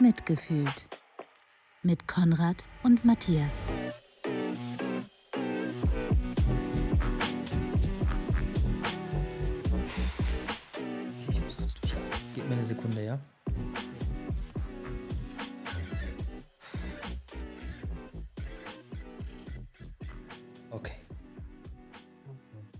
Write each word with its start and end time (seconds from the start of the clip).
Mitgefühlt. 0.00 0.88
Mit 1.84 2.08
Konrad 2.08 2.64
und 2.82 3.04
Matthias. 3.04 3.52
Ich 11.28 11.40
muss 11.40 11.56
kurz 11.56 11.74
durchatmen. 11.74 12.10
Gib 12.34 12.48
mir 12.48 12.54
eine 12.54 12.64
Sekunde, 12.64 13.04
ja? 13.04 13.20
Okay. 20.70 20.96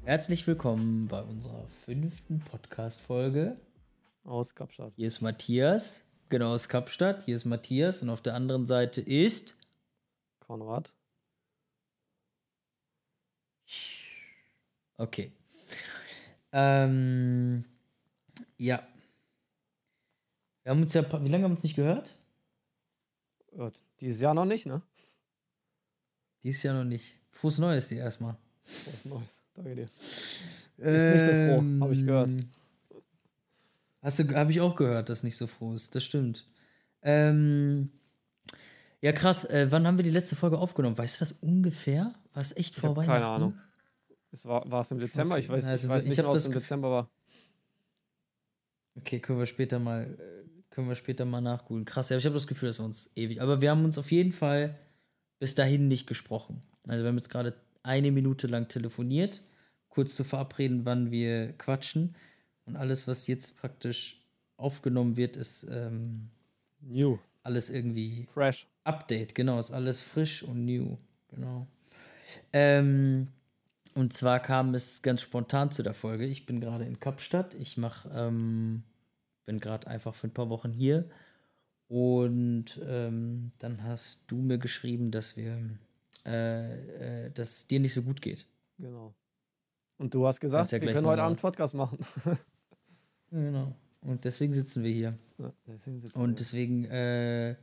Herzlich 0.03 0.45
willkommen 0.49 1.07
bei 1.07 1.23
unserer 1.23 1.65
fünften 1.85 2.41
Podcast-Folge. 2.41 3.57
Aus 4.25 4.55
Kapstadt. 4.55 4.95
Hier 4.97 5.07
ist 5.07 5.21
Matthias, 5.21 6.04
genau 6.29 6.53
aus 6.53 6.69
Kapstadt. 6.69 7.25
Hier 7.25 7.37
ist 7.37 7.45
Matthias 7.45 8.03
und 8.03 8.11
auf 8.11 8.23
der 8.23 8.35
anderen 8.35 8.67
Seite 8.67 9.01
ist. 9.01 9.57
Konrad. 10.41 10.93
Okay. 14.97 15.33
Ähm, 16.53 17.65
ja. 18.59 18.87
Wir 20.63 20.71
haben 20.71 20.83
uns 20.83 20.95
ja. 20.95 21.03
Wie 21.03 21.29
lange 21.29 21.45
haben 21.45 21.51
wir 21.51 21.57
uns 21.57 21.63
nicht 21.63 21.77
gehört? 21.77 22.17
Ja, 23.57 23.71
dieses 24.01 24.21
Jahr 24.21 24.35
noch 24.35 24.45
nicht, 24.45 24.67
ne? 24.67 24.83
Dieses 26.43 26.63
Jahr 26.63 26.75
noch 26.75 26.85
nicht. 26.85 27.19
Frohes 27.31 27.59
Neues 27.59 27.89
dir 27.89 27.99
erstmal. 27.99 28.37
Was 28.63 29.05
Neues. 29.05 29.41
Danke 29.55 29.75
dir. 29.75 29.85
Ist 29.85 31.15
nicht 31.15 31.25
so 31.25 31.31
froh, 31.31 31.81
habe 31.81 31.93
ich 31.93 32.05
gehört. 32.05 32.31
Hast 34.05 34.19
du, 34.19 34.35
habe 34.35 34.51
ich 34.51 34.61
auch 34.61 34.77
gehört, 34.77 35.09
dass 35.09 35.23
nicht 35.23 35.39
so 35.39 35.47
froh 35.47 35.73
ist. 35.73 35.95
Das 35.95 36.05
stimmt. 36.05 36.45
Ähm, 37.01 37.89
ja, 39.01 39.13
krass. 39.13 39.47
Äh, 39.47 39.69
wann 39.71 39.87
haben 39.87 39.97
wir 39.97 40.05
die 40.05 40.11
letzte 40.11 40.37
Folge 40.37 40.59
aufgenommen? 40.59 40.99
Weißt 40.99 41.21
du 41.21 41.25
das 41.25 41.33
ungefähr? 41.33 42.15
War 42.35 42.43
es 42.43 42.55
echt 42.55 42.77
vor 42.77 42.97
Weihnachten? 42.97 43.11
keine 43.11 43.27
Ahnung. 43.27 43.59
Es 44.31 44.45
war, 44.45 44.71
war 44.71 44.83
es 44.83 44.91
im 44.91 44.99
Dezember? 44.99 45.39
Ich 45.39 45.49
weiß, 45.49 45.67
Also, 45.67 45.87
ich 45.87 45.93
weiß 45.93 46.05
ich 46.05 46.11
nicht, 46.11 46.23
ob 46.23 46.37
es 46.37 46.47
im 46.47 46.53
Dezember 46.53 46.91
war. 46.91 47.11
Okay, 48.97 49.21
können 49.21 49.39
wir 49.39 49.47
später 49.47 49.79
mal, 49.79 50.05
äh, 50.05 50.49
können 50.69 50.87
wir 50.87 50.97
später 50.97 51.25
mal 51.25 51.41
nachgoogeln. 51.41 51.87
Krass, 51.87 52.11
ja, 52.11 52.19
ich 52.19 52.27
habe 52.27 52.35
das 52.35 52.47
Gefühl, 52.47 52.69
dass 52.69 52.81
wir 52.81 52.85
uns 52.85 53.11
ewig. 53.17 53.41
Aber 53.41 53.63
wir 53.63 53.71
haben 53.71 53.87
uns 53.87 53.97
auf 53.97 54.13
jeden 54.13 54.33
Fall 54.33 54.79
bis 55.39 55.55
dahin 55.55 55.89
nicht 55.89 56.07
gesprochen. 56.07 56.61
Also 56.87 57.05
wir 57.05 57.09
haben 57.09 57.17
jetzt 57.17 57.31
gerade 57.31 57.55
eine 57.83 58.13
Minute 58.13 58.49
lang 58.49 58.69
telefoniert, 58.69 59.41
kurz 59.89 60.15
zu 60.15 60.25
verabreden, 60.25 60.85
wann 60.85 61.11
wir 61.11 61.55
quatschen. 61.55 62.17
Und 62.67 62.77
alles, 62.77 63.07
was 63.07 63.27
jetzt 63.27 63.59
praktisch 63.59 64.23
aufgenommen 64.57 65.17
wird, 65.17 65.37
ist 65.37 65.65
ähm, 65.71 66.31
New. 66.81 67.19
alles 67.43 67.71
irgendwie 67.71 68.27
Fresh. 68.33 68.67
Update, 68.85 69.35
genau, 69.35 69.59
ist 69.59 69.71
alles 69.71 70.01
frisch 70.01 70.43
und 70.43 70.65
new, 70.65 70.97
genau. 71.29 71.67
Ähm, 72.53 73.29
und 73.95 74.13
zwar 74.13 74.41
kam 74.41 74.75
es 74.75 75.03
ganz 75.03 75.21
spontan 75.21 75.71
zu 75.71 75.83
der 75.83 75.95
Folge. 75.95 76.27
Ich 76.27 76.47
bin 76.47 76.61
gerade 76.61 76.85
in 76.85 76.99
Kapstadt. 76.99 77.55
Ich 77.55 77.77
mach, 77.77 78.07
ähm, 78.13 78.83
bin 79.47 79.61
gerade 79.61 79.87
einfach 79.87 80.15
für 80.15 80.27
ein 80.27 80.35
paar 80.35 80.51
Wochen 80.51 80.73
hier. 80.73 81.09
Und 81.89 82.81
ähm, 82.85 83.53
dann 83.59 83.85
hast 83.85 84.31
du 84.31 84.37
mir 84.37 84.59
geschrieben, 84.59 85.11
dass 85.11 85.37
wir, 85.37 85.59
äh, 86.27 87.27
äh, 87.27 87.31
dass 87.31 87.59
es 87.59 87.67
dir 87.69 87.79
nicht 87.79 87.95
so 87.95 88.03
gut 88.03 88.21
geht. 88.21 88.47
Genau. 88.79 89.15
Und 89.97 90.13
du 90.15 90.27
hast 90.27 90.41
gesagt, 90.41 90.73
ja 90.73 90.81
wir 90.81 90.93
können 90.93 91.07
heute 91.07 91.23
Abend 91.23 91.41
Podcast 91.41 91.75
machen. 91.75 91.99
Genau. 93.35 93.75
Und 94.01 94.25
deswegen 94.25 94.53
sitzen 94.53 94.85
wir 94.85 94.93
hier. 94.93 95.19
Ja, 95.39 95.53
deswegen 95.67 96.01
sitzen 96.01 96.21
Und 96.21 96.39
deswegen, 96.39 96.85
äh, 96.85 97.57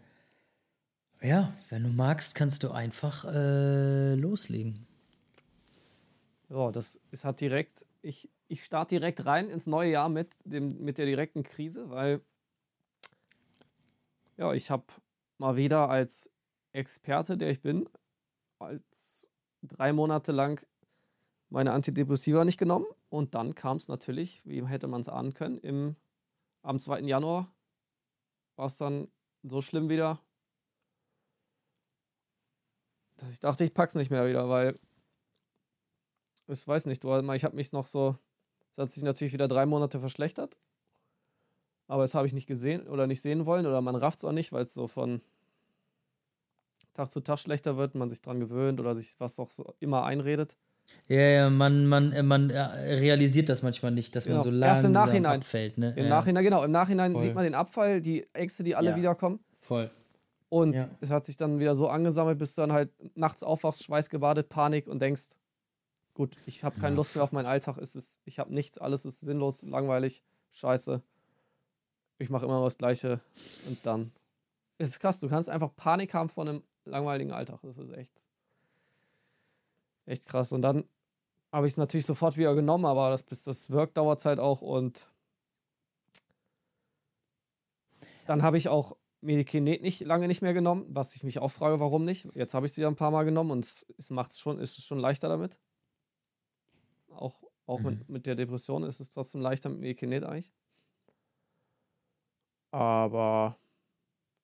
ja, 1.21 1.53
wenn 1.69 1.83
du 1.83 1.89
magst, 1.89 2.35
kannst 2.35 2.63
du 2.63 2.71
einfach 2.71 3.23
äh, 3.25 4.15
loslegen. 4.15 4.85
Ja, 6.49 6.71
das 6.71 6.99
es 7.11 7.23
hat 7.23 7.39
direkt, 7.39 7.85
ich, 8.01 8.29
ich 8.49 8.65
starte 8.65 8.95
direkt 8.95 9.25
rein 9.25 9.49
ins 9.49 9.65
neue 9.65 9.91
Jahr 9.91 10.09
mit, 10.09 10.35
dem, 10.43 10.83
mit 10.83 10.97
der 10.97 11.05
direkten 11.05 11.43
Krise, 11.43 11.89
weil 11.89 12.19
ja, 14.35 14.53
ich 14.53 14.69
habe 14.71 14.83
mal 15.37 15.55
wieder 15.55 15.89
als 15.89 16.29
Experte, 16.73 17.37
der 17.37 17.49
ich 17.49 17.61
bin, 17.61 17.87
als 18.59 19.25
drei 19.61 19.93
Monate 19.93 20.33
lang 20.33 20.61
meine 21.49 21.71
Antidepressiva 21.71 22.43
nicht 22.43 22.57
genommen 22.57 22.87
und 23.11 23.35
dann 23.35 23.55
kam 23.55 23.75
es 23.75 23.89
natürlich, 23.89 24.41
wie 24.45 24.65
hätte 24.65 24.87
man 24.87 25.01
es 25.01 25.09
ahnen 25.09 25.33
können, 25.33 25.57
im, 25.57 25.97
am 26.61 26.79
2. 26.79 27.01
Januar 27.01 27.53
war 28.55 28.67
es 28.67 28.77
dann 28.77 29.09
so 29.43 29.61
schlimm 29.61 29.89
wieder, 29.89 30.19
dass 33.17 33.29
ich 33.31 33.41
dachte, 33.41 33.65
ich 33.65 33.73
pack's 33.73 33.95
nicht 33.95 34.11
mehr 34.11 34.27
wieder, 34.29 34.47
weil 34.47 34.79
ich 36.47 36.65
weiß 36.65 36.85
nicht, 36.85 37.03
ich 37.03 37.43
habe 37.43 37.55
mich 37.55 37.73
noch 37.73 37.85
so, 37.85 38.17
es 38.71 38.77
hat 38.77 38.89
sich 38.89 39.03
natürlich 39.03 39.33
wieder 39.33 39.49
drei 39.49 39.65
Monate 39.65 39.99
verschlechtert, 39.99 40.57
aber 41.87 42.03
das 42.03 42.13
habe 42.13 42.27
ich 42.27 42.33
nicht 42.33 42.47
gesehen 42.47 42.87
oder 42.87 43.07
nicht 43.07 43.21
sehen 43.21 43.45
wollen 43.45 43.65
oder 43.65 43.81
man 43.81 43.95
rafft 43.97 44.19
es 44.19 44.25
auch 44.25 44.31
nicht, 44.31 44.53
weil 44.53 44.63
es 44.63 44.73
so 44.73 44.87
von 44.87 45.21
Tag 46.93 47.11
zu 47.11 47.19
Tag 47.19 47.39
schlechter 47.39 47.75
wird, 47.75 47.93
man 47.93 48.09
sich 48.09 48.21
dran 48.21 48.39
gewöhnt 48.39 48.79
oder 48.79 48.95
sich 48.95 49.19
was 49.19 49.37
auch 49.37 49.49
so 49.49 49.73
immer 49.79 50.05
einredet. 50.05 50.55
Ja, 51.07 51.19
ja, 51.19 51.49
man, 51.49 51.87
man, 51.87 52.11
äh, 52.13 52.23
man 52.23 52.49
äh, 52.49 52.61
realisiert 52.61 53.49
das 53.49 53.63
manchmal 53.63 53.91
nicht, 53.91 54.15
dass 54.15 54.25
man 54.27 54.33
Genau. 54.39 54.43
so 54.43 54.49
Erst 54.49 54.59
langsam 54.59 54.85
im 54.85 54.91
Nachhinein. 54.93 55.39
abfällt. 55.39 55.77
Ne? 55.77 55.93
Im 55.97 56.03
ja, 56.05 56.09
Nachhinein, 56.09 56.43
genau, 56.43 56.63
im 56.63 56.71
Nachhinein 56.71 57.11
Voll. 57.13 57.21
sieht 57.21 57.35
man 57.35 57.43
den 57.43 57.55
Abfall, 57.55 58.01
die 58.01 58.25
Ängste, 58.33 58.63
die 58.63 58.75
alle 58.75 58.91
Ja. 58.91 58.95
wiederkommen. 58.95 59.39
Voll. 59.59 59.91
Und 60.49 60.73
Ja. 60.73 60.89
es 61.01 61.09
hat 61.09 61.25
sich 61.25 61.35
dann 61.37 61.59
wieder 61.59 61.75
so 61.75 61.89
angesammelt, 61.89 62.37
bis 62.37 62.55
du 62.55 62.61
dann 62.61 62.71
halt 62.71 62.91
nachts 63.17 63.43
aufwachst, 63.43 63.83
schweißgebadet, 63.83 64.47
Panik 64.49 64.87
und 64.87 64.99
denkst, 65.01 65.31
gut, 66.13 66.37
ich 66.45 66.63
habe 66.63 66.79
keine 66.79 66.95
Lust 66.95 67.15
mehr 67.15 67.23
auf 67.23 67.31
meinen 67.31 67.45
Alltag, 67.45 67.77
es 67.77 67.95
ist, 67.95 68.21
ich 68.25 68.39
habe 68.39 68.53
nichts, 68.53 68.77
alles 68.77 69.05
ist 69.05 69.21
sinnlos, 69.21 69.63
langweilig, 69.63 70.21
scheiße. 70.51 71.01
Ich 72.19 72.29
mache 72.29 72.45
immer 72.45 72.63
das 72.63 72.77
Gleiche 72.77 73.19
und 73.67 73.85
dann. 73.85 74.11
Es 74.77 74.89
ist 74.89 74.99
krass, 74.99 75.19
du 75.19 75.27
kannst 75.29 75.49
einfach 75.49 75.75
Panik 75.75 76.13
haben 76.13 76.29
vor 76.29 76.47
einem 76.47 76.63
langweiligen 76.85 77.31
Alltag. 77.31 77.59
Das 77.63 77.77
ist 77.77 77.91
echt, 77.93 78.11
echt 80.11 80.25
krass. 80.25 80.51
Und 80.51 80.61
dann 80.61 80.85
habe 81.51 81.67
ich 81.67 81.73
es 81.73 81.77
natürlich 81.77 82.05
sofort 82.05 82.37
wieder 82.37 82.55
genommen, 82.55 82.85
aber 82.85 83.09
das, 83.09 83.23
bis 83.23 83.43
das 83.43 83.69
wirkt, 83.71 83.97
dauert 83.97 84.19
es 84.19 84.25
halt 84.25 84.39
auch 84.39 84.61
und 84.61 85.07
dann 88.25 88.43
habe 88.43 88.57
ich 88.57 88.69
auch 88.69 88.97
Medikinet 89.21 89.81
nicht 89.81 90.01
lange 90.01 90.27
nicht 90.27 90.41
mehr 90.41 90.53
genommen, 90.53 90.85
was 90.89 91.15
ich 91.15 91.23
mich 91.23 91.39
auch 91.39 91.49
frage, 91.51 91.79
warum 91.79 92.05
nicht. 92.05 92.27
Jetzt 92.33 92.53
habe 92.53 92.65
ich 92.65 92.71
es 92.73 92.77
wieder 92.77 92.87
ein 92.87 92.95
paar 92.95 93.11
Mal 93.11 93.23
genommen 93.23 93.51
und 93.51 93.65
es, 93.65 93.85
es 93.97 94.39
schon, 94.39 94.59
ist 94.59 94.77
es 94.77 94.85
schon 94.85 94.99
leichter 94.99 95.29
damit. 95.29 95.59
Auch, 97.09 97.43
auch 97.67 97.79
Mhm. 97.79 97.85
mit, 97.85 98.09
mit 98.09 98.25
der 98.25 98.35
Depression 98.35 98.83
ist 98.83 98.99
es 98.99 99.09
trotzdem 99.09 99.41
leichter 99.41 99.69
mit 99.69 99.79
Medikinet 99.79 100.23
eigentlich. 100.23 100.51
Aber 102.71 103.60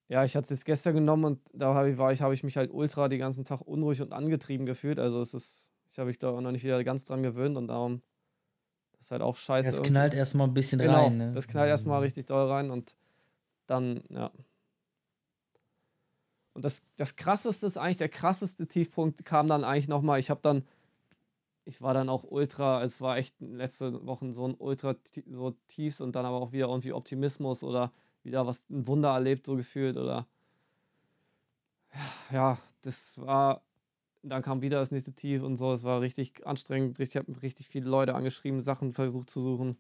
ja, 0.09 0.23
ich 0.23 0.35
hatte 0.35 0.45
es 0.45 0.49
jetzt 0.51 0.65
gestern 0.65 0.95
genommen 0.95 1.25
und 1.25 1.39
da 1.53 1.73
habe 1.73 1.91
ich, 1.91 1.97
war 1.97 2.11
ich, 2.11 2.21
habe 2.21 2.33
ich 2.33 2.43
mich 2.43 2.55
halt 2.55 2.71
ultra 2.71 3.09
den 3.09 3.19
ganzen 3.19 3.43
Tag 3.43 3.61
unruhig 3.61 4.01
und 4.01 4.13
angetrieben 4.13 4.65
gefühlt. 4.65 4.99
Also 4.99 5.21
es 5.21 5.33
ist, 5.33 5.71
ich 5.89 5.99
habe 5.99 6.07
mich 6.07 6.17
da 6.17 6.29
auch 6.29 6.41
noch 6.41 6.51
nicht 6.51 6.63
wieder 6.63 6.81
ganz 6.83 7.03
dran 7.03 7.23
gewöhnt 7.23 7.57
und 7.57 7.67
darum, 7.67 8.01
das 8.93 9.07
ist 9.07 9.11
halt 9.11 9.21
auch 9.21 9.35
scheiße. 9.35 9.67
Das 9.69 9.79
irgendwie. 9.79 9.91
knallt 9.91 10.13
erstmal 10.13 10.47
ein 10.47 10.53
bisschen 10.53 10.79
Genau, 10.79 11.05
rein. 11.05 11.17
Ne? 11.17 11.31
das 11.33 11.47
knallt 11.47 11.69
erstmal 11.69 12.01
richtig 12.01 12.25
doll 12.25 12.49
rein 12.49 12.71
und 12.71 12.95
dann, 13.67 14.01
ja. 14.09 14.31
Und 16.53 16.63
das, 16.63 16.81
das 16.95 17.15
krasseste 17.15 17.65
ist 17.65 17.77
eigentlich, 17.77 17.97
der 17.97 18.09
krasseste 18.09 18.65
Tiefpunkt 18.65 19.25
kam 19.25 19.47
dann 19.47 19.63
eigentlich 19.63 19.89
nochmal, 19.89 20.19
ich 20.19 20.29
habe 20.29 20.39
dann, 20.41 20.63
ich 21.65 21.81
war 21.81 21.93
dann 21.93 22.07
auch 22.07 22.23
ultra, 22.23 22.81
es 22.81 23.01
war 23.01 23.17
echt 23.17 23.35
letzten 23.41 24.07
Wochen 24.07 24.33
so 24.33 24.47
ein 24.47 24.55
ultra 24.57 24.95
so 25.29 25.51
tief 25.67 25.99
und 25.99 26.15
dann 26.15 26.25
aber 26.25 26.37
auch 26.37 26.53
wieder 26.53 26.67
irgendwie 26.67 26.93
Optimismus 26.93 27.61
oder 27.61 27.91
wieder 28.27 28.45
was, 28.45 28.63
ein 28.69 28.85
Wunder 28.85 29.09
erlebt, 29.09 29.47
so 29.47 29.55
gefühlt 29.55 29.97
oder 29.97 30.27
ja, 32.31 32.59
das 32.83 33.17
war, 33.17 33.63
dann 34.21 34.43
kam 34.43 34.61
wieder 34.61 34.79
das 34.79 34.91
nächste 34.91 35.13
Tief 35.13 35.41
und 35.41 35.57
so, 35.57 35.73
es 35.73 35.83
war 35.83 36.01
richtig 36.01 36.45
anstrengend, 36.45 36.99
ich 36.99 37.15
habe 37.17 37.41
richtig 37.41 37.67
viele 37.67 37.89
Leute 37.89 38.13
angeschrieben, 38.13 38.61
Sachen 38.61 38.93
versucht 38.93 39.29
zu 39.29 39.41
suchen. 39.41 39.77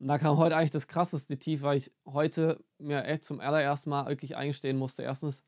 Und 0.00 0.08
da 0.08 0.18
kam 0.18 0.36
heute 0.36 0.56
eigentlich 0.56 0.72
das 0.72 0.88
krasseste 0.88 1.38
Tief, 1.38 1.62
weil 1.62 1.78
ich 1.78 1.92
heute 2.04 2.62
mir 2.78 3.04
echt 3.04 3.24
zum 3.24 3.38
allerersten 3.38 3.90
Mal 3.90 4.08
wirklich 4.08 4.36
eingestehen 4.36 4.76
musste. 4.76 5.04
Erstens, 5.04 5.44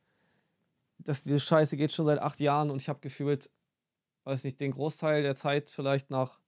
dass 0.98 1.24
diese 1.24 1.40
Scheiße 1.40 1.76
geht 1.76 1.92
schon 1.92 2.06
seit 2.06 2.20
acht 2.20 2.38
Jahren 2.38 2.70
und 2.70 2.80
ich 2.80 2.88
habe 2.88 3.00
gefühlt, 3.00 3.50
weiß 4.22 4.44
nicht, 4.44 4.60
den 4.60 4.70
Großteil 4.70 5.22
der 5.22 5.34
Zeit 5.34 5.70
vielleicht 5.70 6.10
nach, 6.10 6.38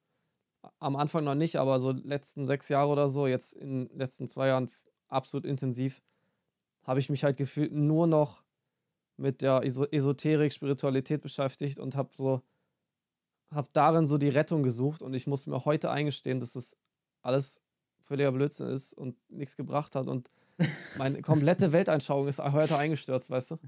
am 0.79 0.97
Anfang 0.97 1.25
noch 1.25 1.35
nicht, 1.35 1.57
aber 1.57 1.81
so 1.81 1.91
letzten 1.93 2.47
sechs 2.47 2.69
Jahre 2.69 2.91
oder 2.91 3.09
so, 3.09 3.27
jetzt 3.27 3.53
in 3.55 3.89
den 3.89 3.99
letzten 3.99 4.29
zwei 4.29 4.49
Jahren 4.49 4.71
absolut 5.09 5.45
intensiv, 5.47 6.03
habe 6.83 7.01
ich 7.01 7.11
mich 7.11 7.25
halt 7.25 7.37
gefühlt 7.37 7.73
nur 7.73 8.07
noch 8.07 8.43
mit 9.17 9.41
der 9.43 9.63
Eso- 9.63 9.91
Esoterik, 9.91 10.53
Spiritualität 10.53 11.23
beschäftigt 11.23 11.79
und 11.79 11.97
habe 11.97 12.11
so, 12.17 12.43
habe 13.51 13.69
darin 13.73 14.07
so 14.07 14.19
die 14.19 14.29
Rettung 14.29 14.63
gesucht 14.63 15.03
und 15.03 15.15
ich 15.15 15.27
muss 15.27 15.47
mir 15.47 15.65
heute 15.65 15.91
eingestehen, 15.91 16.41
dass 16.41 16.55
es 16.57 16.77
alles 17.23 17.63
völliger 18.03 18.33
Blödsinn 18.33 18.69
ist 18.69 18.93
und 18.93 19.17
nichts 19.31 19.57
gebracht 19.57 19.95
hat 19.97 20.07
und 20.07 20.31
meine 20.99 21.23
komplette 21.23 21.73
Weltanschauung 21.73 22.29
ist 22.29 22.39
heute 22.39 22.77
eingestürzt, 22.77 23.31
weißt 23.31 23.53
du? 23.53 23.59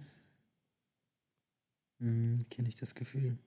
Mhm, 1.99 2.47
Kenne 2.51 2.69
ich 2.69 2.77
das 2.77 2.95
Gefühl. 2.95 3.39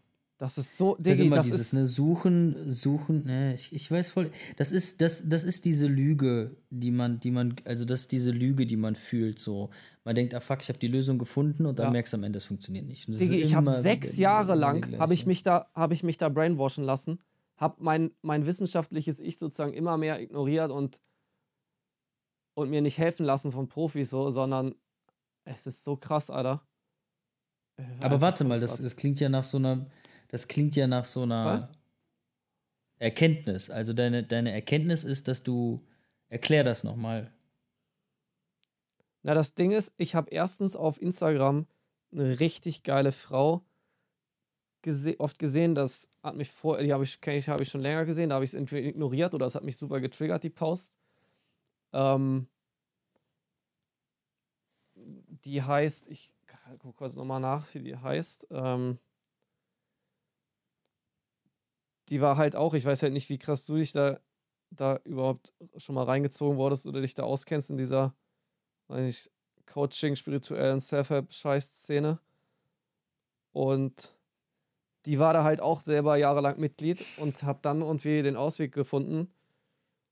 Das 0.42 0.58
ist 0.58 0.76
so, 0.76 0.96
Das, 0.96 1.06
ist 1.06 1.20
Diggi, 1.20 1.30
das 1.30 1.46
dieses, 1.46 1.62
ist, 1.62 1.74
ne, 1.74 1.86
suchen, 1.86 2.72
suchen, 2.72 3.28
ne, 3.28 3.54
ich, 3.54 3.72
ich 3.74 3.92
weiß 3.92 4.10
voll. 4.10 4.32
Das 4.58 4.72
ist, 4.72 5.00
das, 5.00 5.30
das 5.30 5.44
ist 5.44 5.66
diese 5.66 5.86
Lüge, 5.86 6.58
die 6.72 6.90
man, 6.90 7.20
die 7.20 7.30
man, 7.30 7.58
also 7.64 7.86
das 7.86 8.02
ist 8.02 8.12
diese 8.12 8.32
Lüge, 8.32 8.66
die 8.66 8.76
man 8.76 8.96
fühlt. 8.96 9.38
So, 9.38 9.70
man 10.04 10.16
denkt, 10.16 10.34
ah 10.34 10.40
fuck, 10.40 10.64
ich 10.64 10.70
habe 10.70 10.80
die 10.80 10.88
Lösung 10.88 11.20
gefunden 11.20 11.68
und 11.68 11.78
dann 11.78 11.86
Ja. 11.86 11.92
merkst 11.92 12.14
du 12.14 12.18
am 12.18 12.24
Ende, 12.24 12.38
es 12.38 12.46
funktioniert 12.46 12.88
nicht. 12.88 13.08
Diggi, 13.08 13.40
ist 13.40 13.50
ich 13.50 13.54
habe 13.54 13.82
sechs 13.84 14.18
Jahre 14.18 14.56
lang, 14.56 14.82
habe 14.98 15.14
ich 15.14 15.20
gleiche. 15.20 15.28
mich 15.28 15.44
da, 15.44 15.70
habe 15.76 15.94
ich 15.94 16.02
mich 16.02 16.18
da 16.18 16.28
brainwashen 16.28 16.84
lassen, 16.86 17.22
habe 17.58 17.76
mein, 17.78 18.10
mein 18.24 18.48
wissenschaftliches 18.48 19.20
Ich 19.20 19.38
sozusagen 19.38 19.74
immer 19.74 19.96
mehr 19.98 20.20
ignoriert 20.20 20.72
und, 20.72 21.00
und 22.56 22.72
mir 22.72 22.82
nicht 22.82 22.98
helfen 22.98 23.28
lassen 23.28 23.52
von 23.52 23.68
Profis 23.68 24.10
so, 24.10 24.32
sondern 24.32 24.74
es 25.46 25.68
ist 25.68 25.84
so 25.84 25.98
krass, 25.98 26.32
Alter. 26.32 26.66
Äh, 27.78 27.84
Aber 28.00 28.22
warte 28.22 28.44
mal, 28.44 28.60
das, 28.60 28.82
das 28.82 28.96
klingt 28.96 29.20
ja 29.20 29.30
nach 29.30 29.44
so 29.44 29.58
einer, 29.58 29.86
das 30.31 30.48
klingt 30.48 30.78
ja 30.78 30.88
nach 30.88 31.04
so 31.04 31.24
einer 31.24 31.69
Erkenntnis. 32.98 33.69
Also 33.69 33.92
deine, 33.92 34.24
deine 34.24 34.51
Erkenntnis 34.54 35.04
ist, 35.04 35.28
dass 35.28 35.44
du, 35.44 35.86
erklär 36.30 36.63
das 36.63 36.86
nochmal. 36.86 37.33
Na, 39.24 39.33
das 39.33 39.54
Ding 39.54 39.72
ist, 39.72 39.94
ich 39.98 40.16
habe 40.16 40.31
erstens 40.31 40.75
auf 40.75 41.01
Instagram 41.01 41.68
eine 42.13 42.39
richtig 42.39 42.83
geile 42.83 43.12
Frau 43.12 43.62
gese 44.81 45.19
oft 45.19 45.38
gesehen, 45.38 45.75
das 45.75 46.10
hat 46.24 46.36
mich 46.36 46.50
vor, 46.50 46.81
die 46.81 46.92
habe 46.92 47.04
ich, 47.04 47.19
ich, 47.28 47.50
habe 47.50 47.62
ich 47.62 47.69
schon 47.69 47.81
länger 47.81 48.06
gesehen, 48.06 48.30
da 48.30 48.36
habe 48.36 48.45
ich 48.45 48.51
es 48.51 48.56
entweder 48.56 48.88
ignoriert 48.88 49.36
oder 49.36 49.45
es 49.45 49.54
hat 49.54 49.63
mich 49.63 49.78
super 49.78 50.00
getriggert, 50.00 50.44
die 50.44 50.50
Post. 50.50 50.95
Ähm, 51.94 52.48
die 54.95 55.62
heißt, 55.62 56.10
ich 56.10 56.33
gucke 56.80 56.98
kurz 56.98 57.16
nochmal 57.16 57.42
nach, 57.42 57.72
wie 57.74 57.80
die 57.80 57.98
heißt. 57.98 58.48
Ähm, 58.50 58.98
die 62.12 62.22
war 62.22 62.38
halt 62.38 62.56
auch, 62.56 62.74
ich 62.74 62.86
weiß 62.86 63.02
halt 63.02 63.13
nicht, 63.13 63.30
wie 63.30 63.40
krass 63.40 63.66
du 63.66 63.78
dich 63.78 63.94
da, 63.94 64.19
da 64.69 65.00
überhaupt 65.06 65.54
schon 65.78 65.96
mal 65.96 66.04
reingezogen 66.04 66.58
wurdest 66.58 66.86
oder 66.86 67.02
dich 67.02 67.13
da 67.16 67.24
auskennst 67.24 67.69
in 67.72 67.78
dieser 67.78 68.13
weiß 68.90 69.06
nicht, 69.06 69.31
Coaching, 69.66 70.16
spirituellen 70.16 70.80
Self-Help-Scheiß-Szene. 70.80 72.19
Und 73.54 74.18
die 75.06 75.19
war 75.19 75.34
da 75.34 75.44
halt 75.44 75.62
auch 75.62 75.81
selber 75.81 76.18
jahrelang 76.18 76.60
Mitglied 76.60 77.04
und 77.18 77.44
hat 77.44 77.66
dann 77.66 77.81
irgendwie 77.81 78.22
den 78.22 78.36
Ausweg 78.36 78.74
gefunden 78.74 79.34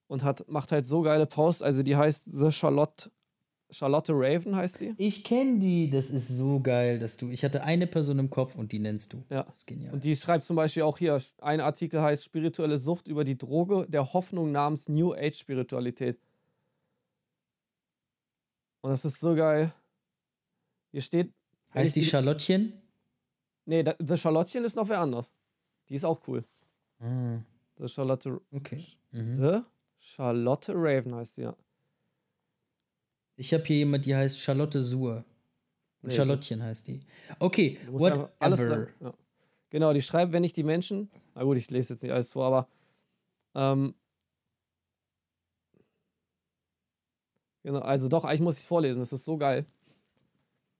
und 0.07 0.23
hat, 0.23 0.47
macht 0.49 0.71
halt 0.71 0.87
so 0.87 1.01
geile 1.01 1.25
Posts. 1.25 1.61
Also 1.61 1.83
die 1.83 1.95
heißt 1.95 2.25
The 2.25 2.51
Charlotte, 2.51 3.11
Charlotte 3.71 4.13
Raven 4.13 4.55
heißt 4.55 4.81
die. 4.81 4.95
Ich 4.97 5.23
kenne 5.23 5.59
die, 5.59 5.89
das 5.89 6.09
ist 6.09 6.27
so 6.27 6.59
geil, 6.59 6.97
dass 6.97 7.17
du, 7.17 7.29
ich 7.29 7.43
hatte 7.43 7.63
eine 7.63 7.85
Person 7.87 8.17
im 8.17 8.29
Kopf 8.29 8.55
und 8.55 8.71
die 8.71 8.79
nennst 8.79 9.13
du. 9.13 9.23
Ja. 9.29 9.43
Das 9.43 9.57
ist 9.57 9.67
genial. 9.67 9.93
Und 9.93 10.03
die 10.03 10.15
schreibt 10.15 10.43
zum 10.43 10.55
Beispiel 10.55 10.83
auch 10.83 10.97
hier, 10.97 11.21
ein 11.39 11.59
Artikel 11.61 12.01
heißt 12.01 12.23
Spirituelle 12.23 12.77
Sucht 12.77 13.07
über 13.07 13.23
die 13.23 13.37
Droge 13.37 13.85
der 13.87 14.13
Hoffnung 14.13 14.51
namens 14.51 14.89
New 14.89 15.13
Age 15.13 15.37
Spiritualität. 15.37 16.19
Und 18.81 18.91
das 18.91 19.05
ist 19.05 19.19
so 19.19 19.35
geil. 19.35 19.73
Hier 20.91 21.01
steht. 21.01 21.31
heißt 21.73 21.95
die 21.95 22.03
Charlottchen? 22.03 22.73
Nee, 23.65 23.83
The 23.99 24.17
Charlottchen 24.17 24.63
ist 24.63 24.75
noch 24.75 24.89
wer 24.89 24.99
anders. 24.99 25.31
Die 25.89 25.95
ist 25.95 26.05
auch 26.05 26.19
cool. 26.27 26.43
Ah, 26.99 27.39
The 27.77 27.87
Charlotte. 27.87 28.41
okay. 28.51 28.83
Mhm. 29.11 29.41
The 29.41 29.61
Charlotte 29.99 30.73
Raven 30.75 31.13
heißt 31.13 31.35
sie, 31.35 31.41
ja. 31.43 31.55
Ich 33.39 33.53
habe 33.53 33.63
hier 33.63 33.77
jemand, 33.77 34.05
die 34.05 34.13
heißt 34.13 34.37
Charlotte 34.37 34.83
Suhr. 34.83 35.23
Und 36.01 36.09
Nee, 36.09 36.15
Charlottchen 36.15 36.61
heißt 36.61 36.87
die. 36.87 36.99
Okay, 37.39 37.77
einfach 37.87 38.29
alles. 38.37 38.67
Ja. 38.99 39.13
Genau, 39.69 39.93
die 39.93 40.01
schreibt, 40.01 40.33
wenn 40.33 40.43
ich 40.43 40.51
die 40.51 40.63
Menschen. 40.63 41.09
Na 41.35 41.43
gut, 41.43 41.55
ich 41.55 41.71
lese 41.71 41.93
jetzt 41.93 42.03
nicht 42.03 42.11
alles 42.11 42.33
vor, 42.33 42.45
aber. 42.45 42.67
Ähm, 43.55 43.95
genau, 47.63 47.79
also 47.79 48.09
doch, 48.09 48.25
eigentlich 48.25 48.41
muss 48.41 48.57
ich 48.57 48.63
es 48.63 48.67
vorlesen, 48.67 48.99
das 48.99 49.13
ist 49.13 49.23
so 49.23 49.37
geil. 49.37 49.65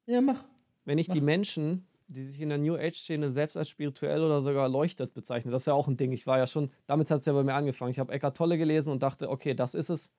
Ja, 0.06 0.20
mach. 0.20 0.44
Wenn 0.84 0.98
ich 0.98 1.08
die 1.08 1.22
Mach. 1.22 1.28
Menschen, 1.28 1.88
die 2.10 2.24
sich 2.24 2.42
in 2.42 2.50
der 2.50 2.58
New 2.58 2.76
Age-Szene 2.76 3.30
selbst 3.30 3.56
als 3.56 3.70
spirituell 3.70 4.22
oder 4.22 4.42
sogar 4.42 4.64
erleuchtet 4.64 5.14
bezeichnen, 5.14 5.54
das 5.54 5.62
ist 5.62 5.68
ja 5.68 5.74
auch 5.74 5.88
ein 5.88 5.96
Ding. 5.96 6.12
Ich 6.12 6.28
war 6.28 6.38
ja 6.38 6.46
schon, 6.46 6.72
damit 6.88 7.10
hat 7.10 7.22
es 7.22 7.26
ja 7.26 7.32
bei 7.32 7.44
mir 7.44 7.54
angefangen. 7.54 7.92
Ich 7.92 8.00
habe 8.00 8.12
Eckart 8.12 8.36
Tolle 8.36 8.58
gelesen 8.58 8.92
und 8.92 9.02
dachte, 9.02 9.30
okay, 9.30 9.54
das 9.54 9.76
ist 9.76 9.90
es. 9.90 10.12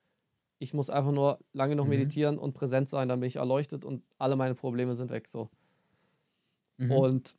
Ich 0.61 0.73
muss 0.75 0.91
einfach 0.91 1.11
nur 1.11 1.39
lange 1.53 1.75
noch 1.75 1.85
Mhm. 1.85 1.87
meditieren 1.87 2.37
und 2.37 2.53
präsent 2.53 2.87
sein, 2.87 3.09
dann 3.09 3.19
bin 3.19 3.27
ich 3.27 3.37
erleuchtet 3.37 3.83
und 3.83 4.03
alle 4.19 4.35
meine 4.35 4.53
Probleme 4.55 4.95
sind 4.95 5.09
weg. 5.11 5.27
So. 5.27 5.49
Mhm. 6.79 7.01
Und 7.01 7.35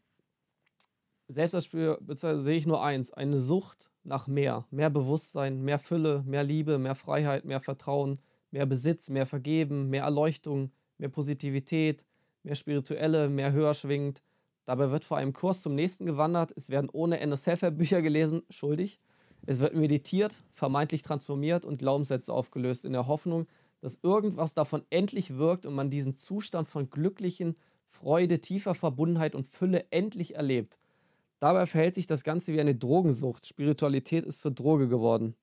selbst 1.29 1.55
als 1.55 1.65
Spirituell 1.65 2.43
sehe 2.43 2.57
ich 2.57 2.67
nur 2.67 2.83
eins: 2.83 3.13
eine 3.13 3.41
Sucht 3.41 3.91
nach 4.05 4.27
mehr. 4.27 4.67
Mehr 4.71 4.91
Bewusstsein, 4.91 5.63
mehr 5.63 5.79
Fülle, 5.79 6.23
mehr 6.27 6.45
Liebe, 6.45 6.79
mehr 6.79 6.95
Freiheit, 6.95 7.45
mehr 7.45 7.61
Vertrauen, 7.61 8.19
mehr 8.51 8.67
Besitz, 8.67 9.09
mehr 9.11 9.27
Vergeben, 9.27 9.89
mehr 9.91 10.05
Erleuchtung, 10.05 10.73
mehr 10.99 11.09
Positivität, 11.09 12.07
mehr 12.43 12.55
Spirituelle, 12.57 13.29
mehr 13.29 13.53
höher 13.53 13.75
schwingend. 13.75 14.23
Dabei 14.65 14.91
wird 14.91 15.05
vor 15.05 15.17
einem 15.17 15.33
Kurs 15.33 15.63
zum 15.63 15.75
nächsten 15.75 16.07
gewandert. 16.07 16.53
Es 16.57 16.71
werden 16.71 16.91
ohne 16.93 17.21
Ende 17.21 17.37
Self-Help-Bücher 17.37 18.03
gelesen, 18.03 18.43
schuldig. 18.51 19.01
Es 19.45 19.61
wird 19.61 19.75
meditiert, 19.75 20.45
vermeintlich 20.53 21.03
transformiert 21.03 21.65
und 21.65 21.79
Glaubenssätze 21.79 22.33
aufgelöst, 22.33 22.85
in 22.85 22.93
der 22.93 23.09
Hoffnung, 23.09 23.47
dass 23.81 23.99
irgendwas 24.03 24.55
davon 24.55 24.85
endlich 24.91 25.37
wirkt 25.37 25.67
und 25.67 25.75
man 25.75 25.91
diesen 25.91 26.15
Zustand 26.15 26.69
von 26.69 26.91
glücklichen 26.91 27.57
Freude, 27.89 28.41
tiefer 28.41 28.75
Verbundenheit 28.75 29.35
und 29.35 29.49
Fülle 29.49 29.85
endlich 29.91 30.37
erlebt. 30.37 30.79
Dabei 31.41 31.67
verhält 31.67 31.97
sich 31.97 32.07
das 32.07 32.23
Ganze 32.23 32.53
wie 32.53 32.61
eine 32.61 32.77
Drogensucht. 32.77 33.47
Spiritualität 33.47 34.25
ist 34.25 34.41
zur 34.41 34.53
Droge 34.53 34.89
geworden. 34.89 35.35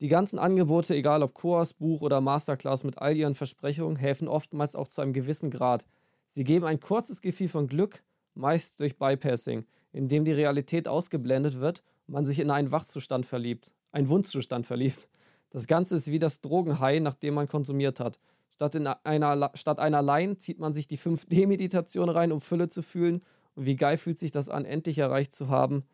Die 0.00 0.08
ganzen 0.08 0.38
Angebote, 0.38 0.96
egal 0.96 1.22
ob 1.22 1.34
Kurs, 1.34 1.74
Buch 1.74 2.02
oder 2.02 2.20
Masterclass 2.20 2.82
mit 2.82 2.98
all 2.98 3.16
ihren 3.16 3.36
Versprechungen, 3.36 3.96
helfen 3.96 4.26
oftmals 4.26 4.74
auch 4.74 4.88
zu 4.88 5.00
einem 5.00 5.12
gewissen 5.12 5.50
Grad. 5.50 5.86
Sie 6.32 6.42
geben 6.42 6.64
ein 6.64 6.80
kurzes 6.80 7.22
Gefühl 7.22 7.48
von 7.48 7.68
Glück, 7.68 8.02
meist 8.34 8.80
durch 8.80 8.98
Bypassing, 8.98 9.64
in 9.92 10.08
dem 10.08 10.24
die 10.24 10.32
Realität 10.32 10.88
ausgeblendet 10.88 11.60
wird 11.60 11.82
man 12.10 12.26
sich 12.26 12.40
in 12.40 12.50
einen 12.50 12.72
Wachzustand 12.72 13.26
verliebt, 13.26 13.72
einen 13.92 14.08
Wunschzustand 14.08 14.66
verliebt. 14.66 15.08
Das 15.50 15.66
Ganze 15.66 15.96
ist 15.96 16.08
wie 16.08 16.18
das 16.18 16.40
Drogenhigh, 16.40 17.00
nachdem 17.00 17.34
man 17.34 17.48
konsumiert 17.48 18.00
hat. 18.00 18.20
Statt, 18.50 18.74
in 18.74 18.86
einer, 18.86 19.50
statt 19.54 19.78
einer 19.78 20.02
Line 20.02 20.36
zieht 20.36 20.58
man 20.58 20.74
sich 20.74 20.86
die 20.86 20.98
5D-Meditation 20.98 22.08
rein, 22.08 22.30
um 22.30 22.40
Fülle 22.40 22.68
zu 22.68 22.82
fühlen. 22.82 23.22
Und 23.54 23.66
wie 23.66 23.76
geil 23.76 23.96
fühlt 23.96 24.18
sich 24.18 24.30
das 24.30 24.48
an, 24.48 24.64
endlich 24.64 24.98
erreicht 24.98 25.34
zu 25.34 25.48
haben, 25.48 25.84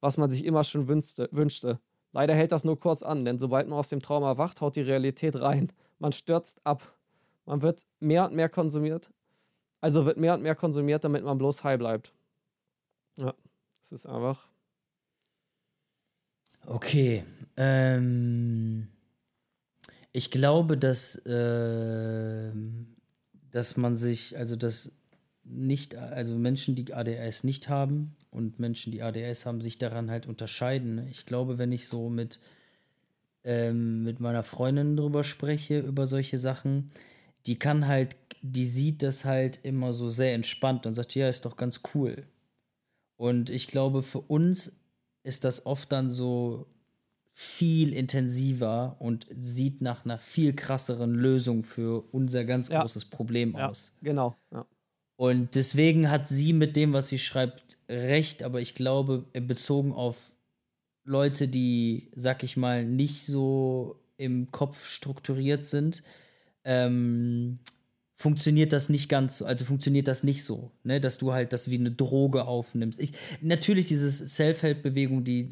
was 0.00 0.16
man 0.16 0.30
sich 0.30 0.44
immer 0.44 0.64
schon 0.64 0.88
wünschte. 0.88 1.28
wünschte. 1.30 1.78
Leider 2.12 2.34
hält 2.34 2.52
das 2.52 2.64
nur 2.64 2.78
kurz 2.78 3.02
an, 3.02 3.24
denn 3.24 3.38
sobald 3.38 3.68
man 3.68 3.78
aus 3.78 3.88
dem 3.88 4.00
Traum 4.00 4.22
erwacht, 4.22 4.60
haut 4.60 4.76
die 4.76 4.82
Realität 4.82 5.40
rein. 5.40 5.72
Man 5.98 6.12
stürzt 6.12 6.60
ab. 6.64 6.96
Man 7.44 7.60
wird 7.62 7.86
mehr 8.00 8.24
und 8.24 8.34
mehr 8.34 8.48
konsumiert. 8.48 9.10
Also 9.80 10.06
wird 10.06 10.16
mehr 10.16 10.34
und 10.34 10.42
mehr 10.42 10.54
konsumiert, 10.54 11.04
damit 11.04 11.24
man 11.24 11.38
bloß 11.38 11.64
high 11.64 11.78
bleibt. 11.78 12.14
Ja, 13.16 13.34
es 13.82 13.92
ist 13.92 14.06
einfach. 14.06 14.48
Okay. 16.66 17.24
Ähm, 17.56 18.88
ich 20.12 20.30
glaube, 20.30 20.76
dass, 20.78 21.22
ähm, 21.26 22.86
dass 23.50 23.76
man 23.76 23.96
sich, 23.96 24.36
also 24.36 24.56
dass 24.56 24.92
nicht, 25.44 25.96
also 25.96 26.36
Menschen, 26.36 26.74
die 26.74 26.94
ADHS 26.94 27.44
nicht 27.44 27.68
haben 27.68 28.16
und 28.30 28.58
Menschen, 28.58 28.92
die 28.92 29.02
ADHS 29.02 29.44
haben, 29.46 29.60
sich 29.60 29.78
daran 29.78 30.10
halt 30.10 30.26
unterscheiden. 30.26 30.94
ne? 30.96 31.08
Ich 31.10 31.26
glaube, 31.26 31.58
wenn 31.58 31.72
ich 31.72 31.86
so 31.86 32.08
mit, 32.08 32.40
ähm, 33.44 34.02
mit 34.02 34.20
meiner 34.20 34.42
Freundin 34.42 34.96
drüber 34.96 35.22
spreche, 35.22 35.80
über 35.80 36.06
solche 36.06 36.38
Sachen, 36.38 36.90
die 37.46 37.58
kann 37.58 37.86
halt, 37.86 38.16
die 38.40 38.64
sieht 38.64 39.02
das 39.02 39.24
halt 39.24 39.60
immer 39.64 39.92
so 39.92 40.08
sehr 40.08 40.34
entspannt 40.34 40.86
und 40.86 40.94
sagt, 40.94 41.14
ja, 41.14 41.28
ist 41.28 41.44
doch 41.44 41.56
ganz 41.56 41.80
cool. 41.94 42.24
Und 43.16 43.50
ich 43.50 43.68
glaube, 43.68 44.02
für 44.02 44.20
uns 44.20 44.83
ist 45.24 45.44
das 45.44 45.66
oft 45.66 45.90
dann 45.90 46.08
so 46.10 46.66
viel 47.32 47.92
intensiver 47.92 48.96
und 49.00 49.26
sieht 49.36 49.80
nach 49.80 50.04
einer 50.04 50.18
viel 50.18 50.54
krasseren 50.54 51.14
Lösung 51.14 51.64
für 51.64 52.04
unser 52.12 52.44
ganz 52.44 52.68
Ja. 52.68 52.80
großes 52.82 53.06
Problem 53.06 53.56
Ja, 53.56 53.68
aus. 53.70 53.92
genau. 54.02 54.36
Ja. 54.52 54.64
Und 55.16 55.56
deswegen 55.56 56.10
hat 56.10 56.28
sie 56.28 56.52
mit 56.52 56.76
dem, 56.76 56.92
was 56.92 57.08
sie 57.08 57.18
schreibt, 57.18 57.78
recht, 57.88 58.44
aber 58.44 58.60
ich 58.60 58.76
glaube, 58.76 59.24
bezogen 59.32 59.92
auf 59.92 60.32
Leute, 61.04 61.48
die, 61.48 62.10
sag 62.14 62.44
ich 62.44 62.56
mal, 62.56 62.84
nicht 62.84 63.26
so 63.26 64.00
im 64.16 64.50
Kopf 64.52 64.88
strukturiert 64.88 65.64
sind, 65.64 66.02
ähm, 66.64 67.58
funktioniert 68.16 68.72
das 68.72 68.88
nicht 68.88 69.08
ganz 69.08 69.38
so, 69.38 69.46
also 69.46 69.64
funktioniert 69.64 70.08
das 70.08 70.22
nicht 70.22 70.44
so, 70.44 70.72
ne, 70.84 71.00
dass 71.00 71.18
du 71.18 71.32
halt 71.32 71.52
das 71.52 71.68
wie 71.70 71.78
eine 71.78 71.90
Droge 71.90 72.44
aufnimmst. 72.46 73.00
Ich, 73.00 73.12
natürlich, 73.40 73.86
diese 73.88 74.10
Self-Help-Bewegung, 74.10 75.24
die, 75.24 75.48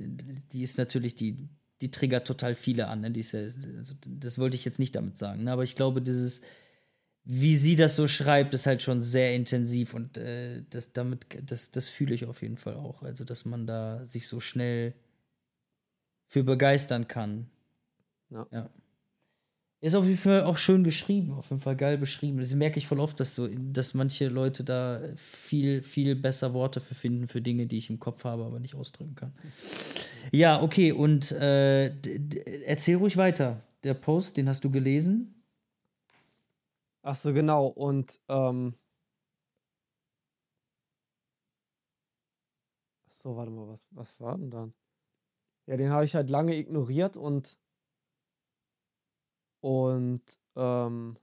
die 0.52 0.62
ist 0.62 0.78
natürlich, 0.78 1.16
die, 1.16 1.48
die 1.80 1.90
triggert 1.90 2.26
total 2.26 2.54
viele 2.54 2.86
an. 2.86 3.00
Ne? 3.00 3.10
Die 3.10 3.20
ist 3.20 3.32
ja, 3.32 3.40
also, 3.40 3.94
das 4.06 4.38
wollte 4.38 4.56
ich 4.56 4.64
jetzt 4.64 4.78
nicht 4.78 4.94
damit 4.94 5.18
sagen. 5.18 5.44
Ne? 5.44 5.52
Aber 5.52 5.64
ich 5.64 5.74
glaube, 5.74 6.00
dieses, 6.00 6.42
wie 7.24 7.56
sie 7.56 7.74
das 7.74 7.96
so 7.96 8.06
schreibt, 8.06 8.54
ist 8.54 8.66
halt 8.66 8.82
schon 8.82 9.02
sehr 9.02 9.34
intensiv 9.34 9.92
und 9.92 10.16
äh, 10.16 10.62
das, 10.70 10.92
damit, 10.92 11.26
das, 11.42 11.72
das 11.72 11.88
fühle 11.88 12.14
ich 12.14 12.26
auf 12.26 12.42
jeden 12.42 12.56
Fall 12.56 12.74
auch. 12.74 13.02
Also, 13.02 13.24
dass 13.24 13.44
man 13.44 13.66
da 13.66 14.06
sich 14.06 14.28
so 14.28 14.38
schnell 14.38 14.94
für 16.26 16.44
begeistern 16.44 17.08
kann. 17.08 17.50
Ja. 18.30 18.46
ja. 18.52 18.70
Ist 19.82 19.96
auf 19.96 20.04
jeden 20.04 20.16
Fall 20.16 20.44
auch 20.44 20.58
schön 20.58 20.84
geschrieben, 20.84 21.32
auf 21.32 21.50
jeden 21.50 21.60
Fall 21.60 21.74
geil 21.74 21.98
beschrieben. 21.98 22.38
Das 22.38 22.54
merke 22.54 22.78
ich 22.78 22.86
voll 22.86 23.00
oft, 23.00 23.18
dass 23.18 23.34
so, 23.34 23.48
dass 23.48 23.94
manche 23.94 24.28
Leute 24.28 24.62
da 24.62 25.00
viel, 25.16 25.82
viel 25.82 26.14
besser 26.14 26.54
Worte 26.54 26.80
für 26.80 26.94
finden 26.94 27.26
für 27.26 27.42
Dinge, 27.42 27.66
die 27.66 27.78
ich 27.78 27.90
im 27.90 27.98
Kopf 27.98 28.22
habe, 28.22 28.44
aber 28.44 28.60
nicht 28.60 28.76
ausdrücken 28.76 29.16
kann. 29.16 29.32
Ja, 30.30 30.62
okay, 30.62 30.92
und 30.92 31.32
äh, 31.32 31.88
erzähl 32.64 32.96
ruhig 32.96 33.16
weiter. 33.16 33.60
Der 33.82 33.94
Post, 33.94 34.36
den 34.36 34.48
hast 34.48 34.62
du 34.62 34.70
gelesen? 34.70 35.42
Ach 37.02 37.16
so, 37.16 37.32
genau. 37.32 37.66
Und 37.66 38.20
ähm, 38.28 38.74
so, 43.10 43.34
warte 43.36 43.50
mal, 43.50 43.66
was, 43.66 43.88
was 43.90 44.20
war 44.20 44.38
denn 44.38 44.50
dann? 44.50 44.74
Ja, 45.66 45.76
den 45.76 45.90
habe 45.90 46.04
ich 46.04 46.14
halt 46.14 46.30
lange 46.30 46.54
ignoriert 46.56 47.16
und 47.16 47.58
und 49.62 50.20
ähm, 50.56 51.16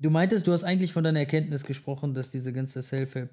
Du 0.00 0.10
meintest, 0.10 0.46
du 0.46 0.52
hast 0.52 0.64
eigentlich 0.64 0.92
von 0.92 1.04
deiner 1.04 1.20
Erkenntnis 1.20 1.64
gesprochen, 1.64 2.14
dass 2.14 2.30
diese 2.30 2.52
ganze 2.52 2.82
Self-Help, 2.82 3.30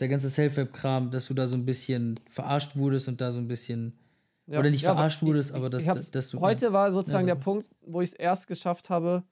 der 0.00 0.08
ganze 0.08 0.30
Self-Help-Kram, 0.30 1.10
dass 1.10 1.26
du 1.28 1.34
da 1.34 1.46
so 1.46 1.54
ein 1.54 1.66
bisschen 1.66 2.18
verarscht 2.28 2.76
wurdest 2.76 3.08
und 3.08 3.20
da 3.20 3.30
so 3.30 3.38
ein 3.38 3.46
bisschen 3.46 3.98
ja, 4.46 4.58
oder 4.58 4.70
nicht 4.70 4.82
ja, 4.82 4.94
verarscht 4.94 5.22
ich, 5.22 5.28
wurdest, 5.28 5.52
aber 5.52 5.70
dass, 5.70 5.84
dass, 5.84 6.10
dass 6.10 6.30
du 6.30 6.40
heute 6.40 6.72
war 6.72 6.90
sozusagen 6.92 7.28
ja, 7.28 7.34
der 7.34 7.40
Punkt, 7.40 7.66
wo 7.82 8.00
ich 8.00 8.10
es 8.10 8.14
erst 8.14 8.46
geschafft 8.46 8.90
habe, 8.90 9.22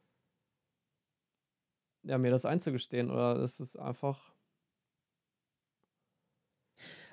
ja, 2.02 2.19
mir 2.19 2.30
das 2.30 2.45
einzugestehen 2.45 3.11
oder 3.11 3.37
es 3.37 3.59
ist 3.61 3.76
einfach 3.76 4.33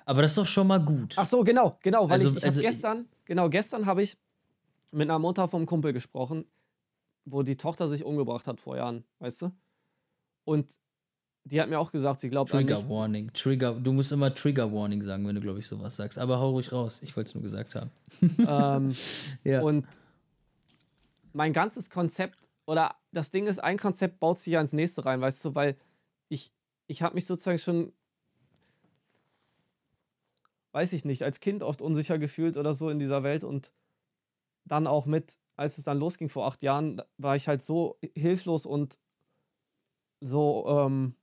aber 0.04 0.22
das 0.22 0.30
ist 0.30 0.38
doch 0.38 0.46
schon 0.46 0.66
mal 0.66 0.82
gut. 0.82 1.14
Ach 1.18 1.26
so, 1.26 1.44
genau, 1.44 1.78
genau, 1.82 2.04
weil 2.08 2.14
Also- 2.14 2.30
ich, 2.30 2.36
ich 2.36 2.44
also- 2.44 2.60
gestern, 2.62 3.08
genau, 3.26 3.50
gestern 3.50 3.84
habe 3.84 4.02
ich 4.02 4.16
mit 4.90 5.08
einer 5.10 5.18
Mutter 5.18 5.48
vom 5.48 5.66
Kumpel 5.66 5.92
gesprochen, 5.92 6.46
wo 7.30 7.42
die 7.42 7.56
Tochter 7.56 7.88
sich 7.88 8.04
umgebracht 8.04 8.46
hat 8.46 8.60
vor 8.60 8.76
Jahren, 8.76 9.04
weißt 9.18 9.42
du? 9.42 9.52
Und 10.44 10.66
die 11.44 11.60
hat 11.60 11.68
mir 11.68 11.78
auch 11.78 11.90
gesagt, 11.90 12.20
sie 12.20 12.28
glaubt 12.28 12.50
Trigger 12.50 12.80
mich. 12.80 12.88
Warning. 12.88 13.32
Trigger, 13.32 13.74
du 13.74 13.92
musst 13.92 14.12
immer 14.12 14.34
Trigger 14.34 14.72
Warning 14.72 15.02
sagen, 15.02 15.26
wenn 15.26 15.34
du, 15.34 15.40
glaube 15.40 15.58
ich, 15.58 15.66
sowas 15.66 15.96
sagst. 15.96 16.18
Aber 16.18 16.38
hau 16.38 16.50
ruhig 16.50 16.72
raus. 16.72 17.00
Ich 17.02 17.16
wollte 17.16 17.28
es 17.28 17.34
nur 17.34 17.42
gesagt 17.42 17.74
haben. 17.74 17.90
ähm, 18.46 18.94
Ja. 19.44 19.62
Und 19.62 19.86
mein 21.32 21.52
ganzes 21.52 21.88
Konzept, 21.88 22.42
oder 22.66 22.94
das 23.12 23.30
Ding 23.30 23.46
ist, 23.46 23.58
ein 23.58 23.78
Konzept 23.78 24.20
baut 24.20 24.40
sich 24.40 24.52
ja 24.52 24.60
ins 24.60 24.72
nächste 24.72 25.04
rein, 25.04 25.20
weißt 25.20 25.44
du, 25.44 25.54
weil 25.54 25.76
ich, 26.28 26.52
ich 26.86 27.02
habe 27.02 27.14
mich 27.14 27.26
sozusagen 27.26 27.58
schon, 27.58 27.92
weiß 30.72 30.92
ich 30.92 31.04
nicht, 31.04 31.22
als 31.22 31.40
Kind 31.40 31.62
oft 31.62 31.80
unsicher 31.80 32.18
gefühlt 32.18 32.56
oder 32.56 32.74
so 32.74 32.90
in 32.90 32.98
dieser 32.98 33.22
Welt 33.22 33.44
und 33.44 33.72
dann 34.64 34.86
auch 34.86 35.06
mit, 35.06 35.36
als 35.58 35.76
es 35.76 35.84
dann 35.84 35.98
losging 35.98 36.28
vor 36.28 36.46
acht 36.46 36.62
Jahren, 36.62 37.02
war 37.18 37.36
ich 37.36 37.48
halt 37.48 37.62
so 37.62 37.98
hilflos 38.14 38.64
und 38.64 38.98
so 40.20 40.66
ähm, 40.68 41.14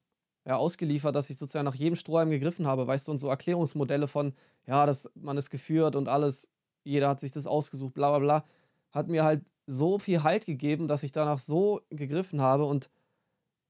ja, 0.45 0.57
ausgeliefert, 0.57 1.15
dass 1.15 1.29
ich 1.29 1.37
sozusagen 1.37 1.65
nach 1.65 1.75
jedem 1.75 1.95
Strohhalm 1.95 2.29
gegriffen 2.29 2.67
habe, 2.67 2.85
weißt 2.85 3.07
du, 3.07 3.11
und 3.13 3.17
so 3.17 3.29
Erklärungsmodelle 3.29 4.07
von, 4.07 4.33
ja, 4.67 4.85
das, 4.85 5.09
man 5.15 5.37
ist 5.37 5.49
geführt 5.49 5.95
und 5.95 6.09
alles, 6.09 6.49
jeder 6.83 7.09
hat 7.09 7.19
sich 7.19 7.31
das 7.31 7.47
ausgesucht, 7.47 7.93
bla 7.93 8.09
bla 8.09 8.19
bla, 8.19 8.45
hat 8.91 9.07
mir 9.07 9.23
halt 9.23 9.43
so 9.67 9.99
viel 9.99 10.21
Halt 10.23 10.45
gegeben, 10.45 10.87
dass 10.87 11.03
ich 11.03 11.11
danach 11.11 11.39
so 11.39 11.81
gegriffen 11.89 12.41
habe 12.41 12.65
und 12.65 12.89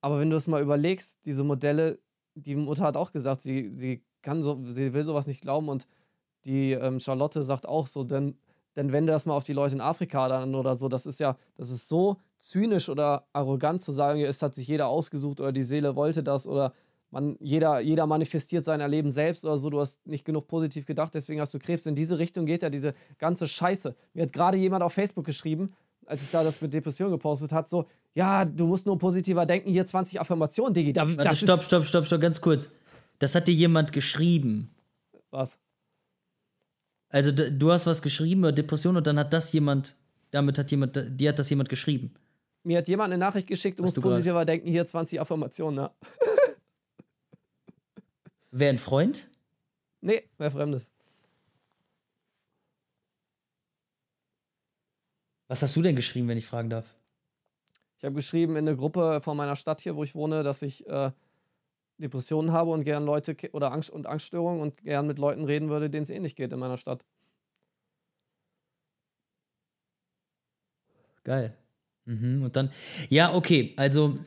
aber 0.02 0.20
wenn 0.20 0.30
du 0.30 0.36
es 0.38 0.48
mal 0.48 0.62
überlegst, 0.62 1.26
diese 1.26 1.44
Modelle, 1.44 2.00
die 2.36 2.56
Mutter 2.56 2.84
hat 2.84 2.98
auch 2.98 3.12
gesagt, 3.12 3.42
sie, 3.42 3.72
sie 3.74 4.04
kann 4.22 4.44
so, 4.44 4.64
sie 4.66 4.94
will 4.94 5.06
sowas 5.06 5.26
nicht 5.26 5.42
glauben 5.42 5.70
und 5.70 5.88
die 6.46 6.74
ähm, 6.74 7.00
Charlotte 7.00 7.44
sagt 7.44 7.68
auch 7.68 7.88
so, 7.88 8.04
denn, 8.04 8.38
denn 8.76 8.92
wenn 8.92 9.06
du 9.06 9.14
das 9.14 9.26
mal 9.26 9.36
auf 9.36 9.44
die 9.44 9.54
Leute 9.54 9.76
in 9.76 9.82
Afrika 9.82 10.28
dann 10.28 10.56
oder 10.56 10.76
so, 10.76 10.90
das 10.90 11.06
ist 11.06 11.20
ja, 11.20 11.38
das 11.58 11.70
ist 11.70 11.88
so 11.88 12.18
zynisch 12.38 12.90
oder 12.90 13.26
arrogant 13.34 13.82
zu 13.82 13.92
sagen, 13.92 14.22
es 14.22 14.42
hat 14.42 14.54
sich 14.56 14.68
jeder 14.68 14.88
ausgesucht 14.88 15.40
oder 15.40 15.52
die 15.52 15.64
Seele 15.64 15.96
wollte 15.96 16.24
das 16.24 16.46
oder 16.46 16.74
man, 17.12 17.38
jeder, 17.40 17.80
jeder 17.80 18.08
manifestiert 18.08 18.66
sein 18.66 18.82
Erleben 18.82 19.10
selbst 19.10 19.46
oder 19.46 19.58
so, 19.58 19.70
du 19.70 19.80
hast 19.80 20.06
nicht 20.06 20.26
genug 20.26 20.48
positiv 20.48 20.86
gedacht, 20.86 21.14
deswegen 21.16 21.40
hast 21.40 21.54
du 21.54 21.60
Krebs. 21.60 21.86
In 21.86 21.96
diese 21.96 22.20
Richtung 22.20 22.46
geht 22.46 22.62
ja 22.62 22.70
diese 22.70 22.94
ganze 23.18 23.48
Scheiße. 23.48 23.96
Mir 24.14 24.24
hat 24.24 24.34
gerade 24.34 24.58
jemand 24.58 24.84
auf 24.84 24.94
Facebook 24.94 25.26
geschrieben, 25.26 25.74
als 26.06 26.24
ich 26.24 26.32
da 26.32 26.44
das 26.44 26.62
mit 26.62 26.74
Depression 26.74 27.12
gepostet 27.12 27.52
hat, 27.54 27.70
so, 27.70 27.86
ja, 28.14 28.46
du 28.46 28.68
musst 28.68 28.86
nur 28.86 28.98
positiver 28.98 29.46
denken, 29.46 29.70
hier 29.72 29.86
20 29.86 30.20
Affirmationen, 30.20 30.74
Digi. 30.74 30.94
Da, 30.94 31.08
Warte, 31.18 31.36
stopp, 31.36 31.64
stopp, 31.64 31.86
stopp, 31.86 32.06
stopp, 32.06 32.22
ganz 32.22 32.42
kurz. 32.42 32.70
Das 33.20 33.34
hat 33.34 33.48
dir 33.48 33.54
jemand 33.54 33.94
geschrieben. 33.94 34.70
Was? 35.32 35.58
Also 37.16 37.32
du 37.32 37.72
hast 37.72 37.88
was 37.88 38.02
geschrieben 38.02 38.42
über 38.42 38.52
Depression 38.52 38.98
und 38.98 39.08
dann 39.08 39.18
hat 39.18 39.32
das 39.32 39.54
jemand, 39.54 39.96
damit 40.32 40.60
hat 40.60 40.70
jemand, 40.70 41.00
dir 41.18 41.30
hat 41.30 41.40
das 41.40 41.50
jemand 41.50 41.70
geschrieben. 41.70 42.14
Mir 42.64 42.80
hat 42.80 42.90
jemand 42.90 43.14
eine 43.14 43.18
Nachricht 43.18 43.48
geschickt, 43.48 43.80
du 43.80 43.84
musst 43.84 44.02
positiver 44.02 44.44
denken, 44.44 44.68
hier 44.68 44.86
20 44.86 45.22
Affirmationen, 45.22 45.86
ne? 45.86 45.92
Wer 48.52 48.70
ein 48.70 48.78
Freund? 48.78 49.30
Nee, 50.02 50.24
wer 50.38 50.52
Fremdes. 50.52 50.92
Was 55.48 55.62
hast 55.62 55.74
du 55.74 55.82
denn 55.82 55.96
geschrieben, 55.96 56.28
wenn 56.28 56.38
ich 56.38 56.46
fragen 56.46 56.70
darf? 56.70 56.86
Ich 57.98 58.04
habe 58.04 58.16
geschrieben 58.16 58.58
in 58.58 58.68
eine 58.68 58.76
Gruppe 58.76 59.22
von 59.22 59.38
meiner 59.38 59.56
Stadt 59.56 59.80
hier, 59.80 59.96
wo 59.96 60.04
ich 60.04 60.16
wohne, 60.16 60.44
dass 60.44 60.62
ich 60.62 60.86
äh, 60.88 61.12
Depressionen 61.98 62.52
habe 62.52 62.72
und 62.72 62.84
gern 62.84 63.06
Leute 63.06 63.36
oder 63.54 63.72
Angst 63.72 63.90
und 63.90 64.08
Angststörungen 64.08 64.62
und 64.62 64.84
gern 64.84 65.08
mit 65.08 65.20
Leuten 65.20 65.46
reden 65.46 65.70
würde, 65.70 65.90
denen 65.90 66.04
es 66.04 66.10
ähnlich 66.10 66.36
geht 66.36 66.54
in 66.54 66.60
meiner 66.60 66.78
Stadt. 66.78 67.04
Geil. 71.24 71.54
Mhm, 72.06 72.44
und 72.44 72.56
dann, 72.56 72.70
ja, 73.10 73.34
okay, 73.34 73.74
also, 73.78 74.20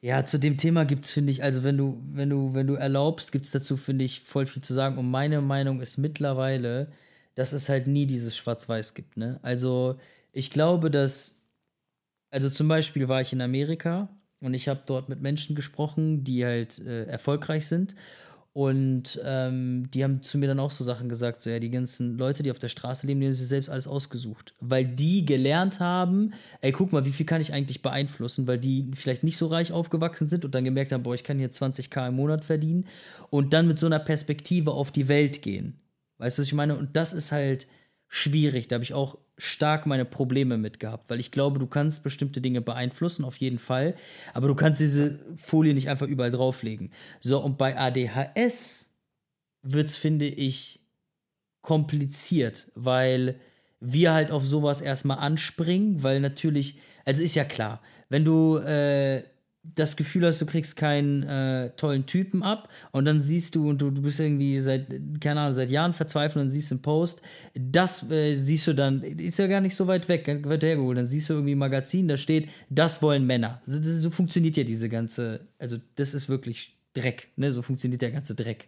ja, 0.00 0.24
zu 0.24 0.38
dem 0.38 0.56
Thema 0.56 0.84
gibt 0.84 1.04
es, 1.06 1.12
finde 1.12 1.32
ich, 1.32 1.42
also 1.42 1.62
wenn 1.64 1.76
du, 1.76 2.02
wenn 2.12 2.28
du, 2.30 2.54
wenn 2.54 2.66
du 2.66 2.74
erlaubst, 2.74 3.30
gibt 3.32 3.46
es 3.46 3.52
dazu, 3.52 3.76
finde 3.76 4.04
ich, 4.04 4.22
voll 4.22 4.46
viel 4.46 4.62
zu 4.62 4.74
sagen. 4.74 4.98
Und 4.98 5.10
meine 5.10 5.40
Meinung 5.40 5.80
ist 5.80 5.96
mittlerweile, 5.98 6.88
dass 7.34 7.52
es 7.52 7.68
halt 7.68 7.86
nie 7.86 8.06
dieses 8.06 8.36
Schwarz-Weiß 8.36 8.94
gibt, 8.94 9.16
ne? 9.16 9.38
Also, 9.42 9.98
ich 10.32 10.50
glaube, 10.50 10.90
dass, 10.90 11.40
also 12.30 12.50
zum 12.50 12.68
Beispiel 12.68 13.08
war 13.08 13.20
ich 13.22 13.32
in 13.32 13.42
Amerika 13.42 14.08
und 14.42 14.54
ich 14.54 14.68
habe 14.68 14.82
dort 14.86 15.08
mit 15.08 15.22
Menschen 15.22 15.56
gesprochen, 15.56 16.24
die 16.24 16.44
halt 16.44 16.78
äh, 16.80 17.04
erfolgreich 17.04 17.66
sind. 17.66 17.94
Und 18.54 19.18
ähm, 19.24 19.90
die 19.92 20.04
haben 20.04 20.22
zu 20.22 20.36
mir 20.36 20.46
dann 20.46 20.60
auch 20.60 20.70
so 20.70 20.84
Sachen 20.84 21.08
gesagt, 21.08 21.40
so 21.40 21.48
ja, 21.48 21.58
die 21.58 21.70
ganzen 21.70 22.18
Leute, 22.18 22.42
die 22.42 22.50
auf 22.50 22.58
der 22.58 22.68
Straße 22.68 23.06
leben, 23.06 23.20
die 23.20 23.26
haben 23.26 23.32
sich 23.32 23.48
selbst 23.48 23.70
alles 23.70 23.86
ausgesucht. 23.86 24.54
Weil 24.60 24.84
die 24.84 25.24
gelernt 25.24 25.80
haben, 25.80 26.34
ey, 26.60 26.70
guck 26.70 26.92
mal, 26.92 27.06
wie 27.06 27.12
viel 27.12 27.24
kann 27.24 27.40
ich 27.40 27.54
eigentlich 27.54 27.80
beeinflussen, 27.80 28.46
weil 28.46 28.58
die 28.58 28.90
vielleicht 28.94 29.22
nicht 29.22 29.38
so 29.38 29.46
reich 29.46 29.72
aufgewachsen 29.72 30.28
sind 30.28 30.44
und 30.44 30.54
dann 30.54 30.64
gemerkt 30.64 30.92
haben, 30.92 31.02
boah, 31.02 31.14
ich 31.14 31.24
kann 31.24 31.38
hier 31.38 31.50
20k 31.50 32.08
im 32.08 32.16
Monat 32.16 32.44
verdienen 32.44 32.86
und 33.30 33.54
dann 33.54 33.66
mit 33.66 33.78
so 33.78 33.86
einer 33.86 34.00
Perspektive 34.00 34.72
auf 34.72 34.90
die 34.90 35.08
Welt 35.08 35.40
gehen. 35.40 35.80
Weißt 36.18 36.36
du, 36.36 36.42
was 36.42 36.48
ich 36.48 36.54
meine? 36.54 36.76
Und 36.76 36.94
das 36.94 37.14
ist 37.14 37.32
halt 37.32 37.66
schwierig. 38.14 38.68
Da 38.68 38.74
habe 38.74 38.84
ich 38.84 38.92
auch 38.92 39.16
stark 39.38 39.86
meine 39.86 40.04
Probleme 40.04 40.58
mit 40.58 40.78
gehabt, 40.78 41.08
weil 41.08 41.18
ich 41.18 41.30
glaube, 41.30 41.58
du 41.58 41.66
kannst 41.66 42.04
bestimmte 42.04 42.42
Dinge 42.42 42.60
beeinflussen, 42.60 43.24
auf 43.24 43.38
jeden 43.38 43.58
Fall, 43.58 43.96
aber 44.34 44.48
du 44.48 44.54
kannst 44.54 44.82
diese 44.82 45.18
Folie 45.38 45.72
nicht 45.72 45.88
einfach 45.88 46.06
überall 46.06 46.30
drauflegen. 46.30 46.92
So, 47.22 47.42
und 47.42 47.56
bei 47.56 47.78
ADHS 47.78 48.92
wird 49.62 49.88
es, 49.88 49.96
finde 49.96 50.26
ich, 50.26 50.80
kompliziert, 51.62 52.70
weil 52.74 53.40
wir 53.80 54.12
halt 54.12 54.30
auf 54.30 54.46
sowas 54.46 54.82
erstmal 54.82 55.18
anspringen, 55.18 56.02
weil 56.02 56.20
natürlich, 56.20 56.78
also 57.06 57.22
ist 57.22 57.34
ja 57.34 57.44
klar, 57.44 57.80
wenn 58.10 58.26
du 58.26 58.58
äh, 58.58 59.22
das 59.64 59.96
Gefühl 59.96 60.26
hast, 60.26 60.40
du 60.40 60.46
kriegst 60.46 60.76
keinen 60.76 61.22
äh, 61.22 61.70
tollen 61.76 62.04
Typen 62.06 62.42
ab 62.42 62.68
und 62.90 63.04
dann 63.04 63.20
siehst 63.20 63.54
du 63.54 63.68
und 63.68 63.80
du, 63.80 63.90
du 63.90 64.02
bist 64.02 64.18
irgendwie 64.18 64.58
seit, 64.58 64.88
keine 65.20 65.40
Ahnung, 65.40 65.54
seit 65.54 65.70
Jahren 65.70 65.94
verzweifelt 65.94 66.44
und 66.44 66.50
siehst 66.50 66.72
einen 66.72 66.82
Post, 66.82 67.22
das 67.54 68.10
äh, 68.10 68.34
siehst 68.34 68.66
du 68.66 68.74
dann, 68.74 69.02
ist 69.02 69.38
ja 69.38 69.46
gar 69.46 69.60
nicht 69.60 69.76
so 69.76 69.86
weit 69.86 70.08
weg, 70.08 70.26
weit 70.44 70.62
hergeholt, 70.64 70.98
dann 70.98 71.06
siehst 71.06 71.28
du 71.28 71.34
irgendwie 71.34 71.54
ein 71.54 71.58
Magazin, 71.58 72.08
da 72.08 72.16
steht, 72.16 72.48
das 72.70 73.02
wollen 73.02 73.24
Männer. 73.24 73.62
So, 73.66 73.78
das, 73.78 74.02
so 74.02 74.10
funktioniert 74.10 74.56
ja 74.56 74.64
diese 74.64 74.88
ganze, 74.88 75.46
also 75.58 75.76
das 75.94 76.12
ist 76.12 76.28
wirklich 76.28 76.76
Dreck, 76.94 77.28
ne, 77.36 77.52
so 77.52 77.62
funktioniert 77.62 78.02
der 78.02 78.10
ganze 78.10 78.34
Dreck. 78.34 78.66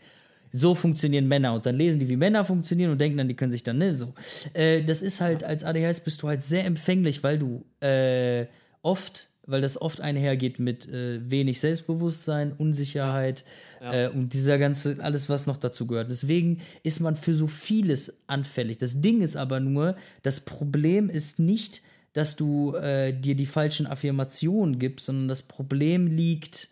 So 0.52 0.76
funktionieren 0.76 1.26
Männer 1.26 1.54
und 1.54 1.66
dann 1.66 1.74
lesen 1.74 1.98
die, 1.98 2.08
wie 2.08 2.16
Männer 2.16 2.44
funktionieren 2.44 2.92
und 2.92 3.00
denken 3.00 3.18
dann, 3.18 3.26
die 3.26 3.34
können 3.34 3.50
sich 3.50 3.64
dann, 3.64 3.78
ne, 3.78 3.94
so. 3.94 4.14
Äh, 4.52 4.84
das 4.84 5.02
ist 5.02 5.20
halt, 5.20 5.42
als 5.42 5.64
ADHS 5.64 6.00
bist 6.00 6.22
du 6.22 6.28
halt 6.28 6.44
sehr 6.44 6.64
empfänglich, 6.64 7.24
weil 7.24 7.40
du 7.40 7.66
äh, 7.80 8.46
oft 8.80 9.33
weil 9.46 9.60
das 9.60 9.80
oft 9.80 10.00
einhergeht 10.00 10.58
mit 10.58 10.88
äh, 10.88 11.20
wenig 11.30 11.60
Selbstbewusstsein, 11.60 12.52
Unsicherheit 12.52 13.44
Ja. 13.80 13.92
Äh, 13.92 14.08
und 14.08 14.32
dieser 14.32 14.58
ganze, 14.58 14.96
alles, 15.02 15.28
was 15.28 15.46
noch 15.46 15.58
dazu 15.58 15.86
gehört. 15.86 16.08
Deswegen 16.10 16.60
ist 16.82 17.00
man 17.00 17.16
für 17.16 17.34
so 17.34 17.46
vieles 17.46 18.22
anfällig. 18.26 18.78
Das 18.78 19.00
Ding 19.00 19.22
ist 19.22 19.36
aber 19.36 19.60
nur, 19.60 19.96
das 20.22 20.40
Problem 20.40 21.10
ist 21.10 21.38
nicht, 21.38 21.82
dass 22.14 22.36
du 22.36 22.74
äh, 22.76 23.12
dir 23.12 23.34
die 23.34 23.46
falschen 23.46 23.86
Affirmationen 23.86 24.78
gibst, 24.78 25.06
sondern 25.06 25.28
das 25.28 25.42
Problem 25.42 26.06
liegt 26.06 26.68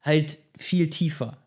halt 0.00 0.38
viel 0.56 0.88
tiefer. 0.90 1.38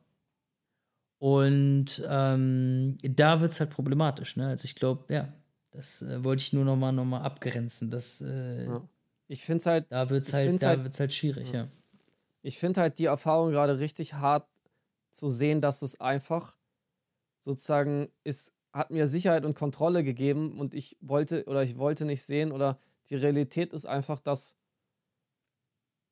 Und 1.18 2.02
ähm, 2.08 2.98
da 3.02 3.42
wird 3.42 3.52
es 3.52 3.60
halt 3.60 3.72
problematisch. 3.72 4.38
Ne? 4.38 4.48
Also 4.48 4.66
ich 4.66 4.76
glaube, 4.76 5.14
ja, 5.14 5.34
das 5.72 6.02
äh, 6.02 6.24
wollte 6.24 6.44
ich 6.44 6.54
nur 6.54 6.64
noch 6.64 6.78
mal, 6.78 6.92
noch 6.92 7.06
mal 7.06 7.22
abgrenzen. 7.22 7.90
Das, 7.90 8.22
äh, 8.22 8.66
Ja. 8.66 8.82
Ich 9.32 9.46
finde 9.46 9.60
es 9.60 9.66
halt, 9.68 9.86
Da 9.92 10.10
wird 10.10 10.24
es 10.24 10.34
halt, 10.34 10.62
da 10.62 10.68
halt- 10.70 10.84
wird's 10.84 11.00
halt 11.00 11.14
schwierig, 11.14 11.52
Ja. 11.52 11.62
ja. 11.62 11.68
ich 12.42 12.58
finde 12.60 12.82
halt 12.82 12.98
die 13.00 13.06
Erfahrung 13.06 13.52
gerade 13.52 13.80
richtig 13.80 14.16
hart 14.16 14.48
zu 15.12 15.30
sehen, 15.30 15.62
dass 15.62 15.82
es 15.82 16.00
einfach 16.02 16.58
sozusagen 17.42 18.12
ist, 18.24 18.54
hat 18.74 18.92
mir 18.92 19.08
Sicherheit 19.08 19.46
und 19.46 19.54
Kontrolle 19.56 20.04
gegeben 20.04 20.60
und 20.60 20.74
ich 20.74 20.98
wollte 21.00 21.46
oder 21.46 21.64
ich 21.64 21.78
wollte 21.78 22.06
nicht 22.06 22.24
sehen 22.24 22.52
oder 22.52 22.80
die 23.10 23.16
Realität 23.16 23.72
ist 23.74 23.86
einfach, 23.86 24.20
dass, 24.20 24.54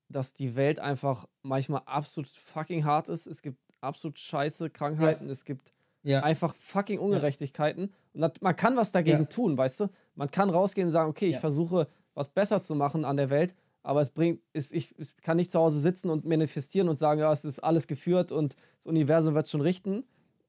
dass 0.10 0.34
die 0.34 0.56
Welt 0.56 0.80
einfach 0.80 1.28
manchmal 1.42 1.82
absolut 1.86 2.30
fucking 2.30 2.86
hart 2.86 3.10
ist. 3.10 3.28
Es 3.28 3.42
gibt 3.42 3.60
absolut 3.82 4.18
scheiße 4.20 4.70
Krankheiten, 4.70 5.30
es 5.30 5.44
gibt 5.46 5.74
Ja, 6.04 6.22
einfach 6.24 6.54
fucking 6.56 7.00
Ungerechtigkeiten. 7.00 7.92
Und 8.14 8.22
das, 8.22 8.34
man 8.42 8.56
kann 8.56 8.78
was 8.78 8.92
dagegen 8.92 9.20
Ja. 9.22 9.26
tun, 9.26 9.58
weißt 9.58 9.82
du? 9.82 9.88
Man 10.16 10.32
kann 10.32 10.50
rausgehen 10.50 10.88
und 10.88 10.92
sagen, 10.94 11.10
okay, 11.10 11.28
ich 11.28 11.34
Ja. 11.36 11.40
versuche 11.42 11.88
was 12.18 12.30
besser 12.30 12.60
zu 12.60 12.74
machen 12.76 13.06
an 13.06 13.16
der 13.16 13.30
Welt, 13.30 13.56
aber 13.84 14.02
es 14.02 14.10
bringt, 14.10 14.42
es, 14.52 14.72
ich, 14.72 14.98
ich 15.00 15.16
kann 15.18 15.38
nicht 15.38 15.52
zu 15.52 15.60
Hause 15.60 15.80
sitzen 15.80 16.10
und 16.10 16.26
manifestieren 16.26 16.90
und 16.90 16.98
sagen, 16.98 17.22
ja, 17.22 17.32
es 17.32 17.46
ist 17.46 17.60
alles 17.60 17.88
geführt 17.88 18.32
und 18.32 18.56
das 18.80 18.88
Universum 18.88 19.36
wird 19.36 19.46
es 19.46 19.52
schon 19.52 19.62
richten. 19.62 20.04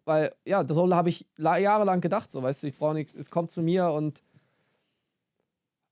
Weil, 0.05 0.35
ja, 0.47 0.65
das 0.65 0.77
habe 0.79 1.11
ich 1.11 1.27
la- 1.37 1.59
jahrelang 1.59 2.01
gedacht, 2.01 2.31
so, 2.31 2.43
weißt 2.43 2.63
du, 2.63 2.69
ich 2.69 2.79
brauche 2.79 2.95
nichts, 2.95 3.15
es 3.15 3.31
kommt 3.31 3.51
zu 3.51 3.61
mir 3.61 3.91
und. 3.91 4.23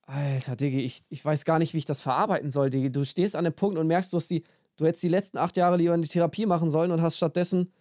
Alter, 0.06 0.56
Diggi, 0.56 0.80
ich, 0.80 1.02
ich 1.11 1.23
weiß 1.25 1.45
gar 1.45 1.59
nicht, 1.59 1.75
wie 1.75 1.78
ich 1.78 1.85
das 1.85 2.00
verarbeiten 2.00 2.50
soll, 2.50 2.71
Diggi. 2.71 2.90
Du 2.90 3.04
stehst 3.04 3.37
an 3.37 3.45
dem 3.45 3.52
Punkt 3.52 3.76
und 3.76 3.87
merkst, 3.87 4.12
du, 4.12 4.16
hast 4.16 4.30
die, 4.30 4.45
du 4.76 4.87
hättest 4.87 5.02
die 5.02 5.09
letzten 5.09 5.37
acht 5.37 5.56
Jahre 5.56 5.76
lieber 5.76 5.95
in 5.95 6.02
die 6.02 6.09
Therapie 6.09 6.47
machen 6.47 6.71
sollen 6.71 6.90
und 6.90 7.02
hast 7.02 7.16
stattdessen 7.16 7.73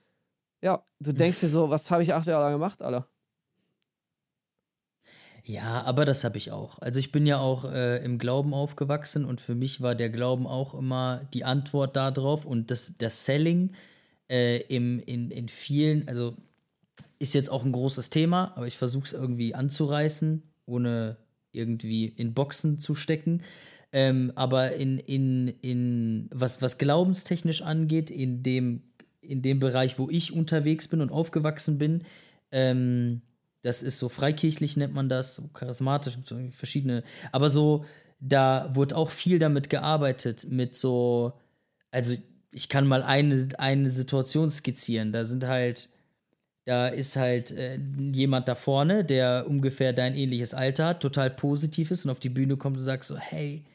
ja, 0.61 0.83
du 0.99 1.13
denkst 1.13 1.41
dir 1.41 1.49
so, 1.49 1.69
was 1.69 1.91
habe 1.91 2.01
ich 2.01 2.13
acht 2.13 2.25
Jahre 2.25 2.45
lang 2.45 2.53
gemacht, 2.53 2.81
Alter? 2.81 3.07
Ja, 5.45 5.83
aber 5.83 6.05
das 6.05 6.23
habe 6.23 6.39
ich 6.39 6.51
auch. 6.51 6.79
Also 6.79 6.99
ich 6.99 7.11
bin 7.11 7.27
ja 7.27 7.37
auch 7.37 7.65
äh, 7.65 8.03
im 8.03 8.17
Glauben 8.17 8.53
aufgewachsen 8.53 9.25
und 9.25 9.39
für 9.39 9.53
mich 9.53 9.79
war 9.79 9.93
der 9.93 10.09
Glauben 10.09 10.47
auch 10.47 10.73
immer 10.73 11.21
die 11.33 11.45
Antwort 11.45 11.95
darauf 11.95 12.45
und 12.45 12.71
das, 12.71 12.95
das 12.97 13.25
Selling 13.25 13.73
äh, 14.27 14.57
im, 14.63 14.99
in, 14.99 15.29
in 15.29 15.47
vielen, 15.47 16.07
also 16.07 16.35
ist 17.19 17.35
jetzt 17.35 17.51
auch 17.51 17.63
ein 17.63 17.71
großes 17.71 18.09
Thema, 18.09 18.53
aber 18.55 18.65
ich 18.65 18.77
versuche 18.77 19.05
es 19.05 19.13
irgendwie 19.13 19.53
anzureißen, 19.53 20.41
ohne 20.65 21.17
irgendwie 21.51 22.05
in 22.07 22.33
Boxen 22.33 22.79
zu 22.79 22.95
stecken. 22.95 23.43
Ähm, 23.93 24.31
aber 24.33 24.73
in, 24.73 24.97
in, 24.97 25.47
in 25.61 26.27
was, 26.33 26.63
was 26.63 26.79
glaubenstechnisch 26.79 27.61
angeht, 27.61 28.09
in 28.09 28.41
dem, 28.41 28.81
in 29.21 29.43
dem 29.43 29.59
Bereich, 29.59 29.99
wo 29.99 30.09
ich 30.09 30.33
unterwegs 30.33 30.87
bin 30.87 31.01
und 31.01 31.11
aufgewachsen 31.11 31.77
bin, 31.77 32.03
ähm, 32.51 33.21
das 33.65 33.81
ist 33.81 33.97
so 33.97 34.09
freikirchlich 34.09 34.77
nennt 34.77 34.93
man 34.93 35.09
das, 35.09 35.35
so 35.35 35.47
charismatisch, 35.47 36.19
so 36.23 36.37
verschiedene, 36.51 37.03
aber 37.31 37.49
so, 37.49 37.83
da 38.19 38.69
wurde 38.75 38.95
auch 38.95 39.09
viel 39.09 39.39
damit 39.39 39.71
gearbeitet, 39.71 40.45
mit 40.51 40.75
so, 40.75 41.33
also 41.89 42.15
ich 42.51 42.69
kann 42.69 42.85
mal 42.85 43.01
eine, 43.01 43.49
eine 43.57 43.89
Situation 43.89 44.51
skizzieren, 44.51 45.11
da 45.11 45.25
sind 45.25 45.45
halt, 45.45 45.89
da 46.65 46.87
ist 46.89 47.15
halt 47.15 47.49
äh, 47.51 47.79
jemand 48.11 48.47
da 48.47 48.53
vorne, 48.53 49.03
der 49.03 49.47
ungefähr 49.49 49.93
dein 49.93 50.15
ähnliches 50.15 50.53
Alter 50.53 50.85
hat, 50.85 51.01
total 51.01 51.31
positiv 51.31 51.89
ist 51.89 52.05
und 52.05 52.11
auf 52.11 52.19
die 52.19 52.29
Bühne 52.29 52.57
kommt 52.57 52.77
und 52.77 52.83
sagt 52.83 53.05
so, 53.05 53.17
hey, 53.17 53.65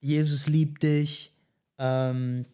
Jesus 0.00 0.48
liebt 0.48 0.82
dich, 0.82 1.32
ähm, 1.78 2.46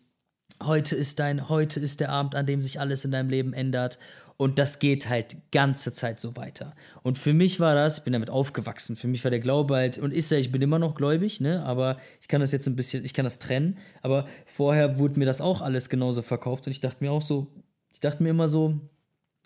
heute 0.60 0.96
ist 0.96 1.20
dein, 1.20 1.48
heute 1.48 1.78
ist 1.78 2.00
der 2.00 2.10
Abend, 2.10 2.34
an 2.34 2.46
dem 2.46 2.60
sich 2.60 2.80
alles 2.80 3.04
in 3.04 3.12
deinem 3.12 3.30
Leben 3.30 3.52
ändert. 3.52 4.00
Und 4.42 4.58
das 4.58 4.80
geht 4.80 5.08
halt 5.08 5.36
ganze 5.52 5.94
Zeit 5.94 6.18
so 6.18 6.34
weiter. 6.36 6.74
Und 7.04 7.16
für 7.16 7.32
mich 7.32 7.60
war 7.60 7.76
das, 7.76 7.98
ich 7.98 8.02
bin 8.02 8.12
damit 8.12 8.28
aufgewachsen, 8.28 8.96
für 8.96 9.06
mich 9.06 9.22
war 9.22 9.30
der 9.30 9.38
Glaube 9.38 9.76
halt, 9.76 9.98
und 9.98 10.12
ist 10.12 10.32
ja, 10.32 10.36
ich 10.36 10.50
bin 10.50 10.60
immer 10.60 10.80
noch 10.80 10.96
gläubig, 10.96 11.40
ne, 11.40 11.64
aber 11.64 11.96
ich 12.20 12.26
kann 12.26 12.40
das 12.40 12.50
jetzt 12.50 12.66
ein 12.66 12.74
bisschen, 12.74 13.04
ich 13.04 13.14
kann 13.14 13.22
das 13.24 13.38
trennen, 13.38 13.78
aber 14.00 14.26
vorher 14.44 14.98
wurde 14.98 15.16
mir 15.20 15.26
das 15.26 15.40
auch 15.40 15.62
alles 15.62 15.88
genauso 15.88 16.22
verkauft 16.22 16.66
und 16.66 16.72
ich 16.72 16.80
dachte 16.80 17.04
mir 17.04 17.12
auch 17.12 17.22
so, 17.22 17.52
ich 17.92 18.00
dachte 18.00 18.20
mir 18.20 18.30
immer 18.30 18.48
so, 18.48 18.80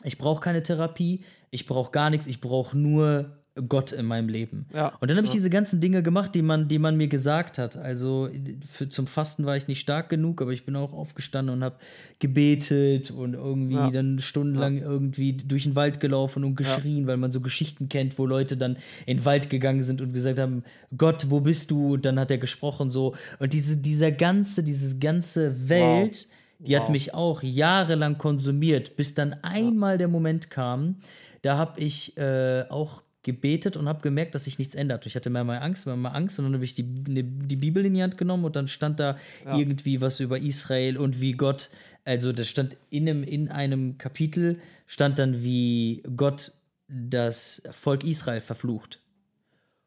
ich 0.03 0.17
brauche 0.17 0.41
keine 0.41 0.63
Therapie, 0.63 1.25
ich 1.51 1.67
brauche 1.67 1.91
gar 1.91 2.09
nichts, 2.09 2.27
ich 2.27 2.41
brauche 2.41 2.79
nur 2.79 3.45
Gott 3.69 3.93
in 3.93 4.05
meinem 4.07 4.29
Leben. 4.29 4.67
Ja, 4.75 4.89
Und 5.01 5.09
dann 5.11 5.17
habe 5.17 5.27
ich 5.27 5.33
ja. 5.33 5.37
diese 5.39 5.49
ganzen 5.51 5.81
Dinge 5.81 6.03
gemacht, 6.03 6.35
die 6.35 6.43
man, 6.43 6.69
die 6.69 6.79
man 6.79 6.97
mir 6.97 7.09
gesagt 7.09 7.57
hat. 7.59 7.77
Also 7.77 8.29
für, 8.67 8.89
zum 8.89 9.07
Fasten 9.07 9.47
war 9.47 9.57
ich 9.57 9.67
nicht 9.67 9.81
stark 9.81 10.11
genug, 10.11 10.43
aber 10.43 10.53
ich 10.53 10.65
bin 10.67 10.77
auch 10.77 10.93
aufgestanden 10.93 11.55
und 11.55 11.65
habe 11.65 11.77
gebetet 12.19 13.11
und 13.11 13.35
irgendwie 13.35 13.75
Ja. 13.77 13.91
dann 13.91 14.19
stundenlang 14.19 14.79
irgendwie 14.79 15.33
durch 15.33 15.65
den 15.65 15.75
Wald 15.75 16.01
gelaufen 16.01 16.45
und 16.45 16.55
geschrien, 16.57 17.07
weil 17.07 17.17
man 17.17 17.33
so 17.33 17.41
Geschichten 17.41 17.89
kennt, 17.89 18.19
wo 18.19 18.27
Leute 18.27 18.57
dann 18.57 18.77
in 19.07 19.19
den 19.19 19.25
Wald 19.25 19.49
gegangen 19.49 19.83
sind 19.83 20.01
und 20.01 20.13
gesagt 20.13 20.39
haben, 20.39 20.63
Gott, 20.97 21.31
wo 21.31 21.41
bist 21.41 21.71
du? 21.71 21.95
Und 21.95 22.05
dann 22.05 22.19
hat 22.21 22.31
er 22.31 22.39
gesprochen 22.39 22.91
so. 22.91 23.15
Und 23.39 23.53
diese, 23.53 23.79
dieser 23.79 24.13
ganze, 24.13 24.63
diese 24.63 24.99
ganze 24.99 25.69
Welt, 25.69 26.29
die 26.59 26.77
hat 26.77 26.85
Wow. 26.85 26.91
mich 26.91 27.15
auch 27.15 27.43
jahrelang 27.43 28.19
konsumiert, 28.19 28.97
bis 28.97 29.15
dann 29.15 29.35
einmal 29.43 29.99
der 29.99 30.09
Moment 30.09 30.51
kam, 30.51 30.97
da 31.43 31.57
habe 31.59 31.81
ich 31.81 32.17
äh, 32.17 32.65
auch 32.71 33.03
gebetet 33.27 33.77
und 33.77 33.89
habe 33.89 34.01
gemerkt, 34.01 34.35
dass 34.35 34.45
sich 34.45 34.59
nichts 34.59 34.75
ändert. 34.75 35.05
Ich 35.05 35.17
hatte 35.17 35.29
mehr 35.29 35.45
mal 35.45 35.59
Angst, 35.59 35.85
mehr 35.85 35.97
mal 35.97 36.11
Angst 36.11 36.39
und 36.39 36.47
dann 36.47 36.55
habe 36.55 36.65
ich 36.65 36.75
die, 36.75 36.85
ne, 36.85 37.25
die 37.25 37.57
Bibel 37.57 37.85
in 37.85 37.93
die 37.93 38.03
Hand 38.03 38.17
genommen 38.17 38.45
und 38.45 38.57
dann 38.57 38.69
stand 38.69 38.99
da 39.01 39.19
Ja. 39.45 39.59
irgendwie 39.59 40.01
was 40.01 40.21
über 40.21 40.39
Israel 40.39 40.97
und 40.97 41.21
wie 41.21 41.33
Gott, 41.33 41.69
also 42.05 42.33
das 42.33 42.49
stand 42.49 42.77
in 42.89 43.09
einem, 43.09 43.25
in 43.25 43.49
einem 43.51 43.99
Kapitel, 43.99 44.59
stand 44.87 45.19
dann, 45.19 45.43
wie 45.43 46.03
Gott 46.17 46.53
das 46.89 47.63
Volk 47.73 48.05
Israel 48.05 48.41
verflucht. 48.41 49.01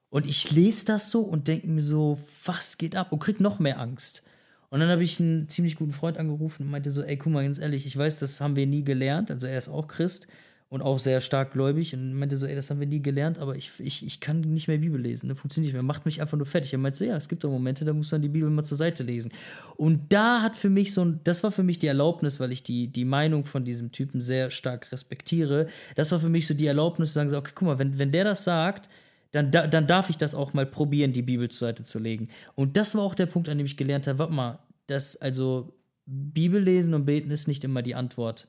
Und 0.10 0.28
ich 0.28 0.52
lese 0.52 0.86
das 0.86 1.10
so 1.12 1.22
und 1.22 1.48
denke 1.48 1.68
mir 1.70 1.82
so, 1.82 2.20
was 2.44 2.78
geht 2.78 2.96
ab? 2.96 3.12
Und 3.14 3.20
krieg 3.20 3.40
noch 3.40 3.60
mehr 3.60 3.80
Angst. 3.80 4.24
Und 4.70 4.82
dann 4.82 4.90
habe 4.90 5.04
ich 5.04 5.20
einen 5.20 5.48
ziemlich 5.50 5.78
guten 5.78 5.94
Freund 5.94 6.18
angerufen 6.18 6.64
und 6.64 6.72
meinte 6.72 6.92
so, 6.92 7.02
ey, 7.04 7.16
guck 7.18 7.32
mal, 7.32 7.44
ganz 7.44 7.58
ehrlich, 7.58 7.86
ich 7.86 7.96
weiß, 7.96 8.20
das 8.20 8.42
haben 8.42 8.56
wir 8.56 8.68
nie 8.68 8.84
gelernt. 8.84 9.32
Also 9.32 9.48
er 9.48 9.58
ist 9.58 9.70
auch 9.70 9.88
Christ 9.88 10.28
und 10.70 10.84
auch 10.84 11.00
sehr 11.00 11.20
stark 11.20 11.52
gläubig 11.52 11.96
und 11.96 12.14
meinte 12.14 12.38
so, 12.38 12.46
ey, 12.46 12.54
das 12.54 12.70
haben 12.70 12.80
wir 12.80 12.86
nie 12.86 13.02
gelernt, 13.02 13.40
aber 13.40 13.56
ich, 13.56 13.72
ich, 13.80 14.06
ich 14.06 14.20
kann 14.20 14.42
nicht 14.42 14.68
mehr 14.68 14.78
Bibel 14.78 15.02
lesen. 15.02 15.28
Das 15.28 15.40
funktioniert 15.40 15.70
nicht 15.70 15.74
mehr. 15.74 15.84
Macht 15.84 16.06
mich 16.06 16.22
einfach 16.22 16.38
nur 16.38 16.46
fertig. 16.46 16.72
Er 16.74 16.80
meinte 16.80 17.00
so, 17.00 17.06
ja, 17.06 17.18
es 17.18 17.28
gibt 17.28 17.44
doch 17.44 17.50
Momente, 17.50 17.86
da 17.86 17.94
muss 17.94 18.12
man 18.12 18.22
die 18.22 18.30
Bibel 18.30 18.50
mal 18.52 18.64
zur 18.64 18.78
Seite 18.78 19.02
lesen. 19.02 19.32
Und 19.78 20.14
da 20.14 20.44
hat 20.44 20.56
für 20.56 20.70
mich 20.70 20.94
so 20.94 21.04
ein, 21.04 21.22
das 21.24 21.44
war 21.44 21.52
für 21.52 21.64
mich 21.64 21.80
die 21.80 21.88
Erlaubnis, 21.88 22.40
weil 22.40 22.52
ich 22.52 22.62
die, 22.62 22.88
die 22.88 23.04
Meinung 23.04 23.46
von 23.46 23.66
diesem 23.66 23.92
Typen 23.92 24.22
sehr 24.22 24.52
stark 24.52 24.92
respektiere. 24.92 25.68
Das 25.96 26.12
war 26.12 26.20
für 26.20 26.30
mich 26.30 26.46
so 26.46 26.54
die 26.54 26.68
Erlaubnis 26.68 27.10
zu 27.10 27.14
sagen, 27.16 27.32
so, 27.32 27.38
okay, 27.38 27.52
guck 27.56 27.68
mal, 27.68 27.80
wenn, 27.80 27.98
wenn 27.98 28.12
der 28.12 28.26
das 28.26 28.44
sagt, 28.44 28.90
dann, 29.32 29.50
da, 29.50 29.66
dann 29.66 29.88
darf 29.88 30.12
ich 30.12 30.18
das 30.18 30.36
auch 30.36 30.54
mal 30.54 30.68
probieren, 30.68 31.14
die 31.14 31.24
Bibel 31.24 31.50
zur 31.50 31.68
Seite 31.68 31.82
zu 31.82 31.98
legen. 31.98 32.30
Und 32.54 32.78
das 32.78 32.94
war 32.94 33.02
auch 33.02 33.16
der 33.16 33.26
Punkt, 33.26 33.50
an 33.50 33.58
dem 33.58 33.66
ich 33.66 33.78
gelernt 33.78 34.06
habe, 34.08 34.20
warte 34.20 34.34
mal, 34.34 34.60
dass 34.86 35.16
also 35.16 35.74
Bibel 36.06 36.62
lesen 36.62 36.94
und 36.94 37.06
beten 37.06 37.32
ist 37.32 37.48
nicht 37.48 37.64
immer 37.64 37.82
die 37.82 37.96
Antwort 37.96 38.48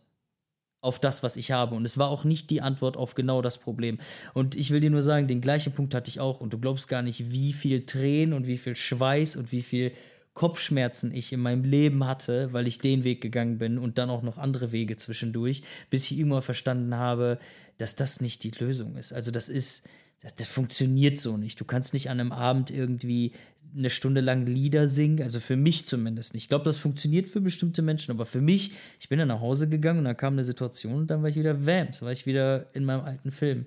auf 0.81 0.99
das, 0.99 1.23
was 1.23 1.37
ich 1.37 1.53
habe. 1.53 1.75
Und 1.75 1.85
es 1.85 1.99
war 1.99 2.09
auch 2.09 2.25
nicht 2.25 2.51
die 2.51 2.63
Antwort 2.63 2.97
auf 2.97 3.15
genau 3.15 3.43
das 3.43 3.59
Problem. 3.59 3.99
Und 4.33 4.55
ich 4.55 4.71
will 4.71 4.81
dir 4.81 4.91
nur 4.91 5.03
sagen, 5.03 5.29
den 5.29 5.41
gleichen 5.41 5.73
Punkt 5.73 5.95
hatte 5.95 6.11
ich 6.11 6.21
auch. 6.21 6.41
Und 6.41 6.53
du 6.53 6.59
glaubst 6.59 6.89
gar 6.89 7.03
nicht, 7.03 7.33
wie 7.33 7.53
viel 7.53 7.85
Tränen 7.85 8.33
und 8.33 8.47
wie 8.47 8.59
viel 8.59 8.77
Schweiß 8.77 9.37
und 9.37 9.53
wie 9.53 9.63
viel 9.63 9.93
Kopfschmerzen 10.33 11.13
ich 11.13 11.33
in 11.33 11.41
meinem 11.41 11.65
Leben 11.65 12.07
hatte, 12.07 12.53
weil 12.53 12.67
ich 12.67 12.79
den 12.79 13.05
Weg 13.05 13.21
gegangen 13.21 13.59
bin 13.59 13.79
und 13.79 13.99
dann 13.99 14.11
auch 14.11 14.23
noch 14.23 14.39
andere 14.39 14.73
Wege 14.73 14.97
zwischendurch, 14.97 15.63
bis 15.91 16.11
ich 16.11 16.19
immer 16.19 16.41
verstanden 16.41 16.95
habe, 16.95 17.39
dass 17.79 17.97
das 17.97 18.21
nicht 18.21 18.45
die 18.45 18.53
Lösung 18.53 18.97
ist. 18.97 19.13
Also 19.13 19.31
das 19.33 19.49
ist, 19.49 19.87
das, 20.23 20.37
das 20.37 20.49
funktioniert 20.49 21.19
so 21.19 21.37
nicht. 21.37 21.61
Du 21.61 21.65
kannst 21.65 21.95
nicht 21.95 22.11
an 22.11 22.21
einem 22.21 22.33
Abend 22.33 22.71
irgendwie 22.71 23.33
eine 23.77 23.91
Stunde 23.91 24.21
lang 24.21 24.47
Lieder 24.47 24.89
singen, 24.89 25.23
also 25.23 25.41
für 25.41 25.57
mich 25.57 25.87
zumindest 25.87 26.35
nicht. 26.35 26.45
Ich 26.45 26.49
glaube, 26.49 26.65
das 26.65 26.79
funktioniert 26.79 27.29
für 27.29 27.41
bestimmte 27.41 27.83
Menschen, 27.83 28.13
aber 28.13 28.27
für 28.27 28.41
mich, 28.41 28.73
ich 29.01 29.09
bin 29.09 29.19
dann 29.19 29.29
nach 29.29 29.41
Hause 29.41 29.69
gegangen 29.69 30.01
und 30.01 30.05
dann 30.07 30.17
kam 30.17 30.35
eine 30.35 30.45
Situation 30.45 30.95
und 30.95 31.11
dann 31.11 31.23
war 31.23 31.29
ich 31.29 31.37
wieder 31.37 31.67
Vamps, 31.67 32.03
war 32.03 32.13
ich 32.13 32.27
wieder 32.27 32.67
in 32.75 32.85
meinem 32.85 33.05
alten 33.05 33.31
Film. 33.31 33.67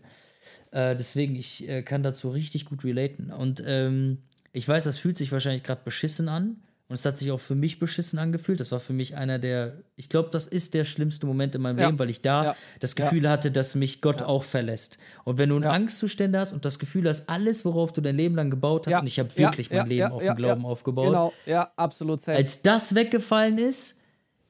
Äh, 0.71 0.95
deswegen, 0.95 1.35
ich 1.35 1.67
äh, 1.69 1.83
kann 1.83 2.03
dazu 2.03 2.29
richtig 2.31 2.65
gut 2.65 2.83
relaten. 2.83 3.31
Und 3.31 3.63
ähm, 3.65 4.19
ich 4.51 4.67
weiß, 4.67 4.83
das 4.83 4.99
fühlt 4.99 5.17
sich 5.17 5.31
wahrscheinlich 5.31 5.63
gerade 5.63 5.81
beschissen 5.83 6.27
an. 6.29 6.57
Und 6.93 6.99
es 6.99 7.07
hat 7.07 7.17
sich 7.17 7.31
auch 7.31 7.39
für 7.39 7.55
mich 7.55 7.79
beschissen 7.79 8.19
angefühlt. 8.19 8.59
Das 8.59 8.71
war 8.71 8.79
für 8.79 8.93
mich 8.93 9.15
einer 9.15 9.39
der, 9.39 9.73
ich 9.95 10.09
glaube, 10.09 10.29
das 10.31 10.45
ist 10.45 10.75
der 10.75 10.85
schlimmste 10.85 11.25
Moment 11.25 11.55
in 11.55 11.61
meinem 11.63 11.79
Ja. 11.79 11.87
Leben, 11.87 11.97
weil 11.97 12.11
ich 12.11 12.21
da 12.21 12.43
Ja. 12.43 12.55
das 12.81 12.95
Gefühl 12.95 13.27
hatte, 13.27 13.49
dass 13.49 13.73
mich 13.73 13.99
Gott 13.99 14.21
Ja. 14.21 14.27
auch 14.27 14.43
verlässt. 14.43 14.99
Und 15.23 15.39
wenn 15.39 15.49
du 15.49 15.59
Ja. 15.59 15.71
Angstzustände 15.71 16.37
hast 16.37 16.53
und 16.53 16.65
das 16.65 16.77
Gefühl 16.77 17.09
hast, 17.09 17.27
alles, 17.27 17.65
worauf 17.65 17.93
du 17.93 18.01
dein 18.01 18.15
Leben 18.15 18.35
lang 18.35 18.51
gebaut 18.51 18.85
hast, 18.85 18.91
Ja. 18.91 18.99
und 18.99 19.07
ich 19.07 19.17
habe 19.17 19.29
Ja. 19.33 19.37
wirklich 19.49 19.69
Ja. 19.71 19.77
mein 19.79 19.87
Leben 19.87 19.99
Ja. 20.01 20.11
auf 20.11 20.23
Ja. 20.23 20.33
dem 20.33 20.37
Glauben 20.37 20.61
Ja. 20.61 20.67
aufgebaut, 20.67 21.07
Genau, 21.07 21.33
ja, 21.47 21.71
absolut 21.77 22.21
safe. 22.21 22.37
als 22.37 22.61
das 22.61 22.93
weggefallen 22.93 23.57
ist, 23.57 23.99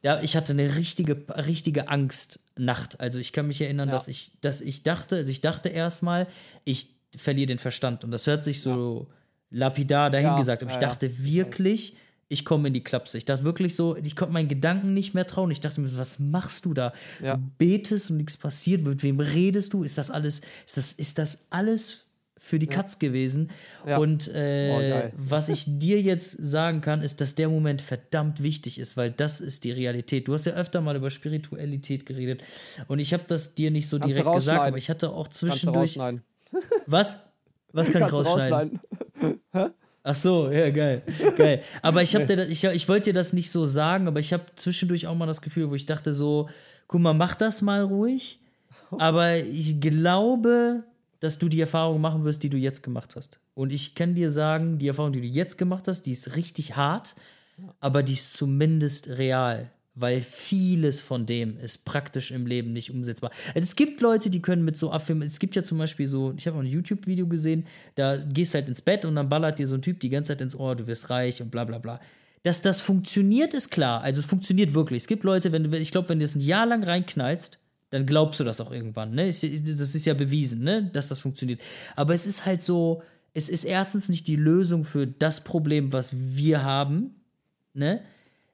ja, 0.01 0.19
ich 0.21 0.35
hatte 0.35 0.51
eine 0.51 0.75
richtige, 0.75 1.23
richtige 1.47 1.87
Angstnacht. 1.87 2.99
Also 2.99 3.19
ich 3.19 3.31
kann 3.31 3.47
mich 3.47 3.61
erinnern, 3.61 3.87
Ja. 3.87 3.93
dass 3.93 4.09
ich, 4.09 4.31
dass 4.41 4.59
ich 4.59 4.83
dachte, 4.83 5.15
also 5.15 5.31
ich 5.31 5.39
dachte 5.39 5.69
erstmal, 5.69 6.27
ich 6.65 6.89
verliere 7.15 7.47
den 7.47 7.57
Verstand. 7.59 8.03
Und 8.03 8.11
das 8.11 8.27
hört 8.27 8.43
sich 8.43 8.61
so 8.61 9.07
lapidar 9.49 10.09
dahingesagt, 10.09 10.61
aber 10.63 10.71
ich 10.71 10.75
ja, 10.75 10.81
ja. 10.81 10.87
dachte 10.89 11.23
wirklich, 11.23 11.95
ich 12.29 12.45
komme 12.45 12.67
in 12.69 12.73
die 12.73 12.83
Klapse. 12.83 13.17
Ich 13.17 13.25
dachte 13.25 13.43
wirklich 13.43 13.75
so, 13.75 13.95
ich 13.97 14.15
konnte 14.15 14.33
meinen 14.33 14.47
Gedanken 14.49 14.93
nicht 14.93 15.13
mehr 15.13 15.27
trauen. 15.27 15.51
Ich 15.51 15.59
dachte 15.61 15.81
mir 15.81 15.89
so, 15.89 15.97
was 15.97 16.19
machst 16.19 16.65
du 16.65 16.73
da? 16.73 16.93
Ja. 17.21 17.35
Du 17.37 17.43
betest 17.57 18.09
und 18.11 18.17
nichts 18.17 18.37
passiert. 18.37 18.81
Mit 18.83 19.03
wem 19.03 19.19
redest 19.19 19.73
du? 19.73 19.83
Ist 19.83 19.97
das 19.97 20.09
alles, 20.09 20.41
ist 20.65 20.77
das, 20.77 20.93
ist 20.93 21.17
das 21.19 21.47
alles 21.51 22.07
für 22.35 22.59
die 22.59 22.67
Katz 22.67 22.99
gewesen? 22.99 23.51
Ja. 23.87 23.97
Und 23.97 24.27
Oh, 24.27 24.35
äh, 24.37 24.89
geil. 24.89 25.13
was 25.15 25.47
ich 25.49 25.63
dir 25.67 26.01
jetzt 26.01 26.31
sagen 26.31 26.81
kann, 26.81 27.01
ist, 27.03 27.21
dass 27.21 27.35
der 27.35 27.47
Moment 27.49 27.81
verdammt 27.81 28.41
wichtig 28.43 28.79
ist, 28.79 28.97
weil 28.97 29.11
das 29.11 29.39
ist 29.39 29.63
die 29.63 29.71
Realität. 29.71 30.27
Du 30.27 30.33
hast 30.33 30.45
ja 30.45 30.53
öfter 30.53 30.81
mal 30.81 30.95
über 30.95 31.09
Spiritualität 31.11 32.05
geredet 32.05 32.41
und 32.87 32.99
ich 32.99 33.13
habe 33.13 33.23
das 33.27 33.53
dir 33.55 33.69
nicht 33.71 33.87
so 33.87 33.97
Kannst 33.99 34.09
direkt 34.17 34.25
gesagt, 34.25 34.35
rausschneiden. 34.35 34.67
aber 34.67 34.77
ich 34.77 34.89
hatte 34.89 35.11
auch 35.11 35.27
zwischendurch. 35.27 35.77
rausschneiden. 35.91 36.23
Was? 36.87 37.17
Was 37.71 37.91
kann 37.91 38.01
ich 38.03 38.09
Kannst 38.09 38.27
du 38.27 38.31
rausschneiden? 38.33 38.79
Ach 40.03 40.15
so, 40.15 40.51
ja, 40.51 40.69
geil. 40.69 41.01
Geil. 41.37 41.63
Aber 41.81 42.03
ich, 42.03 42.13
ich, 42.13 42.63
ich 42.63 42.89
wollte 42.89 43.11
dir 43.11 43.13
das 43.13 43.31
nicht 43.31 43.49
so 43.49 43.65
sagen, 43.65 44.07
aber 44.07 44.19
ich 44.19 44.33
habe 44.33 44.43
zwischendurch 44.55 45.07
auch 45.07 45.15
mal 45.15 45.25
das 45.25 45.41
Gefühl, 45.41 45.69
wo 45.69 45.75
ich 45.75 45.85
dachte 45.85 46.13
so, 46.13 46.49
guck 46.87 46.99
mal, 46.99 47.13
mach 47.13 47.35
das 47.35 47.61
mal 47.61 47.81
ruhig. 47.81 48.39
Aber 48.91 49.37
ich 49.37 49.79
glaube, 49.79 50.83
dass 51.19 51.39
du 51.39 51.47
die 51.47 51.61
Erfahrung 51.61 52.01
machen 52.01 52.25
wirst, 52.25 52.43
die 52.43 52.49
du 52.49 52.57
jetzt 52.57 52.83
gemacht 52.83 53.15
hast. 53.15 53.39
Und 53.55 53.71
ich 53.71 53.95
kann 53.95 54.13
dir 54.13 54.29
sagen, 54.29 54.77
die 54.77 54.89
Erfahrung, 54.89 55.13
die 55.13 55.21
du 55.21 55.27
jetzt 55.27 55.57
gemacht 55.57 55.87
hast, 55.87 56.03
die 56.03 56.11
ist 56.11 56.35
richtig 56.35 56.75
hart, 56.75 57.15
aber 57.79 58.03
die 58.03 58.13
ist 58.13 58.33
zumindest 58.33 59.07
real. 59.07 59.71
Weil 59.95 60.21
vieles 60.21 61.01
von 61.01 61.27
dem 61.27 61.59
ist 61.59 61.85
praktisch 61.85 62.31
im 62.31 62.47
Leben 62.47 62.73
nicht 62.73 62.89
umsetzbar. 62.89 63.29
Also 63.53 63.65
es 63.65 63.75
gibt 63.75 64.01
Leute, 64.01 64.31
die 64.31 64.41
können 64.41 64.65
mit 64.65 64.75
so 64.75 64.91
Affirmen, 64.91 65.27
es 65.27 65.39
gibt 65.39 65.55
ja 65.55 65.61
zum 65.61 65.77
Beispiel 65.77 66.07
so, 66.07 66.33
ich 66.35 66.47
habe 66.47 66.57
auch 66.57 66.61
ein 66.61 66.67
YouTube-Video 66.67 67.27
gesehen, 67.27 67.67
da 67.93 68.17
gehst 68.17 68.55
halt 68.55 68.67
ins 68.67 68.81
Bett 68.81 69.05
und 69.05 69.15
dann 69.15 69.29
ballert 69.29 69.59
dir 69.59 69.67
so 69.67 69.75
ein 69.75 69.83
Typ 69.83 69.99
die 69.99 70.09
ganze 70.09 70.29
Zeit 70.29 70.41
ins 70.41 70.55
Ohr, 70.55 70.75
du 70.75 70.87
wirst 70.87 71.11
reich 71.11 71.41
und 71.43 71.51
bla 71.51 71.63
bla 71.63 71.77
bla. 71.77 71.99
Dass 72.41 72.61
das 72.61 72.81
funktioniert, 72.81 73.53
ist 73.53 73.69
klar. 73.69 74.01
Also 74.01 74.19
es 74.19 74.25
funktioniert 74.25 74.73
wirklich. 74.73 75.03
Es 75.03 75.07
gibt 75.07 75.23
Leute, 75.23 75.51
wenn 75.51 75.63
du, 75.63 75.77
ich 75.77 75.91
glaube, 75.91 76.09
wenn 76.09 76.19
du 76.19 76.25
es 76.25 76.35
ein 76.35 76.41
Jahr 76.41 76.65
lang 76.65 76.83
reinknallst, 76.83 77.59
dann 77.91 78.07
glaubst 78.07 78.39
du 78.39 78.43
das 78.43 78.59
auch 78.59 78.71
irgendwann. 78.71 79.13
Ne? 79.13 79.27
Das 79.27 79.43
ist 79.43 80.05
ja 80.05 80.15
bewiesen, 80.15 80.63
ne? 80.63 80.89
dass 80.91 81.09
das 81.09 81.21
funktioniert. 81.21 81.61
Aber 81.95 82.15
es 82.15 82.25
ist 82.25 82.47
halt 82.47 82.63
so, 82.63 83.03
es 83.33 83.49
ist 83.49 83.63
erstens 83.63 84.09
nicht 84.09 84.27
die 84.27 84.35
Lösung 84.35 84.83
für 84.83 85.05
das 85.05 85.43
Problem, 85.43 85.93
was 85.93 86.13
wir 86.35 86.63
haben. 86.63 87.15
Ne? 87.73 88.01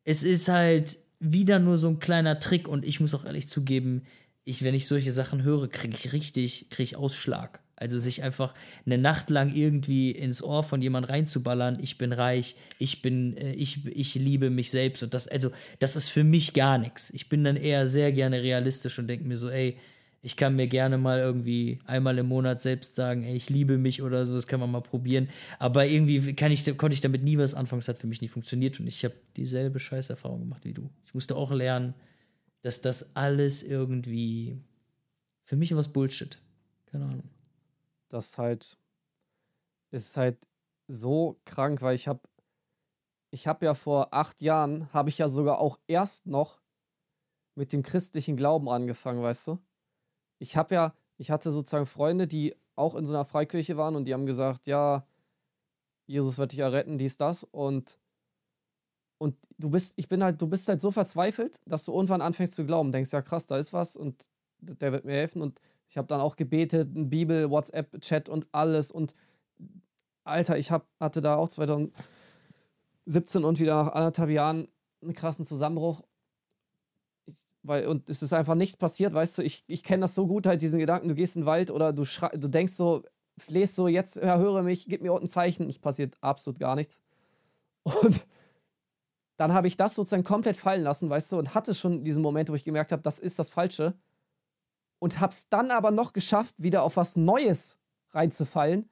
Es 0.03 0.23
ist 0.23 0.49
halt 0.49 0.97
wieder 1.19 1.59
nur 1.59 1.77
so 1.77 1.89
ein 1.89 1.99
kleiner 1.99 2.39
Trick 2.39 2.67
und 2.67 2.85
ich 2.85 2.99
muss 2.99 3.13
auch 3.13 3.25
ehrlich 3.25 3.47
zugeben, 3.47 4.03
ich, 4.45 4.63
wenn 4.63 4.73
ich 4.73 4.87
solche 4.87 5.13
Sachen 5.13 5.43
höre, 5.43 5.67
kriege 5.67 5.95
ich 5.95 6.11
richtig, 6.13 6.69
kriege 6.69 6.83
ich 6.83 6.95
Ausschlag. 6.95 7.59
Also 7.75 7.97
sich 7.97 8.23
einfach 8.23 8.53
eine 8.85 8.97
Nacht 8.97 9.29
lang 9.29 9.53
irgendwie 9.53 10.11
ins 10.11 10.43
Ohr 10.43 10.63
von 10.63 10.81
jemand 10.81 11.07
reinzuballern, 11.07 11.77
ich 11.81 11.97
bin 11.97 12.11
reich, 12.11 12.55
ich 12.77 13.01
bin, 13.01 13.37
äh, 13.37 13.53
ich, 13.53 13.85
ich 13.85 14.15
liebe 14.15 14.49
mich 14.49 14.69
selbst 14.69 15.01
und 15.01 15.13
das, 15.13 15.29
also 15.29 15.51
das 15.79 15.95
ist 15.95 16.09
für 16.09 16.25
mich 16.25 16.53
gar 16.53 16.77
nichts. 16.77 17.09
Ich 17.11 17.29
bin 17.29 17.43
dann 17.43 17.55
eher 17.55 17.87
sehr 17.87 18.11
gerne 18.11 18.41
realistisch 18.41 18.99
und 18.99 19.07
denke 19.07 19.25
mir 19.25 19.37
so, 19.37 19.49
ey, 19.49 19.77
ich 20.21 20.35
kann 20.35 20.55
mir 20.55 20.67
gerne 20.67 20.97
mal 20.97 21.19
irgendwie 21.19 21.79
einmal 21.85 22.17
im 22.17 22.27
Monat 22.27 22.61
selbst 22.61 22.95
sagen, 22.95 23.23
ey, 23.23 23.35
ich 23.35 23.49
liebe 23.49 23.77
mich 23.77 24.01
oder 24.01 24.25
so, 24.25 24.33
das 24.33 24.47
kann 24.47 24.59
man 24.59 24.69
mal 24.69 24.81
probieren. 24.81 25.29
Aber 25.59 25.85
irgendwie 25.85 26.33
kann 26.33 26.51
ich, 26.51 26.65
konnte 26.77 26.93
ich 26.93 27.01
damit 27.01 27.23
nie 27.23 27.37
was 27.37 27.53
anfangen, 27.53 27.79
es 27.79 27.87
hat 27.87 27.97
für 27.97 28.07
mich 28.07 28.21
nicht 28.21 28.31
funktioniert 28.31 28.79
und 28.79 28.87
ich 28.87 29.05
habe 29.05 29.15
dieselbe 29.37 29.79
Scheißerfahrung 29.79 30.41
gemacht 30.41 30.65
wie 30.65 30.73
du. 30.73 30.89
Ich 31.05 31.13
musste 31.13 31.35
auch 31.35 31.51
lernen, 31.51 31.93
dass 32.61 32.81
das 32.81 33.15
alles 33.15 33.63
irgendwie 33.63 34.61
für 35.43 35.55
mich 35.55 35.73
was 35.75 35.93
Bullshit. 35.93 36.37
Keine 36.85 37.05
Ahnung. 37.05 37.29
das 38.09 38.37
halt 38.37 38.77
ist 39.91 40.17
halt 40.17 40.37
so 40.87 41.39
krank, 41.45 41.81
weil 41.81 41.95
ich 41.95 42.07
habe 42.07 42.21
ich 43.31 43.47
habe 43.47 43.65
ja 43.65 43.73
vor 43.73 44.13
acht 44.13 44.41
Jahren 44.41 44.91
habe 44.91 45.09
ich 45.09 45.19
ja 45.19 45.29
sogar 45.29 45.59
auch 45.59 45.79
erst 45.87 46.25
noch 46.25 46.61
mit 47.55 47.73
dem 47.73 47.83
christlichen 47.83 48.37
Glauben 48.37 48.69
angefangen, 48.69 49.21
weißt 49.21 49.47
du? 49.47 49.59
Ich 50.39 50.57
habe 50.57 50.73
ja, 50.75 50.93
ich 51.17 51.31
hatte 51.31 51.51
sozusagen 51.51 51.85
Freunde, 51.85 52.27
die 52.27 52.55
auch 52.75 52.95
in 52.95 53.05
so 53.05 53.13
einer 53.13 53.25
Freikirche 53.25 53.77
waren 53.77 53.95
und 53.95 54.05
die 54.05 54.13
haben 54.13 54.25
gesagt, 54.25 54.67
ja, 54.67 55.05
Jesus 56.07 56.37
wird 56.37 56.53
dich 56.53 56.59
erretten, 56.59 56.97
dies, 56.97 57.17
das. 57.17 57.43
Und 57.43 57.99
und 59.19 59.35
du 59.57 59.69
bist, 59.69 59.93
ich 59.97 60.07
bin 60.07 60.23
halt, 60.23 60.41
du 60.41 60.47
bist 60.47 60.67
halt 60.69 60.81
so 60.81 60.91
verzweifelt, 60.91 61.59
dass 61.65 61.85
du 61.85 61.93
irgendwann 61.93 62.21
anfängst 62.21 62.55
zu 62.55 62.65
glauben, 62.65 62.91
denkst, 62.91 63.11
ja 63.11 63.21
krass, 63.21 63.45
da 63.45 63.57
ist 63.57 63.73
was 63.73 63.95
und 63.97 64.27
der 64.61 64.91
wird 64.91 65.05
mir 65.05 65.13
helfen. 65.13 65.41
Und 65.41 65.59
ich 65.87 65.97
habe 65.97 66.07
dann 66.07 66.21
auch 66.21 66.35
gebetet, 66.37 66.89
Bibel, 66.93 67.49
WhatsApp-Chat 67.49 68.29
und 68.29 68.47
alles. 68.53 68.91
Und 68.91 69.13
Alter, 70.23 70.57
ich 70.57 70.71
hab, 70.71 70.87
hatte 70.99 71.21
da 71.21 71.35
auch 71.35 71.49
2017 71.49 71.93
und 73.43 73.59
wieder 73.59 73.83
nach 73.83 73.91
anderthalb 73.91 74.29
Jahren 74.29 74.69
einen 75.01 75.13
krassen 75.13 75.43
Zusammenbruch. 75.43 76.01
Weil, 77.63 77.87
und 77.87 78.09
es 78.09 78.21
ist 78.21 78.33
einfach 78.33 78.55
nichts 78.55 78.77
passiert, 78.77 79.13
weißt 79.13 79.37
du, 79.37 79.41
ich, 79.41 79.63
ich 79.67 79.83
kenne 79.83 80.01
das 80.01 80.15
so 80.15 80.27
gut, 80.27 80.45
halt 80.45 80.61
diesen 80.61 80.79
Gedanken, 80.79 81.09
du 81.09 81.15
gehst 81.15 81.35
in 81.35 81.41
den 81.41 81.45
Wald 81.45 81.71
oder 81.71 81.91
du, 81.91 82.03
du 82.03 82.47
denkst 82.47 82.73
so, 82.73 83.03
flehst 83.37 83.75
so, 83.75 83.87
jetzt 83.87 84.15
ja, 84.17 84.37
höre 84.37 84.63
mich, 84.63 84.87
gib 84.87 85.01
mir 85.01 85.13
ein 85.13 85.27
Zeichen, 85.27 85.67
es 85.67 85.79
passiert 85.79 86.15
absolut 86.21 86.59
gar 86.59 86.75
nichts. 86.75 87.01
Und 87.83 88.25
dann 89.37 89.53
habe 89.53 89.67
ich 89.67 89.77
das 89.77 89.95
sozusagen 89.95 90.23
komplett 90.23 90.57
fallen 90.57 90.83
lassen, 90.83 91.09
weißt 91.09 91.31
du, 91.31 91.39
und 91.39 91.53
hatte 91.55 91.73
schon 91.73 92.03
diesen 92.03 92.21
Moment, 92.21 92.49
wo 92.49 92.55
ich 92.55 92.63
gemerkt 92.63 92.91
habe, 92.91 93.01
das 93.01 93.19
ist 93.19 93.39
das 93.39 93.49
Falsche. 93.49 93.93
Und 94.99 95.21
habe 95.21 95.31
es 95.31 95.47
dann 95.47 95.71
aber 95.71 95.91
noch 95.91 96.11
geschafft, 96.11 96.55
wieder 96.57 96.83
auf 96.83 96.97
was 96.97 97.15
Neues 97.15 97.77
reinzufallen. 98.11 98.89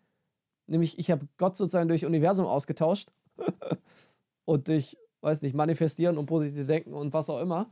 Nämlich, 0.66 1.00
ich 1.00 1.12
habe 1.12 1.28
Gott 1.38 1.58
sozusagen 1.58 1.90
durch 1.90 2.06
Universum 2.06 2.46
ausgetauscht. 2.46 3.12
und 4.46 4.70
durch, 4.70 4.98
weiß 5.22 5.42
nicht, 5.42 5.56
manifestieren 5.56 6.18
und 6.18 6.26
positiv 6.28 6.66
denken 6.66 6.94
und 6.94 7.14
was 7.14 7.30
auch 7.30 7.42
immer. 7.42 7.70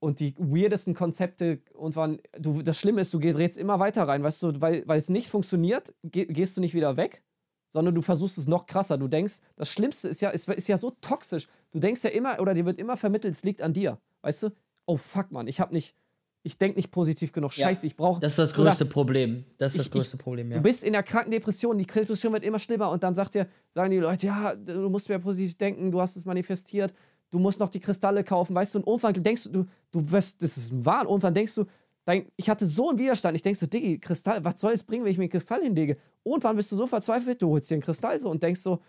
Und 0.00 0.18
die 0.18 0.34
weirdesten 0.38 0.94
Konzepte 0.94 1.60
und 1.74 1.94
wann, 1.94 2.20
du, 2.38 2.62
das 2.62 2.78
Schlimme 2.78 3.02
ist, 3.02 3.12
du 3.12 3.18
drehst 3.18 3.58
immer 3.58 3.78
weiter 3.78 4.04
rein, 4.08 4.22
weißt 4.22 4.42
du, 4.42 4.60
weil 4.60 4.84
es 4.88 5.10
nicht 5.10 5.28
funktioniert, 5.28 5.94
geh, 6.02 6.24
gehst 6.24 6.56
du 6.56 6.62
nicht 6.62 6.72
wieder 6.74 6.96
weg, 6.96 7.22
sondern 7.68 7.94
du 7.94 8.00
versuchst 8.00 8.38
es 8.38 8.46
noch 8.48 8.64
krasser. 8.66 8.96
Du 8.96 9.08
denkst, 9.08 9.40
das 9.56 9.68
Schlimmste 9.68 10.08
ist 10.08 10.22
ja, 10.22 10.30
ist, 10.30 10.48
ist 10.48 10.68
ja 10.68 10.78
so 10.78 10.90
toxisch. 11.02 11.48
Du 11.70 11.78
denkst 11.78 12.02
ja 12.02 12.10
immer, 12.10 12.40
oder 12.40 12.54
dir 12.54 12.64
wird 12.64 12.78
immer 12.78 12.96
vermittelt, 12.96 13.34
es 13.34 13.44
liegt 13.44 13.60
an 13.60 13.74
dir. 13.74 13.98
Weißt 14.22 14.42
du? 14.44 14.48
Oh 14.86 14.96
fuck, 14.96 15.30
Mann, 15.32 15.46
ich 15.46 15.60
hab 15.60 15.70
nicht, 15.70 15.94
ich 16.42 16.56
denke 16.56 16.78
nicht 16.78 16.90
positiv 16.90 17.32
genug. 17.32 17.54
Ja, 17.58 17.66
Scheiße, 17.66 17.86
ich 17.86 17.94
brauche. 17.94 18.20
Das 18.22 18.32
ist 18.32 18.38
das 18.38 18.54
größte 18.54 18.86
Problem. 18.86 19.44
Das 19.58 19.72
ist 19.72 19.78
das 19.80 19.86
Ich- 19.88 19.92
größte 19.92 20.16
Problem, 20.16 20.50
ja. 20.50 20.56
Du 20.56 20.62
bist 20.62 20.82
in 20.82 20.94
der 20.94 21.02
kranken 21.02 21.30
Depression, 21.30 21.76
die 21.76 21.84
Depression 21.86 22.32
wird 22.32 22.42
immer 22.42 22.58
schlimmer 22.58 22.90
und 22.90 23.02
dann 23.02 23.14
sagt 23.14 23.34
dir, 23.34 23.46
sagen 23.74 23.90
die 23.90 23.98
Leute, 23.98 24.26
ja, 24.26 24.54
du 24.54 24.88
musst 24.88 25.10
mehr 25.10 25.18
positiv 25.18 25.58
denken, 25.58 25.90
du 25.92 26.00
hast 26.00 26.16
es 26.16 26.24
manifestiert, 26.24 26.94
du 27.30 27.38
musst 27.38 27.60
noch 27.60 27.68
die 27.70 27.80
Kristalle 27.80 28.24
kaufen, 28.24 28.54
weißt 28.54 28.74
du, 28.74 28.78
und 28.80 28.86
irgendwann 28.86 29.14
denkst 29.22 29.44
du, 29.44 29.50
du, 29.50 29.66
du 29.92 30.10
wirst, 30.10 30.42
das 30.42 30.56
ist 30.56 30.72
ein 30.72 30.84
Wahn, 30.84 31.06
irgendwann 31.06 31.34
denkst 31.34 31.54
du, 31.54 31.64
dein, 32.04 32.26
ich 32.36 32.48
hatte 32.50 32.66
so 32.66 32.90
einen 32.90 32.98
Widerstand, 32.98 33.36
ich 33.36 33.42
denk 33.42 33.56
so, 33.56 33.66
Diggi, 33.66 33.98
Kristall, 33.98 34.42
was 34.44 34.60
soll 34.60 34.72
es 34.72 34.82
bringen, 34.82 35.04
wenn 35.04 35.12
ich 35.12 35.18
mir 35.18 35.24
einen 35.24 35.30
Kristall 35.30 35.62
hinlege? 35.62 35.96
Irgendwann 36.24 36.56
bist 36.56 36.70
du 36.72 36.76
so 36.76 36.86
verzweifelt, 36.86 37.40
du 37.40 37.50
holst 37.50 37.70
dir 37.70 37.74
einen 37.76 37.82
Kristall 37.82 38.18
so 38.18 38.28
und 38.30 38.42
denkst 38.42 38.60
so, 38.60 38.80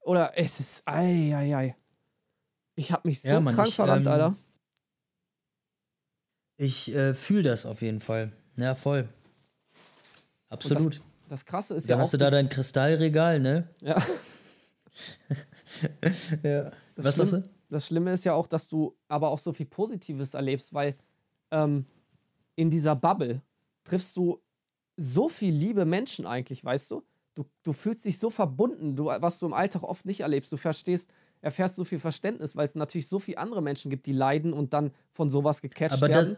oder 0.00 0.32
es 0.36 0.60
ist, 0.60 0.82
ei, 0.86 1.34
ei, 1.34 1.56
ei. 1.56 1.76
Ich 2.76 2.90
hab 2.92 3.04
mich 3.04 3.22
so 3.22 3.28
Ja, 3.28 3.40
Mann, 3.40 3.54
krank 3.54 3.68
ich, 3.68 3.74
verrannt, 3.76 4.06
ähm, 4.06 4.12
Alter. 4.12 4.36
Ich 6.56 6.94
äh, 6.94 7.14
fühle 7.14 7.42
das 7.42 7.66
auf 7.66 7.82
jeden 7.82 8.00
Fall. 8.00 8.32
Ja, 8.56 8.74
voll. 8.74 9.08
Absolut. 10.48 11.00
Das 11.28 11.44
Krasse 11.44 11.74
ist 11.74 11.88
Dann 11.88 11.96
ja 11.98 12.02
hast 12.02 12.08
auch, 12.10 12.12
du 12.12 12.18
da 12.18 12.30
dein 12.30 12.48
Kristallregal, 12.48 13.40
ne? 13.40 13.68
ja, 13.80 14.00
Ja. 16.42 16.70
Das 16.96 17.04
Was 17.06 17.14
Schlimm- 17.14 17.42
du? 17.42 17.48
Das 17.74 17.86
Schlimme 17.86 18.12
ist 18.12 18.24
ja 18.24 18.34
auch, 18.34 18.46
dass 18.46 18.68
du 18.68 18.96
aber 19.08 19.28
auch 19.28 19.38
so 19.38 19.52
viel 19.52 19.66
Positives 19.66 20.34
erlebst, 20.34 20.72
weil 20.72 20.96
ähm, 21.50 21.86
in 22.56 22.70
dieser 22.70 22.94
Bubble 22.94 23.42
triffst 23.82 24.16
du 24.16 24.40
so 24.96 25.28
viel 25.28 25.52
liebe 25.52 25.84
Menschen 25.84 26.26
eigentlich, 26.26 26.64
weißt 26.64 26.90
du? 26.92 27.02
Du, 27.34 27.44
du 27.64 27.72
fühlst 27.72 28.04
dich 28.04 28.18
so 28.18 28.30
verbunden, 28.30 28.94
du, 28.94 29.06
was 29.06 29.40
du 29.40 29.46
im 29.46 29.52
Alltag 29.52 29.82
oft 29.82 30.06
nicht 30.06 30.20
erlebst. 30.20 30.52
Du 30.52 30.56
verstehst, 30.56 31.12
erfährst 31.40 31.74
so 31.74 31.82
viel 31.82 31.98
Verständnis, 31.98 32.54
weil 32.54 32.64
es 32.64 32.76
natürlich 32.76 33.08
so 33.08 33.18
viele 33.18 33.38
andere 33.38 33.60
Menschen 33.60 33.90
gibt, 33.90 34.06
die 34.06 34.12
leiden 34.12 34.52
und 34.52 34.72
dann 34.72 34.92
von 35.12 35.28
sowas 35.28 35.60
gecatcht 35.60 35.96
Aber 35.96 36.08
werden. 36.08 36.36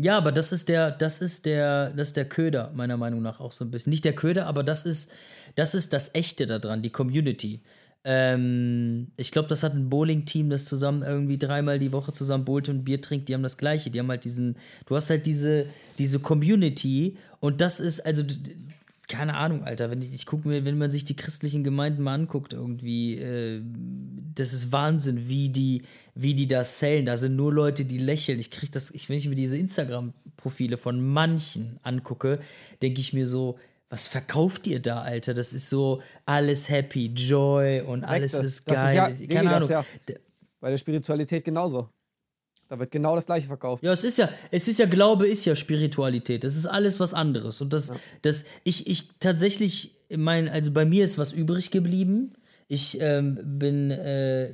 Ja, 0.00 0.16
aber 0.16 0.30
das 0.30 0.52
ist 0.52 0.68
der, 0.68 0.92
das 0.92 1.20
ist 1.20 1.44
der, 1.44 1.90
das 1.90 2.08
ist 2.08 2.16
der 2.16 2.28
Köder, 2.28 2.70
meiner 2.72 2.96
Meinung 2.96 3.20
nach 3.20 3.40
auch 3.40 3.50
so 3.50 3.64
ein 3.64 3.72
bisschen. 3.72 3.90
Nicht 3.90 4.04
der 4.04 4.14
Köder, 4.14 4.46
aber 4.46 4.62
das 4.62 4.86
ist, 4.86 5.10
das 5.56 5.74
ist 5.74 5.92
das 5.92 6.14
Echte 6.14 6.46
daran, 6.46 6.82
die 6.82 6.90
Community. 6.90 7.62
Ähm, 8.04 9.08
ich 9.16 9.32
glaube, 9.32 9.48
das 9.48 9.62
hat 9.62 9.74
ein 9.74 9.90
Bowling-Team, 9.90 10.50
das 10.50 10.64
zusammen 10.64 11.02
irgendwie 11.02 11.38
dreimal 11.38 11.78
die 11.78 11.92
Woche 11.92 12.12
zusammen 12.12 12.44
bowlt 12.44 12.68
und 12.68 12.84
Bier 12.84 13.00
trinkt. 13.00 13.28
Die 13.28 13.34
haben 13.34 13.42
das 13.42 13.58
Gleiche. 13.58 13.90
Die 13.90 13.98
haben 13.98 14.08
halt 14.08 14.24
diesen, 14.24 14.56
du 14.86 14.96
hast 14.96 15.10
halt 15.10 15.26
diese, 15.26 15.66
diese 15.98 16.18
Community 16.18 17.16
und 17.40 17.60
das 17.60 17.80
ist, 17.80 18.00
also, 18.00 18.22
keine 19.08 19.34
Ahnung, 19.34 19.64
Alter, 19.64 19.90
wenn 19.90 20.02
ich, 20.02 20.12
ich 20.12 20.26
gucke 20.26 20.46
mir, 20.46 20.64
wenn 20.64 20.76
man 20.76 20.90
sich 20.90 21.04
die 21.04 21.16
christlichen 21.16 21.64
Gemeinden 21.64 22.02
mal 22.02 22.14
anguckt, 22.14 22.52
irgendwie, 22.52 23.16
äh, 23.18 23.62
das 24.34 24.52
ist 24.52 24.70
Wahnsinn, 24.70 25.28
wie 25.28 25.48
die, 25.48 25.82
wie 26.14 26.34
die 26.34 26.46
da 26.46 26.62
sellen. 26.62 27.06
Da 27.06 27.16
sind 27.16 27.34
nur 27.34 27.52
Leute, 27.52 27.84
die 27.84 27.98
lächeln. 27.98 28.38
Ich 28.38 28.50
kriege 28.50 28.70
das, 28.70 28.90
ich, 28.90 29.08
wenn 29.08 29.16
ich 29.16 29.28
mir 29.28 29.34
diese 29.34 29.56
Instagram-Profile 29.56 30.76
von 30.76 31.00
manchen 31.00 31.78
angucke, 31.82 32.38
denke 32.82 33.00
ich 33.00 33.12
mir 33.12 33.26
so, 33.26 33.58
was 33.90 34.08
verkauft 34.08 34.66
ihr 34.66 34.80
da, 34.80 35.02
Alter? 35.02 35.34
Das 35.34 35.52
ist 35.52 35.68
so 35.68 36.02
alles 36.26 36.68
happy, 36.68 37.06
joy 37.06 37.80
und 37.80 38.00
Sekte. 38.00 38.14
alles 38.14 38.34
ist 38.34 38.66
geil. 38.66 38.88
Ist 38.88 38.94
ja, 38.94 39.08
nee, 39.08 39.26
Keine 39.26 39.54
Ahnung. 39.54 39.68
Ja 39.68 39.84
bei 40.60 40.70
der 40.70 40.78
Spiritualität 40.78 41.44
genauso. 41.44 41.88
Da 42.68 42.78
wird 42.78 42.90
genau 42.90 43.14
das 43.14 43.24
gleiche 43.24 43.46
verkauft. 43.46 43.82
Ja, 43.82 43.92
es 43.92 44.04
ist 44.04 44.18
ja, 44.18 44.28
es 44.50 44.68
ist 44.68 44.78
ja 44.78 44.86
Glaube, 44.86 45.26
ist 45.26 45.46
ja 45.46 45.54
Spiritualität. 45.54 46.44
Das 46.44 46.54
ist 46.54 46.66
alles 46.66 47.00
was 47.00 47.14
anderes. 47.14 47.62
Und 47.62 47.72
das, 47.72 47.88
ja. 47.88 47.96
das, 48.22 48.44
ich, 48.62 48.86
ich 48.86 49.08
tatsächlich, 49.20 49.96
mein, 50.14 50.48
also 50.48 50.70
bei 50.70 50.84
mir 50.84 51.04
ist 51.04 51.16
was 51.16 51.32
übrig 51.32 51.70
geblieben. 51.70 52.34
Ich 52.66 53.00
ähm, 53.00 53.38
bin, 53.58 53.90
äh, 53.90 54.52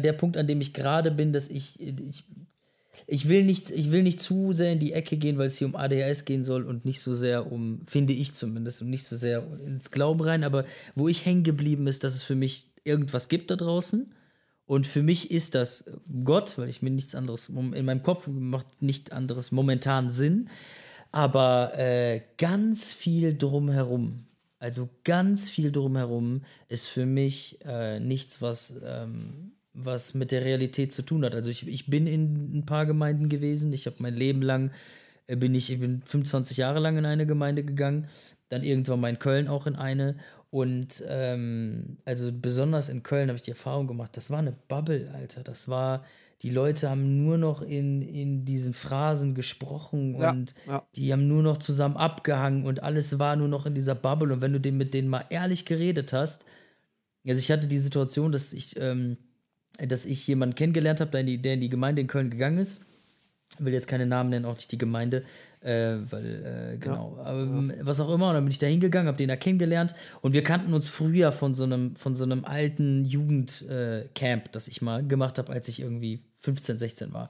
der 0.00 0.14
Punkt, 0.14 0.38
an 0.38 0.46
dem 0.46 0.62
ich 0.62 0.72
gerade 0.72 1.10
bin, 1.10 1.34
dass 1.34 1.48
ich, 1.48 1.78
ich 1.78 2.24
ich 3.06 3.28
will 3.28 3.44
nicht, 3.44 3.70
ich 3.70 3.92
will 3.92 4.02
nicht 4.02 4.20
zu 4.20 4.52
sehr 4.52 4.72
in 4.72 4.78
die 4.78 4.92
Ecke 4.92 5.16
gehen, 5.16 5.38
weil 5.38 5.46
es 5.46 5.58
hier 5.58 5.66
um 5.66 5.76
ADHS 5.76 6.24
gehen 6.24 6.44
soll 6.44 6.64
und 6.64 6.84
nicht 6.84 7.00
so 7.00 7.14
sehr 7.14 7.50
um, 7.50 7.82
finde 7.86 8.12
ich 8.12 8.34
zumindest, 8.34 8.82
und 8.82 8.90
nicht 8.90 9.04
so 9.04 9.16
sehr 9.16 9.46
ins 9.64 9.90
Glauben 9.90 10.20
rein, 10.20 10.44
aber 10.44 10.64
wo 10.94 11.08
ich 11.08 11.24
hängen 11.24 11.44
geblieben 11.44 11.86
ist, 11.86 12.04
dass 12.04 12.14
es 12.14 12.22
für 12.22 12.34
mich 12.34 12.70
irgendwas 12.84 13.28
gibt 13.28 13.50
da 13.50 13.56
draußen. 13.56 14.12
Und 14.66 14.86
für 14.86 15.02
mich 15.02 15.32
ist 15.32 15.56
das 15.56 15.90
Gott, 16.22 16.56
weil 16.56 16.68
ich 16.68 16.80
mir 16.80 16.90
nichts 16.90 17.16
anderes, 17.16 17.48
in 17.48 17.84
meinem 17.84 18.04
Kopf 18.04 18.28
macht 18.28 18.80
nichts 18.80 19.10
anderes 19.10 19.50
momentan 19.50 20.12
Sinn, 20.12 20.48
aber 21.10 21.76
äh, 21.76 22.22
ganz 22.38 22.92
viel 22.92 23.36
drumherum. 23.36 24.26
Also 24.60 24.88
ganz 25.02 25.48
viel 25.48 25.72
drumherum 25.72 26.42
ist 26.68 26.86
für 26.86 27.06
mich 27.06 27.58
äh, 27.64 27.98
nichts, 27.98 28.42
was 28.42 28.80
ähm, 28.84 29.52
was 29.72 30.14
mit 30.14 30.32
der 30.32 30.44
Realität 30.44 30.92
zu 30.92 31.02
tun 31.02 31.24
hat. 31.24 31.34
Also 31.34 31.50
ich, 31.50 31.66
ich 31.66 31.86
bin 31.86 32.06
in 32.06 32.58
ein 32.58 32.66
paar 32.66 32.86
Gemeinden 32.86 33.28
gewesen. 33.28 33.72
Ich 33.72 33.86
habe 33.86 33.96
mein 34.00 34.14
Leben 34.14 34.42
lang, 34.42 34.70
äh, 35.26 35.36
bin 35.36 35.54
ich, 35.54 35.70
ich 35.70 35.80
bin 35.80 36.02
25 36.04 36.56
Jahre 36.56 36.80
lang 36.80 36.98
in 36.98 37.06
eine 37.06 37.26
Gemeinde 37.26 37.64
gegangen. 37.64 38.08
Dann 38.48 38.62
irgendwann 38.64 39.00
mal 39.00 39.10
in 39.10 39.18
Köln 39.18 39.48
auch 39.48 39.66
in 39.66 39.76
eine. 39.76 40.16
Und 40.50 41.04
ähm, 41.06 41.98
also 42.04 42.30
besonders 42.32 42.88
in 42.88 43.04
Köln 43.04 43.28
habe 43.28 43.36
ich 43.36 43.42
die 43.42 43.52
Erfahrung 43.52 43.86
gemacht, 43.86 44.16
das 44.16 44.30
war 44.30 44.40
eine 44.40 44.52
Bubble, 44.66 45.08
Alter. 45.14 45.44
Das 45.44 45.68
war, 45.68 46.04
die 46.42 46.50
Leute 46.50 46.90
haben 46.90 47.24
nur 47.24 47.38
noch 47.38 47.62
in, 47.62 48.02
in 48.02 48.44
diesen 48.44 48.74
Phrasen 48.74 49.36
gesprochen 49.36 50.16
und 50.16 50.54
ja, 50.66 50.72
ja. 50.72 50.86
die 50.96 51.12
haben 51.12 51.28
nur 51.28 51.44
noch 51.44 51.58
zusammen 51.58 51.96
abgehangen 51.96 52.66
und 52.66 52.82
alles 52.82 53.20
war 53.20 53.36
nur 53.36 53.46
noch 53.46 53.64
in 53.64 53.76
dieser 53.76 53.94
Bubble. 53.94 54.32
Und 54.32 54.40
wenn 54.40 54.52
du 54.52 54.58
den 54.58 54.76
mit 54.76 54.92
denen 54.92 55.08
mal 55.08 55.24
ehrlich 55.30 55.66
geredet 55.66 56.12
hast, 56.12 56.46
also 57.24 57.38
ich 57.38 57.52
hatte 57.52 57.68
die 57.68 57.78
Situation, 57.78 58.32
dass 58.32 58.52
ich 58.52 58.76
ähm, 58.80 59.18
dass 59.86 60.04
ich 60.04 60.26
jemanden 60.26 60.54
kennengelernt 60.54 61.00
habe, 61.00 61.10
der, 61.10 61.22
der 61.22 61.54
in 61.54 61.60
die 61.60 61.70
Gemeinde 61.70 62.00
in 62.00 62.06
Köln 62.06 62.30
gegangen 62.30 62.58
ist. 62.58 62.82
Ich 63.58 63.64
will 63.64 63.72
jetzt 63.72 63.88
keine 63.88 64.06
Namen 64.06 64.30
nennen, 64.30 64.44
auch 64.44 64.54
nicht 64.54 64.70
die 64.70 64.78
Gemeinde, 64.78 65.24
äh, 65.60 65.96
weil, 66.08 66.74
äh, 66.74 66.78
genau, 66.78 67.14
ja. 67.16 67.24
aber 67.24 67.44
ja. 67.44 67.74
was 67.80 68.00
auch 68.00 68.12
immer. 68.12 68.28
Und 68.28 68.34
dann 68.34 68.44
bin 68.44 68.52
ich 68.52 68.58
da 68.58 68.66
hingegangen, 68.66 69.08
habe 69.08 69.18
den 69.18 69.28
da 69.28 69.36
kennengelernt 69.36 69.94
und 70.20 70.32
wir 70.32 70.44
kannten 70.44 70.72
uns 70.72 70.88
früher 70.88 71.32
von 71.32 71.54
so 71.54 71.64
einem, 71.64 71.96
von 71.96 72.14
so 72.14 72.24
einem 72.24 72.44
alten 72.44 73.04
Jugendcamp, 73.04 74.46
äh, 74.46 74.48
das 74.52 74.68
ich 74.68 74.82
mal 74.82 75.06
gemacht 75.06 75.38
habe, 75.38 75.52
als 75.52 75.68
ich 75.68 75.80
irgendwie 75.80 76.20
15, 76.40 76.78
16 76.78 77.12
war. 77.12 77.28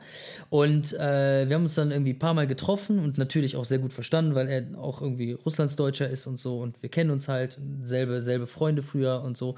Und 0.50 0.92
äh, 0.92 1.48
wir 1.48 1.56
haben 1.56 1.64
uns 1.64 1.74
dann 1.74 1.90
irgendwie 1.90 2.12
ein 2.12 2.18
paar 2.18 2.34
Mal 2.34 2.46
getroffen 2.46 3.00
und 3.00 3.18
natürlich 3.18 3.56
auch 3.56 3.64
sehr 3.64 3.78
gut 3.78 3.92
verstanden, 3.92 4.34
weil 4.34 4.48
er 4.48 4.78
auch 4.78 5.02
irgendwie 5.02 5.32
Russlandsdeutscher 5.32 6.08
ist 6.08 6.26
und 6.26 6.38
so 6.38 6.60
und 6.60 6.80
wir 6.80 6.90
kennen 6.90 7.10
uns 7.10 7.28
halt, 7.28 7.58
selbe, 7.82 8.20
selbe 8.20 8.46
Freunde 8.46 8.82
früher 8.82 9.22
und 9.24 9.36
so. 9.36 9.56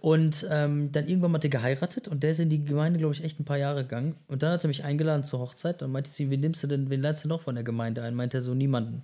Und 0.00 0.46
ähm, 0.50 0.90
dann 0.90 1.06
irgendwann 1.06 1.32
hat 1.32 1.44
er 1.44 1.50
geheiratet 1.50 2.08
und 2.08 2.22
der 2.22 2.32
ist 2.32 2.40
in 2.40 2.50
die 2.50 2.64
Gemeinde, 2.64 2.98
glaube 2.98 3.14
ich, 3.14 3.22
echt 3.22 3.38
ein 3.38 3.44
paar 3.44 3.58
Jahre 3.58 3.82
gegangen. 3.82 4.16
Und 4.26 4.42
dann 4.42 4.52
hat 4.52 4.64
er 4.64 4.68
mich 4.68 4.84
eingeladen 4.84 5.22
zur 5.22 5.38
Hochzeit. 5.40 5.80
Dann 5.80 5.92
meinte 5.92 6.10
ihm, 6.22 6.30
wen 6.30 6.40
nimmst 6.40 6.62
du 6.62 6.66
denn, 6.66 6.90
wen 6.90 7.00
lernst 7.00 7.24
du 7.24 7.28
noch 7.28 7.42
von 7.42 7.54
der 7.54 7.64
Gemeinde 7.64 8.02
ein? 8.02 8.14
Meint 8.14 8.34
er 8.34 8.42
so, 8.42 8.54
niemanden. 8.54 9.02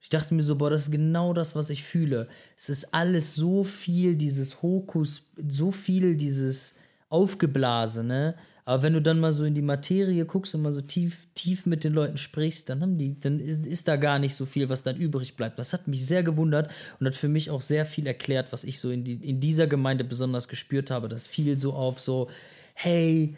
Ich 0.00 0.08
dachte 0.08 0.34
mir 0.34 0.42
so, 0.42 0.56
boah, 0.56 0.70
das 0.70 0.82
ist 0.82 0.92
genau 0.92 1.32
das, 1.32 1.56
was 1.56 1.70
ich 1.70 1.82
fühle. 1.82 2.28
Es 2.56 2.68
ist 2.68 2.94
alles 2.94 3.34
so 3.34 3.64
viel 3.64 4.16
dieses 4.16 4.62
Hokus, 4.62 5.22
so 5.48 5.70
viel 5.70 6.16
dieses 6.16 6.76
Aufgeblasene. 7.08 8.34
Aber 8.68 8.82
wenn 8.82 8.94
du 8.94 9.00
dann 9.00 9.20
mal 9.20 9.32
so 9.32 9.44
in 9.44 9.54
die 9.54 9.62
Materie 9.62 10.26
guckst 10.26 10.52
und 10.56 10.62
mal 10.62 10.72
so 10.72 10.80
tief, 10.80 11.28
tief 11.36 11.66
mit 11.66 11.84
den 11.84 11.92
Leuten 11.92 12.16
sprichst, 12.16 12.68
dann 12.68 12.82
haben 12.82 12.98
die, 12.98 13.18
dann 13.20 13.38
ist, 13.38 13.64
ist 13.64 13.86
da 13.86 13.94
gar 13.94 14.18
nicht 14.18 14.34
so 14.34 14.44
viel, 14.44 14.68
was 14.68 14.82
dann 14.82 14.96
übrig 14.96 15.36
bleibt. 15.36 15.60
Das 15.60 15.72
hat 15.72 15.86
mich 15.86 16.04
sehr 16.04 16.24
gewundert 16.24 16.72
und 16.98 17.06
hat 17.06 17.14
für 17.14 17.28
mich 17.28 17.48
auch 17.48 17.62
sehr 17.62 17.86
viel 17.86 18.08
erklärt, 18.08 18.52
was 18.52 18.64
ich 18.64 18.80
so 18.80 18.90
in, 18.90 19.04
die, 19.04 19.14
in 19.14 19.38
dieser 19.38 19.68
Gemeinde 19.68 20.02
besonders 20.02 20.48
gespürt 20.48 20.90
habe. 20.90 21.08
Das 21.08 21.28
fiel 21.28 21.56
so 21.56 21.74
auf 21.74 22.00
so, 22.00 22.28
hey, 22.74 23.36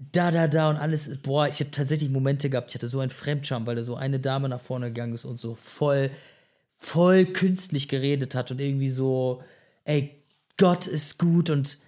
da, 0.00 0.32
da, 0.32 0.48
da 0.48 0.68
und 0.68 0.78
alles. 0.78 1.18
Boah, 1.18 1.46
ich 1.46 1.60
habe 1.60 1.70
tatsächlich 1.70 2.10
Momente 2.10 2.50
gehabt, 2.50 2.70
ich 2.70 2.74
hatte 2.74 2.88
so 2.88 2.98
einen 2.98 3.12
Fremdscham, 3.12 3.66
weil 3.66 3.76
da 3.76 3.84
so 3.84 3.94
eine 3.94 4.18
Dame 4.18 4.48
nach 4.48 4.60
vorne 4.60 4.86
gegangen 4.86 5.14
ist 5.14 5.26
und 5.26 5.38
so 5.38 5.54
voll, 5.54 6.10
voll 6.76 7.24
künstlich 7.24 7.86
geredet 7.86 8.34
hat 8.34 8.50
und 8.50 8.60
irgendwie 8.60 8.90
so, 8.90 9.44
ey, 9.84 10.10
Gott 10.56 10.88
ist 10.88 11.20
gut 11.20 11.50
und 11.50 11.78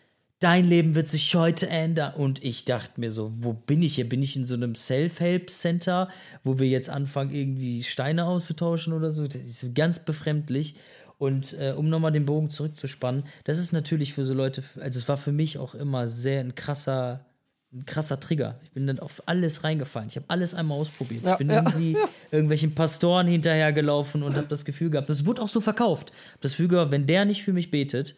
dein 0.42 0.68
Leben 0.68 0.94
wird 0.94 1.08
sich 1.08 1.34
heute 1.34 1.68
ändern. 1.68 2.14
Und 2.14 2.42
ich 2.42 2.64
dachte 2.64 3.00
mir 3.00 3.10
so, 3.10 3.32
wo 3.38 3.52
bin 3.52 3.82
ich 3.82 3.94
hier? 3.94 4.08
Bin 4.08 4.22
ich 4.22 4.36
in 4.36 4.44
so 4.44 4.54
einem 4.54 4.74
Self-Help-Center, 4.74 6.08
wo 6.42 6.58
wir 6.58 6.68
jetzt 6.68 6.90
anfangen, 6.90 7.32
irgendwie 7.32 7.82
Steine 7.82 8.26
auszutauschen 8.26 8.92
oder 8.92 9.12
so? 9.12 9.26
Das 9.26 9.36
ist 9.36 9.74
ganz 9.74 10.04
befremdlich. 10.04 10.76
Und 11.18 11.56
äh, 11.60 11.72
um 11.76 11.88
nochmal 11.88 12.10
den 12.10 12.26
Bogen 12.26 12.50
zurückzuspannen, 12.50 13.22
das 13.44 13.58
ist 13.58 13.72
natürlich 13.72 14.12
für 14.12 14.24
so 14.24 14.34
Leute, 14.34 14.64
also 14.80 14.98
es 14.98 15.08
war 15.08 15.16
für 15.16 15.30
mich 15.30 15.56
auch 15.58 15.76
immer 15.76 16.08
sehr 16.08 16.40
ein 16.40 16.56
krasser, 16.56 17.24
ein 17.72 17.86
krasser 17.86 18.18
Trigger. 18.18 18.58
Ich 18.64 18.72
bin 18.72 18.88
dann 18.88 18.98
auf 18.98 19.22
alles 19.26 19.62
reingefallen. 19.62 20.08
Ich 20.08 20.16
habe 20.16 20.26
alles 20.28 20.52
einmal 20.52 20.78
ausprobiert. 20.78 21.24
Ja, 21.24 21.32
ich 21.32 21.38
bin 21.38 21.50
ja. 21.50 21.62
irgendwie 21.62 21.96
irgendwelchen 22.32 22.74
Pastoren 22.74 23.28
hinterhergelaufen 23.28 24.24
und 24.24 24.34
habe 24.34 24.48
das 24.48 24.64
Gefühl 24.64 24.90
gehabt, 24.90 25.08
das 25.08 25.24
wurde 25.24 25.42
auch 25.42 25.48
so 25.48 25.60
verkauft. 25.60 26.10
Das 26.40 26.52
Gefühl 26.52 26.68
gehabt, 26.68 26.90
wenn 26.90 27.06
der 27.06 27.24
nicht 27.24 27.44
für 27.44 27.52
mich 27.52 27.70
betet, 27.70 28.16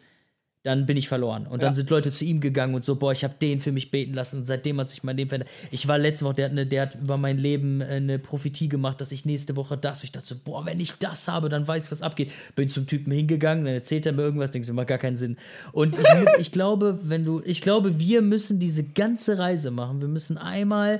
dann 0.65 0.87
bin 0.87 0.97
ich 0.97 1.07
verloren. 1.07 1.45
Und 1.45 1.61
dann 1.61 1.71
ja. 1.71 1.75
sind 1.75 1.91
Leute 1.91 2.11
zu 2.11 2.25
ihm 2.25 2.41
gegangen 2.41 2.73
und 2.73 2.83
so, 2.83 2.95
boah, 2.95 3.11
ich 3.11 3.23
habe 3.23 3.35
den 3.39 3.61
für 3.61 3.71
mich 3.71 3.91
beten 3.91 4.15
lassen 4.15 4.39
und 4.39 4.45
seitdem 4.45 4.79
hat 4.79 4.89
sich 4.89 5.03
mein 5.03 5.15
Leben 5.15 5.29
verändert. 5.29 5.51
Ich 5.69 5.87
war 5.87 5.99
letzte 5.99 6.25
Woche, 6.25 6.33
der 6.33 6.45
hat, 6.45 6.51
eine, 6.53 6.65
der 6.65 6.81
hat 6.81 6.95
über 6.95 7.17
mein 7.17 7.37
Leben 7.37 7.81
äh, 7.81 7.85
eine 7.85 8.17
Prophetie 8.17 8.67
gemacht, 8.67 8.99
dass 8.99 9.11
ich 9.11 9.25
nächste 9.25 9.55
Woche 9.55 9.77
das. 9.77 10.03
Ich 10.03 10.11
dachte 10.11 10.25
so, 10.25 10.35
boah, 10.43 10.65
wenn 10.65 10.79
ich 10.79 10.93
das 10.93 11.27
habe, 11.27 11.49
dann 11.49 11.67
weiß 11.67 11.85
ich, 11.85 11.91
was 11.91 12.01
abgeht. 12.01 12.31
Bin 12.55 12.67
zum 12.67 12.87
Typen 12.87 13.13
hingegangen, 13.13 13.65
dann 13.65 13.75
erzählt 13.75 14.07
er 14.07 14.13
mir 14.13 14.23
irgendwas, 14.23 14.49
denkst 14.49 14.67
du, 14.67 14.73
macht 14.73 14.87
gar 14.87 14.97
keinen 14.97 15.17
Sinn. 15.17 15.37
Und 15.71 15.95
ich, 15.99 16.07
ich 16.39 16.51
glaube, 16.51 16.97
wenn 17.03 17.23
du, 17.23 17.43
ich 17.45 17.61
glaube, 17.61 17.99
wir 17.99 18.23
müssen 18.23 18.57
diese 18.57 18.85
ganze 18.85 19.37
Reise 19.37 19.69
machen. 19.69 20.01
Wir 20.01 20.07
müssen 20.07 20.39
einmal 20.39 20.99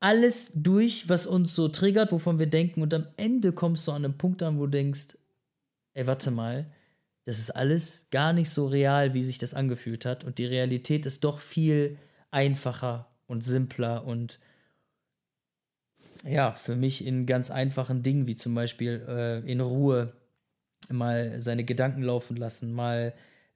alles 0.00 0.50
durch, 0.56 1.08
was 1.08 1.24
uns 1.24 1.54
so 1.54 1.68
triggert, 1.68 2.10
wovon 2.10 2.40
wir 2.40 2.46
denken, 2.46 2.82
und 2.82 2.92
am 2.92 3.06
Ende 3.16 3.52
kommst 3.52 3.86
du 3.86 3.92
an 3.92 4.04
einen 4.04 4.18
Punkt 4.18 4.42
an, 4.42 4.58
wo 4.58 4.64
du 4.64 4.72
denkst, 4.72 5.16
ey, 5.94 6.06
warte 6.08 6.32
mal, 6.32 6.66
das 7.24 7.38
ist 7.38 7.50
alles 7.50 8.06
gar 8.10 8.32
nicht 8.32 8.50
so 8.50 8.66
real, 8.66 9.14
wie 9.14 9.22
sich 9.22 9.38
das 9.38 9.54
angefühlt 9.54 10.04
hat. 10.04 10.24
Und 10.24 10.38
die 10.38 10.46
Realität 10.46 11.06
ist 11.06 11.24
doch 11.24 11.38
viel 11.40 11.98
einfacher 12.30 13.08
und 13.26 13.42
simpler 13.42 14.06
und 14.06 14.38
ja, 16.26 16.52
für 16.52 16.74
mich 16.74 17.06
in 17.06 17.26
ganz 17.26 17.50
einfachen 17.50 18.02
Dingen, 18.02 18.26
wie 18.26 18.36
zum 18.36 18.54
Beispiel 18.54 19.04
äh, 19.06 19.50
in 19.50 19.60
Ruhe 19.60 20.14
mal 20.88 21.40
seine 21.40 21.64
Gedanken 21.64 22.02
laufen 22.02 22.36
lassen, 22.36 22.72
mal 22.72 23.14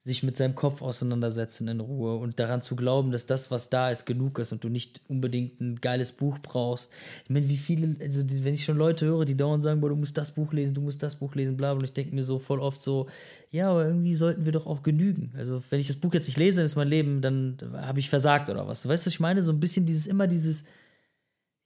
sich 0.09 0.23
mit 0.23 0.37
seinem 0.37 0.55
Kopf 0.55 0.81
auseinandersetzen 0.81 1.67
in 1.67 1.79
Ruhe 1.79 2.15
und 2.15 2.39
daran 2.39 2.63
zu 2.63 2.75
glauben, 2.75 3.11
dass 3.11 3.27
das, 3.27 3.51
was 3.51 3.69
da 3.69 3.91
ist, 3.91 4.05
genug 4.05 4.39
ist 4.39 4.51
und 4.51 4.63
du 4.63 4.69
nicht 4.69 5.01
unbedingt 5.07 5.61
ein 5.61 5.79
geiles 5.79 6.11
Buch 6.11 6.39
brauchst. 6.39 6.91
Ich 7.25 7.29
meine, 7.29 7.47
wie 7.47 7.57
viele, 7.57 7.95
also 8.01 8.23
wenn 8.43 8.55
ich 8.55 8.65
schon 8.65 8.77
Leute 8.77 9.05
höre, 9.05 9.25
die 9.25 9.37
dauernd 9.37 9.61
sagen, 9.61 9.81
boah, 9.81 9.89
du 9.89 9.95
musst 9.95 10.17
das 10.17 10.31
Buch 10.31 10.51
lesen, 10.51 10.73
du 10.73 10.81
musst 10.81 11.03
das 11.03 11.17
Buch 11.17 11.35
lesen, 11.35 11.57
bla, 11.57 11.73
und 11.73 11.83
ich 11.83 11.93
denke 11.93 12.15
mir 12.15 12.23
so 12.23 12.39
voll 12.39 12.59
oft 12.59 12.81
so, 12.81 13.07
ja, 13.51 13.69
aber 13.69 13.85
irgendwie 13.85 14.15
sollten 14.15 14.45
wir 14.45 14.51
doch 14.51 14.65
auch 14.65 14.81
genügen. 14.81 15.31
Also, 15.37 15.61
wenn 15.69 15.79
ich 15.79 15.87
das 15.87 15.97
Buch 15.97 16.13
jetzt 16.13 16.27
nicht 16.27 16.39
lese, 16.39 16.57
dann 16.57 16.65
ist 16.65 16.75
mein 16.75 16.87
Leben, 16.87 17.21
dann 17.21 17.57
habe 17.73 17.99
ich 17.99 18.09
versagt 18.09 18.49
oder 18.49 18.67
was. 18.67 18.87
Weißt 18.87 19.05
du, 19.05 19.07
was 19.07 19.13
ich 19.13 19.19
meine? 19.19 19.43
So 19.43 19.51
ein 19.51 19.59
bisschen 19.59 19.85
dieses, 19.85 20.07
immer 20.07 20.25
dieses, 20.25 20.65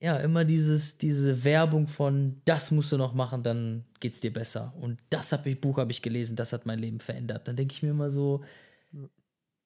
ja, 0.00 0.16
immer 0.18 0.44
dieses, 0.44 0.98
diese 0.98 1.44
Werbung 1.44 1.86
von, 1.86 2.40
das 2.44 2.70
musst 2.70 2.92
du 2.92 2.98
noch 2.98 3.14
machen, 3.14 3.42
dann 3.42 3.84
geht's 4.00 4.20
dir 4.20 4.32
besser. 4.32 4.74
Und 4.80 4.98
das 5.10 5.32
hab 5.32 5.46
ich, 5.46 5.60
Buch 5.60 5.78
habe 5.78 5.92
ich 5.92 6.02
gelesen, 6.02 6.36
das 6.36 6.52
hat 6.52 6.66
mein 6.66 6.78
Leben 6.78 7.00
verändert. 7.00 7.48
Dann 7.48 7.56
denke 7.56 7.72
ich 7.74 7.82
mir 7.82 7.90
immer 7.90 8.10
so, 8.10 8.42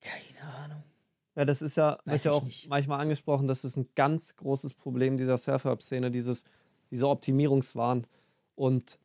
keine 0.00 0.54
Ahnung. 0.54 0.84
Ja, 1.36 1.44
das 1.44 1.62
ist 1.62 1.76
ja, 1.76 1.98
ist 2.06 2.24
ja 2.24 2.32
auch 2.32 2.42
nicht. 2.44 2.68
manchmal 2.68 3.00
angesprochen, 3.00 3.46
das 3.48 3.64
ist 3.64 3.76
ein 3.76 3.88
ganz 3.94 4.36
großes 4.36 4.74
Problem 4.74 5.16
dieser 5.16 5.38
Self-Help-Szene, 5.38 6.10
dieses, 6.10 6.44
dieser 6.90 7.08
Optimierungswahn. 7.08 8.06
Und 8.54 8.98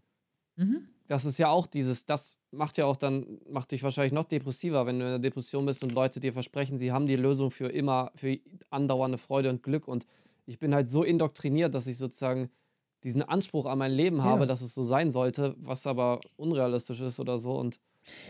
Mhm. 0.56 0.88
das 1.08 1.26
ist 1.26 1.38
ja 1.38 1.50
auch 1.50 1.68
dieses, 1.68 2.06
das 2.06 2.40
macht 2.52 2.78
ja 2.78 2.86
auch 2.86 2.96
dann, 2.96 3.40
macht 3.50 3.72
dich 3.72 3.84
wahrscheinlich 3.84 4.14
noch 4.14 4.26
depressiver, 4.26 4.86
wenn 4.86 5.00
du 5.00 5.06
in 5.06 5.10
einer 5.10 5.20
Depression 5.20 5.66
bist 5.66 5.84
und 5.84 5.92
Leute 5.94 6.20
dir 6.20 6.34
versprechen, 6.34 6.78
sie 6.80 6.92
haben 6.92 7.08
die 7.08 7.16
Lösung 7.16 7.52
für 7.52 7.70
immer, 7.70 8.12
für 8.16 8.40
andauernde 8.70 9.18
Freude 9.18 9.50
und 9.50 9.64
Glück. 9.64 9.88
Und 9.88 10.06
ich 10.46 10.60
bin 10.60 10.74
halt 10.74 10.90
so 10.90 11.04
indoktriniert, 11.04 11.74
dass 11.74 11.88
ich 11.88 11.98
sozusagen 11.98 12.50
diesen 13.04 13.22
Anspruch 13.22 13.66
an 13.66 13.78
mein 13.78 13.92
Leben 13.92 14.24
habe, 14.24 14.42
Ja. 14.42 14.46
dass 14.46 14.62
es 14.62 14.74
so 14.74 14.84
sein 14.84 15.12
sollte, 15.12 15.56
was 15.60 15.86
aber 15.88 16.22
unrealistisch 16.38 17.02
ist 17.02 17.20
oder 17.20 17.38
so. 17.38 17.56
Und 17.58 17.80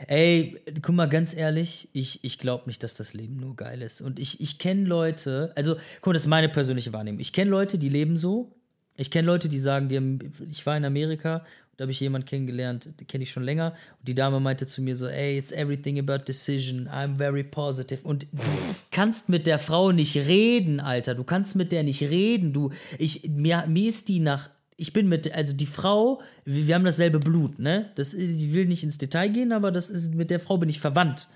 Ey, 0.08 0.56
guck 0.84 0.93
mal, 0.93 1.08
ganz 1.10 1.36
ehrlich, 1.36 1.89
ich, 1.93 2.23
ich 2.23 2.38
glaube 2.38 2.63
nicht, 2.67 2.84
dass 2.84 2.93
das 2.93 3.13
Leben 3.15 3.38
nur 3.38 3.56
geil 3.56 3.82
ist. 3.82 4.02
Und 4.02 4.19
ich, 4.19 4.39
ich 4.41 4.60
kenne 4.60 4.84
Leute, 4.86 5.52
also, 5.56 5.76
guck 6.02 6.13
das 6.13 6.23
ist 6.23 6.28
meine 6.28 6.49
persönliche 6.49 6.93
Wahrnehmung. 6.93 7.19
Ich 7.19 7.34
kenne 7.34 7.49
Leute, 7.49 7.78
die 7.80 7.89
leben 7.89 8.17
so. 8.17 8.56
Ich 8.95 9.10
kenne 9.12 9.25
Leute, 9.25 9.49
die 9.49 9.60
sagen, 9.60 9.89
die 9.89 9.97
haben, 9.97 10.19
ich 10.51 10.65
war 10.65 10.77
in 10.77 10.86
Amerika, 10.86 11.43
da 11.77 11.84
habe 11.84 11.91
ich 11.91 11.99
jemanden 11.99 12.27
kennengelernt, 12.27 12.89
den 12.99 13.08
kenne 13.08 13.23
ich 13.23 13.32
schon 13.32 13.43
länger. 13.43 13.73
Und 13.99 14.08
die 14.08 14.13
Dame 14.13 14.39
meinte 14.39 14.67
zu 14.67 14.84
mir 14.84 14.95
so, 14.95 15.08
ey, 15.08 15.38
it's 15.38 15.51
everything 15.51 15.97
about 15.97 16.25
decision. 16.25 16.88
I'm 16.88 17.17
very 17.17 17.43
positive. 17.43 18.01
Und 18.03 18.27
du 18.32 18.43
kannst 18.91 19.29
mit 19.29 19.47
der 19.47 19.58
Frau 19.58 19.91
nicht 19.91 20.15
reden, 20.15 20.79
Alter. 20.79 21.15
Du 21.15 21.23
kannst 21.23 21.56
mit 21.56 21.71
der 21.71 21.82
nicht 21.82 22.01
reden. 22.01 22.53
Du, 22.53 22.69
ich, 22.99 23.27
mir, 23.27 23.65
mir 23.67 23.89
ist 23.89 24.08
die 24.10 24.19
nach 24.19 24.49
ich 24.75 24.91
bin 24.91 25.08
mit, 25.08 25.34
also 25.34 25.53
die 25.53 25.65
Frau, 25.65 26.21
wir, 26.45 26.67
wir 26.67 26.75
haben 26.75 26.84
dasselbe 26.84 27.19
Blut, 27.19 27.60
ne? 27.60 27.91
Das, 27.95 28.13
ich 28.13 28.53
will 28.53 28.65
nicht 28.65 28.84
ins 28.84 28.97
Detail 28.97 29.29
gehen, 29.29 29.51
aber 29.51 29.71
das 29.71 29.89
ist, 29.89 30.15
mit 30.15 30.29
der 30.29 30.39
Frau 30.39 30.58
bin 30.58 30.67
ich 30.67 30.79
verwandt. 30.79 31.27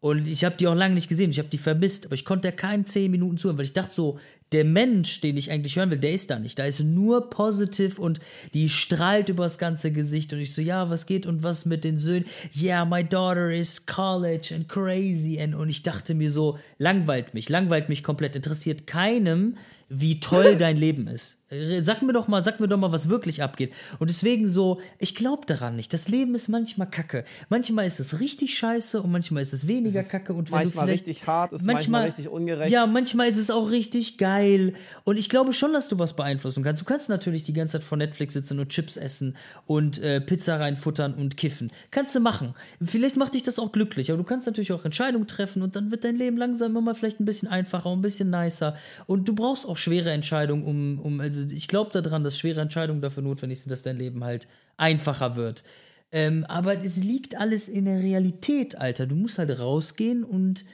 Und 0.00 0.28
ich 0.28 0.44
habe 0.44 0.56
die 0.56 0.68
auch 0.68 0.74
lange 0.74 0.94
nicht 0.94 1.08
gesehen, 1.08 1.30
ich 1.30 1.38
habe 1.38 1.48
die 1.48 1.58
vermisst, 1.58 2.06
aber 2.06 2.14
ich 2.14 2.24
konnte 2.24 2.52
keinen 2.52 2.86
zehn 2.86 3.10
Minuten 3.10 3.36
zuhören, 3.36 3.58
weil 3.58 3.64
ich 3.64 3.72
dachte 3.72 3.94
so, 3.94 4.18
der 4.52 4.64
Mensch, 4.64 5.20
den 5.20 5.36
ich 5.36 5.50
eigentlich 5.50 5.76
hören 5.76 5.90
will, 5.90 5.98
der 5.98 6.12
ist 6.12 6.30
da 6.30 6.38
nicht. 6.38 6.58
Da 6.58 6.64
ist 6.64 6.82
nur 6.82 7.28
positiv 7.28 7.98
und 7.98 8.20
die 8.54 8.68
strahlt 8.68 9.28
übers 9.28 9.58
ganze 9.58 9.92
Gesicht. 9.92 10.32
Und 10.32 10.38
ich 10.38 10.54
so, 10.54 10.62
ja, 10.62 10.88
was 10.88 11.06
geht 11.06 11.26
und 11.26 11.42
was 11.42 11.66
mit 11.66 11.84
den 11.84 11.98
Söhnen? 11.98 12.26
Yeah, 12.56 12.84
my 12.84 13.04
daughter 13.04 13.50
is 13.50 13.84
college 13.84 14.54
and 14.54 14.68
crazy. 14.68 15.38
And, 15.40 15.54
und 15.54 15.68
ich 15.68 15.82
dachte 15.82 16.14
mir 16.14 16.30
so, 16.30 16.58
langweilt 16.78 17.34
mich, 17.34 17.48
langweilt 17.48 17.88
mich 17.88 18.02
komplett, 18.02 18.36
interessiert 18.36 18.86
keinem, 18.86 19.56
wie 19.88 20.20
toll 20.20 20.56
dein 20.58 20.76
Leben 20.76 21.08
ist. 21.08 21.37
Äh, 21.50 21.80
Sag 21.82 22.02
mir 22.02 22.12
doch 22.12 22.28
mal, 22.28 22.42
sag 22.42 22.60
mir 22.60 22.68
doch 22.68 22.76
mal, 22.76 22.92
was 22.92 23.08
wirklich 23.08 23.42
abgeht. 23.42 23.72
Und 23.98 24.10
deswegen 24.10 24.48
so, 24.48 24.80
ich 24.98 25.14
glaube 25.14 25.46
daran 25.46 25.76
nicht. 25.76 25.92
Das 25.92 26.08
Leben 26.08 26.34
ist 26.34 26.48
manchmal 26.48 26.88
kacke. 26.88 27.24
Manchmal 27.48 27.86
ist 27.86 28.00
es 28.00 28.20
richtig 28.20 28.56
scheiße 28.58 29.02
und 29.02 29.10
manchmal 29.10 29.42
ist 29.42 29.52
es 29.52 29.66
weniger 29.66 30.02
kacke. 30.02 30.32
Und 30.34 30.50
wenn 30.50 30.58
manchmal 30.58 30.86
du 30.86 30.92
richtig 30.92 31.26
hart, 31.26 31.52
ist 31.52 31.64
manchmal, 31.64 32.06
richtig 32.06 32.28
ungerecht. 32.28 32.70
Ja, 32.70 32.86
manchmal 32.86 33.28
ist 33.28 33.38
es 33.38 33.50
auch 33.50 33.70
richtig 33.70 34.18
geil. 34.18 34.74
Und 35.04 35.16
ich 35.16 35.28
glaube 35.28 35.52
schon, 35.52 35.72
dass 35.72 35.88
du 35.88 35.98
was 35.98 36.14
beeinflussen 36.14 36.62
kannst. 36.62 36.82
Du 36.82 36.86
kannst 36.86 37.08
natürlich 37.08 37.42
die 37.42 37.52
ganze 37.52 37.72
Zeit 37.72 37.82
vor 37.82 37.98
Netflix 37.98 38.34
sitzen 38.34 38.58
und 38.58 38.68
Chips 38.68 38.96
essen 38.96 39.36
und 39.66 39.98
äh, 39.98 40.20
Pizza 40.20 40.60
reinfuttern 40.60 41.14
und 41.14 41.36
kiffen. 41.36 41.72
Kannst 41.90 42.14
du 42.14 42.20
machen. 42.20 42.54
Vielleicht 42.82 43.16
macht 43.16 43.34
dich 43.34 43.42
das 43.42 43.58
auch 43.58 43.72
glücklich. 43.72 44.10
Aber 44.10 44.18
du 44.18 44.24
kannst 44.24 44.46
natürlich 44.46 44.72
auch 44.72 44.84
Entscheidungen 44.84 45.26
treffen 45.26 45.62
und 45.62 45.76
dann 45.76 45.90
wird 45.90 46.04
dein 46.04 46.16
Leben 46.16 46.36
langsam 46.36 46.76
immer 46.76 46.94
vielleicht 46.94 47.20
ein 47.20 47.24
bisschen 47.24 47.48
einfacher 47.48 47.90
und 47.90 48.00
ein 48.00 48.02
bisschen 48.02 48.30
nicer. 48.30 48.76
Und 49.06 49.26
du 49.28 49.34
brauchst 49.34 49.66
auch 49.66 49.76
schwere 49.76 50.10
Entscheidungen, 50.10 50.64
um, 50.64 50.98
um 51.00 51.20
also 51.20 51.37
ich 51.50 51.68
glaube 51.68 51.90
daran, 51.90 52.24
dass 52.24 52.38
schwere 52.38 52.60
Entscheidungen 52.60 53.00
dafür 53.00 53.22
notwendig 53.22 53.60
sind, 53.60 53.70
dass 53.70 53.82
dein 53.82 53.98
Leben 53.98 54.24
halt 54.24 54.48
einfacher 54.76 55.36
wird. 55.36 55.64
Ähm, 56.10 56.44
aber 56.46 56.82
es 56.82 56.96
liegt 56.96 57.36
alles 57.36 57.68
in 57.68 57.84
der 57.84 58.00
Realität, 58.00 58.76
Alter. 58.76 59.06
Du 59.06 59.14
musst 59.14 59.38
halt 59.38 59.58
rausgehen 59.58 60.24
und, 60.24 60.64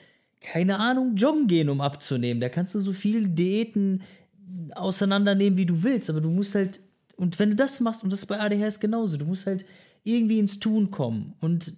keine 0.40 0.78
Ahnung, 0.78 1.16
joggen 1.16 1.46
gehen, 1.46 1.68
um 1.68 1.80
abzunehmen. 1.80 2.40
Da 2.40 2.48
kannst 2.48 2.74
du 2.74 2.80
so 2.80 2.92
viel 2.92 3.28
Diäten 3.28 4.02
auseinandernehmen, 4.74 5.56
wie 5.56 5.66
du 5.66 5.82
willst. 5.82 6.10
Aber 6.10 6.20
du 6.20 6.30
musst 6.30 6.54
halt, 6.54 6.80
und 7.16 7.38
wenn 7.38 7.50
du 7.50 7.56
das 7.56 7.80
machst, 7.80 8.04
und 8.04 8.12
das 8.12 8.20
ist 8.20 8.26
bei 8.26 8.40
ADHS 8.40 8.80
genauso, 8.80 9.16
du 9.16 9.24
musst 9.24 9.46
halt 9.46 9.64
irgendwie 10.04 10.38
ins 10.38 10.60
Tun 10.60 10.90
kommen 10.90 11.34
und 11.40 11.74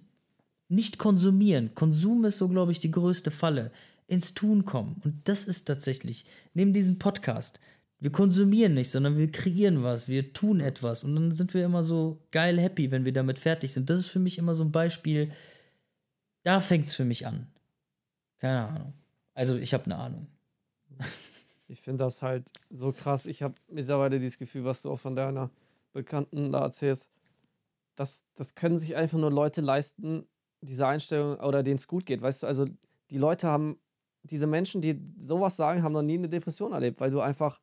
nicht 0.69 0.97
konsumieren. 0.97 1.73
Konsum 1.73 2.25
ist 2.25 2.37
so, 2.37 2.49
glaube 2.49 2.71
ich, 2.71 2.79
die 2.79 2.91
größte 2.91 3.31
Falle. 3.31 3.71
Ins 4.07 4.33
Tun 4.33 4.65
kommen. 4.65 5.01
Und 5.03 5.27
das 5.27 5.45
ist 5.45 5.65
tatsächlich, 5.65 6.25
neben 6.53 6.73
diesem 6.73 6.99
Podcast, 6.99 7.59
wir 7.99 8.11
konsumieren 8.11 8.75
nicht, 8.75 8.91
sondern 8.91 9.17
wir 9.17 9.31
kreieren 9.31 9.83
was, 9.83 10.07
wir 10.07 10.33
tun 10.33 10.59
etwas. 10.59 11.03
Und 11.03 11.15
dann 11.15 11.31
sind 11.31 11.53
wir 11.53 11.65
immer 11.65 11.83
so 11.83 12.21
geil 12.31 12.59
happy, 12.59 12.91
wenn 12.91 13.05
wir 13.05 13.13
damit 13.13 13.39
fertig 13.39 13.73
sind. 13.73 13.89
Das 13.89 13.99
ist 13.99 14.07
für 14.07 14.19
mich 14.19 14.37
immer 14.37 14.53
so 14.53 14.63
ein 14.63 14.71
Beispiel, 14.71 15.31
da 16.43 16.59
fängt 16.59 16.85
es 16.85 16.93
für 16.93 17.05
mich 17.05 17.25
an. 17.25 17.47
Keine 18.39 18.67
Ahnung. 18.67 18.93
Also, 19.33 19.55
ich 19.55 19.73
habe 19.73 19.85
eine 19.85 19.97
Ahnung. 19.97 20.27
Ich 21.69 21.81
finde 21.81 22.05
das 22.05 22.21
halt 22.21 22.49
so 22.69 22.93
krass. 22.93 23.25
Ich 23.25 23.43
habe 23.43 23.55
mittlerweile 23.67 24.21
dieses 24.21 24.37
Gefühl, 24.37 24.63
was 24.63 24.83
du 24.83 24.89
auch 24.89 24.99
von 25.01 25.17
deiner 25.17 25.49
Bekannten 25.91 26.51
da 26.53 26.61
erzählst. 26.61 27.09
Das, 27.97 28.23
das 28.35 28.55
können 28.55 28.77
sich 28.77 28.95
einfach 28.95 29.17
nur 29.17 29.31
Leute 29.31 29.59
leisten, 29.59 30.25
diese 30.61 30.87
Einstellung 30.87 31.35
oder 31.39 31.63
denen 31.63 31.75
es 31.75 31.89
gut 31.89 32.05
geht. 32.05 32.21
Weißt 32.21 32.43
du, 32.43 32.47
also 32.47 32.67
die 33.09 33.17
Leute 33.17 33.47
haben, 33.49 33.77
diese 34.23 34.47
Menschen, 34.47 34.81
die 34.81 34.97
sowas 35.19 35.57
sagen, 35.57 35.83
haben 35.83 35.91
noch 35.91 36.03
nie 36.03 36.17
eine 36.17 36.29
Depression 36.29 36.71
erlebt, 36.71 37.01
weil 37.01 37.11
du 37.11 37.19
einfach, 37.19 37.59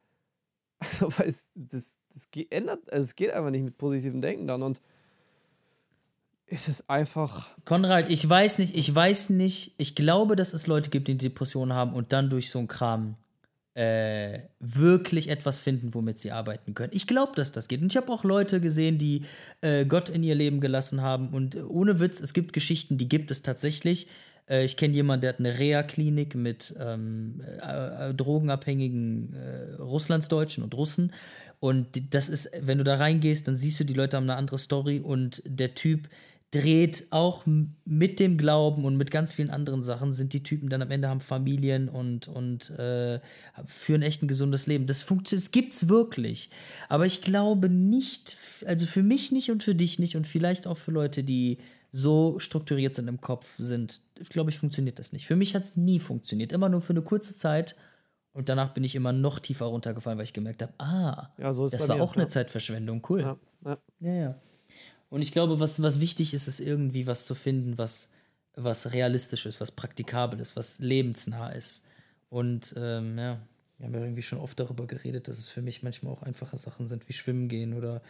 also 0.90 1.18
weil 1.18 1.28
es, 1.28 1.50
das, 1.54 1.96
das 2.12 2.30
geht, 2.30 2.52
ändert, 2.52 2.92
also 2.92 3.04
es 3.04 3.16
geht 3.16 3.32
einfach 3.32 3.50
nicht 3.50 3.64
mit 3.64 3.78
positivem 3.78 4.20
Denken 4.20 4.46
dann 4.46 4.62
und 4.62 4.80
es 6.46 6.68
ist 6.68 6.88
einfach, 6.90 7.48
Konrad, 7.64 8.10
ich 8.10 8.28
weiß 8.28 8.58
nicht, 8.58 8.76
ich 8.76 8.94
weiß 8.94 9.30
nicht, 9.30 9.74
ich 9.78 9.94
glaube, 9.94 10.36
dass 10.36 10.52
es 10.52 10.66
Leute 10.66 10.90
gibt, 10.90 11.08
die 11.08 11.16
Depressionen 11.16 11.72
haben 11.74 11.94
und 11.94 12.12
dann 12.12 12.28
durch 12.28 12.50
so 12.50 12.58
einen 12.58 12.68
Kram 12.68 13.16
äh, 13.74 14.40
wirklich 14.60 15.28
etwas 15.28 15.60
finden, 15.60 15.94
womit 15.94 16.18
sie 16.18 16.30
arbeiten 16.30 16.74
können. 16.74 16.92
Ich 16.94 17.06
glaube, 17.06 17.32
dass 17.34 17.50
das 17.50 17.66
geht. 17.66 17.82
Und 17.82 17.92
ich 17.92 17.96
habe 17.96 18.12
auch 18.12 18.22
Leute 18.22 18.60
gesehen, 18.60 18.98
die 18.98 19.22
äh, 19.62 19.84
Gott 19.84 20.08
in 20.08 20.22
ihr 20.22 20.36
Leben 20.36 20.60
gelassen 20.60 21.02
haben. 21.02 21.30
Und 21.30 21.56
ohne 21.56 21.98
Witz, 21.98 22.20
es 22.20 22.34
gibt 22.34 22.52
Geschichten, 22.52 22.98
die 22.98 23.08
gibt 23.08 23.32
es 23.32 23.42
tatsächlich. 23.42 24.06
Äh, 24.48 24.64
ich 24.64 24.76
kenne 24.76 24.94
jemanden, 24.94 25.22
der 25.22 25.30
hat 25.30 25.40
eine 25.40 25.58
Reha-Klinik 25.58 26.34
mit 26.34 26.74
ähm, 26.78 27.42
äh, 27.62 28.10
äh, 28.10 28.14
drogenabhängigen 28.14 29.34
äh, 29.34 29.74
Russlandsdeutschen 29.82 30.64
und 30.64 30.74
Russen. 30.74 31.12
Und 31.60 32.14
das 32.14 32.28
ist, 32.28 32.50
wenn 32.60 32.78
du 32.78 32.84
da 32.84 32.96
reingehst, 32.96 33.48
dann 33.48 33.56
siehst 33.56 33.80
du, 33.80 33.84
die 33.84 33.94
Leute 33.94 34.16
haben 34.16 34.24
eine 34.24 34.36
andere 34.36 34.58
Story 34.58 35.00
und 35.00 35.42
der 35.46 35.74
Typ 35.74 36.08
dreht 36.54 37.08
auch 37.10 37.44
mit 37.84 38.20
dem 38.20 38.38
Glauben 38.38 38.84
und 38.84 38.96
mit 38.96 39.10
ganz 39.10 39.34
vielen 39.34 39.50
anderen 39.50 39.82
Sachen 39.82 40.12
sind 40.12 40.32
die 40.32 40.44
Typen 40.44 40.68
dann 40.68 40.82
am 40.82 40.90
Ende 40.92 41.08
haben 41.08 41.18
Familien 41.18 41.88
und, 41.88 42.28
und 42.28 42.70
äh, 42.78 43.18
führen 43.66 44.02
echt 44.02 44.22
ein 44.22 44.28
gesundes 44.28 44.68
Leben. 44.68 44.86
Das 44.86 45.02
funktioniert, 45.02 45.42
es 45.42 45.50
gibt's 45.50 45.88
wirklich. 45.88 46.50
Aber 46.88 47.06
ich 47.06 47.22
glaube 47.22 47.68
nicht, 47.68 48.36
also 48.66 48.86
für 48.86 49.02
mich 49.02 49.32
nicht 49.32 49.50
und 49.50 49.64
für 49.64 49.74
dich 49.74 49.98
nicht 49.98 50.14
und 50.14 50.28
vielleicht 50.28 50.68
auch 50.68 50.78
für 50.78 50.92
Leute, 50.92 51.24
die 51.24 51.58
so 51.96 52.40
strukturiert 52.40 52.96
sind 52.96 53.06
im 53.06 53.20
Kopf 53.20 53.54
sind, 53.56 54.00
glaube 54.28 54.50
ich, 54.50 54.58
funktioniert 54.58 54.98
das 54.98 55.12
nicht. 55.12 55.28
Für 55.28 55.36
mich 55.36 55.54
hat 55.54 55.62
es 55.62 55.76
nie 55.76 56.00
funktioniert. 56.00 56.50
Immer 56.50 56.68
nur 56.68 56.80
für 56.80 56.92
eine 56.92 57.02
kurze 57.02 57.36
Zeit. 57.36 57.76
Und 58.32 58.48
danach 58.48 58.74
bin 58.74 58.82
ich 58.82 58.96
immer 58.96 59.12
noch 59.12 59.38
tiefer 59.38 59.66
runtergefallen, 59.66 60.18
weil 60.18 60.24
ich 60.24 60.32
gemerkt 60.32 60.60
habe, 60.62 60.72
ah, 60.78 61.30
ja, 61.38 61.52
so 61.52 61.68
das 61.68 61.88
war 61.88 61.98
mir, 61.98 62.02
auch 62.02 62.16
eine 62.16 62.24
ja. 62.24 62.28
Zeitverschwendung. 62.28 63.00
Cool. 63.08 63.20
Ja, 63.20 63.38
ja. 63.64 63.78
Ja, 64.00 64.12
ja. 64.12 64.40
Und 65.08 65.22
ich 65.22 65.30
glaube, 65.30 65.60
was, 65.60 65.80
was 65.82 66.00
wichtig 66.00 66.34
ist, 66.34 66.48
ist 66.48 66.58
irgendwie 66.58 67.06
was 67.06 67.26
zu 67.26 67.36
finden, 67.36 67.78
was, 67.78 68.10
was 68.56 68.92
realistisch 68.92 69.46
ist, 69.46 69.60
was 69.60 69.70
praktikabel 69.70 70.40
ist, 70.40 70.56
was 70.56 70.80
lebensnah 70.80 71.50
ist. 71.50 71.86
Und 72.28 72.74
ähm, 72.76 73.16
ja, 73.16 73.38
wir 73.78 73.86
haben 73.86 73.94
ja 73.94 74.00
irgendwie 74.00 74.22
schon 74.22 74.40
oft 74.40 74.58
darüber 74.58 74.88
geredet, 74.88 75.28
dass 75.28 75.38
es 75.38 75.48
für 75.48 75.62
mich 75.62 75.84
manchmal 75.84 76.12
auch 76.12 76.22
einfache 76.22 76.58
Sachen 76.58 76.88
sind, 76.88 77.08
wie 77.08 77.12
Schwimmen 77.12 77.48
gehen 77.48 77.72
oder, 77.72 78.02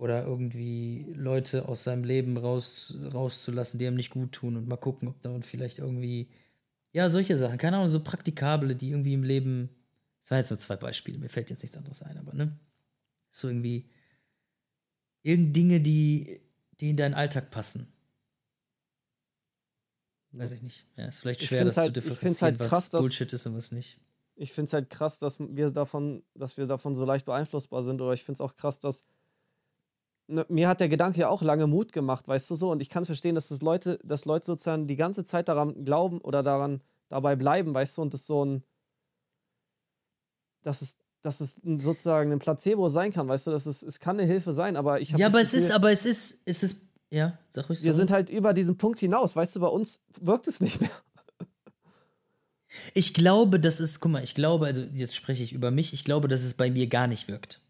oder 0.00 0.24
irgendwie 0.24 1.04
Leute 1.14 1.68
aus 1.68 1.84
seinem 1.84 2.04
Leben 2.04 2.38
raus, 2.38 2.94
rauszulassen, 3.12 3.78
die 3.78 3.86
einem 3.86 3.96
nicht 3.96 4.10
gut 4.10 4.32
tun 4.32 4.56
und 4.56 4.66
mal 4.66 4.76
gucken, 4.78 5.08
ob 5.08 5.20
da 5.20 5.28
man 5.30 5.42
vielleicht 5.42 5.78
irgendwie, 5.78 6.30
ja, 6.92 7.10
solche 7.10 7.36
Sachen, 7.36 7.58
keine 7.58 7.76
Ahnung, 7.76 7.90
so 7.90 8.02
praktikable, 8.02 8.74
die 8.74 8.90
irgendwie 8.90 9.12
im 9.12 9.22
Leben, 9.22 9.68
das 10.22 10.30
waren 10.30 10.38
jetzt 10.38 10.50
nur 10.50 10.58
zwei 10.58 10.76
Beispiele, 10.76 11.18
mir 11.18 11.28
fällt 11.28 11.50
jetzt 11.50 11.62
nichts 11.62 11.76
anderes 11.76 12.02
ein, 12.02 12.16
aber 12.16 12.32
ne? 12.32 12.58
So 13.30 13.48
irgendwie 13.48 13.90
irgend 15.22 15.54
Dinge, 15.54 15.80
die, 15.80 16.40
die 16.80 16.90
in 16.90 16.96
deinen 16.96 17.14
Alltag 17.14 17.50
passen. 17.50 17.86
Weiß 20.32 20.52
ich 20.52 20.62
nicht. 20.62 20.86
Ja, 20.96 21.06
ist 21.06 21.18
vielleicht 21.20 21.42
Ich 21.42 21.48
schwer, 21.48 21.64
das 21.64 21.76
halt- 21.76 21.94
zu 21.94 22.00
find's 22.00 22.14
differenzieren, 22.16 22.52
halt 22.52 22.60
was 22.60 22.70
krass, 22.70 22.90
dass- 22.90 23.00
Bullshit 23.02 23.32
ist 23.32 23.46
und 23.46 23.56
was 23.56 23.72
nicht. 23.72 24.00
ich 24.36 24.52
finde 24.52 24.68
es 24.68 24.72
halt 24.72 24.88
krass, 24.88 25.18
dass 25.18 25.38
wir 25.40 25.70
davon, 25.70 26.22
dass 26.34 26.56
wir 26.56 26.66
davon 26.66 26.94
so 26.94 27.04
leicht 27.04 27.26
beeinflussbar 27.26 27.82
sind. 27.84 28.00
Oder 28.00 28.14
ich 28.14 28.24
finde 28.24 28.36
es 28.36 28.40
auch 28.40 28.56
krass, 28.56 28.80
dass 28.80 29.02
mir 30.48 30.68
hat 30.68 30.80
der 30.80 30.88
Gedanke 30.88 31.20
ja 31.20 31.28
auch 31.28 31.42
lange 31.42 31.66
Mut 31.66 31.92
gemacht, 31.92 32.28
weißt 32.28 32.50
du 32.50 32.54
so. 32.54 32.70
Und 32.70 32.80
ich 32.80 32.88
kann 32.88 33.02
es 33.02 33.08
verstehen, 33.08 33.34
dass 33.34 33.48
das 33.48 33.62
Leute, 33.62 33.98
dass 34.04 34.24
Leute 34.24 34.46
sozusagen 34.46 34.86
die 34.86 34.96
ganze 34.96 35.24
Zeit 35.24 35.48
daran 35.48 35.84
glauben 35.84 36.20
oder 36.20 36.42
daran 36.42 36.82
dabei 37.08 37.36
bleiben, 37.36 37.74
weißt 37.74 37.98
du, 37.98 38.02
und 38.02 38.14
das 38.14 38.26
so 38.26 38.44
ein, 38.44 38.62
dass 40.62 40.82
es, 40.82 40.96
dass 41.22 41.40
es 41.40 41.60
sozusagen 41.62 42.32
ein 42.32 42.38
Placebo 42.38 42.88
sein 42.88 43.12
kann, 43.12 43.28
weißt 43.28 43.48
du, 43.48 43.50
dass 43.50 43.66
es, 43.66 43.82
es 43.82 43.98
kann 43.98 44.18
eine 44.18 44.26
Hilfe 44.26 44.52
sein, 44.52 44.76
aber 44.76 45.00
ich 45.00 45.12
habe 45.12 45.20
Ja, 45.20 45.26
aber 45.26 45.40
es 45.40 45.50
Gefühl, 45.50 45.66
ist, 45.66 45.72
aber 45.72 45.90
es 45.90 46.06
ist, 46.06 46.42
es 46.44 46.62
ist, 46.62 46.86
ja, 47.10 47.38
sag 47.48 47.68
ruhig. 47.68 47.82
wir 47.82 47.92
sorry. 47.92 47.96
sind 47.96 48.10
halt 48.10 48.30
über 48.30 48.54
diesen 48.54 48.76
Punkt 48.78 49.00
hinaus, 49.00 49.34
weißt 49.34 49.56
du, 49.56 49.60
bei 49.60 49.66
uns 49.68 50.00
wirkt 50.20 50.46
es 50.46 50.60
nicht 50.60 50.80
mehr. 50.80 50.90
Ich 52.94 53.14
glaube, 53.14 53.58
das 53.58 53.80
ist, 53.80 53.98
guck 53.98 54.12
mal, 54.12 54.22
ich 54.22 54.36
glaube, 54.36 54.66
also 54.66 54.82
jetzt 54.82 55.16
spreche 55.16 55.42
ich 55.42 55.52
über 55.52 55.72
mich, 55.72 55.92
ich 55.92 56.04
glaube, 56.04 56.28
dass 56.28 56.42
es 56.42 56.54
bei 56.54 56.70
mir 56.70 56.86
gar 56.86 57.08
nicht 57.08 57.26
wirkt. 57.26 57.60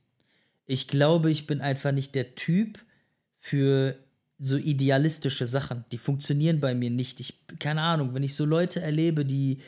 Ich 0.70 0.86
glaube, 0.86 1.32
ich 1.32 1.48
bin 1.48 1.60
einfach 1.60 1.90
nicht 1.90 2.14
der 2.14 2.36
Typ 2.36 2.78
für 3.40 3.96
so 4.38 4.56
idealistische 4.56 5.46
Sachen. 5.46 5.84
Die 5.90 5.98
funktionieren 5.98 6.60
bei 6.60 6.76
mir 6.76 6.90
nicht. 6.90 7.18
Ich, 7.18 7.40
keine 7.58 7.82
Ahnung, 7.82 8.14
wenn 8.14 8.22
ich 8.22 8.36
so 8.36 8.44
Leute 8.44 8.80
erlebe, 8.80 9.24
die, 9.24 9.58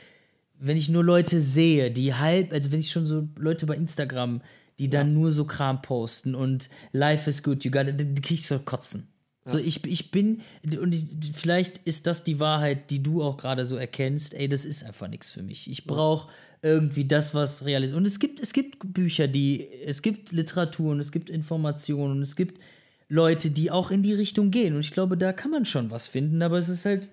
wenn 0.60 0.76
ich 0.76 0.88
nur 0.88 1.02
Leute 1.02 1.40
sehe, 1.40 1.90
die 1.90 2.14
halb, 2.14 2.52
also 2.52 2.70
wenn 2.70 2.78
ich 2.78 2.92
schon 2.92 3.06
so 3.06 3.28
Leute 3.36 3.66
bei 3.66 3.74
Instagram, 3.74 4.42
die 4.78 4.88
dann 4.90 5.12
nur 5.12 5.32
so 5.32 5.44
Kram 5.44 5.82
posten 5.82 6.36
und 6.36 6.70
Life 6.92 7.28
is 7.28 7.42
good, 7.42 7.64
you 7.64 7.72
got 7.72 7.88
it, 7.88 7.98
die 7.98 8.22
krieg 8.22 8.38
ich 8.38 8.46
so 8.46 8.60
kotzen. 8.60 9.08
So, 9.44 9.58
ich, 9.58 9.84
ich 9.84 10.12
bin, 10.12 10.40
und 10.62 10.94
ich, 10.94 11.04
vielleicht 11.34 11.78
ist 11.78 12.06
das 12.06 12.22
die 12.22 12.38
Wahrheit, 12.38 12.92
die 12.92 13.02
du 13.02 13.24
auch 13.24 13.36
gerade 13.36 13.64
so 13.64 13.74
erkennst. 13.74 14.34
Ey, 14.34 14.48
das 14.48 14.64
ist 14.64 14.84
einfach 14.84 15.08
nichts 15.08 15.32
für 15.32 15.42
mich. 15.42 15.68
Ich 15.68 15.84
brauche 15.84 16.28
irgendwie 16.62 17.04
das, 17.04 17.34
was 17.34 17.64
real 17.64 17.82
ist. 17.82 17.92
Und 17.92 18.06
es 18.06 18.20
gibt, 18.20 18.40
es 18.40 18.52
gibt 18.52 18.92
Bücher, 18.94 19.26
die, 19.26 19.68
es 19.84 20.00
gibt 20.00 20.30
Literatur 20.30 20.92
und 20.92 21.00
es 21.00 21.10
gibt 21.10 21.28
Informationen 21.28 22.12
und 22.12 22.22
es 22.22 22.36
gibt 22.36 22.60
Leute, 23.08 23.50
die 23.50 23.70
auch 23.70 23.90
in 23.90 24.02
die 24.02 24.14
Richtung 24.14 24.50
gehen. 24.50 24.74
Und 24.74 24.80
ich 24.80 24.92
glaube, 24.92 25.18
da 25.18 25.32
kann 25.32 25.50
man 25.50 25.64
schon 25.64 25.90
was 25.90 26.06
finden, 26.06 26.40
aber 26.40 26.58
es 26.58 26.68
ist 26.68 26.84
halt 26.84 27.08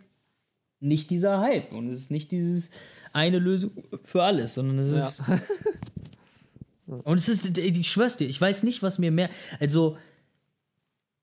nicht 0.80 1.10
dieser 1.10 1.40
Hype 1.42 1.74
und 1.74 1.90
es 1.90 2.04
ist 2.04 2.12
nicht 2.12 2.32
dieses 2.32 2.70
eine 3.12 3.40
Lösung 3.40 3.72
für 4.04 4.24
alles, 4.24 4.54
sondern 4.54 4.78
es 4.80 4.90
ist. 4.90 5.22
und 6.86 7.18
es 7.18 7.28
ist, 7.28 7.58
ich 7.58 7.90
schwör's 7.90 8.18
dir, 8.18 8.30
ich 8.30 8.40
weiß 8.40 8.64
nicht, 8.64 8.84
was 8.84 9.00
mir 9.00 9.12
mehr. 9.12 9.32
Also, 9.60 9.98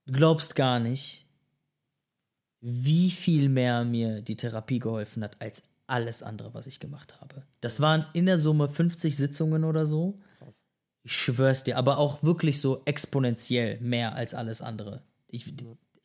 du 0.07 0.12
glaubst 0.12 0.57
gar 0.57 0.81
nicht, 0.81 1.24
wie 2.61 3.12
viel 3.12 3.49
mehr 3.49 3.85
mir 3.85 4.20
die 4.20 4.37
Therapie 4.37 4.81
geholfen 4.81 5.22
hat 5.22 5.41
als 5.41 5.62
alles 5.87 6.22
andere, 6.22 6.55
was 6.55 6.66
ich 6.66 6.80
gemacht 6.80 7.20
habe. 7.20 7.45
Das 7.61 7.80
waren 7.80 8.07
in 8.12 8.26
der 8.26 8.39
Summe 8.39 8.68
50 8.68 9.16
Sitzungen 9.16 9.64
oder 9.64 9.87
so. 9.87 10.18
Ich 11.03 11.12
schwör's 11.12 11.64
dir, 11.64 11.76
aber 11.76 11.99
auch 11.99 12.22
wirklich 12.22 12.61
so 12.61 12.82
exponentiell 12.84 13.80
mehr 13.80 14.14
als 14.16 14.34
alles 14.34 14.61
andere. 14.61 15.03
Ich, 15.28 15.55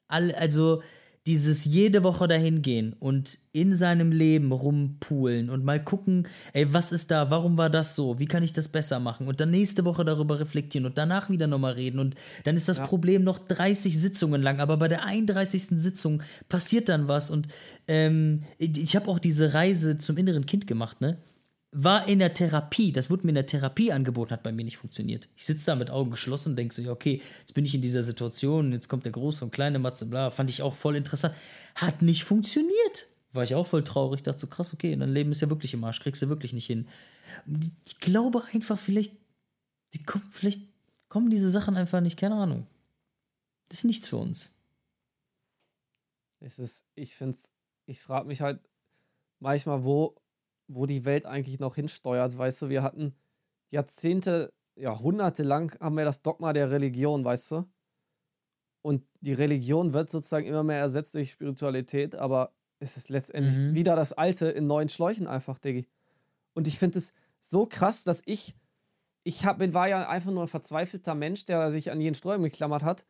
all, 0.07 0.34
also 0.36 0.84
dieses 1.28 1.65
jede 1.65 2.03
Woche 2.03 2.28
dahin 2.28 2.63
gehen 2.63 2.93
und 2.99 3.38
in 3.51 3.76
seinem 3.76 4.11
Leben 4.11 4.51
rumpulen 4.51 5.51
und 5.51 5.63
mal 5.63 5.84
gucken, 5.84 6.28
ey, 6.53 6.74
was 6.74 6.91
ist 6.91 7.11
da, 7.11 7.30
warum 7.30 7.57
war 7.59 7.69
das 7.69 7.95
so, 7.95 8.17
wie 8.17 8.26
kann 8.26 8.41
ich 8.41 8.53
das 8.53 8.69
besser 8.69 8.99
machen 8.99 9.28
und 9.28 9.39
dann 9.39 9.51
nächste 9.51 9.86
Woche 9.86 10.03
darüber 10.03 10.39
reflektieren 10.39 10.88
und 10.88 10.97
danach 10.97 11.30
wieder 11.30 11.45
nochmal 11.45 11.74
reden 11.74 11.99
und 11.99 12.15
dann 12.43 12.55
ist 12.55 12.67
das 12.69 12.78
Ja. 12.78 12.88
Problem 12.88 13.24
noch 13.24 13.38
30 13.38 13.99
Sitzungen 13.99 14.41
lang, 14.41 14.59
aber 14.59 14.78
bei 14.78 14.88
der 14.88 15.05
31. 15.05 15.63
Sitzung 15.80 16.24
passiert 16.49 16.89
dann 16.89 17.07
was 17.07 17.30
und 17.30 17.47
ähm, 17.88 18.43
ich, 18.57 18.76
ich 18.78 18.95
habe 18.95 19.07
auch 19.07 19.19
diese 19.19 19.53
Reise 19.53 19.97
zum 19.97 20.17
inneren 20.17 20.47
Kind 20.47 20.65
gemacht, 20.65 21.01
ne? 21.01 21.17
War 21.72 22.07
in 22.09 22.19
der 22.19 22.34
Therapie, 22.34 22.91
das 22.91 23.09
wurde 23.09 23.24
mir 23.24 23.30
in 23.30 23.36
der 23.36 23.45
Therapie 23.45 23.93
angeboten, 23.93 24.32
hat 24.32 24.43
bei 24.43 24.51
mir 24.51 24.65
nicht 24.65 24.78
funktioniert. 24.78 25.30
Ich 25.38 25.45
sitze 25.45 25.67
da 25.67 25.76
mit 25.76 25.89
Augen 25.89 26.11
geschlossen 26.11 26.49
und 26.49 26.55
denke 26.57 26.76
so, 26.76 26.82
ja, 26.82 26.91
okay, 26.91 27.22
jetzt 27.39 27.53
bin 27.53 27.63
ich 27.63 27.74
in 27.74 27.82
dieser 27.82 28.03
Situation, 28.03 28.74
jetzt 28.74 28.89
kommt 28.89 29.05
der 29.05 29.13
große 29.13 29.45
und 29.45 29.51
kleine 29.51 29.80
Matze, 29.80 30.05
bla, 30.05 30.32
fand 30.32 30.49
ich 30.49 30.61
auch 30.61 30.76
voll 30.76 30.97
interessant. 30.97 31.34
Hat 31.76 32.01
nicht 32.01 32.26
funktioniert. 32.26 33.07
War 33.32 33.43
ich 33.43 33.55
auch 33.55 33.67
voll 33.67 33.86
traurig, 33.86 34.22
dachte 34.24 34.39
so, 34.39 34.47
krass, 34.47 34.74
okay, 34.74 34.93
dein 34.93 35.13
Leben 35.13 35.32
ist 35.32 35.41
ja 35.41 35.49
wirklich 35.49 35.74
im 35.74 35.84
Arsch, 35.86 36.01
kriegst 36.01 36.22
du 36.22 36.28
wirklich 36.28 36.51
nicht 36.51 36.67
hin. 36.67 36.88
Ich 37.88 37.99
glaube 38.01 38.43
einfach, 38.53 38.78
vielleicht, 38.78 39.13
die 39.93 40.03
kommen, 40.03 40.26
vielleicht 40.30 40.61
kommen 41.07 41.30
diese 41.30 41.49
Sachen 41.49 41.78
einfach 41.78 42.01
nicht, 42.01 42.17
keine 42.17 42.36
Ahnung. 42.36 42.67
Das 43.69 43.80
ist 43.80 43.86
nichts 43.86 44.09
für 44.09 44.17
uns. 44.17 44.53
Es 46.41 46.59
ist, 46.59 46.86
ich 46.95 47.15
finde 47.15 47.38
ich 47.86 48.01
frage 48.01 48.28
mich 48.28 48.41
halt 48.41 48.59
manchmal, 49.39 49.86
wo, 49.86 50.20
wo 50.74 50.86
die 50.86 51.05
Welt 51.05 51.26
eigentlich 51.26 51.59
noch 51.59 51.76
hinsteuert. 51.76 52.38
Weißt 52.38 52.61
du, 52.61 52.69
wir 52.69 52.84
hatten 52.84 53.15
Jahrzehnte, 53.72 54.53
Jahrhunderte 54.76 55.43
lang 55.43 55.78
haben 55.80 55.97
wir 55.97 56.05
das 56.05 56.22
Dogma 56.22 56.53
der 56.53 56.72
Religion, 56.72 57.24
weißt 57.26 57.51
du? 57.51 57.65
Und 58.82 59.03
die 59.19 59.34
Religion 59.34 59.93
wird 59.93 60.09
sozusagen 60.09 60.47
immer 60.47 60.63
mehr 60.63 60.80
ersetzt 60.80 61.13
durch 61.13 61.32
Spiritualität, 61.32 62.15
aber 62.15 62.53
es 62.80 62.97
ist 62.97 63.09
letztendlich 63.09 63.57
Mhm. 63.57 63.76
wieder 63.76 63.95
das 63.95 64.13
Alte 64.13 64.47
in 64.47 64.65
neuen 64.65 64.89
Schläuchen 64.89 65.28
einfach, 65.28 65.59
Diggi. 65.59 65.88
Und 66.53 66.67
ich 66.67 66.80
finde 66.80 66.97
es 66.97 67.13
so 67.39 67.67
krass, 67.67 68.03
dass 68.03 68.24
ich, 68.26 68.55
ich 69.24 69.45
hab, 69.45 69.59
bin, 69.59 69.74
war 69.74 69.88
ja 69.88 70.07
einfach 70.09 70.32
nur 70.32 70.43
ein 70.43 70.47
verzweifelter 70.47 71.13
Mensch, 71.13 71.45
der 71.45 71.72
sich 71.72 71.91
an 71.91 72.01
jeden 72.01 72.15
Sträumen 72.15 72.43
geklammert 72.43 72.84
hat 72.84 73.05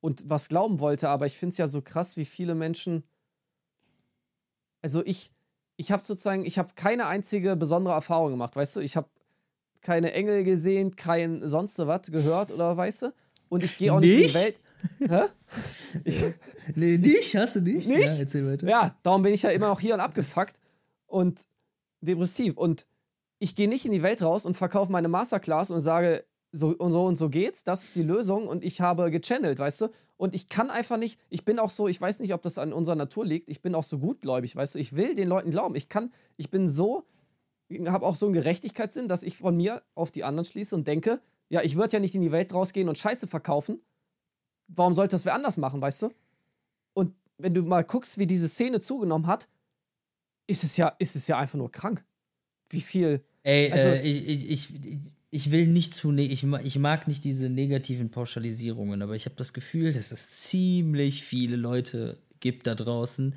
und 0.00 0.28
was 0.30 0.48
glauben 0.48 0.80
wollte, 0.80 1.10
aber 1.10 1.26
ich 1.26 1.36
finde 1.36 1.50
es 1.52 1.58
ja 1.58 1.66
so 1.66 1.82
krass, 1.82 2.16
wie 2.16 2.24
viele 2.24 2.54
Menschen. 2.54 3.04
Also 4.82 5.04
ich, 5.04 5.30
ich 5.80 5.90
habe 5.90 6.04
sozusagen, 6.04 6.44
ich 6.44 6.58
habe 6.58 6.68
keine 6.74 7.06
einzige 7.06 7.56
besondere 7.56 7.94
Erfahrung 7.94 8.32
gemacht, 8.32 8.54
weißt 8.54 8.76
du? 8.76 8.80
Ich 8.80 8.96
habe 8.96 9.08
keine 9.80 10.12
Engel 10.12 10.44
gesehen, 10.44 10.94
kein 10.94 11.48
sonst 11.48 11.78
was 11.78 12.02
gehört 12.10 12.50
oder 12.50 12.76
weißt 12.76 13.02
du? 13.02 13.14
Und 13.48 13.64
ich 13.64 13.78
gehe 13.78 13.90
auch 13.90 13.98
nicht, 14.00 14.12
in 14.12 14.20
Nicht? 14.20 14.34
die 14.34 14.38
Welt. 14.38 14.60
Hä? 15.10 15.22
Ich, 16.04 16.22
Nee, 16.76 16.98
nicht? 16.98 17.34
Hast 17.34 17.56
du 17.56 17.60
nicht? 17.62 17.88
Nicht? 17.88 18.04
Ja, 18.04 18.14
erzähl 18.14 18.46
weiter. 18.46 18.68
ja, 18.68 18.94
darum 19.02 19.22
bin 19.22 19.32
ich 19.32 19.42
ja 19.42 19.50
immer 19.50 19.68
noch 19.68 19.80
hier 19.80 19.94
und 19.94 20.00
abgefuckt 20.00 20.60
und 21.06 21.40
depressiv. 22.02 22.58
Und 22.58 22.86
ich 23.38 23.54
gehe 23.56 23.66
nicht 23.68 23.86
in 23.86 23.92
die 23.92 24.02
Welt 24.02 24.22
raus 24.22 24.44
und 24.44 24.58
verkaufe 24.58 24.92
meine 24.92 25.08
Masterclass 25.08 25.70
und 25.70 25.80
sage, 25.80 26.24
so 26.52 26.68
und 26.76 26.92
so 26.92 27.04
und 27.04 27.16
so 27.16 27.28
geht's, 27.28 27.64
das 27.64 27.84
ist 27.84 27.94
die 27.96 28.02
Lösung 28.02 28.46
und 28.48 28.64
ich 28.64 28.80
habe 28.80 29.10
gechannelt, 29.10 29.58
weißt 29.58 29.82
du? 29.82 29.88
Und 30.16 30.34
ich 30.34 30.48
kann 30.48 30.70
einfach 30.70 30.98
nicht, 30.98 31.18
ich 31.30 31.44
bin 31.44 31.58
auch 31.58 31.70
so, 31.70 31.88
ich 31.88 32.00
weiß 32.00 32.20
nicht, 32.20 32.34
ob 32.34 32.42
das 32.42 32.58
an 32.58 32.72
unserer 32.72 32.96
Natur 32.96 33.24
liegt, 33.24 33.48
ich 33.48 33.62
bin 33.62 33.74
auch 33.74 33.84
so 33.84 33.98
gutgläubig, 33.98 34.54
weißt 34.56 34.74
du? 34.74 34.78
Ich 34.78 34.94
will 34.96 35.14
den 35.14 35.28
Leuten 35.28 35.50
glauben. 35.50 35.74
Ich 35.76 35.88
kann, 35.88 36.12
ich 36.36 36.50
bin 36.50 36.68
so, 36.68 37.06
habe 37.86 38.04
auch 38.04 38.16
so 38.16 38.26
einen 38.26 38.34
Gerechtigkeitssinn, 38.34 39.08
dass 39.08 39.22
ich 39.22 39.36
von 39.38 39.56
mir 39.56 39.82
auf 39.94 40.10
die 40.10 40.24
anderen 40.24 40.44
schließe 40.44 40.74
und 40.74 40.86
denke, 40.86 41.20
ja, 41.48 41.62
ich 41.62 41.76
würde 41.76 41.94
ja 41.94 42.00
nicht 42.00 42.14
in 42.14 42.20
die 42.20 42.32
Welt 42.32 42.52
rausgehen 42.52 42.88
und 42.88 42.98
Scheiße 42.98 43.26
verkaufen. 43.26 43.80
Warum 44.68 44.94
sollte 44.94 45.12
das 45.14 45.24
wer 45.24 45.34
anders 45.34 45.56
machen, 45.56 45.80
weißt 45.80 46.02
du? 46.02 46.10
Und 46.92 47.14
wenn 47.38 47.54
du 47.54 47.62
mal 47.62 47.82
guckst, 47.84 48.18
wie 48.18 48.26
diese 48.26 48.48
Szene 48.48 48.80
zugenommen 48.80 49.26
hat, 49.26 49.48
ist 50.46 50.64
es 50.64 50.76
ja, 50.76 50.88
ist 50.98 51.16
es 51.16 51.26
ja 51.28 51.38
einfach 51.38 51.58
nur 51.58 51.70
krank. 51.72 52.04
Wie 52.68 52.80
viel. 52.80 53.24
Ey, 53.42 53.72
Also- 53.72 53.88
äh, 53.88 54.02
ich, 54.02 54.50
ich, 54.50 54.74
ich, 54.84 55.12
ich 55.30 55.52
will 55.52 55.66
nicht 55.66 55.94
zu, 55.94 56.10
ne 56.12 56.24
ich, 56.24 56.44
ich 56.44 56.78
mag 56.78 57.06
nicht 57.08 57.24
diese 57.24 57.48
negativen 57.48 58.10
Pauschalisierungen, 58.10 59.02
aber 59.02 59.14
ich 59.14 59.26
habe 59.26 59.36
das 59.36 59.52
Gefühl, 59.52 59.92
dass 59.92 60.10
es 60.10 60.30
ziemlich 60.30 61.22
viele 61.24 61.56
Leute 61.56 62.18
gibt 62.40 62.66
da 62.66 62.74
draußen, 62.74 63.34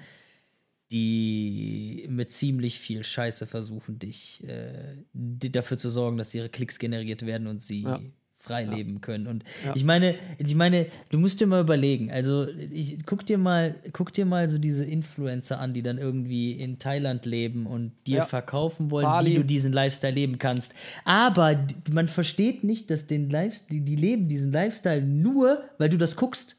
die 0.92 2.06
mit 2.10 2.32
ziemlich 2.32 2.80
viel 2.80 3.04
Scheiße 3.04 3.48
versuchen, 3.48 4.00
dich 4.00 4.44
äh, 4.48 4.96
dafür 5.14 5.78
zu 5.78 5.90
sorgen, 5.90 6.18
dass 6.18 6.34
ihre 6.34 6.50
Klicks 6.50 6.80
generiert 6.80 7.26
werden 7.26 7.48
und 7.48 7.62
sie 7.62 7.84
Ja. 7.84 8.02
Frei 8.44 8.66
leben 8.66 9.00
können. 9.00 9.28
Und 9.28 9.44
Ja. 9.66 9.72
ich 9.74 9.86
meine, 9.86 10.16
ich 10.38 10.54
meine, 10.56 10.88
du 11.12 11.18
musst 11.18 11.40
dir 11.40 11.48
mal 11.48 11.62
überlegen, 11.62 12.12
also 12.12 12.46
ich, 12.72 12.98
guck 13.06 13.26
dir 13.26 13.38
mal, 13.38 13.76
guck 13.94 14.12
dir 14.14 14.26
mal 14.26 14.50
so 14.50 14.58
diese 14.58 14.84
Influencer 14.84 15.60
an, 15.62 15.74
die 15.74 15.82
dann 15.82 15.98
irgendwie 15.98 16.52
in 16.52 16.78
Thailand 16.78 17.26
leben 17.26 17.66
und 17.66 17.94
dir 18.06 18.18
Ja. 18.18 18.26
verkaufen 18.26 18.92
wollen, 18.92 19.06
Bali. 19.06 19.32
wie 19.32 19.36
du 19.36 19.46
diesen 19.46 19.72
Lifestyle 19.72 20.14
leben 20.14 20.40
kannst. 20.40 20.76
Aber 21.06 21.66
man 21.92 22.10
versteht 22.10 22.64
nicht, 22.66 22.92
dass 22.92 23.08
den 23.08 23.30
Lifestyle, 23.30 23.80
die, 23.80 23.86
die 23.86 23.96
leben 23.96 24.28
diesen 24.28 24.52
Lifestyle 24.52 25.02
nur, 25.02 25.64
weil 25.78 25.88
du 25.90 25.98
das 25.98 26.16
guckst. 26.18 26.58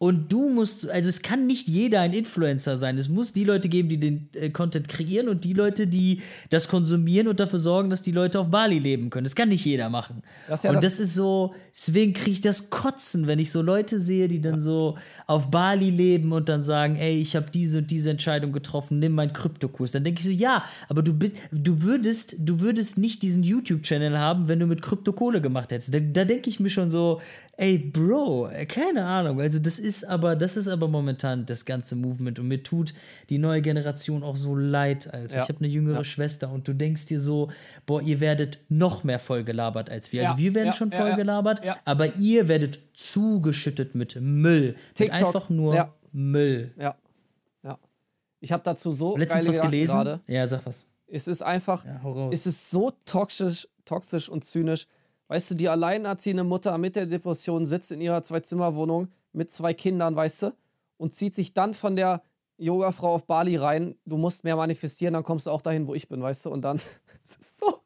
Und 0.00 0.30
du 0.32 0.48
musst, 0.48 0.88
also 0.88 1.08
es 1.08 1.22
kann 1.22 1.48
nicht 1.48 1.66
jeder 1.66 2.00
ein 2.02 2.12
Influencer 2.12 2.76
sein. 2.76 2.96
Es 2.98 3.08
muss 3.08 3.32
die 3.32 3.42
Leute 3.42 3.68
geben, 3.68 3.88
die 3.88 3.98
den 3.98 4.28
äh, 4.34 4.48
Content 4.50 4.88
kreieren 4.88 5.28
und 5.28 5.42
die 5.42 5.54
Leute, 5.54 5.88
die 5.88 6.22
das 6.50 6.68
konsumieren 6.68 7.26
und 7.26 7.40
dafür 7.40 7.58
sorgen, 7.58 7.90
dass 7.90 8.02
die 8.02 8.12
Leute 8.12 8.38
auf 8.38 8.48
Bali 8.48 8.78
leben 8.78 9.10
können. 9.10 9.24
Das 9.24 9.34
kann 9.34 9.48
nicht 9.48 9.64
jeder 9.64 9.88
machen. 9.90 10.22
Das 10.46 10.62
ja 10.62 10.70
und 10.70 10.76
das- 10.76 10.98
das, 10.98 11.00
ist 11.00 11.14
so, 11.14 11.52
deswegen 11.76 12.12
kriege 12.12 12.30
ich 12.30 12.40
das 12.40 12.70
Kotzen, 12.70 13.26
wenn 13.26 13.40
ich 13.40 13.50
so 13.50 13.60
Leute 13.60 14.00
sehe, 14.00 14.28
die 14.28 14.40
dann 14.40 14.60
so 14.60 14.96
auf 15.26 15.50
Bali 15.50 15.90
leben 15.90 16.30
und 16.32 16.48
dann 16.48 16.62
sagen, 16.62 16.94
ey, 16.94 17.20
ich 17.20 17.34
habe 17.34 17.46
diese 17.52 17.78
und 17.78 17.90
diese 17.90 18.10
Entscheidung 18.10 18.52
getroffen, 18.52 19.00
nimm 19.00 19.12
meinen 19.14 19.32
Kryptokurs. 19.32 19.90
Dann 19.90 20.04
denke 20.04 20.20
ich 20.20 20.26
so, 20.26 20.30
ja, 20.30 20.64
aber 20.88 21.02
du, 21.02 21.12
du 21.50 21.82
würdest, 21.82 22.36
du 22.38 22.60
würdest 22.60 22.98
nicht 22.98 23.22
diesen 23.24 23.42
YouTube-Channel 23.42 24.16
haben, 24.16 24.46
wenn 24.46 24.60
du 24.60 24.66
mit 24.66 24.80
Krypto 24.80 25.12
Kohle 25.12 25.40
gemacht 25.40 25.72
hättest. 25.72 25.92
Da, 25.92 25.98
da 25.98 26.24
denke 26.24 26.48
ich 26.50 26.60
mir 26.60 26.70
schon 26.70 26.88
so, 26.88 27.20
ey, 27.58 27.76
Bro, 27.76 28.50
keine 28.68 29.04
Ahnung. 29.04 29.40
Also 29.40 29.58
das 29.58 29.78
ist 29.80 30.04
aber, 30.04 30.36
das 30.36 30.56
ist 30.56 30.68
aber 30.68 30.86
momentan 30.88 31.44
das 31.44 31.64
ganze 31.64 31.96
Movement 31.96 32.38
und 32.38 32.46
mir 32.48 32.62
tut 32.62 32.94
die 33.28 33.38
neue 33.38 33.60
Generation 33.60 34.22
auch 34.22 34.36
so 34.36 34.54
leid, 34.54 35.12
Alter. 35.12 35.38
Ja. 35.38 35.42
Ich 35.42 35.48
habe 35.48 35.58
eine 35.58 35.68
jüngere 35.68 35.96
Ja. 35.98 36.04
Schwester 36.04 36.50
und 36.50 36.66
du 36.68 36.72
denkst 36.72 37.06
dir 37.06 37.20
so, 37.20 37.50
boah, 37.84 38.00
ihr 38.00 38.20
werdet 38.20 38.60
noch 38.68 39.02
mehr 39.02 39.18
voll 39.18 39.42
gelabert 39.42 39.90
als 39.90 40.12
wir. 40.12 40.22
Also 40.22 40.34
Ja, 40.34 40.38
wir 40.38 40.54
werden 40.54 40.72
schon 40.72 40.92
voll 40.92 41.14
gelabert, 41.16 41.60
aber 41.84 42.14
ihr 42.16 42.46
werdet 42.48 42.78
zugeschüttet 42.94 43.94
mit 43.94 44.16
Müll. 44.20 44.76
TikTok, 44.94 45.18
Mit 45.18 45.26
einfach 45.26 45.50
nur. 45.50 45.92
Müll. 46.12 46.72
Ja. 46.78 46.96
Ja. 47.64 47.78
Ich 48.40 48.52
habe 48.52 48.62
dazu 48.62 48.92
so 48.92 49.16
Letztens 49.16 49.46
was 49.46 49.56
Gedanken 49.56 49.70
gelesen? 49.72 49.92
gerade. 49.94 50.20
Ja, 50.28 50.46
sag 50.46 50.64
was. 50.64 50.86
Es 51.08 51.26
ist 51.26 51.42
einfach, 51.42 51.84
es 52.30 52.46
ist 52.46 52.70
so 52.70 52.92
toxisch, 53.04 53.66
toxisch 53.84 54.28
und 54.28 54.44
zynisch. 54.44 54.86
Weißt 55.28 55.50
du, 55.50 55.54
die 55.54 55.68
alleinerziehende 55.68 56.42
Mutter 56.42 56.76
mit 56.78 56.96
der 56.96 57.06
Depression 57.06 57.66
sitzt 57.66 57.92
in 57.92 58.00
ihrer 58.00 58.22
Zwei-Zimmer-Wohnung 58.22 59.08
mit 59.32 59.52
zwei 59.52 59.74
Kindern, 59.74 60.16
weißt 60.16 60.42
du, 60.42 60.52
und 60.96 61.12
zieht 61.14 61.34
sich 61.34 61.52
dann 61.52 61.74
von 61.74 61.96
der 61.96 62.22
Yogafrau 62.56 63.14
auf 63.14 63.26
Bali 63.26 63.56
rein. 63.56 63.94
Du 64.04 64.16
musst 64.16 64.42
mehr 64.44 64.56
manifestieren, 64.56 65.14
dann 65.14 65.22
kommst 65.22 65.46
du 65.46 65.50
auch 65.50 65.60
dahin, 65.60 65.86
wo 65.86 65.94
ich 65.94 66.08
bin, 66.08 66.22
weißt 66.22 66.46
du, 66.46 66.50
und 66.50 66.62
dann 66.62 66.76
es 67.24 67.36
ist 67.36 67.58
so. 67.58 67.80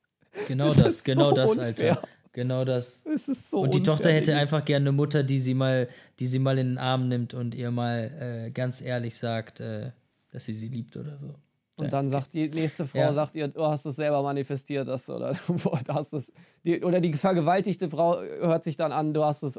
Genau 0.49 0.69
das, 0.69 0.89
ist 0.89 1.05
genau 1.05 1.31
so 1.31 1.37
das, 1.37 1.51
unfair. 1.57 1.97
Alter. 1.97 2.09
genau 2.33 2.65
das. 2.65 3.05
Es 3.07 3.29
ist 3.29 3.51
so 3.51 3.61
und 3.61 3.75
die 3.75 3.79
unfair, 3.79 3.95
Tochter 3.95 4.13
hätte 4.13 4.37
einfach 4.37 4.65
gerne 4.65 4.85
eine 4.85 4.93
Mutter, 4.93 5.23
die 5.23 5.39
sie 5.39 5.55
mal, 5.55 5.89
die 6.21 6.27
sie 6.27 6.39
mal 6.39 6.59
in 6.59 6.71
den 6.71 6.79
Arm 6.79 7.09
nimmt 7.09 7.35
und 7.35 7.55
ihr 7.55 7.71
mal 7.71 8.47
äh, 8.47 8.51
ganz 8.51 8.81
ehrlich 8.81 9.17
sagt, 9.17 9.61
äh, 9.61 9.91
dass 10.31 10.47
sie 10.47 10.55
sie 10.55 10.69
liebt 10.69 10.97
oder 10.97 11.19
so. 11.19 11.35
Und 11.77 11.93
dann 11.93 12.11
sagt 12.11 12.35
die 12.35 12.49
nächste 12.49 12.87
Frau, 12.87 12.99
Ja. 12.99 13.13
sagt 13.15 13.35
ihr, 13.35 13.49
du 13.49 13.63
hast 13.65 13.87
es 13.87 13.97
selber 13.97 14.23
manifestiert, 14.23 14.87
das 14.87 15.09
oder 15.09 15.35
du 15.47 15.55
hast 15.89 16.13
es, 16.13 16.33
die, 16.65 16.83
oder 16.83 17.01
die 17.01 17.13
vergewaltigte 17.15 17.89
Frau 17.89 18.21
hört 18.21 18.63
sich 18.65 18.77
dann 18.77 18.93
an, 18.93 19.15
du 19.15 19.25
hast 19.25 19.43
es, 19.43 19.59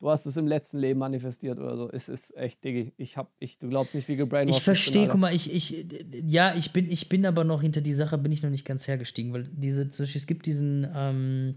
du 0.00 0.08
hast 0.10 0.24
es 0.26 0.36
im 0.36 0.46
letzten 0.46 0.78
Leben 0.78 1.00
manifestiert 1.00 1.58
oder 1.58 1.76
so. 1.76 1.90
Es 1.90 2.08
ist 2.08 2.34
echt, 2.36 2.62
Diggi. 2.62 2.92
Ich 2.96 3.16
hab, 3.16 3.32
ich, 3.40 3.58
du 3.58 3.68
glaubst 3.68 3.94
nicht, 3.94 4.08
wie 4.08 4.16
gebrainwashed 4.16 4.58
Ich 4.58 4.62
verstehe, 4.62 5.08
guck 5.08 5.20
mal, 5.20 5.34
ich, 5.34 5.52
ich, 5.52 5.84
ja, 6.26 6.54
ich 6.54 6.72
bin, 6.72 6.90
ich 6.90 7.08
bin 7.08 7.26
aber 7.26 7.42
noch 7.44 7.60
hinter 7.60 7.80
die 7.80 7.92
Sache, 7.92 8.16
bin 8.18 8.30
ich 8.30 8.42
noch 8.42 8.50
nicht 8.50 8.64
ganz 8.64 8.86
hergestiegen, 8.86 9.32
weil 9.32 9.48
diese, 9.52 9.82
es 9.82 10.26
gibt 10.26 10.46
diesen, 10.46 10.86
ähm, 10.94 11.56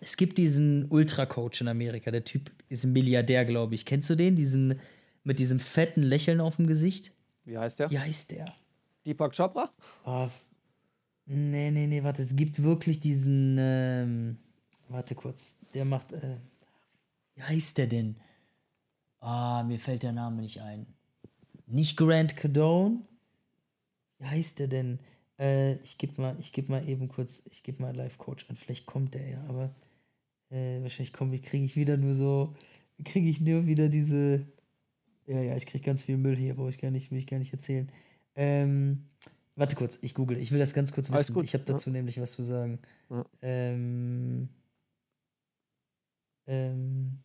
es 0.00 0.16
gibt 0.16 0.38
diesen 0.38 0.86
Ultra-Coach 0.90 1.60
in 1.60 1.68
Amerika, 1.68 2.10
der 2.10 2.24
Typ 2.24 2.50
ist 2.68 2.84
ein 2.84 2.92
Milliardär, 2.92 3.44
glaube 3.44 3.76
ich. 3.76 3.86
Kennst 3.86 4.10
du 4.10 4.16
den? 4.16 4.34
Diesen, 4.36 4.80
mit 5.22 5.38
diesem 5.38 5.60
fetten 5.60 6.02
Lächeln 6.02 6.40
auf 6.40 6.56
dem 6.56 6.66
Gesicht? 6.66 7.12
Wie 7.44 7.56
heißt 7.56 7.78
der? 7.78 7.90
Wie 7.90 7.98
heißt 7.98 8.32
der? 8.32 8.46
Deepak 9.06 9.32
Chopra? 9.36 9.72
Oh, 10.04 10.28
nee, 11.26 11.70
nee, 11.70 11.86
nee, 11.86 12.02
warte, 12.02 12.22
es 12.22 12.34
gibt 12.34 12.60
wirklich 12.62 12.98
diesen, 12.98 13.56
ähm, 13.58 14.38
warte 14.88 15.14
kurz, 15.14 15.60
der 15.74 15.84
macht, 15.84 16.12
äh, 16.12 16.38
wie 17.34 17.42
heißt 17.42 17.78
der 17.78 17.86
denn? 17.86 18.16
Ah, 19.20 19.62
mir 19.62 19.78
fällt 19.78 20.02
der 20.02 20.12
Name 20.12 20.42
nicht 20.42 20.60
ein. 20.60 20.86
Nicht 21.66 21.96
Grant 21.96 22.36
Cadone? 22.36 23.00
Wie 24.18 24.26
heißt 24.26 24.58
der 24.58 24.68
denn? 24.68 24.98
Äh, 25.38 25.74
ich 25.84 25.98
gebe 25.98 26.20
mal, 26.20 26.36
ich 26.40 26.52
gebe 26.52 26.72
mal 26.72 26.88
eben 26.88 27.08
kurz, 27.08 27.44
ich 27.50 27.62
gebe 27.62 27.82
mal 27.82 27.94
Live 27.94 28.18
Coach 28.18 28.46
an, 28.48 28.56
vielleicht 28.56 28.86
kommt 28.86 29.14
der 29.14 29.28
ja, 29.28 29.44
aber 29.48 29.74
äh, 30.50 30.82
wahrscheinlich 30.82 31.12
komme 31.12 31.38
kriege 31.38 31.64
ich 31.64 31.76
wieder 31.76 31.96
nur 31.96 32.14
so, 32.14 32.56
kriege 33.04 33.28
ich 33.28 33.40
nur 33.40 33.66
wieder 33.66 33.88
diese, 33.88 34.46
ja, 35.26 35.40
ja, 35.40 35.56
ich 35.56 35.66
kriege 35.66 35.84
ganz 35.84 36.02
viel 36.04 36.16
Müll 36.16 36.36
hier, 36.36 36.54
brauche 36.54 36.70
ich 36.70 36.78
gar 36.78 36.90
nicht, 36.90 37.12
will 37.12 37.18
ich 37.18 37.26
gar 37.26 37.38
nicht 37.38 37.52
erzählen. 37.52 37.88
Ähm, 38.36 39.08
warte 39.56 39.76
kurz, 39.76 39.98
ich 40.02 40.14
google. 40.14 40.38
Ich 40.38 40.52
will 40.52 40.58
das 40.58 40.74
ganz 40.74 40.92
kurz 40.92 41.10
wissen. 41.10 41.42
Ich 41.42 41.54
habe 41.54 41.64
ja. 41.66 41.72
dazu 41.72 41.90
nämlich 41.90 42.20
was 42.20 42.32
zu 42.32 42.42
sagen. 42.42 42.78
Ja. 43.10 43.24
Ähm, 43.42 44.48
ähm, 46.46 47.18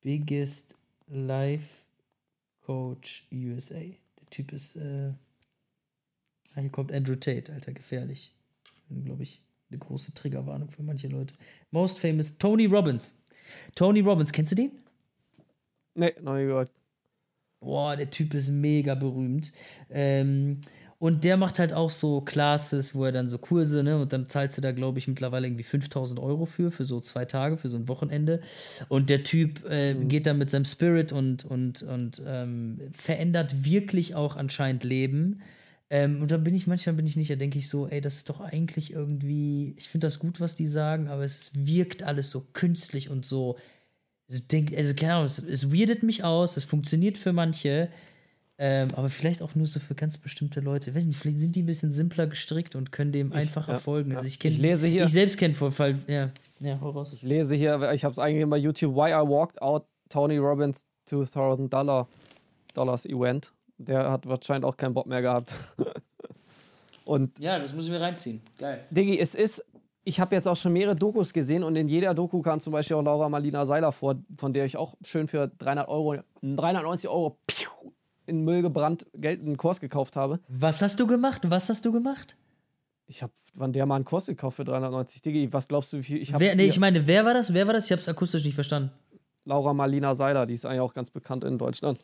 biggest 0.00 0.78
Life 1.08 1.84
Coach 2.60 3.28
USA. 3.32 3.80
Der 3.80 4.30
Typ 4.30 4.52
ist, 4.52 4.76
äh, 4.76 5.12
ah, 6.54 6.60
hier 6.60 6.70
kommt 6.70 6.92
Andrew 6.92 7.16
Tate, 7.16 7.52
Alter, 7.52 7.72
gefährlich. 7.72 8.34
Glaube 9.04 9.24
ich, 9.24 9.42
eine 9.70 9.78
große 9.78 10.14
Triggerwarnung 10.14 10.70
für 10.70 10.82
manche 10.82 11.08
Leute. 11.08 11.34
Most 11.70 11.98
famous, 11.98 12.38
Tony 12.38 12.66
Robbins. 12.66 13.20
Tony 13.74 14.00
Robbins, 14.00 14.32
kennst 14.32 14.52
du 14.52 14.56
den? 14.56 14.72
Nee, 15.94 16.14
noch 16.22 16.34
nie 16.34 16.44
gehört. 16.44 16.70
Boah, 17.64 17.96
der 17.96 18.10
Typ 18.10 18.34
ist 18.34 18.50
mega 18.50 18.94
berühmt. 18.94 19.52
Ähm, 19.90 20.60
und 20.98 21.24
der 21.24 21.36
macht 21.36 21.58
halt 21.58 21.72
auch 21.72 21.90
so 21.90 22.20
Classes, 22.20 22.94
wo 22.94 23.04
er 23.04 23.12
dann 23.12 23.26
so 23.26 23.36
Kurse, 23.36 23.82
ne? 23.82 24.00
Und 24.00 24.12
dann 24.12 24.28
zahlst 24.28 24.56
du 24.56 24.62
da, 24.62 24.72
glaube 24.72 24.98
ich, 24.98 25.08
mittlerweile 25.08 25.46
irgendwie 25.46 25.64
5000 25.64 26.18
Euro 26.20 26.46
für, 26.46 26.70
für 26.70 26.84
so 26.84 27.00
zwei 27.00 27.24
Tage, 27.24 27.56
für 27.56 27.68
so 27.68 27.76
ein 27.76 27.88
Wochenende. 27.88 28.40
Und 28.88 29.10
der 29.10 29.22
Typ 29.22 29.68
äh, 29.68 29.94
geht 29.94 30.26
dann 30.26 30.38
mit 30.38 30.50
seinem 30.50 30.64
Spirit 30.64 31.12
und, 31.12 31.44
und, 31.44 31.82
und 31.82 32.22
ähm, 32.26 32.80
verändert 32.92 33.64
wirklich 33.64 34.14
auch 34.14 34.36
anscheinend 34.36 34.84
Leben. 34.84 35.42
Ähm, 35.90 36.22
und 36.22 36.30
da 36.30 36.38
bin 36.38 36.54
ich, 36.54 36.66
manchmal 36.66 36.94
bin 36.94 37.06
ich 37.06 37.16
nicht, 37.16 37.30
da 37.30 37.36
denke 37.36 37.58
ich 37.58 37.68
so, 37.68 37.86
ey, 37.86 38.00
das 38.00 38.16
ist 38.16 38.30
doch 38.30 38.40
eigentlich 38.40 38.92
irgendwie, 38.92 39.74
ich 39.76 39.88
finde 39.88 40.06
das 40.06 40.18
gut, 40.18 40.40
was 40.40 40.54
die 40.54 40.66
sagen, 40.66 41.08
aber 41.08 41.24
es 41.24 41.50
wirkt 41.54 42.02
alles 42.02 42.30
so 42.30 42.46
künstlich 42.52 43.10
und 43.10 43.26
so, 43.26 43.58
also, 44.28 44.42
denk, 44.50 44.76
also 44.76 44.94
keine 44.94 45.14
Ahnung, 45.14 45.24
es, 45.26 45.38
es 45.38 45.72
weirdet 45.72 46.02
mich 46.02 46.24
aus, 46.24 46.56
es 46.56 46.64
funktioniert 46.64 47.18
für 47.18 47.32
manche, 47.32 47.88
ähm, 48.56 48.88
aber 48.94 49.08
vielleicht 49.08 49.42
auch 49.42 49.54
nur 49.54 49.66
so 49.66 49.80
für 49.80 49.94
ganz 49.94 50.16
bestimmte 50.18 50.60
Leute. 50.60 50.90
Ich 50.90 50.96
weiß 50.96 51.06
nicht, 51.06 51.18
vielleicht 51.18 51.38
sind 51.40 51.56
die 51.56 51.62
ein 51.62 51.66
bisschen 51.66 51.92
simpler 51.92 52.26
gestrickt 52.26 52.76
und 52.76 52.92
können 52.92 53.10
dem 53.12 53.32
einfacher 53.32 53.72
ja, 53.74 53.78
folgen. 53.80 54.12
ja. 54.12 54.16
Also 54.18 54.28
ich, 54.28 54.38
kenn, 54.38 54.52
Ich 54.52 54.58
lese 54.58 54.86
hier- 54.86 55.04
Ich 55.04 55.12
selbst 55.12 55.38
kenne 55.38 55.54
Vorfall. 55.54 55.98
Ja, 56.06 56.30
ja, 56.60 56.78
hau 56.80 56.90
raus. 56.90 57.12
Ich 57.12 57.22
lese 57.22 57.56
hier, 57.56 57.92
ich 57.92 58.04
habe 58.04 58.12
es 58.12 58.18
eingegeben 58.18 58.50
bei 58.50 58.58
YouTube, 58.58 58.94
Why 58.94 59.10
I 59.10 59.28
Walked 59.28 59.60
Out 59.60 59.86
Tony 60.08 60.38
Robbins 60.38 60.84
2000 61.06 61.72
Dollar 61.72 62.08
Dollars 62.74 63.04
Event. 63.06 63.52
Der 63.78 64.10
hat 64.10 64.24
wahrscheinlich 64.26 64.64
auch 64.66 64.76
keinen 64.76 64.94
Bock 64.94 65.06
mehr 65.06 65.20
gehabt. 65.20 65.52
Und 67.04 67.38
Ja, 67.38 67.58
das 67.58 67.74
muss 67.74 67.84
ich 67.84 67.90
mir 67.90 68.00
reinziehen. 68.00 68.40
Geil. 68.58 68.84
Diggi, 68.90 69.18
es 69.18 69.34
ist, 69.34 69.62
ich 70.04 70.20
habe 70.20 70.34
jetzt 70.34 70.46
auch 70.46 70.56
schon 70.56 70.72
mehrere 70.72 70.94
Dokus 70.94 71.32
gesehen 71.32 71.62
und 71.64 71.76
in 71.76 71.88
jeder 71.88 72.14
Doku 72.14 72.42
kam 72.42 72.60
zum 72.60 72.72
Beispiel 72.72 72.96
auch 72.96 73.02
Laura 73.02 73.28
Marlina 73.28 73.64
Seiler 73.66 73.90
vor, 73.90 74.16
von 74.36 74.52
der 74.52 74.66
ich 74.66 74.76
auch 74.76 74.94
schön 75.02 75.26
für 75.28 75.48
300 75.48 75.88
Euro, 75.88 76.16
390 76.42 77.08
Euro 77.08 77.38
in 78.26 78.44
Müll 78.44 78.62
gebrannt 78.62 79.06
Geld 79.14 79.40
einen 79.40 79.56
Kurs 79.56 79.80
gekauft 79.80 80.16
habe. 80.16 80.40
Was 80.48 80.82
hast 80.82 81.00
du 81.00 81.06
gemacht? 81.06 81.42
Was 81.48 81.68
hast 81.68 81.84
du 81.84 81.92
gemacht? 81.92 82.36
Ich 83.06 83.22
habe 83.22 83.32
wann 83.54 83.72
der 83.72 83.86
mal 83.86 83.96
einen 83.96 84.04
Kurs 84.04 84.26
gekauft 84.26 84.56
für 84.56 84.64
390 84.64 85.22
Diggi. 85.22 85.52
Was 85.52 85.68
glaubst 85.68 85.92
du, 85.92 85.98
wie 85.98 86.02
viel 86.02 86.18
ich 86.18 86.32
habe? 86.32 86.54
Nee, 86.56 86.66
ich 86.66 86.78
meine, 86.78 87.06
wer 87.06 87.24
war 87.24 87.34
das? 87.34 87.52
Wer 87.52 87.66
war 87.66 87.74
das? 87.74 87.86
Ich 87.86 87.92
habe 87.92 88.00
es 88.00 88.08
akustisch 88.08 88.44
nicht 88.44 88.54
verstanden. 88.54 88.90
Laura 89.44 89.74
Marlina 89.74 90.14
Seiler, 90.14 90.46
die 90.46 90.54
ist 90.54 90.64
eigentlich 90.64 90.80
auch 90.80 90.94
ganz 90.94 91.10
bekannt 91.10 91.44
in 91.44 91.58
Deutschland. 91.58 92.00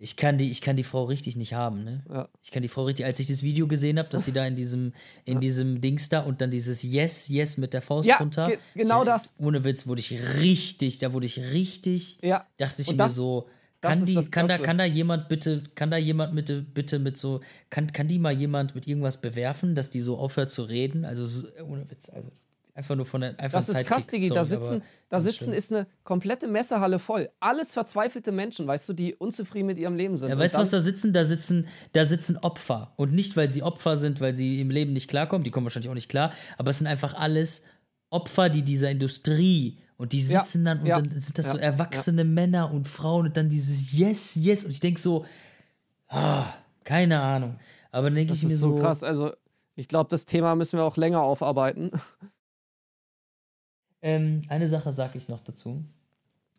Ich 0.00 0.16
kann 0.16 0.38
die, 0.38 0.50
ich 0.50 0.60
kann 0.60 0.76
die 0.76 0.84
Frau 0.84 1.02
richtig 1.04 1.34
nicht 1.34 1.54
haben, 1.54 1.82
ne? 1.82 2.04
Ja. 2.08 2.28
Ich 2.40 2.52
kann 2.52 2.62
die 2.62 2.68
Frau 2.68 2.84
richtig, 2.84 3.04
als 3.04 3.18
ich 3.18 3.26
das 3.26 3.42
Video 3.42 3.66
gesehen 3.66 3.98
habe, 3.98 4.08
dass 4.08 4.24
sie 4.24 4.32
da 4.32 4.46
in 4.46 4.54
diesem, 4.54 4.92
in 5.24 5.40
diesem 5.40 5.80
Dings 5.80 6.08
da 6.08 6.20
und 6.20 6.40
dann 6.40 6.52
dieses 6.52 6.84
Yes, 6.84 7.28
Yes 7.28 7.56
mit 7.56 7.74
der 7.74 7.82
Faust 7.82 8.06
Ja, 8.08 8.18
runter. 8.18 8.46
ge- 8.46 8.58
genau 8.74 9.00
ich, 9.02 9.06
das. 9.08 9.32
Ohne 9.38 9.64
Witz 9.64 9.88
wurde 9.88 10.00
ich 10.00 10.12
richtig, 10.38 10.98
da 10.98 11.12
wurde 11.12 11.26
ich 11.26 11.38
richtig, 11.40 12.18
Ja. 12.22 12.46
dachte 12.58 12.82
ich 12.82 12.88
Und 12.88 12.94
mir 12.96 13.04
das- 13.04 13.16
so, 13.16 13.48
kann 13.80 14.04
die, 14.06 14.14
kann 14.30 14.46
da, 14.46 14.58
kann 14.58 14.78
da 14.78 14.84
jemand 14.84 15.28
bitte, 15.28 15.62
kann 15.74 15.90
da 15.90 15.96
jemand 15.96 16.34
bitte, 16.34 16.62
bitte 16.62 16.98
mit 17.00 17.16
so, 17.16 17.40
kann, 17.70 17.92
kann 17.92 18.06
die 18.08 18.18
mal 18.20 18.32
jemand 18.32 18.74
mit 18.76 18.86
irgendwas 18.86 19.20
bewerfen, 19.20 19.74
dass 19.74 19.90
die 19.90 20.00
so 20.00 20.16
aufhört 20.16 20.50
zu 20.50 20.62
reden? 20.62 21.04
Also 21.04 21.26
so, 21.26 21.46
ohne 21.64 21.88
Witz, 21.90 22.08
also 22.10 22.30
einfach 22.78 22.94
nur 22.94 23.06
von 23.06 23.20
der, 23.20 23.38
einfach 23.40 23.58
Das 23.58 23.68
ist 23.68 23.84
krass, 23.84 24.06
Digi. 24.06 24.28
Da 24.28 24.44
sitzen, 24.44 24.82
da 25.08 25.18
sitzen 25.18 25.44
schlimm. 25.46 25.52
ist 25.54 25.72
eine 25.72 25.86
komplette 26.04 26.46
Messehalle 26.46 27.00
voll. 27.00 27.28
Alles 27.40 27.72
verzweifelte 27.72 28.30
Menschen, 28.30 28.68
weißt 28.68 28.88
du, 28.88 28.92
die 28.92 29.16
unzufrieden 29.16 29.66
mit 29.66 29.78
ihrem 29.78 29.96
Leben 29.96 30.16
sind. 30.16 30.28
Ja, 30.28 30.34
Und 30.36 30.40
weißt 30.40 30.54
du, 30.54 30.60
was 30.60 30.70
da 30.70 30.80
sitzen? 30.80 31.12
Da 31.12 31.24
sitzen, 31.24 31.66
da 31.92 32.04
sitzen 32.04 32.36
Opfer. 32.38 32.92
Und 32.96 33.12
nicht, 33.12 33.36
weil 33.36 33.50
sie 33.50 33.64
Opfer 33.64 33.96
sind, 33.96 34.20
weil 34.20 34.36
sie 34.36 34.60
im 34.60 34.70
Leben 34.70 34.92
nicht 34.92 35.08
klarkommen, 35.08 35.42
die 35.42 35.50
kommen 35.50 35.66
wahrscheinlich 35.66 35.90
auch 35.90 35.94
nicht 35.94 36.08
klar, 36.08 36.32
aber 36.56 36.70
es 36.70 36.78
sind 36.78 36.86
einfach 36.86 37.14
alles 37.14 37.64
Opfer, 38.10 38.48
die 38.48 38.62
dieser 38.62 38.90
Industrie 38.90 39.78
und 39.96 40.12
die 40.12 40.20
Ja, 40.20 40.44
sitzen 40.44 40.64
dann 40.64 40.78
und 40.80 40.86
ja, 40.86 41.00
dann 41.00 41.20
sind 41.20 41.36
das 41.36 41.50
so 41.50 41.56
ja, 41.56 41.62
erwachsene 41.64 42.22
Männer 42.24 42.72
und 42.72 42.86
Frauen 42.86 43.26
und 43.26 43.36
dann 43.36 43.48
dieses 43.48 43.92
Yes, 43.92 44.36
Yes. 44.36 44.64
Und 44.64 44.70
ich 44.70 44.78
denke 44.80 45.00
so, 45.00 45.26
ah, 46.06 46.44
keine 46.84 47.20
Ahnung. 47.20 47.58
Aber 47.90 48.06
dann 48.06 48.14
denke 48.14 48.30
Das 48.32 48.38
ich 48.38 48.44
mir 48.48 48.54
ist 48.54 48.60
so 48.60 48.76
so, 48.76 48.82
krass. 48.82 49.02
Also, 49.02 49.32
ich 49.74 49.88
glaube, 49.88 50.08
das 50.10 50.24
Thema 50.26 50.54
müssen 50.54 50.78
wir 50.78 50.84
auch 50.84 50.96
länger 50.96 51.22
aufarbeiten. 51.22 51.90
Ähm, 54.02 54.42
eine 54.48 54.68
Sache 54.68 54.92
sage 54.92 55.18
ich 55.18 55.28
noch 55.28 55.40
dazu. 55.40 55.84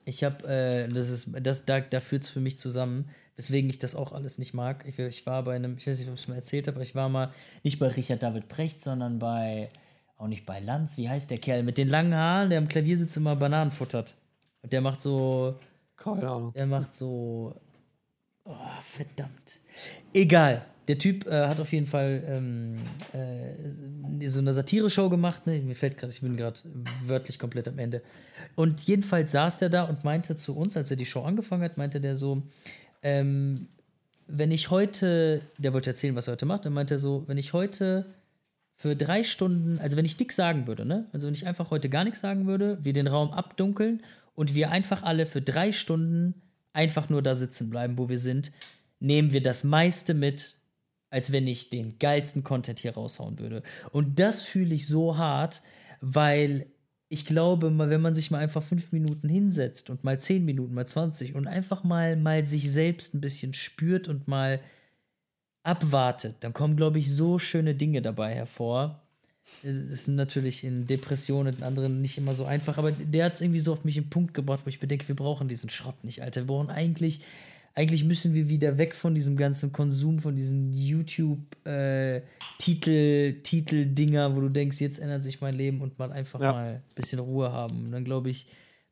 Ich 0.06 0.24
habe, 0.24 0.48
äh, 0.48 0.88
das 0.88 1.10
ist, 1.10 1.30
das, 1.42 1.66
da, 1.66 1.80
da 1.82 2.00
führt 2.00 2.24
es 2.24 2.30
für 2.30 2.40
mich 2.40 2.58
zusammen, 2.58 3.10
weswegen 3.36 3.70
ich 3.70 3.80
das 3.80 3.96
auch 3.96 4.12
alles 4.12 4.38
nicht 4.40 4.54
mag. 4.54 4.86
Ich, 4.88 4.98
ich 4.98 5.26
war 5.26 5.44
bei 5.44 5.56
einem, 5.56 5.78
ich 5.78 5.88
weiß 5.88 6.00
nicht, 6.00 6.08
ob 6.08 6.16
ich 6.16 6.22
es 6.22 6.28
mal 6.28 6.36
erzählt 6.36 6.68
habe, 6.68 6.78
aber 6.78 6.84
ich 6.84 6.96
war 6.96 7.10
mal 7.10 7.32
nicht 7.64 7.80
bei 7.80 7.88
Richard 7.88 8.24
David 8.24 8.48
Brecht, 8.48 8.82
sondern 8.82 9.20
bei, 9.20 9.70
auch 10.18 10.28
nicht 10.28 10.46
bei 10.46 10.60
Lanz, 10.60 10.98
wie 10.98 11.10
heißt 11.10 11.30
der 11.32 11.38
Kerl 11.38 11.64
mit 11.64 11.78
den 11.78 11.90
langen 11.90 12.16
Haaren, 12.16 12.50
der 12.50 12.58
am 12.60 12.68
Klavier 12.68 12.98
sitzt 12.98 13.18
und 13.18 13.24
immer 13.24 13.36
Bananen 13.36 13.72
futtert. 13.72 14.16
Und 14.62 14.74
der 14.74 14.82
macht 14.82 15.00
so, 15.02 15.58
Keine 15.96 16.28
Ahnung. 16.30 16.54
der 16.54 16.66
macht 16.66 16.94
so. 16.96 17.56
Oh, 18.46 18.56
verdammt. 18.82 19.60
Egal. 20.14 20.66
Der 20.88 20.98
Typ 20.98 21.28
äh, 21.28 21.48
hat 21.48 21.60
auf 21.60 21.72
jeden 21.72 21.86
Fall 21.86 22.24
ähm, 22.26 22.76
äh, 23.14 24.28
so 24.28 24.40
eine 24.40 24.54
Satire-Show 24.54 25.10
gemacht. 25.10 25.46
Ne? 25.46 25.60
Mir 25.60 25.76
fällt 25.76 25.98
gerade, 25.98 26.12
ich 26.12 26.22
bin 26.22 26.36
gerade 26.36 26.60
wörtlich 27.06 27.38
komplett 27.38 27.68
am 27.68 27.78
Ende. 27.78 28.02
Und 28.56 28.82
jedenfalls 28.82 29.32
saß 29.32 29.60
der 29.60 29.70
da 29.70 29.84
und 29.84 30.04
meinte 30.04 30.36
zu 30.36 30.58
uns, 30.58 30.76
als 30.76 30.90
er 30.90 30.98
die 30.98 31.06
Show 31.06 31.22
angefangen 31.22 31.64
hat, 31.64 31.78
meinte 31.78 32.02
der 32.02 32.16
so, 32.16 32.42
ähm, 33.04 33.68
wenn 34.28 34.52
ich 34.52 34.72
heute, 34.72 35.42
der 35.58 35.74
wollte 35.74 35.92
erzählen, 35.92 36.16
was 36.16 36.28
er 36.28 36.34
heute 36.34 36.46
macht, 36.46 36.66
dann 36.66 36.74
meinte 36.74 36.96
er 36.96 37.00
so, 37.00 37.24
wenn 37.28 37.38
ich 37.38 37.54
heute 37.54 38.06
für 38.76 38.96
drei 38.96 39.24
Stunden, 39.24 39.78
also 39.80 39.98
wenn 39.98 40.06
ich 40.06 40.18
nichts 40.18 40.36
sagen 40.36 40.66
würde, 40.66 40.86
ne? 40.86 41.08
Also 41.12 41.28
wenn 41.28 41.34
ich 41.34 41.46
einfach 41.46 41.70
heute 41.70 41.90
gar 41.90 42.04
nichts 42.04 42.22
sagen 42.22 42.48
würde, 42.48 42.78
wir 42.82 42.94
den 42.94 43.08
Raum 43.08 43.32
abdunkeln 43.32 44.02
und 44.36 44.56
wir 44.56 44.72
einfach 44.72 45.04
alle 45.04 45.26
für 45.26 45.42
drei 45.42 45.72
Stunden 45.72 46.42
einfach 46.72 47.10
nur 47.10 47.22
da 47.22 47.36
sitzen 47.36 47.70
bleiben, 47.70 47.98
wo 47.98 48.08
wir 48.08 48.18
sind, 48.18 48.52
nehmen 49.00 49.32
wir 49.32 49.42
das 49.42 49.64
meiste 49.64 50.14
mit, 50.14 50.56
als 51.10 51.32
wenn 51.32 51.48
ich 51.48 51.70
den 51.70 51.98
geilsten 52.00 52.44
Content 52.44 52.80
hier 52.80 52.94
raushauen 52.94 53.40
würde. 53.40 53.64
Und 53.92 54.20
das 54.20 54.42
fühle 54.42 54.76
ich 54.76 54.88
so 54.88 55.18
hart, 55.18 55.62
weil 56.02 56.68
ich 57.10 57.26
glaube, 57.26 57.76
wenn 57.78 58.02
man 58.02 58.14
sich 58.14 58.30
mal 58.30 58.38
einfach 58.38 58.62
fünf 58.62 58.92
Minuten 58.92 59.28
hinsetzt 59.28 59.90
und 59.90 60.04
mal 60.04 60.20
zehn 60.20 60.46
Minuten, 60.46 60.76
mal 60.76 60.86
20 60.86 61.34
und 61.34 61.48
einfach 61.48 61.84
mal, 61.84 62.16
mal 62.16 62.46
sich 62.46 62.72
selbst 62.72 63.16
ein 63.16 63.22
bisschen 63.22 63.56
spürt 63.56 64.08
und 64.08 64.28
mal 64.28 64.60
abwartet, 65.64 66.36
dann 66.42 66.54
kommen, 66.54 66.78
glaube 66.78 67.00
ich, 67.00 67.12
so 67.12 67.40
schöne 67.40 67.74
Dinge 67.74 68.04
dabei 68.04 68.36
hervor. 68.36 69.02
Das 69.64 69.74
ist 69.74 70.08
natürlich 70.08 70.64
in 70.64 70.86
Depressionen 70.86 71.56
und 71.56 71.64
anderen 71.64 72.02
nicht 72.02 72.20
immer 72.20 72.36
so 72.36 72.46
einfach, 72.46 72.78
aber 72.78 72.92
der 72.92 73.26
hat 73.26 73.34
es 73.34 73.42
irgendwie 73.42 73.60
so 73.60 73.74
auf 73.74 73.84
mich 73.84 73.98
im 73.98 74.12
Punkt 74.12 74.36
gebracht, 74.36 74.62
wo 74.64 74.70
ich 74.70 74.80
bedenke, 74.80 75.08
wir 75.08 75.16
brauchen 75.16 75.48
diesen 75.48 75.72
Schrott 75.72 76.04
nicht, 76.04 76.22
Alter. 76.22 76.42
Wir 76.42 76.48
brauchen 76.48 76.70
eigentlich, 76.70 77.22
eigentlich 77.80 78.04
müssen 78.04 78.34
wir 78.34 78.50
wieder 78.50 78.78
weg 78.78 78.94
von 78.94 79.16
diesem 79.16 79.38
ganzen 79.38 79.72
Konsum, 79.72 80.20
von 80.20 80.36
diesen 80.36 80.74
YouTube-Titel, 80.74 82.10
äh, 82.92 84.36
wo 84.36 84.42
du 84.42 84.50
denkst, 84.50 84.82
jetzt 84.82 85.00
ändert 85.00 85.24
sich 85.24 85.40
mein 85.40 85.54
Leben 85.54 85.80
und 85.80 85.98
mal 85.98 86.12
einfach 86.12 86.42
ja. 86.42 86.52
mal 86.52 86.74
ein 86.76 86.84
bisschen 86.96 87.20
Ruhe 87.20 87.54
haben. 87.54 87.86
Und 87.86 87.94
dann 87.94 88.04
glaube 88.04 88.32
ich, 88.32 88.48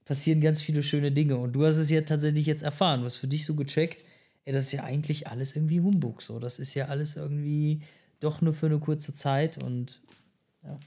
passieren 0.06 0.40
ganz 0.40 0.62
viele 0.62 0.84
schöne 0.84 1.12
Dinge. 1.12 1.36
Und 1.36 1.52
du 1.52 1.66
hast 1.66 1.76
es 1.76 1.90
ja 1.90 2.00
tatsächlich 2.00 2.46
jetzt 2.46 2.64
erfahren, 2.64 3.02
du 3.02 3.08
hast 3.08 3.18
für 3.18 3.28
dich 3.28 3.46
so 3.46 3.56
gecheckt, 3.56 4.06
ey, 4.46 4.54
das 4.54 4.68
ist 4.68 4.72
ja 4.72 4.86
eigentlich 4.86 5.28
alles 5.28 5.54
irgendwie 5.54 5.82
Humbug. 5.82 6.22
So, 6.22 6.40
das 6.40 6.58
ist 6.58 6.74
ja 6.74 6.86
alles 6.86 7.18
irgendwie 7.18 7.82
doch 8.22 8.40
nur 8.40 8.54
für 8.54 8.68
eine 8.68 8.80
kurze 8.80 9.14
Zeit 9.14 9.62
und 9.62 10.00
ja. 10.64 10.80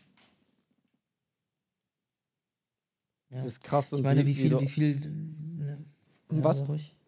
Das 3.29 3.45
ist 3.45 3.63
krass. 3.63 3.93
Ich 3.93 4.03
meine, 4.03 4.25
wie 4.25 4.35
viel, 4.35 4.59
wie 4.59 4.69
viel. 4.69 5.01
Ne, 5.01 5.85
ja, 6.33 6.43
was? 6.43 6.63
Wie 6.63 6.65
viel 6.65 6.75
was? 6.77 7.00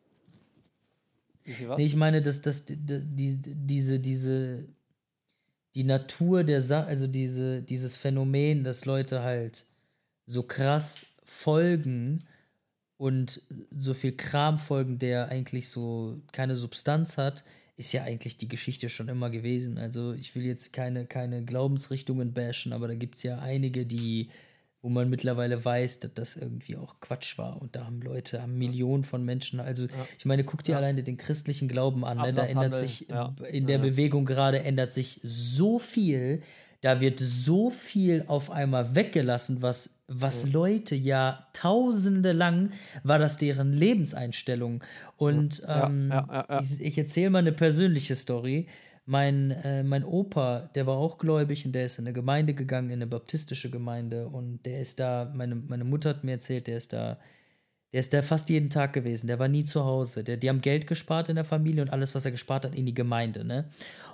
Nee, 1.76 1.84
ich 1.84 1.96
meine, 1.96 2.22
dass, 2.22 2.42
dass 2.42 2.64
die, 2.64 2.76
die, 2.76 3.38
diese, 3.42 3.98
diese, 3.98 4.64
die 5.74 5.84
Natur 5.84 6.44
der 6.44 6.62
Sache, 6.62 6.86
also 6.86 7.06
diese, 7.06 7.62
dieses 7.62 7.96
Phänomen, 7.96 8.64
dass 8.64 8.84
Leute 8.84 9.22
halt 9.22 9.64
so 10.26 10.42
krass 10.42 11.06
folgen 11.24 12.24
und 12.96 13.42
so 13.76 13.94
viel 13.94 14.12
Kram 14.12 14.58
folgen, 14.58 14.98
der 14.98 15.28
eigentlich 15.28 15.68
so 15.68 16.20
keine 16.30 16.56
Substanz 16.56 17.18
hat, 17.18 17.44
ist 17.76 17.92
ja 17.92 18.04
eigentlich 18.04 18.36
die 18.36 18.48
Geschichte 18.48 18.88
schon 18.88 19.08
immer 19.08 19.30
gewesen. 19.30 19.78
Also 19.78 20.12
ich 20.12 20.34
will 20.34 20.44
jetzt 20.44 20.72
keine, 20.72 21.06
keine 21.06 21.44
Glaubensrichtungen 21.44 22.32
bashen, 22.32 22.72
aber 22.72 22.86
da 22.86 22.94
gibt 22.94 23.16
es 23.16 23.22
ja 23.24 23.38
einige, 23.38 23.86
die, 23.86 24.30
wo 24.82 24.88
man 24.88 25.08
mittlerweile 25.08 25.64
weiß, 25.64 26.00
dass 26.00 26.14
das 26.14 26.36
irgendwie 26.36 26.76
auch 26.76 26.98
Quatsch 27.00 27.38
war. 27.38 27.62
Und 27.62 27.76
da 27.76 27.86
haben 27.86 28.02
Leute, 28.02 28.42
haben 28.42 28.58
Millionen 28.58 29.04
von 29.04 29.24
Menschen. 29.24 29.60
Also 29.60 29.84
ja. 29.84 29.90
ich 30.18 30.24
meine, 30.24 30.42
guck 30.42 30.64
dir 30.64 30.72
ja. 30.72 30.78
alleine 30.78 31.04
den 31.04 31.16
christlichen 31.16 31.68
Glauben 31.68 32.04
an. 32.04 32.18
Ne? 32.18 32.34
Da 32.34 32.44
ändert 32.44 32.76
sich 32.76 33.06
ja. 33.08 33.32
in 33.50 33.66
der 33.68 33.78
Bewegung 33.78 34.26
gerade 34.26 34.62
ändert 34.62 34.92
sich 34.92 35.20
so 35.22 35.78
viel. 35.78 36.42
Da 36.80 37.00
wird 37.00 37.20
so 37.20 37.70
viel 37.70 38.24
auf 38.26 38.50
einmal 38.50 38.96
weggelassen, 38.96 39.62
was, 39.62 40.00
was. 40.08 40.48
Leute 40.50 40.96
ja 40.96 41.46
tausende 41.52 42.32
lang 42.32 42.72
war 43.04 43.20
das 43.20 43.38
deren 43.38 43.72
Lebenseinstellung. 43.72 44.82
Und 45.16 45.62
ähm, 45.68 46.12
ich, 46.60 46.80
ich 46.80 46.98
erzähle 46.98 47.30
mal 47.30 47.38
eine 47.38 47.52
persönliche 47.52 48.16
Story. 48.16 48.66
Mein, 49.04 49.50
äh, 49.50 49.82
mein 49.82 50.04
Opa, 50.04 50.70
der 50.74 50.86
war 50.86 50.96
auch 50.96 51.18
gläubig 51.18 51.66
und 51.66 51.72
der 51.72 51.86
ist 51.86 51.98
in 51.98 52.06
eine 52.06 52.12
Gemeinde 52.12 52.54
gegangen, 52.54 52.90
in 52.90 52.94
eine 52.94 53.06
baptistische 53.06 53.70
Gemeinde. 53.70 54.28
Und 54.28 54.64
der 54.64 54.80
ist 54.80 55.00
da, 55.00 55.32
meine, 55.34 55.56
meine 55.56 55.84
Mutter 55.84 56.10
hat 56.10 56.24
mir 56.24 56.32
erzählt, 56.32 56.66
der 56.68 56.76
ist 56.76 56.92
da 56.92 57.18
der 57.92 58.00
ist 58.00 58.14
da 58.14 58.22
fast 58.22 58.48
jeden 58.48 58.70
Tag 58.70 58.94
gewesen. 58.94 59.26
Der 59.26 59.38
war 59.38 59.48
nie 59.48 59.64
zu 59.64 59.84
Hause. 59.84 60.24
Der, 60.24 60.38
die 60.38 60.48
haben 60.48 60.62
Geld 60.62 60.86
gespart 60.86 61.28
in 61.28 61.36
der 61.36 61.44
Familie 61.44 61.82
und 61.82 61.92
alles, 61.92 62.14
was 62.14 62.24
er 62.24 62.30
gespart 62.30 62.64
hat, 62.64 62.74
in 62.74 62.86
die 62.86 62.94
Gemeinde. 62.94 63.44
Ne? 63.44 63.68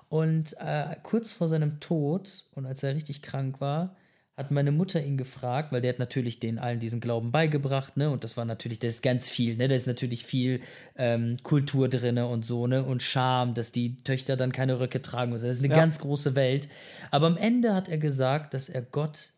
Und 0.08 0.56
äh, 0.58 0.96
kurz 1.02 1.32
vor 1.32 1.48
seinem 1.48 1.78
Tod 1.78 2.44
und 2.54 2.66
als 2.66 2.82
er 2.82 2.94
richtig 2.94 3.22
krank 3.22 3.60
war, 3.60 3.96
hat 4.38 4.52
meine 4.52 4.70
Mutter 4.70 5.04
ihn 5.04 5.16
gefragt, 5.16 5.72
weil 5.72 5.80
der 5.80 5.92
hat 5.92 5.98
natürlich 5.98 6.38
den 6.38 6.60
allen 6.60 6.78
diesen 6.78 7.00
Glauben 7.00 7.32
beigebracht, 7.32 7.96
ne? 7.96 8.08
Und 8.08 8.22
das 8.22 8.36
war 8.36 8.44
natürlich, 8.44 8.78
da 8.78 8.86
ist 8.86 9.02
ganz 9.02 9.28
viel, 9.28 9.56
ne? 9.56 9.66
Da 9.66 9.74
ist 9.74 9.88
natürlich 9.88 10.24
viel 10.24 10.60
ähm, 10.96 11.38
Kultur 11.42 11.88
drin 11.88 12.18
und 12.18 12.46
so, 12.46 12.68
ne? 12.68 12.84
Und 12.84 13.02
Scham, 13.02 13.54
dass 13.54 13.72
die 13.72 14.00
Töchter 14.04 14.36
dann 14.36 14.52
keine 14.52 14.78
Röcke 14.78 15.02
tragen 15.02 15.32
müssen. 15.32 15.48
Das 15.48 15.56
ist 15.56 15.64
eine 15.64 15.74
ja. 15.74 15.80
ganz 15.80 15.98
große 15.98 16.36
Welt. 16.36 16.68
Aber 17.10 17.26
am 17.26 17.36
Ende 17.36 17.74
hat 17.74 17.88
er 17.88 17.98
gesagt, 17.98 18.54
dass 18.54 18.68
er 18.68 18.82
Gott 18.82 19.30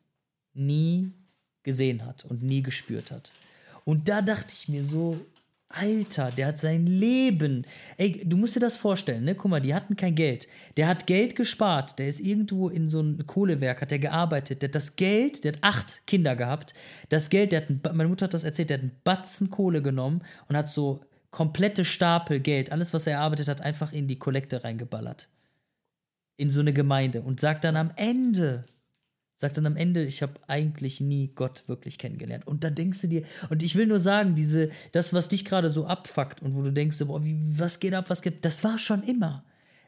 nie 0.53 1.13
gesehen 1.63 2.05
hat 2.05 2.27
und 2.27 2.43
nie 2.43 2.63
gespürt 2.63 3.11
hat. 3.11 3.31
Und 3.87 4.11
da 4.11 4.21
dachte 4.21 4.53
ich 4.53 4.69
mir 4.69 4.85
so, 4.85 5.19
Alter, 5.73 6.33
der 6.33 6.49
hat 6.49 6.59
sein 6.59 6.85
Leben. 6.85 7.65
Ey, 7.97 8.23
du 8.25 8.37
musst 8.37 8.57
dir 8.57 8.61
das 8.61 8.77
vorstellen, 8.77 9.23
ne? 9.23 9.37
Guck 9.37 9.53
mal, 9.53 9.61
die 9.61 9.73
hatten 9.73 9.95
kein 9.95 10.17
Geld. 10.17 10.49
Der 10.77 10.89
hat 10.89 11.07
Geld 11.07 11.37
gespart. 11.37 11.97
Der 12.01 12.09
ist 12.09 12.19
irgendwo 12.19 12.69
in 12.69 12.89
so 12.89 13.01
ein 13.01 13.25
Kohlewerk, 13.25 13.81
hat 13.81 13.93
er 13.93 14.01
gearbeitet. 14.01 14.63
Der 14.63 14.69
hat 14.69 14.75
das 14.75 14.97
Geld, 14.97 15.45
der 15.45 15.53
hat 15.53 15.59
acht 15.63 16.07
Kinder 16.09 16.35
gehabt. 16.35 16.75
Das 17.09 17.31
Geld, 17.31 17.53
der 17.53 17.63
hat, 17.63 17.71
ein, 17.71 17.81
meine 17.95 18.09
Mutter 18.09 18.25
hat 18.25 18.35
das 18.35 18.43
erzählt, 18.43 18.71
der 18.71 18.79
hat 18.79 18.83
einen 18.83 18.97
Batzen 19.05 19.51
Kohle 19.51 19.81
genommen 19.81 20.23
und 20.49 20.57
hat 20.57 20.73
so 20.73 21.05
komplette 21.31 21.85
Stapel 21.85 22.41
Geld, 22.41 22.73
alles, 22.73 22.93
was 22.93 23.07
er 23.07 23.15
erarbeitet 23.15 23.47
hat, 23.47 23.61
einfach 23.61 23.93
in 23.93 24.09
die 24.09 24.19
Kollekte 24.19 24.65
reingeballert. 24.65 25.29
In 26.37 26.51
so 26.51 26.61
eine 26.61 26.73
Gemeinde. 26.73 27.23
Und 27.23 27.39
sagt 27.39 27.63
dann 27.63 27.77
am 27.77 27.93
Ende, 27.95 28.65
sagt 29.41 29.57
dann 29.57 29.65
am 29.65 29.79
Ende, 29.79 30.05
ich 30.05 30.21
habe 30.21 30.35
eigentlich 30.49 31.01
nie 31.01 31.33
Gott 31.35 31.65
wirklich 31.67 31.97
kennengelernt. 31.97 32.47
Und 32.47 32.63
dann 32.63 32.75
denkst 32.75 33.01
du 33.01 33.07
dir, 33.07 33.23
und 33.49 33.63
ich 33.63 33.75
will 33.75 33.87
nur 33.87 33.99
sagen, 33.99 34.35
diese, 34.35 34.69
das, 34.93 35.15
was 35.15 35.31
dich 35.31 35.47
gerade 35.47 35.71
so 35.71 35.87
abfuckt 35.87 36.43
und 36.43 36.55
wo 36.55 36.61
du 36.61 36.71
denkst, 36.71 36.99
boah, 37.07 37.25
wie, 37.25 37.39
was 37.59 37.81
geht 37.81 37.95
ab, 37.95 38.11
was 38.11 38.21
geht, 38.21 38.45
das 38.45 38.63
war 38.65 38.79
schon 38.79 39.03
immer. 39.03 39.43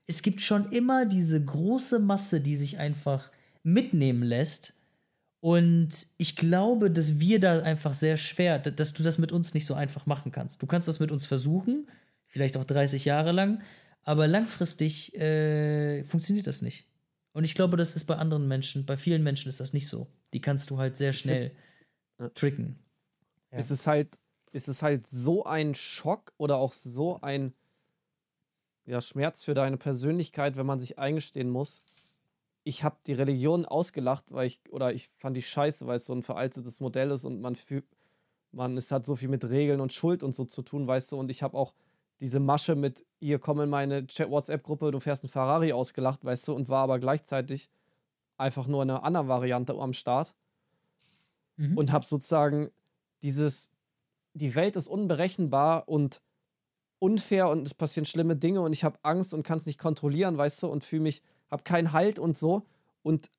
Es 0.07 0.23
gibt 0.23 0.41
schon 0.41 0.73
immer 0.73 1.05
diese 1.05 1.45
große 1.45 1.99
Masse, 1.99 2.41
die 2.41 2.57
sich 2.57 2.79
einfach 2.79 3.31
mitnehmen 3.63 4.23
lässt. 4.23 4.73
Und 5.41 6.07
ich 6.17 6.37
glaube, 6.37 6.91
dass 6.91 7.21
wir 7.21 7.39
da 7.39 7.61
einfach 7.61 7.93
sehr 7.93 8.17
schwer, 8.17 8.59
dass 8.59 8.95
du 8.95 9.03
das 9.03 9.19
mit 9.19 9.33
uns 9.33 9.53
nicht 9.53 9.67
so 9.67 9.75
einfach 9.75 10.07
machen 10.07 10.33
kannst. 10.33 10.63
Du 10.63 10.67
kannst 10.67 10.89
das 10.89 10.99
mit 10.99 11.13
uns 11.13 11.27
versuchen, 11.27 11.91
vielleicht 12.27 12.57
auch 12.57 12.65
30 12.65 13.05
Jahre 13.05 13.33
lang, 13.33 13.61
aber 14.03 14.27
langfristig 14.29 15.15
äh, 15.15 16.05
funktioniert 16.05 16.47
das 16.47 16.63
nicht. 16.63 16.87
Und 17.33 17.45
ich 17.45 17.55
glaube, 17.55 17.77
das 17.77 17.97
ist 17.97 18.05
bei 18.05 18.17
anderen 18.17 18.47
Menschen, 18.47 18.85
bei 18.85 18.97
vielen 18.97 19.23
Menschen 19.23 19.49
ist 19.49 19.61
das 19.61 19.73
nicht 19.73 19.89
so. 19.89 20.07
Die 20.33 20.41
kannst 20.41 20.71
du 20.71 20.79
halt 20.79 20.97
sehr 20.97 21.13
schnell 21.13 21.53
tricken. 22.35 22.79
Ja. 23.51 23.59
Es 23.59 23.71
ist 23.71 23.87
halt, 23.87 24.19
ist 24.53 24.69
es 24.69 24.83
halt 24.83 25.07
so 25.07 25.45
ein 25.45 25.75
Schock 25.75 26.33
oder 26.37 26.57
auch 26.57 26.73
so 26.73 27.21
ein 27.23 27.55
ja, 28.85 29.01
Schmerz 29.01 29.45
für 29.45 29.55
deine 29.55 29.77
Persönlichkeit, 29.77 30.57
wenn 30.57 30.67
man 30.67 30.81
sich 30.81 30.99
eingestehen 30.99 31.51
muss. 31.51 31.85
Ich 32.65 32.85
habe 32.85 32.97
die 33.07 33.13
Religion 33.13 33.65
ausgelacht, 33.65 34.33
weil 34.33 34.47
ich, 34.47 34.61
oder 34.71 34.93
ich 34.93 35.11
fand 35.19 35.37
die 35.37 35.43
scheiße, 35.43 35.87
weil 35.87 35.97
es 35.97 36.07
so 36.07 36.15
ein 36.15 36.23
veraltetes 36.23 36.81
Modell 36.81 37.11
ist 37.11 37.25
und 37.25 37.41
man, 37.41 37.57
man, 38.53 38.77
es 38.77 38.93
hat 38.93 39.05
so 39.05 39.17
viel 39.17 39.29
mit 39.29 39.49
Regeln 39.49 39.81
und 39.81 39.93
Schuld 39.93 40.23
und 40.23 40.35
so 40.35 40.45
zu 40.45 40.63
tun, 40.63 40.87
weißt 40.87 41.13
du, 41.13 41.19
und 41.19 41.31
ich 41.31 41.43
habe 41.43 41.57
auch 41.57 41.75
diese 42.23 42.39
Masche 42.39 42.77
mit, 42.77 43.05
hier 43.19 43.41
komm 43.41 43.61
in 43.61 43.69
meine 43.69 44.07
WhatsApp-Gruppe, 44.07 44.93
du 44.93 45.01
fährst 45.01 45.25
einen 45.25 45.31
Ferrari 45.31 45.73
ausgelacht, 45.73 46.25
weißt 46.25 46.47
du, 46.47 46.55
und 46.55 46.69
war 46.69 46.85
aber 46.85 47.01
gleichzeitig 47.01 47.69
einfach 48.37 48.69
nur 48.69 48.81
eine 48.81 49.03
andere 49.03 49.27
Variante 49.27 49.75
am 49.75 49.93
Start. 49.93 50.33
Mhm. 51.57 51.77
Und 51.77 51.91
hab 51.91 52.05
sozusagen 52.05 52.71
dieses, 53.25 53.69
die 54.35 54.55
Welt 54.55 54.77
ist 54.77 54.87
unberechenbar 54.87 55.89
und 55.89 56.23
unfair 57.01 57.49
und 57.49 57.67
es 57.67 57.75
passieren 57.75 58.07
schlimme 58.07 58.37
Dinge 58.37 58.61
und 58.61 58.73
ich 58.73 58.85
habe 58.85 59.01
Angst 59.03 59.35
und 59.35 59.43
kann 59.43 59.59
es 59.59 59.67
nicht 59.67 59.81
kontrollieren, 59.81 60.39
weißt 60.39 60.63
du, 60.63 60.69
und 60.69 60.85
fühle 60.85 61.03
mich, 61.03 61.23
habe 61.51 61.65
keinen 61.65 61.91
Halt 61.91 62.21
und 62.21 62.39
so. 62.39 62.63
Und 63.03 63.33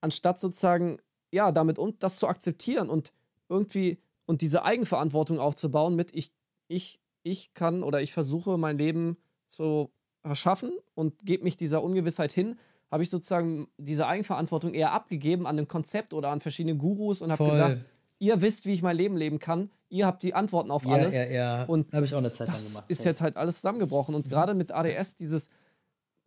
anstatt 0.00 0.38
sozusagen, 0.38 1.00
ja, 1.32 1.50
damit 1.50 1.80
und 1.80 2.04
das 2.04 2.18
zu 2.18 2.28
akzeptieren 2.28 2.90
und 2.90 3.12
irgendwie 3.48 4.00
und 4.24 4.40
diese 4.40 4.62
Eigenverantwortung 4.62 5.40
aufzubauen 5.40 5.96
mit, 5.96 6.14
ich, 6.14 6.32
ich 6.68 7.00
ich 7.22 7.54
kann 7.54 7.82
oder 7.82 8.00
ich 8.00 8.12
versuche 8.12 8.58
mein 8.58 8.78
Leben 8.78 9.16
zu 9.46 9.90
erschaffen 10.22 10.72
und 10.94 11.24
gebe 11.24 11.44
mich 11.44 11.56
dieser 11.56 11.82
Ungewissheit 11.82 12.32
hin, 12.32 12.58
habe 12.90 13.02
ich 13.02 13.10
sozusagen 13.10 13.68
diese 13.78 14.06
Eigenverantwortung 14.06 14.74
eher 14.74 14.92
abgegeben 14.92 15.46
an 15.46 15.58
ein 15.58 15.68
Konzept 15.68 16.12
oder 16.12 16.30
an 16.30 16.40
verschiedene 16.40 16.76
Gurus 16.76 17.22
und 17.22 17.30
habe 17.32 17.50
gesagt, 17.50 17.84
ihr 18.18 18.42
wisst, 18.42 18.66
wie 18.66 18.72
ich 18.72 18.82
mein 18.82 18.96
Leben 18.96 19.16
leben 19.16 19.38
kann, 19.38 19.70
ihr 19.88 20.06
habt 20.06 20.22
die 20.22 20.34
Antworten 20.34 20.70
auf 20.70 20.84
ja, 20.84 20.92
alles. 20.92 21.14
Ja, 21.14 21.24
ja, 21.24 21.64
Und 21.64 21.92
habe 21.92 22.04
ich 22.04 22.14
auch 22.14 22.18
eine 22.18 22.32
Zeit 22.32 22.48
lang 22.48 22.58
gemacht. 22.58 22.84
Ist 22.88 23.02
so. 23.02 23.08
jetzt 23.08 23.20
halt 23.20 23.36
alles 23.36 23.56
zusammengebrochen 23.56 24.14
und 24.14 24.26
mhm. 24.26 24.30
gerade 24.30 24.54
mit 24.54 24.72
ADS 24.72 25.16
dieses, 25.16 25.50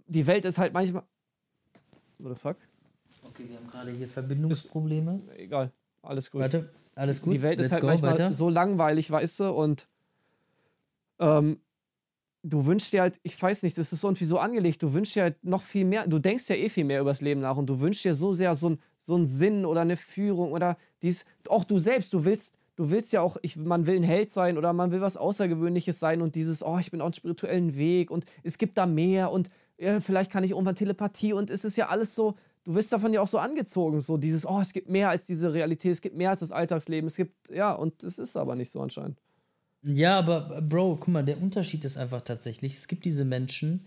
die 0.07 0.25
Welt 0.25 0.45
ist 0.45 0.57
halt 0.57 0.73
manchmal. 0.73 1.03
What 2.19 2.33
the 2.33 2.39
fuck? 2.39 2.57
Okay, 3.23 3.45
wir 3.49 3.57
haben 3.57 3.67
gerade 3.67 3.91
hier 3.91 4.07
Verbindungsprobleme. 4.07 5.15
Ist, 5.15 5.39
egal, 5.39 5.71
alles 6.01 6.31
gut. 6.31 6.41
Warte, 6.41 6.69
alles 6.95 7.21
gut. 7.21 7.33
Die 7.33 7.41
Welt 7.41 7.57
Let's 7.57 7.67
ist 7.67 7.71
halt 7.73 7.81
go, 7.81 7.87
manchmal 7.87 8.11
weiter. 8.11 8.33
so 8.33 8.49
langweilig, 8.49 9.09
weißt 9.09 9.41
du, 9.41 9.51
und 9.51 9.87
ähm, 11.19 11.59
du 12.43 12.65
wünschst 12.65 12.91
dir 12.91 13.01
halt, 13.01 13.19
ich 13.23 13.41
weiß 13.41 13.63
nicht, 13.63 13.77
das 13.77 13.93
ist 13.93 14.03
irgendwie 14.03 14.25
so 14.25 14.37
angelegt, 14.37 14.83
du 14.83 14.93
wünschst 14.93 15.15
dir 15.15 15.23
halt 15.23 15.43
noch 15.43 15.61
viel 15.61 15.85
mehr, 15.85 16.05
du 16.07 16.19
denkst 16.19 16.49
ja 16.49 16.55
eh 16.55 16.69
viel 16.69 16.83
mehr 16.83 16.99
übers 16.99 17.21
Leben 17.21 17.41
nach 17.41 17.57
und 17.57 17.67
du 17.67 17.79
wünschst 17.79 18.03
dir 18.03 18.13
so 18.13 18.33
sehr 18.33 18.53
so, 18.55 18.71
ein, 18.71 18.79
so 18.99 19.15
einen 19.15 19.25
Sinn 19.25 19.65
oder 19.65 19.81
eine 19.81 19.95
Führung 19.95 20.51
oder 20.51 20.77
dies, 21.01 21.23
auch 21.47 21.63
du 21.63 21.79
selbst, 21.79 22.13
du 22.13 22.25
willst, 22.25 22.55
du 22.75 22.91
willst 22.91 23.13
ja 23.13 23.21
auch, 23.21 23.37
ich, 23.41 23.55
man 23.55 23.87
will 23.87 23.95
ein 23.95 24.03
Held 24.03 24.29
sein 24.29 24.57
oder 24.57 24.73
man 24.73 24.91
will 24.91 24.99
was 24.99 25.15
Außergewöhnliches 25.15 25.99
sein 25.99 26.21
und 26.21 26.35
dieses, 26.35 26.63
oh, 26.63 26.77
ich 26.79 26.91
bin 26.91 26.99
auf 26.99 27.07
einem 27.07 27.13
spirituellen 27.13 27.77
Weg 27.77 28.11
und 28.11 28.25
es 28.43 28.57
gibt 28.57 28.77
da 28.77 28.85
mehr 28.85 29.31
und 29.31 29.49
ja, 29.77 30.01
vielleicht 30.01 30.31
kann 30.31 30.43
ich 30.43 30.51
irgendwann 30.51 30.75
Telepathie 30.75 31.33
und 31.33 31.49
es 31.49 31.63
ist 31.63 31.77
ja 31.77 31.87
alles 31.87 32.13
so, 32.13 32.35
du 32.65 32.75
wirst 32.75 32.91
davon 32.91 33.13
ja 33.13 33.21
auch 33.21 33.27
so 33.27 33.37
angezogen, 33.37 34.01
so 34.01 34.17
dieses, 34.17 34.45
oh, 34.45 34.59
es 34.61 34.73
gibt 34.73 34.89
mehr 34.89 35.09
als 35.09 35.25
diese 35.25 35.53
Realität, 35.53 35.93
es 35.93 36.01
gibt 36.01 36.17
mehr 36.17 36.31
als 36.31 36.41
das 36.41 36.51
Alltagsleben, 36.51 37.07
es 37.07 37.15
gibt, 37.15 37.49
ja, 37.49 37.73
und 37.73 38.03
es 38.03 38.19
ist 38.19 38.35
aber 38.35 38.55
nicht 38.55 38.71
so 38.71 38.81
anscheinend. 38.81 39.19
Ja, 39.83 40.17
aber 40.17 40.61
Bro, 40.61 40.97
guck 40.97 41.07
mal, 41.09 41.23
der 41.25 41.41
Unterschied 41.41 41.83
ist 41.83 41.97
einfach 41.97 42.21
tatsächlich, 42.21 42.75
es 42.75 42.87
gibt 42.87 43.03
diese 43.05 43.25
Menschen, 43.25 43.85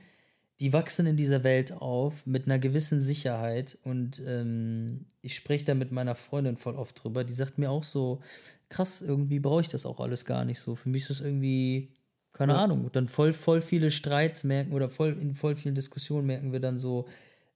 die 0.61 0.73
wachsen 0.73 1.07
in 1.07 1.17
dieser 1.17 1.43
Welt 1.45 1.73
auf 1.73 2.27
mit 2.27 2.47
einer 2.47 2.59
gewissen 2.59 3.01
Sicherheit 3.01 3.79
und 3.85 4.23
ähm, 4.27 5.07
ich 5.23 5.35
spreche 5.37 5.65
da 5.65 5.75
mit 5.75 5.93
meiner 5.93 6.15
Freundin 6.15 6.57
voll 6.59 6.77
oft 6.77 7.03
drüber. 7.03 7.25
Die 7.25 7.33
sagt 7.35 7.59
mir 7.59 7.71
auch 7.71 7.83
so, 7.85 8.21
krass, 8.69 9.03
irgendwie 9.03 9.41
brauche 9.41 9.63
ich 9.63 9.69
das 9.69 9.87
auch 9.87 10.01
alles 10.01 10.25
gar 10.27 10.45
nicht 10.45 10.61
so. 10.61 10.75
Für 10.75 10.89
mich 10.91 11.03
ist 11.03 11.11
das 11.11 11.21
irgendwie, 11.21 11.91
keine 12.33 12.55
ja. 12.55 12.65
Ahnung, 12.65 12.91
dann 12.93 13.09
voll, 13.09 13.33
voll 13.33 13.63
viele 13.63 13.91
Streits 13.91 14.45
merken 14.45 14.73
oder 14.73 14.91
voll 14.91 15.17
in 15.21 15.35
voll 15.35 15.57
vielen 15.57 15.75
Diskussionen 15.75 16.27
merken 16.27 16.53
wir 16.53 16.61
dann 16.61 16.79
so, 16.79 17.07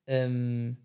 ähm, 0.07 0.77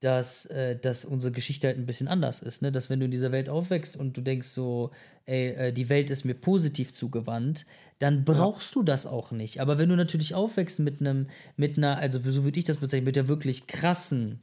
dass, 0.00 0.46
äh, 0.46 0.76
dass 0.76 1.04
unsere 1.04 1.32
Geschichte 1.32 1.66
halt 1.66 1.78
ein 1.78 1.86
bisschen 1.86 2.08
anders 2.08 2.40
ist. 2.40 2.62
Ne? 2.62 2.72
Dass 2.72 2.90
wenn 2.90 3.00
du 3.00 3.04
in 3.04 3.10
dieser 3.10 3.32
Welt 3.32 3.48
aufwächst 3.48 3.96
und 3.96 4.16
du 4.16 4.22
denkst 4.22 4.48
so, 4.48 4.90
ey, 5.26 5.50
äh, 5.50 5.72
die 5.72 5.88
Welt 5.88 6.10
ist 6.10 6.24
mir 6.24 6.34
positiv 6.34 6.94
zugewandt, 6.94 7.66
dann 7.98 8.24
brauchst 8.24 8.74
ja. 8.74 8.80
du 8.80 8.82
das 8.84 9.06
auch 9.06 9.30
nicht. 9.30 9.60
Aber 9.60 9.78
wenn 9.78 9.90
du 9.90 9.96
natürlich 9.96 10.34
aufwächst 10.34 10.80
mit 10.80 11.00
einem, 11.00 11.28
mit 11.56 11.76
einer, 11.76 11.98
also 11.98 12.18
so 12.18 12.44
würde 12.44 12.58
ich 12.58 12.64
das 12.64 12.78
bezeichnen, 12.78 13.04
mit 13.04 13.16
der 13.16 13.28
wirklich 13.28 13.66
krassen 13.66 14.40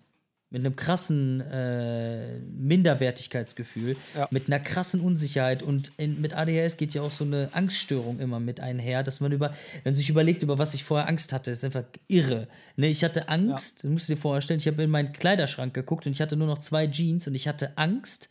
mit 0.50 0.62
einem 0.62 0.78
krassen 0.78 1.42
äh, 1.42 2.40
Minderwertigkeitsgefühl, 2.40 3.98
ja. 4.16 4.28
mit 4.32 4.48
einer 4.48 4.62
krassen 4.62 5.02
Unsicherheit 5.02 5.62
und 5.62 5.92
in, 5.98 6.22
mit 6.22 6.34
ADHS 6.34 6.78
geht 6.78 6.94
ja 6.94 7.02
auch 7.02 7.12
so 7.12 7.26
eine 7.26 7.50
Angststörung 7.52 8.20
immer 8.20 8.40
mit 8.40 8.62
einher, 8.62 9.04
dass 9.04 9.20
man 9.20 9.34
über, 9.34 9.50
wenn 9.84 9.92
man 9.92 9.96
sich 9.96 10.10
überlegt, 10.10 10.44
über 10.44 10.58
was 10.58 10.74
ich 10.74 10.86
vorher 10.86 11.10
Angst 11.10 11.34
hatte, 11.34 11.52
ist 11.52 11.66
einfach 11.66 11.84
irre. 12.08 12.48
Ne, 12.78 12.88
ich 12.88 13.04
hatte 13.04 13.28
Angst, 13.28 13.84
ja. 13.84 13.90
musst 13.90 14.08
du 14.08 14.14
dir 14.14 14.22
vorstellen, 14.22 14.60
ich 14.62 14.68
habe 14.68 14.84
in 14.84 14.90
meinen 14.90 15.12
Kleiderschrank 15.12 15.74
geguckt 15.74 16.06
und 16.06 16.14
ich 16.14 16.22
hatte 16.22 16.38
nur 16.38 16.48
noch 16.48 16.60
zwei 16.60 16.88
Jeans 16.88 17.28
und 17.28 17.36
ich 17.36 17.50
hatte 17.50 17.78
Angst, 17.78 18.30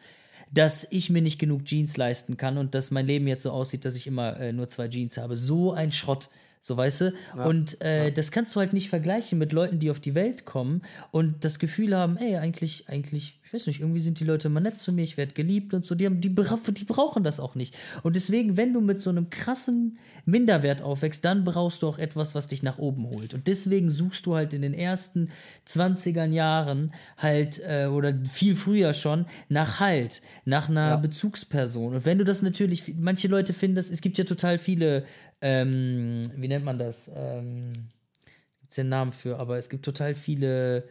dass 0.50 0.90
ich 0.90 1.10
mir 1.10 1.20
nicht 1.20 1.38
genug 1.38 1.66
Jeans 1.66 1.98
leisten 1.98 2.38
kann 2.38 2.56
und 2.56 2.74
dass 2.74 2.90
mein 2.90 3.06
Leben 3.06 3.26
jetzt 3.26 3.42
so 3.42 3.50
aussieht, 3.50 3.84
dass 3.84 3.94
ich 3.94 4.06
immer 4.06 4.40
äh, 4.40 4.52
nur 4.54 4.68
zwei 4.68 4.88
Jeans 4.88 5.18
habe. 5.18 5.36
So 5.36 5.72
ein 5.72 5.92
Schrott. 5.92 6.30
So, 6.60 6.76
weißt 6.76 7.00
du? 7.02 7.12
Ja. 7.36 7.44
Und 7.44 7.80
äh, 7.82 8.04
ja. 8.04 8.10
das 8.10 8.30
kannst 8.30 8.54
du 8.56 8.60
halt 8.60 8.72
nicht 8.72 8.88
vergleichen 8.88 9.38
mit 9.38 9.52
Leuten, 9.52 9.78
die 9.78 9.90
auf 9.90 10.00
die 10.00 10.14
Welt 10.14 10.44
kommen 10.44 10.82
und 11.10 11.44
das 11.44 11.58
Gefühl 11.58 11.96
haben, 11.96 12.16
ey, 12.16 12.36
eigentlich, 12.36 12.88
eigentlich, 12.88 13.38
ich 13.46 13.54
weiß 13.54 13.68
nicht, 13.68 13.80
irgendwie 13.80 14.00
sind 14.00 14.18
die 14.18 14.24
Leute 14.24 14.48
immer 14.48 14.60
nett 14.60 14.78
zu 14.78 14.92
mir, 14.92 15.04
ich 15.04 15.16
werde 15.16 15.32
geliebt 15.32 15.72
und 15.72 15.86
so. 15.86 15.94
Die, 15.94 16.04
haben, 16.04 16.20
die, 16.20 16.34
die 16.34 16.84
brauchen 16.84 17.22
das 17.22 17.38
auch 17.38 17.54
nicht. 17.54 17.76
Und 18.02 18.16
deswegen, 18.16 18.56
wenn 18.56 18.72
du 18.72 18.80
mit 18.80 19.00
so 19.00 19.08
einem 19.08 19.30
krassen 19.30 19.98
Minderwert 20.24 20.82
aufwächst, 20.82 21.24
dann 21.24 21.44
brauchst 21.44 21.82
du 21.82 21.88
auch 21.88 21.98
etwas, 21.98 22.34
was 22.34 22.48
dich 22.48 22.64
nach 22.64 22.78
oben 22.78 23.08
holt. 23.08 23.34
Und 23.34 23.46
deswegen 23.46 23.90
suchst 23.90 24.26
du 24.26 24.34
halt 24.34 24.52
in 24.52 24.62
den 24.62 24.74
ersten 24.74 25.30
20ern 25.66 26.32
Jahren 26.32 26.92
halt, 27.16 27.62
äh, 27.64 27.86
oder 27.86 28.12
viel 28.24 28.56
früher 28.56 28.92
schon, 28.92 29.26
nach 29.48 29.78
Halt, 29.78 30.22
nach 30.44 30.68
einer 30.68 30.88
ja. 30.88 30.96
Bezugsperson. 30.96 31.94
Und 31.94 32.04
wenn 32.04 32.18
du 32.18 32.24
das 32.24 32.42
natürlich, 32.42 32.94
manche 32.98 33.28
Leute 33.28 33.52
finden 33.52 33.76
das, 33.76 33.90
es 33.90 34.00
gibt 34.00 34.18
ja 34.18 34.24
total 34.24 34.58
viele 34.58 35.04
ähm, 35.40 36.22
wie 36.36 36.48
nennt 36.48 36.64
man 36.64 36.78
das? 36.78 37.10
Ähm, 37.14 37.72
Gibt 38.60 38.70
es 38.70 38.76
den 38.76 38.88
Namen 38.88 39.12
für, 39.12 39.38
aber 39.38 39.58
es 39.58 39.68
gibt 39.68 39.84
total 39.84 40.14
viele 40.14 40.88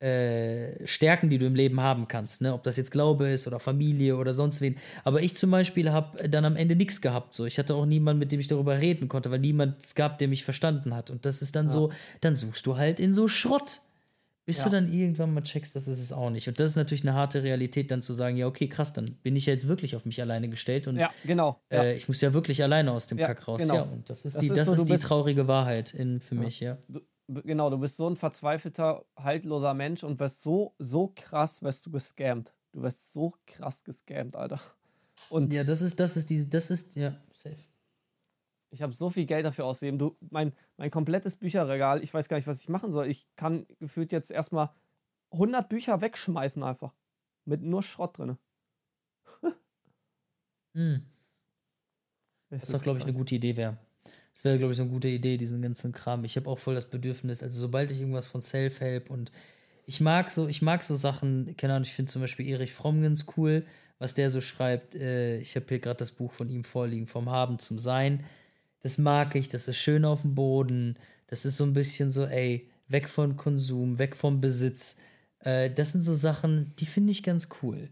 äh, 0.00 0.86
Stärken, 0.86 1.28
die 1.28 1.38
du 1.38 1.46
im 1.46 1.54
Leben 1.54 1.80
haben 1.80 2.08
kannst, 2.08 2.40
ne? 2.40 2.54
Ob 2.54 2.62
das 2.62 2.76
jetzt 2.76 2.90
Glaube 2.90 3.28
ist 3.30 3.46
oder 3.46 3.58
Familie 3.58 4.16
oder 4.16 4.32
sonst 4.32 4.60
wen. 4.60 4.76
Aber 5.04 5.22
ich 5.22 5.34
zum 5.34 5.50
Beispiel 5.50 5.90
habe 5.90 6.28
dann 6.28 6.44
am 6.44 6.56
Ende 6.56 6.76
nichts 6.76 7.00
gehabt. 7.00 7.34
So, 7.34 7.46
ich 7.46 7.58
hatte 7.58 7.74
auch 7.74 7.86
niemanden, 7.86 8.20
mit 8.20 8.30
dem 8.30 8.40
ich 8.40 8.48
darüber 8.48 8.78
reden 8.78 9.08
konnte, 9.08 9.30
weil 9.30 9.40
niemand 9.40 9.82
es 9.82 9.94
gab, 9.94 10.18
der 10.18 10.28
mich 10.28 10.44
verstanden 10.44 10.94
hat. 10.94 11.10
Und 11.10 11.26
das 11.26 11.42
ist 11.42 11.56
dann 11.56 11.66
ja. 11.66 11.72
so, 11.72 11.92
dann 12.20 12.34
suchst 12.34 12.64
du 12.66 12.76
halt 12.76 13.00
in 13.00 13.12
so 13.12 13.28
Schrott 13.28 13.80
bis 14.48 14.60
ja. 14.60 14.64
du 14.64 14.70
dann 14.70 14.90
irgendwann 14.90 15.34
mal 15.34 15.42
checkst, 15.42 15.76
das 15.76 15.86
ist 15.88 16.00
es 16.00 16.10
auch 16.10 16.30
nicht. 16.30 16.48
Und 16.48 16.58
das 16.58 16.70
ist 16.70 16.76
natürlich 16.76 17.02
eine 17.02 17.12
harte 17.12 17.42
Realität, 17.42 17.90
dann 17.90 18.00
zu 18.00 18.14
sagen, 18.14 18.38
ja, 18.38 18.46
okay, 18.46 18.66
krass, 18.66 18.94
dann 18.94 19.04
bin 19.22 19.36
ich 19.36 19.44
ja 19.44 19.52
jetzt 19.52 19.68
wirklich 19.68 19.94
auf 19.94 20.06
mich 20.06 20.22
alleine 20.22 20.48
gestellt 20.48 20.86
und 20.86 20.96
ja, 20.96 21.10
genau. 21.26 21.60
Äh, 21.70 21.96
ich 21.96 22.08
muss 22.08 22.22
ja 22.22 22.32
wirklich 22.32 22.62
alleine 22.62 22.92
aus 22.92 23.08
dem 23.08 23.18
Kack 23.18 23.46
raus. 23.46 23.60
Genau. 23.60 23.74
Ja, 23.74 23.82
und 23.82 24.08
das 24.08 24.24
ist 24.24 24.36
das 24.36 24.40
die, 24.40 24.46
ist 24.46 24.56
das 24.56 24.68
so, 24.68 24.72
ist 24.72 24.86
die 24.86 24.96
traurige 24.96 25.48
Wahrheit 25.48 25.92
in, 25.92 26.22
für 26.22 26.34
mich, 26.34 26.60
ja. 26.60 26.78
Du, 26.88 27.02
genau, 27.28 27.70
du 27.70 27.78
bist 27.78 27.96
so 27.96 28.08
ein 28.08 28.16
verzweifelter, 28.16 29.04
haltloser 29.16 29.74
Mensch 29.74 30.02
und 30.04 30.18
wirst 30.18 30.42
so, 30.42 30.74
so 30.78 31.12
krass, 31.14 31.62
wirst 31.62 31.84
du 31.86 31.90
gescammt. 31.90 32.52
Du 32.72 32.82
wirst 32.82 33.12
so 33.12 33.34
krass 33.46 33.84
gescammt, 33.84 34.34
Alter. 34.34 34.60
Und 35.30 35.52
ja, 35.52 35.64
das 35.64 35.82
ist, 35.82 36.00
das 36.00 36.16
ist 36.16 36.30
die, 36.30 36.48
das 36.48 36.70
ist, 36.70 36.96
ja, 36.96 37.16
safe. 37.32 37.56
Ich 38.70 38.82
habe 38.82 38.92
so 38.92 39.08
viel 39.08 39.26
Geld 39.26 39.46
dafür 39.46 39.64
ausgegeben. 39.64 39.98
Du, 39.98 40.16
mein, 40.30 40.52
mein 40.76 40.90
komplettes 40.90 41.36
Bücherregal, 41.36 42.02
ich 42.02 42.12
weiß 42.12 42.28
gar 42.28 42.36
nicht, 42.36 42.46
was 42.46 42.60
ich 42.60 42.68
machen 42.68 42.92
soll. 42.92 43.08
Ich 43.08 43.26
kann 43.36 43.66
gefühlt 43.78 44.12
jetzt 44.12 44.30
erstmal 44.30 44.70
100 45.32 45.68
Bücher 45.68 46.00
wegschmeißen 46.00 46.62
einfach. 46.62 46.94
Mit 47.44 47.62
nur 47.62 47.82
Schrott 47.82 48.18
drin. 48.18 48.36
hm. 50.74 51.02
Das 52.50 52.64
ist 52.64 52.74
doch, 52.74 52.82
glaube 52.82 52.98
ich, 52.98 53.04
eine 53.04 53.14
gute 53.14 53.34
Idee 53.34 53.56
wäre. 53.56 53.78
Das 54.38 54.44
wäre, 54.44 54.56
glaube 54.56 54.70
ich, 54.70 54.76
so 54.76 54.84
eine 54.84 54.92
gute 54.92 55.08
Idee, 55.08 55.36
diesen 55.36 55.60
ganzen 55.60 55.90
Kram. 55.90 56.24
Ich 56.24 56.36
habe 56.36 56.48
auch 56.48 56.60
voll 56.60 56.76
das 56.76 56.88
Bedürfnis, 56.88 57.42
also 57.42 57.58
sobald 57.58 57.90
ich 57.90 57.98
irgendwas 57.98 58.28
von 58.28 58.40
Self-Help 58.40 59.10
und 59.10 59.32
ich 59.84 60.00
mag 60.00 60.30
so, 60.30 60.46
ich 60.46 60.62
mag 60.62 60.84
so 60.84 60.94
Sachen, 60.94 61.56
keine 61.56 61.72
Ahnung, 61.72 61.82
ich 61.82 61.92
finde 61.92 62.12
zum 62.12 62.22
Beispiel 62.22 62.46
Erich 62.46 62.72
Frommgens 62.72 63.26
cool, 63.36 63.66
was 63.98 64.14
der 64.14 64.30
so 64.30 64.40
schreibt. 64.40 64.94
Äh, 64.94 65.38
ich 65.38 65.56
habe 65.56 65.66
hier 65.68 65.80
gerade 65.80 65.96
das 65.96 66.12
Buch 66.12 66.30
von 66.30 66.48
ihm 66.50 66.62
vorliegen, 66.62 67.08
vom 67.08 67.28
Haben 67.28 67.58
zum 67.58 67.80
Sein. 67.80 68.22
Das 68.84 68.96
mag 68.96 69.34
ich, 69.34 69.48
das 69.48 69.66
ist 69.66 69.78
schön 69.78 70.04
auf 70.04 70.22
dem 70.22 70.36
Boden. 70.36 70.94
Das 71.26 71.44
ist 71.44 71.56
so 71.56 71.64
ein 71.64 71.72
bisschen 71.72 72.12
so, 72.12 72.24
ey, 72.24 72.70
weg 72.86 73.08
von 73.08 73.36
Konsum, 73.36 73.98
weg 73.98 74.14
vom 74.14 74.40
Besitz. 74.40 75.00
Äh, 75.40 75.68
das 75.68 75.90
sind 75.90 76.04
so 76.04 76.14
Sachen, 76.14 76.74
die 76.78 76.86
finde 76.86 77.10
ich 77.10 77.24
ganz 77.24 77.48
cool. 77.60 77.88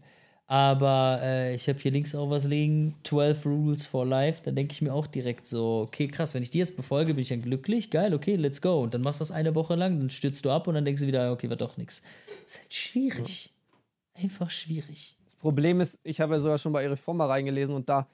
Aber 0.49 1.19
äh, 1.21 1.55
ich 1.55 1.67
habe 1.67 1.77
hier 1.77 1.91
links 1.91 2.15
auch 2.15 2.29
was 2.29 2.45
liegen, 2.45 2.95
12 3.03 3.45
Rules 3.45 3.85
for 3.85 4.05
Life. 4.05 4.41
Da 4.43 4.51
denke 4.51 4.71
ich 4.71 4.81
mir 4.81 4.93
auch 4.93 5.05
direkt 5.05 5.45
so, 5.45 5.83
okay, 5.85 6.07
krass, 6.07 6.33
wenn 6.33 6.41
ich 6.41 6.49
die 6.49 6.59
jetzt 6.59 6.77
befolge, 6.77 7.13
bin 7.13 7.21
ich 7.21 7.29
dann 7.29 7.41
glücklich, 7.41 7.91
geil, 7.91 8.13
okay, 8.13 8.37
let's 8.37 8.61
go. 8.61 8.81
Und 8.81 8.93
dann 8.93 9.01
machst 9.01 9.19
du 9.19 9.23
das 9.23 9.31
eine 9.31 9.55
Woche 9.55 9.75
lang, 9.75 9.99
dann 9.99 10.09
stürzt 10.09 10.45
du 10.45 10.49
ab 10.49 10.67
und 10.67 10.75
dann 10.75 10.85
denkst 10.85 11.01
du 11.01 11.07
wieder, 11.07 11.33
okay, 11.33 11.49
war 11.49 11.57
doch 11.57 11.75
nichts. 11.75 12.01
Das 12.45 12.53
ist 12.53 12.59
halt 12.61 12.73
schwierig. 12.73 13.49
Einfach 14.13 14.49
schwierig. 14.49 15.17
Das 15.25 15.35
Problem 15.35 15.81
ist, 15.81 15.99
ich 16.03 16.21
habe 16.21 16.35
ja 16.35 16.39
sogar 16.39 16.57
schon 16.57 16.71
bei 16.71 16.83
Erich 16.83 16.99
Former 16.99 17.27
reingelesen 17.27 17.75
und 17.75 17.89
da 17.89 18.07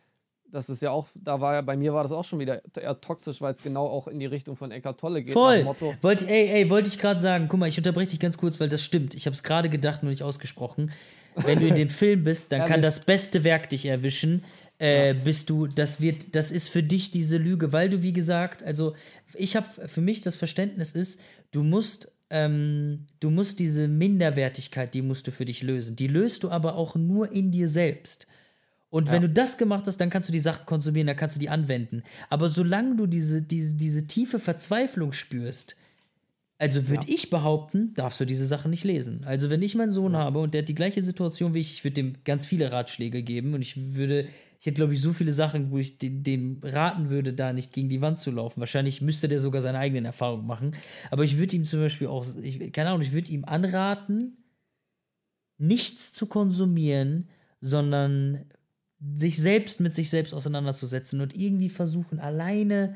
das 0.53 0.69
ist 0.69 0.83
ja 0.83 0.91
auch, 0.91 1.07
da 1.15 1.41
war 1.41 1.55
ja, 1.55 1.61
bei 1.61 1.75
mir 1.75 1.95
war 1.95 2.03
das 2.03 2.11
auch 2.11 2.23
schon 2.23 2.37
wieder 2.37 2.61
eher 2.75 3.01
toxisch, 3.01 3.41
weil 3.41 3.53
es 3.53 3.63
genau 3.63 3.87
auch 3.87 4.07
in 4.07 4.19
die 4.19 4.27
Richtung 4.27 4.55
von 4.55 4.69
Eckart 4.69 4.99
Tolle 4.99 5.23
geht. 5.23 5.33
Voll. 5.33 5.65
Wollte, 6.01 6.27
ey, 6.27 6.47
ey, 6.49 6.69
wollte 6.69 6.89
ich 6.89 6.99
gerade 6.99 7.19
sagen, 7.19 7.47
guck 7.49 7.59
mal, 7.59 7.67
ich 7.67 7.77
unterbreche 7.77 8.11
dich 8.11 8.19
ganz 8.19 8.37
kurz, 8.37 8.59
weil 8.59 8.69
das 8.69 8.83
stimmt. 8.83 9.15
Ich 9.15 9.25
habe 9.25 9.33
es 9.33 9.41
gerade 9.41 9.67
gedacht, 9.67 10.03
nur 10.03 10.11
nicht 10.11 10.21
ausgesprochen. 10.21 10.91
Wenn 11.35 11.59
du 11.59 11.67
in 11.67 11.75
dem 11.75 11.89
Film 11.89 12.23
bist, 12.23 12.51
dann 12.51 12.65
kann 12.65 12.81
das 12.81 13.05
beste 13.05 13.43
Werk 13.43 13.69
dich 13.69 13.85
erwischen. 13.85 14.43
Äh. 14.79 15.13
Bist 15.13 15.49
du, 15.49 15.67
das 15.67 16.01
wird, 16.01 16.35
das 16.35 16.51
ist 16.51 16.69
für 16.69 16.83
dich 16.83 17.11
diese 17.11 17.37
Lüge, 17.37 17.71
weil 17.71 17.89
du, 17.89 18.01
wie 18.03 18.13
gesagt, 18.13 18.63
also 18.63 18.95
ich 19.33 19.55
habe 19.55 19.67
für 19.87 20.01
mich 20.01 20.21
das 20.21 20.35
Verständnis 20.35 20.91
ist, 20.91 21.21
du 21.51 21.63
musst 21.63 22.11
ähm, 22.29 23.05
du 23.19 23.29
musst 23.29 23.59
diese 23.59 23.87
Minderwertigkeit, 23.87 24.93
die 24.95 25.03
musst 25.03 25.27
du 25.27 25.31
für 25.31 25.45
dich 25.45 25.61
lösen. 25.61 25.95
Die 25.95 26.07
löst 26.07 26.43
du 26.43 26.49
aber 26.49 26.75
auch 26.75 26.95
nur 26.95 27.31
in 27.31 27.51
dir 27.51 27.69
selbst. 27.69 28.27
Und 28.89 29.07
ja. 29.07 29.13
wenn 29.13 29.21
du 29.21 29.29
das 29.29 29.57
gemacht 29.57 29.85
hast, 29.85 29.97
dann 29.97 30.09
kannst 30.09 30.29
du 30.29 30.33
die 30.33 30.39
Sachen 30.39 30.65
konsumieren, 30.65 31.07
dann 31.07 31.15
kannst 31.15 31.35
du 31.35 31.39
die 31.39 31.49
anwenden. 31.49 32.03
Aber 32.29 32.49
solange 32.49 32.95
du 32.95 33.05
diese, 33.05 33.43
diese, 33.43 33.75
diese 33.75 34.07
tiefe 34.07 34.39
Verzweiflung 34.39 35.13
spürst, 35.13 35.75
also 36.57 36.87
würde 36.87 37.07
ja. 37.07 37.15
ich 37.15 37.29
behaupten, 37.29 37.93
darfst 37.95 38.19
du 38.19 38.25
diese 38.25 38.45
Sachen 38.45 38.71
nicht 38.71 38.83
lesen. 38.83 39.23
Also 39.25 39.49
wenn 39.49 39.61
ich 39.61 39.75
meinen 39.75 39.91
Sohn 39.91 40.13
ja. 40.13 40.19
habe 40.19 40.39
und 40.39 40.53
der 40.53 40.61
hat 40.61 40.69
die 40.69 40.75
gleiche 40.75 41.01
Situation 41.01 41.53
wie 41.53 41.59
ich, 41.59 41.73
ich 41.73 41.83
würde 41.83 41.95
dem 41.95 42.15
ganz 42.23 42.45
viele 42.45 42.71
Ratschläge 42.71 43.23
geben 43.23 43.53
und 43.53 43.61
ich 43.61 43.95
würde, 43.95 44.27
ich 44.59 44.65
hätte 44.65 44.75
glaube 44.75 44.93
ich 44.93 45.01
so 45.01 45.13
viele 45.13 45.33
Sachen, 45.33 45.71
wo 45.71 45.77
ich 45.77 45.97
dem, 45.97 46.23
dem 46.23 46.59
raten 46.63 47.09
würde, 47.09 47.33
da 47.33 47.53
nicht 47.53 47.73
gegen 47.73 47.89
die 47.89 48.01
Wand 48.01 48.19
zu 48.19 48.31
laufen. 48.31 48.59
Wahrscheinlich 48.59 49.01
müsste 49.01 49.27
der 49.27 49.39
sogar 49.39 49.61
seine 49.61 49.79
eigenen 49.79 50.05
Erfahrungen 50.05 50.45
machen. 50.45 50.75
Aber 51.11 51.23
ich 51.23 51.37
würde 51.37 51.55
ihm 51.55 51.65
zum 51.65 51.79
Beispiel 51.79 52.07
auch, 52.07 52.25
ich, 52.41 52.71
keine 52.71 52.89
Ahnung, 52.89 53.01
ich 53.01 53.13
würde 53.13 53.31
ihm 53.31 53.45
anraten, 53.45 54.37
nichts 55.57 56.13
zu 56.13 56.27
konsumieren, 56.27 57.29
sondern 57.61 58.45
sich 59.15 59.37
selbst 59.37 59.81
mit 59.81 59.93
sich 59.93 60.09
selbst 60.09 60.33
auseinanderzusetzen 60.33 61.19
und 61.19 61.35
irgendwie 61.35 61.69
versuchen, 61.69 62.19
alleine, 62.19 62.95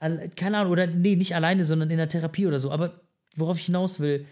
keine 0.00 0.58
Ahnung, 0.58 0.72
oder 0.72 0.86
nee, 0.86 1.16
nicht 1.16 1.34
alleine, 1.34 1.64
sondern 1.64 1.90
in 1.90 1.96
der 1.96 2.08
Therapie 2.08 2.46
oder 2.46 2.60
so, 2.60 2.70
aber 2.70 3.00
worauf 3.36 3.58
ich 3.58 3.66
hinaus 3.66 4.00
will, 4.00 4.26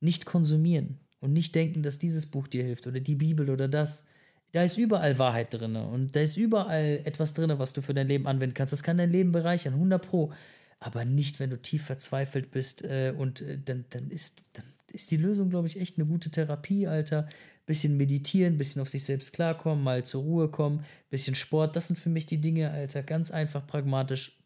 nicht 0.00 0.26
konsumieren 0.26 0.98
und 1.20 1.32
nicht 1.32 1.54
denken, 1.54 1.82
dass 1.82 1.98
dieses 1.98 2.26
Buch 2.26 2.48
dir 2.48 2.64
hilft 2.64 2.86
oder 2.86 3.00
die 3.00 3.14
Bibel 3.14 3.50
oder 3.50 3.68
das. 3.68 4.06
Da 4.52 4.62
ist 4.62 4.76
überall 4.76 5.18
Wahrheit 5.18 5.54
drin 5.54 5.76
und 5.76 6.14
da 6.14 6.20
ist 6.20 6.36
überall 6.36 7.00
etwas 7.04 7.34
drin, 7.34 7.52
was 7.56 7.72
du 7.72 7.80
für 7.80 7.94
dein 7.94 8.08
Leben 8.08 8.26
anwenden 8.26 8.54
kannst. 8.54 8.72
Das 8.72 8.82
kann 8.82 8.98
dein 8.98 9.10
Leben 9.10 9.32
bereichern, 9.32 9.74
100 9.74 10.04
Pro. 10.04 10.32
Aber 10.78 11.04
nicht, 11.04 11.38
wenn 11.38 11.50
du 11.50 11.56
tief 11.56 11.84
verzweifelt 11.84 12.50
bist 12.50 12.82
äh, 12.82 13.14
und 13.16 13.40
äh, 13.40 13.58
dann, 13.64 13.84
dann, 13.90 14.10
ist, 14.10 14.42
dann 14.54 14.64
ist 14.92 15.12
die 15.12 15.16
Lösung, 15.16 15.48
glaube 15.48 15.68
ich, 15.68 15.80
echt 15.80 15.96
eine 15.96 16.06
gute 16.06 16.30
Therapie, 16.30 16.88
Alter 16.88 17.28
bisschen 17.66 17.96
meditieren, 17.96 18.58
bisschen 18.58 18.82
auf 18.82 18.88
sich 18.88 19.04
selbst 19.04 19.32
klarkommen, 19.32 19.84
mal 19.84 20.04
zur 20.04 20.22
Ruhe 20.22 20.48
kommen, 20.48 20.84
bisschen 21.10 21.34
Sport. 21.34 21.76
Das 21.76 21.88
sind 21.88 21.98
für 21.98 22.08
mich 22.08 22.26
die 22.26 22.40
Dinge, 22.40 22.70
Alter, 22.70 23.02
ganz 23.02 23.30
einfach, 23.30 23.66
pragmatisch 23.66 24.36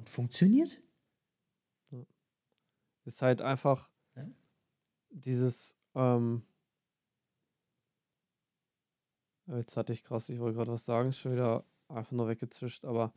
und 0.00 0.08
funktioniert. 0.08 0.80
Ist 3.04 3.22
halt 3.22 3.40
einfach 3.40 3.88
ja? 4.16 4.26
dieses, 5.10 5.76
ähm, 5.94 6.42
jetzt 9.46 9.76
hatte 9.76 9.92
ich 9.92 10.04
krass, 10.04 10.28
ich 10.28 10.38
wollte 10.38 10.56
gerade 10.56 10.72
was 10.72 10.84
sagen, 10.84 11.12
schon 11.12 11.32
wieder 11.32 11.64
einfach 11.88 12.12
nur 12.12 12.28
weggezischt, 12.28 12.84
aber 12.84 13.12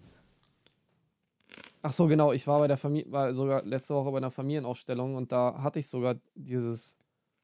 Ach 1.85 1.91
so, 1.91 2.07
genau. 2.07 2.31
Ich 2.31 2.47
war 2.47 2.59
bei 2.59 2.67
der 2.67 2.77
Familie, 2.77 3.11
war 3.11 3.33
sogar 3.33 3.61
letzte 3.65 3.93
Woche 3.93 4.09
bei 4.09 4.17
einer 4.17 4.31
Familienaufstellung 4.31 5.15
und 5.15 5.33
da 5.33 5.61
hatte 5.61 5.79
ich 5.79 5.87
sogar 5.89 6.15
dieses, 6.33 6.95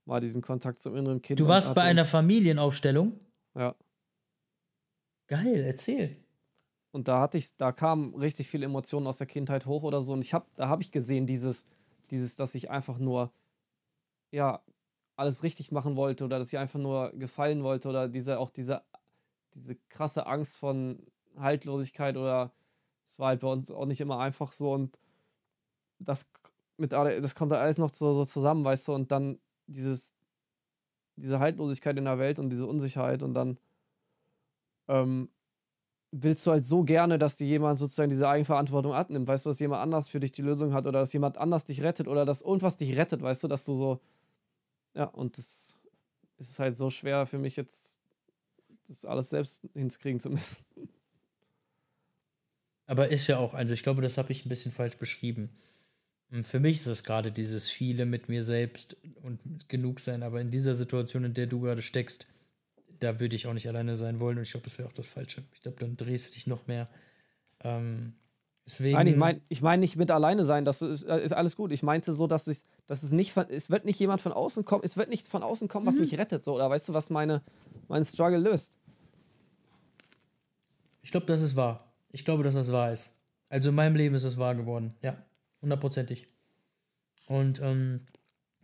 mal 0.06 0.22
diesen 0.22 0.42
Kontakt 0.42 0.80
zum 0.80 0.96
inneren 0.96 1.22
Kind. 1.22 1.42
Du 1.42 1.48
warst 1.50 1.76
bei 1.76 1.82
einer 1.82 2.06
Familienaufstellung? 2.06 3.20
Ja. 3.54 3.76
Geil, 5.28 5.62
erzähl. 5.66 6.16
Und 6.92 7.08
da 7.08 7.20
hatte 7.20 7.38
ich, 7.38 7.56
da 7.58 7.72
kamen 7.72 8.16
richtig 8.16 8.48
viele 8.50 8.66
Emotionen 8.66 9.08
aus 9.08 9.18
der 9.18 9.28
Kindheit 9.28 9.66
hoch 9.66 9.84
oder 9.84 10.02
so. 10.02 10.14
Und 10.14 10.22
ich 10.22 10.34
habe, 10.34 10.46
da 10.56 10.68
habe 10.70 10.82
ich 10.82 10.92
gesehen, 10.92 11.28
dieses, 11.28 11.66
dieses, 12.10 12.36
dass 12.36 12.56
ich 12.56 12.72
einfach 12.72 12.98
nur, 12.98 13.32
ja, 14.32 14.62
alles 15.16 15.44
richtig 15.44 15.72
machen 15.72 15.96
wollte 15.98 16.24
oder 16.24 16.40
dass 16.40 16.48
ich 16.48 16.58
einfach 16.58 16.80
nur 16.80 17.12
gefallen 17.12 17.64
wollte 17.64 17.90
oder 17.90 18.08
diese, 18.08 18.40
auch 18.40 18.50
diese, 18.52 18.84
diese 19.54 19.76
krasse 19.90 20.26
Angst 20.26 20.58
von 20.58 21.06
Haltlosigkeit 21.38 22.16
oder 22.16 22.54
es 23.10 23.20
war 23.20 23.28
halt 23.28 23.42
bei 23.42 23.48
uns 23.48 23.70
auch 23.70 23.86
nicht 23.86 24.00
immer 24.00 24.20
einfach 24.20 24.54
so 24.54 24.72
und 24.72 24.98
das 26.00 26.26
mit 26.78 26.94
das 26.94 27.36
kommt 27.36 27.52
alles 27.52 27.78
noch 27.78 27.94
so, 27.94 28.14
so 28.14 28.24
zusammen, 28.24 28.64
weißt 28.64 28.88
du, 28.88 28.94
und 28.94 29.12
dann 29.12 29.40
dieses, 29.68 30.14
diese 31.18 31.40
Haltlosigkeit 31.40 31.98
in 31.98 32.06
der 32.06 32.18
Welt 32.18 32.40
und 32.40 32.50
diese 32.50 32.66
Unsicherheit 32.66 33.22
und 33.22 33.34
dann 33.34 33.60
ähm, 34.88 35.30
willst 36.12 36.46
du 36.46 36.52
halt 36.52 36.66
so 36.66 36.84
gerne, 36.84 37.20
dass 37.20 37.38
dir 37.38 37.48
jemand 37.48 37.78
sozusagen 37.78 38.10
diese 38.10 38.28
Eigenverantwortung 38.28 38.94
abnimmt, 38.94 39.28
weißt 39.28 39.46
du, 39.46 39.50
dass 39.50 39.60
jemand 39.60 39.82
anders 39.82 40.10
für 40.10 40.20
dich 40.20 40.32
die 40.32 40.42
Lösung 40.42 40.74
hat 40.74 40.88
oder 40.88 41.00
dass 41.00 41.14
jemand 41.14 41.38
anders 41.38 41.66
dich 41.66 41.84
rettet 41.84 42.08
oder 42.08 42.26
dass 42.26 42.42
irgendwas 42.42 42.78
dich 42.78 42.98
rettet, 42.98 43.22
weißt 43.22 43.44
du, 43.44 43.48
dass 43.48 43.66
du 43.66 43.76
so, 43.76 44.00
ja, 44.96 45.06
und 45.06 45.38
das 45.38 45.74
ist 46.38 46.60
halt 46.60 46.78
so 46.78 46.90
schwer 46.90 47.26
für 47.26 47.38
mich 47.38 47.56
jetzt, 47.56 48.00
das 48.88 49.06
alles 49.06 49.30
selbst 49.30 49.68
hinzukriegen 49.74 50.20
zu 50.20 50.30
müssen. 50.32 50.66
Aber 52.88 53.10
ist 53.10 53.28
ja 53.28 53.38
auch, 53.38 53.54
also 53.54 53.76
ich 53.76 53.84
glaube, 53.84 54.02
das 54.02 54.18
habe 54.18 54.32
ich 54.32 54.46
ein 54.46 54.50
bisschen 54.50 54.72
falsch 54.72 54.98
beschrieben. 54.98 55.52
Für 56.44 56.60
mich 56.60 56.80
ist 56.80 56.88
es 56.88 57.04
gerade 57.04 57.32
dieses 57.32 57.70
viele 57.70 58.06
mit 58.06 58.30
mir 58.30 58.44
selbst 58.44 58.98
und 59.22 59.70
genug 59.70 60.00
sein, 60.00 60.24
aber 60.24 60.42
in 60.42 60.50
dieser 60.50 60.74
Situation, 60.74 61.24
in 61.24 61.34
der 61.36 61.46
du 61.48 61.60
gerade 61.60 61.82
steckst, 61.84 62.26
da 63.00 63.20
würde 63.20 63.36
ich 63.36 63.48
auch 63.48 63.54
nicht 63.54 63.68
alleine 63.68 63.96
sein 63.96 64.20
wollen 64.20 64.38
und 64.38 64.44
ich 64.44 64.52
glaube, 64.52 64.66
das 64.66 64.78
wäre 64.78 64.88
auch 64.88 64.94
das 64.94 65.08
Falsche. 65.08 65.44
Ich 65.54 65.62
glaube, 65.62 65.78
dann 65.80 65.98
drehst 65.98 66.30
du 66.30 66.34
dich 66.34 66.48
noch 66.48 66.68
mehr. 66.68 66.90
Ähm, 67.62 68.14
deswegen. 68.66 68.96
Nein, 68.96 69.08
ich 69.08 69.16
meine 69.16 69.42
ich 69.50 69.62
mein 69.62 69.80
nicht 69.80 69.96
mit 69.96 70.12
alleine 70.12 70.44
sein, 70.46 70.66
das 70.66 70.82
ist, 70.82 71.04
äh, 71.04 71.24
ist 71.24 71.34
alles 71.34 71.56
gut. 71.56 71.72
Ich 71.72 71.84
meinte 71.84 72.14
so, 72.14 72.28
dass 72.28 72.48
ich, 72.48 72.60
dass 72.88 73.04
es 73.04 73.12
nicht 73.12 73.34
von, 73.34 73.50
es 73.50 73.70
wird 73.70 73.86
nicht 73.86 74.00
jemand 74.00 74.22
von 74.22 74.32
außen 74.32 74.66
kommen, 74.66 74.84
es 74.84 74.98
wird 74.98 75.10
nichts 75.10 75.30
von 75.30 75.44
außen 75.44 75.68
kommen, 75.68 75.86
was 75.86 75.98
mich 75.98 76.18
rettet, 76.18 76.44
so, 76.44 76.56
oder 76.56 76.70
weißt 76.70 76.90
du, 76.90 76.94
was 76.94 77.10
meine, 77.10 77.42
mein 77.88 78.06
Struggle 78.06 78.40
löst. 78.40 78.74
Ich 81.02 81.12
glaube, 81.12 81.26
das 81.26 81.42
ist 81.42 81.56
wahr. 81.56 81.94
Ich 82.12 82.26
glaube, 82.26 82.44
dass 82.44 82.54
das 82.54 82.72
wahr 82.72 82.92
ist. 82.92 83.22
Also 83.50 83.70
in 83.70 83.76
meinem 83.76 83.96
Leben 83.96 84.16
ist 84.16 84.24
es 84.24 84.38
wahr 84.38 84.56
geworden. 84.56 84.96
Ja, 85.02 85.18
hundertprozentig. 85.62 86.28
Und 87.28 87.62
ähm, 87.62 88.02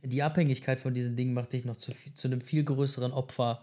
die 0.03 0.21
Abhängigkeit 0.21 0.79
von 0.79 0.93
diesen 0.93 1.15
Dingen 1.15 1.33
macht 1.33 1.53
dich 1.53 1.65
noch 1.65 1.77
zu, 1.77 1.91
viel, 1.91 2.13
zu 2.13 2.27
einem 2.27 2.41
viel 2.41 2.63
größeren 2.63 3.11
Opfer 3.11 3.61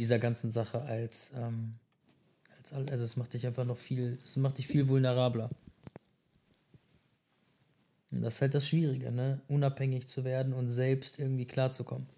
dieser 0.00 0.18
ganzen 0.18 0.50
Sache 0.50 0.80
als, 0.80 1.34
ähm, 1.34 1.74
als 2.56 2.72
also 2.72 3.04
es 3.04 3.16
macht 3.16 3.34
dich 3.34 3.46
einfach 3.46 3.66
noch 3.66 3.76
viel, 3.76 4.18
es 4.24 4.34
macht 4.36 4.56
dich 4.56 4.66
viel 4.66 4.88
vulnerabler. 4.88 5.50
Und 8.10 8.22
das 8.22 8.36
ist 8.36 8.40
halt 8.40 8.54
das 8.54 8.66
Schwierige, 8.66 9.12
ne? 9.12 9.42
Unabhängig 9.46 10.08
zu 10.08 10.24
werden 10.24 10.54
und 10.54 10.70
selbst 10.70 11.18
irgendwie 11.18 11.44
klarzukommen. 11.44 12.08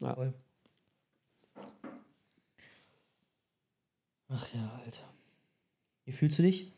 Ja. 0.00 0.14
Voll. 0.14 0.32
Ach 4.30 4.48
ja, 4.54 4.80
Alter. 4.82 5.12
Wie 6.06 6.12
fühlst 6.12 6.38
du 6.38 6.42
dich? 6.44 6.72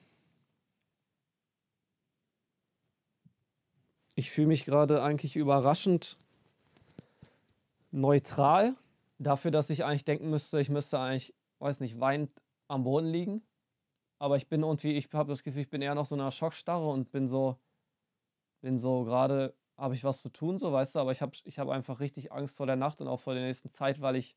Ich 4.17 4.33
fühle 4.33 4.49
mich 4.49 4.65
gerade 4.65 5.01
eigentlich 5.05 5.37
überraschend 5.37 6.19
neutral 7.93 8.75
dafür, 9.21 9.51
dass 9.51 9.71
ich 9.71 9.85
eigentlich 9.85 10.05
denken 10.05 10.31
müsste, 10.31 10.61
ich 10.61 10.71
müsste 10.71 10.99
eigentlich, 10.99 11.35
weiß 11.61 11.81
nicht, 11.81 12.01
weinend 12.01 12.33
am 12.69 12.85
Boden 12.85 13.07
liegen. 13.09 13.47
Aber 14.21 14.37
ich 14.37 14.49
bin 14.49 14.63
irgendwie, 14.63 14.93
ich 14.93 15.13
habe 15.13 15.31
das 15.31 15.43
Gefühl, 15.43 15.63
ich 15.63 15.71
bin 15.71 15.83
eher 15.83 15.95
noch 15.95 16.07
so 16.07 16.15
in 16.15 16.21
einer 16.21 16.31
Schockstarre 16.31 16.89
und 16.89 17.13
bin 17.13 17.29
so, 17.29 17.61
bin 18.63 18.79
so 18.79 19.05
gerade, 19.05 19.57
habe 19.77 19.95
ich 19.95 20.05
was 20.05 20.23
zu 20.23 20.31
tun, 20.31 20.59
so, 20.59 20.73
weißt 20.73 20.95
du, 20.95 20.99
aber 21.01 21.13
ich 21.13 21.23
habe 21.23 21.33
ich 21.45 21.59
hab 21.59 21.69
einfach 21.69 22.01
richtig 22.01 22.33
Angst 22.33 22.57
vor 22.57 22.67
der 22.67 22.77
Nacht 22.77 23.01
und 23.01 23.09
auch 23.09 23.21
vor 23.21 23.35
der 23.35 23.45
nächsten 23.45 23.71
Zeit, 23.71 24.01
weil 24.01 24.17
ich, 24.17 24.37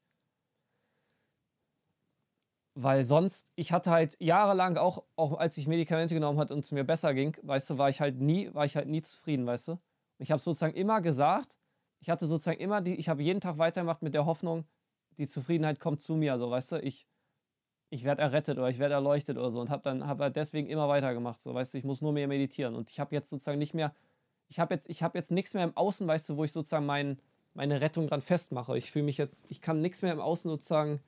weil 2.76 3.04
sonst, 3.06 3.52
ich 3.56 3.72
hatte 3.72 3.92
halt 3.92 4.18
jahrelang 4.20 4.78
auch, 4.78 5.06
auch 5.16 5.34
als 5.38 5.58
ich 5.58 5.68
Medikamente 5.68 6.16
genommen 6.16 6.40
hatte 6.40 6.54
und 6.54 6.64
es 6.64 6.72
mir 6.72 6.84
besser 6.84 7.14
ging, 7.14 7.38
weißt 7.44 7.70
du, 7.72 7.78
war 7.78 7.90
ich 7.90 8.02
halt 8.02 8.20
nie, 8.20 8.54
war 8.54 8.66
ich 8.66 8.76
halt 8.76 8.88
nie 8.88 9.02
zufrieden, 9.02 9.46
weißt 9.46 9.68
du. 9.70 9.80
Ich 10.18 10.32
habe 10.32 10.42
sozusagen 10.42 10.74
immer 10.76 11.02
gesagt, 11.02 11.56
ich 12.02 12.10
hatte 12.10 12.28
sozusagen 12.28 12.60
immer 12.60 12.82
die, 12.82 12.96
ich 12.96 13.10
habe 13.10 13.22
jeden 13.24 13.42
Tag 13.42 13.58
weitergemacht 13.58 14.02
mit 14.02 14.14
der 14.14 14.26
Hoffnung, 14.26 14.66
die 15.18 15.28
Zufriedenheit 15.28 15.80
kommt 15.80 16.02
zu 16.02 16.16
mir, 16.16 16.38
so, 16.38 16.50
weißt 16.50 16.74
du, 16.74 16.76
ich, 16.80 17.08
ich 17.90 18.04
werde 18.04 18.22
errettet 18.22 18.58
oder 18.58 18.70
ich 18.70 18.80
werde 18.80 18.96
erleuchtet 18.96 19.38
oder 19.38 19.52
so 19.52 19.60
und 19.62 19.70
habe 19.70 19.84
dann 19.84 20.08
habe 20.08 20.24
halt 20.26 20.36
deswegen 20.36 20.68
immer 20.68 20.88
weitergemacht, 20.90 21.42
so, 21.42 21.54
weißt 21.54 21.74
du, 21.74 21.78
ich 21.78 21.84
muss 21.84 22.02
nur 22.02 22.14
mehr 22.14 22.28
meditieren 22.28 22.76
und 22.76 22.90
ich 22.90 23.00
habe 23.00 23.14
jetzt 23.16 23.30
sozusagen 23.30 23.60
nicht 23.60 23.74
mehr, 23.74 23.94
ich 24.50 24.60
habe 24.60 24.74
jetzt, 24.74 24.90
ich 24.90 25.04
habe 25.04 25.18
jetzt 25.18 25.32
nichts 25.32 25.54
mehr 25.54 25.64
im 25.64 25.76
Außen, 25.78 26.08
weißt 26.08 26.30
du, 26.30 26.38
wo 26.38 26.44
ich 26.44 26.52
sozusagen 26.52 26.86
mein, 26.86 27.20
meine 27.54 27.82
Rettung 27.82 28.08
dran 28.08 28.22
festmache. 28.22 28.78
Ich 28.78 28.92
fühle 28.92 29.06
mich 29.06 29.18
jetzt, 29.18 29.46
ich 29.50 29.62
kann 29.62 29.82
nichts 29.82 30.02
mehr 30.02 30.12
im 30.12 30.20
Außen 30.20 30.50
sozusagen, 30.50 31.00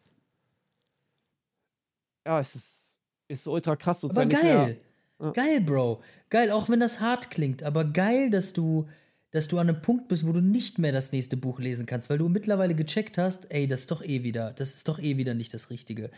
ja, 2.25 2.39
es 2.39 2.55
ist, 2.55 2.97
ist 3.27 3.43
so 3.43 3.53
ultra 3.53 3.75
krass 3.75 4.03
Aber 4.03 4.13
sozusagen. 4.13 4.29
mehr- 4.47 4.65
geil. 4.65 4.79
Ja. 5.19 5.31
Geil, 5.31 5.61
Bro. 5.61 6.01
Geil, 6.29 6.51
auch 6.51 6.67
wenn 6.69 6.81
das 6.81 6.99
hart 6.99 7.31
klingt, 7.31 7.63
aber 7.63 7.85
geil, 7.85 8.29
dass 8.29 8.51
du, 8.51 8.87
dass 9.35 9.49
du 9.49 9.59
an 9.59 9.67
einem 9.67 9.81
Punkt 9.81 10.07
bist, 10.07 10.25
wo 10.25 10.31
du 10.31 10.39
nicht 10.39 10.79
mehr 10.79 10.93
das 10.93 11.11
nächste 11.11 11.35
Buch 11.35 11.59
lesen 11.59 11.85
kannst, 11.85 12.09
weil 12.09 12.17
du 12.17 12.29
mittlerweile 12.29 12.73
gecheckt 12.73 13.17
hast, 13.17 13.51
ey, 13.51 13.67
das 13.67 13.81
ist 13.81 13.91
doch 13.91 14.01
eh 14.01 14.23
wieder, 14.23 14.51
das 14.51 14.75
ist 14.75 14.87
doch 14.87 14.97
eh 14.97 15.17
wieder 15.17 15.33
nicht 15.33 15.53
das 15.53 15.69
Richtige. 15.69 16.09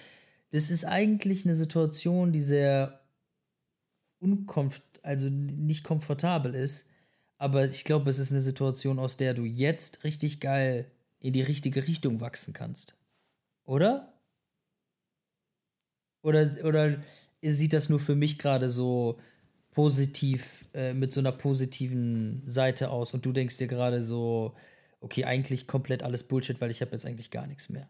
Das 0.51 0.69
ist 0.69 0.85
eigentlich 0.85 1.43
eine 1.43 1.55
Situation, 1.55 2.31
die 2.31 2.43
sehr 2.43 3.01
unkomfort, 4.19 4.83
also 5.01 5.29
nicht 5.29 5.83
komfortabel 5.83 6.53
ist, 6.53 6.91
aber 7.39 7.65
ich 7.65 7.85
glaube, 7.85 8.07
es 8.11 8.19
ist 8.19 8.31
eine 8.31 8.41
Situation, 8.41 8.99
aus 8.99 9.17
der 9.17 9.33
du 9.33 9.45
jetzt 9.45 10.03
richtig 10.03 10.39
geil 10.39 10.85
in 11.19 11.33
die 11.33 11.41
richtige 11.41 11.87
Richtung 11.87 12.21
wachsen 12.21 12.53
kannst. 12.53 12.95
Oder? 13.63 14.13
Oder, 16.21 16.51
oder 16.63 17.01
sieht 17.41 17.73
das 17.73 17.89
nur 17.89 17.99
für 17.99 18.13
mich 18.13 18.37
gerade 18.37 18.69
so 18.69 19.17
positiv, 19.77 20.65
äh, 20.73 20.95
mit 20.95 21.13
so 21.13 21.19
einer 21.19 21.31
positiven 21.31 22.41
Seite 22.47 22.89
aus 22.89 23.13
und 23.13 23.23
du 23.27 23.31
denkst 23.31 23.59
dir 23.59 23.67
gerade 23.67 24.01
so, 24.01 24.55
okay, 25.01 25.25
eigentlich 25.25 25.67
komplett 25.67 26.01
alles 26.01 26.27
Bullshit, 26.27 26.59
weil 26.59 26.71
ich 26.71 26.81
habe 26.81 26.93
jetzt 26.93 27.05
eigentlich 27.05 27.29
gar 27.29 27.45
nichts 27.45 27.69
mehr. 27.69 27.87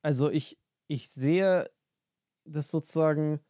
Also 0.00 0.30
ich, 0.30 0.58
ich 0.88 1.10
sehe 1.10 1.70
das 2.46 2.70
sozusagen 2.70 3.40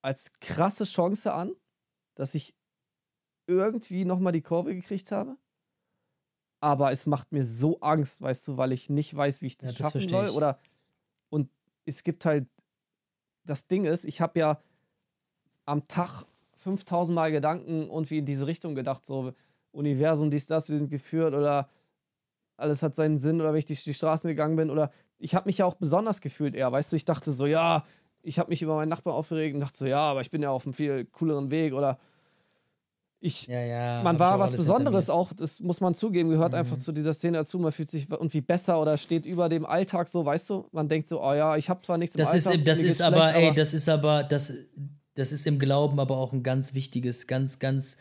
als 0.00 0.32
krasse 0.40 0.84
Chance 0.84 1.34
an, 1.34 1.54
dass 2.14 2.34
ich 2.34 2.54
irgendwie 3.46 4.06
nochmal 4.06 4.32
die 4.32 4.40
Kurve 4.40 4.74
gekriegt 4.74 5.12
habe. 5.12 5.36
Aber 6.62 6.92
es 6.92 7.04
macht 7.04 7.30
mir 7.30 7.44
so 7.44 7.78
Angst, 7.80 8.22
weißt 8.22 8.48
du, 8.48 8.56
weil 8.56 8.72
ich 8.72 8.88
nicht 8.88 9.14
weiß, 9.14 9.42
wie 9.42 9.48
ich 9.48 9.58
das 9.58 9.72
Ja, 9.72 9.72
das 9.72 9.92
schaffen 9.92 10.08
soll. 10.08 10.30
Oder 10.30 10.58
und 11.28 11.50
es 11.84 12.04
gibt 12.04 12.24
halt, 12.24 12.48
das 13.44 13.66
Ding 13.66 13.84
ist, 13.84 14.06
ich 14.06 14.22
habe 14.22 14.38
ja 14.38 14.62
am 15.66 15.86
Tag 15.88 16.24
5000 16.58 17.14
Mal 17.14 17.30
Gedanken 17.32 17.88
irgendwie 17.88 18.18
in 18.18 18.26
diese 18.26 18.46
Richtung 18.46 18.74
gedacht, 18.74 19.04
so 19.06 19.32
Universum, 19.72 20.30
dies, 20.30 20.46
das, 20.46 20.68
wir 20.70 20.78
sind 20.78 20.90
geführt 20.90 21.34
oder 21.34 21.68
alles 22.56 22.82
hat 22.82 22.94
seinen 22.94 23.18
Sinn 23.18 23.40
oder 23.40 23.52
wenn 23.52 23.58
ich 23.58 23.64
die, 23.64 23.74
die 23.74 23.94
Straßen 23.94 24.28
gegangen 24.28 24.56
bin 24.56 24.70
oder 24.70 24.90
ich 25.18 25.34
habe 25.34 25.48
mich 25.48 25.58
ja 25.58 25.66
auch 25.66 25.74
besonders 25.74 26.20
gefühlt 26.20 26.54
eher, 26.54 26.70
weißt 26.70 26.92
du, 26.92 26.96
ich 26.96 27.04
dachte 27.04 27.32
so, 27.32 27.46
ja, 27.46 27.84
ich 28.22 28.38
habe 28.38 28.50
mich 28.50 28.62
über 28.62 28.76
meinen 28.76 28.88
Nachbarn 28.88 29.16
aufgeregt 29.16 29.54
und 29.54 29.60
dachte 29.60 29.76
so, 29.76 29.86
ja, 29.86 29.98
aber 29.98 30.20
ich 30.20 30.30
bin 30.30 30.42
ja 30.42 30.50
auf 30.50 30.64
einem 30.64 30.72
viel 30.72 31.04
cooleren 31.06 31.50
Weg 31.50 31.74
oder 31.74 31.98
ich, 33.20 33.46
Ja, 33.46 33.60
ja. 33.60 34.02
man 34.02 34.18
war 34.18 34.38
was 34.38 34.52
Besonderes 34.52 35.08
auch, 35.08 35.32
das 35.32 35.60
muss 35.60 35.80
man 35.80 35.94
zugeben, 35.94 36.28
gehört 36.28 36.52
Mhm. 36.52 36.58
einfach 36.58 36.76
zu 36.76 36.92
dieser 36.92 37.14
Szene 37.14 37.38
dazu, 37.38 37.58
man 37.58 37.72
fühlt 37.72 37.90
sich 37.90 38.10
irgendwie 38.10 38.42
besser 38.42 38.80
oder 38.80 38.96
steht 38.98 39.24
über 39.24 39.48
dem 39.48 39.64
Alltag 39.64 40.08
so, 40.08 40.24
weißt 40.26 40.50
du, 40.50 40.68
man 40.72 40.88
denkt 40.88 41.08
so, 41.08 41.22
oh 41.22 41.32
ja, 41.32 41.56
ich 41.56 41.70
habe 41.70 41.80
zwar 41.82 41.96
nichts 41.98 42.14
im 42.16 42.20
Das 42.20 42.34
ist, 42.34 42.46
Alltag, 42.46 42.64
das 42.66 42.82
ist 42.82 43.00
aber, 43.00 43.30
schlecht, 43.30 43.36
ey, 43.48 43.54
das 43.54 43.72
ist 43.74 43.88
aber, 43.88 44.24
das, 44.24 44.52
das 45.14 45.32
ist 45.32 45.46
im 45.46 45.58
Glauben 45.58 46.00
aber 46.00 46.16
auch 46.16 46.32
ein 46.32 46.42
ganz 46.42 46.74
wichtiges, 46.74 47.26
ganz, 47.26 47.58
ganz, 47.58 47.98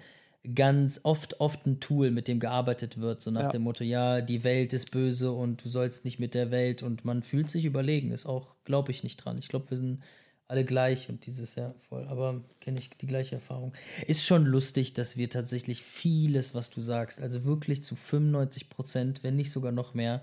ganz 0.55 0.99
oft, 1.03 1.39
oft 1.39 1.65
ein 1.65 1.79
Tool, 1.79 2.11
mit 2.11 2.27
dem 2.27 2.39
gearbeitet 2.39 2.99
wird, 2.99 3.21
so 3.21 3.31
nach 3.31 3.43
Ja. 3.43 3.49
dem 3.49 3.61
Motto, 3.61 3.83
ja, 3.83 4.21
die 4.21 4.43
Welt 4.43 4.73
ist 4.73 4.91
böse 4.91 5.31
und 5.31 5.63
du 5.63 5.69
sollst 5.69 6.03
nicht 6.05 6.19
mit 6.19 6.33
der 6.33 6.51
Welt 6.51 6.83
und 6.83 7.05
man 7.05 7.23
fühlt 7.23 7.49
sich 7.49 7.65
überlegen, 7.65 8.11
ist 8.11 8.25
auch, 8.25 8.55
glaube 8.65 8.91
ich 8.91 9.03
nicht 9.03 9.17
dran. 9.17 9.37
Ich 9.37 9.47
glaube, 9.47 9.69
wir 9.69 9.77
sind 9.77 10.01
alle 10.49 10.65
gleich 10.65 11.07
und 11.09 11.25
dieses 11.25 11.55
Jahr 11.55 11.73
voll, 11.87 12.05
aber 12.07 12.41
kenne 12.59 12.77
ich 12.77 12.89
die 12.89 13.07
gleiche 13.07 13.35
Erfahrung. 13.35 13.73
Ist 14.07 14.25
schon 14.25 14.45
lustig, 14.45 14.93
dass 14.93 15.15
wir 15.15 15.29
tatsächlich 15.29 15.81
vieles, 15.81 16.53
was 16.53 16.69
du 16.69 16.81
sagst, 16.81 17.21
also 17.21 17.45
wirklich 17.45 17.81
zu 17.81 17.95
95 17.95 18.69
Prozent, 18.69 19.23
wenn 19.23 19.35
nicht 19.37 19.51
sogar 19.51 19.71
noch 19.71 19.93
mehr, 19.93 20.21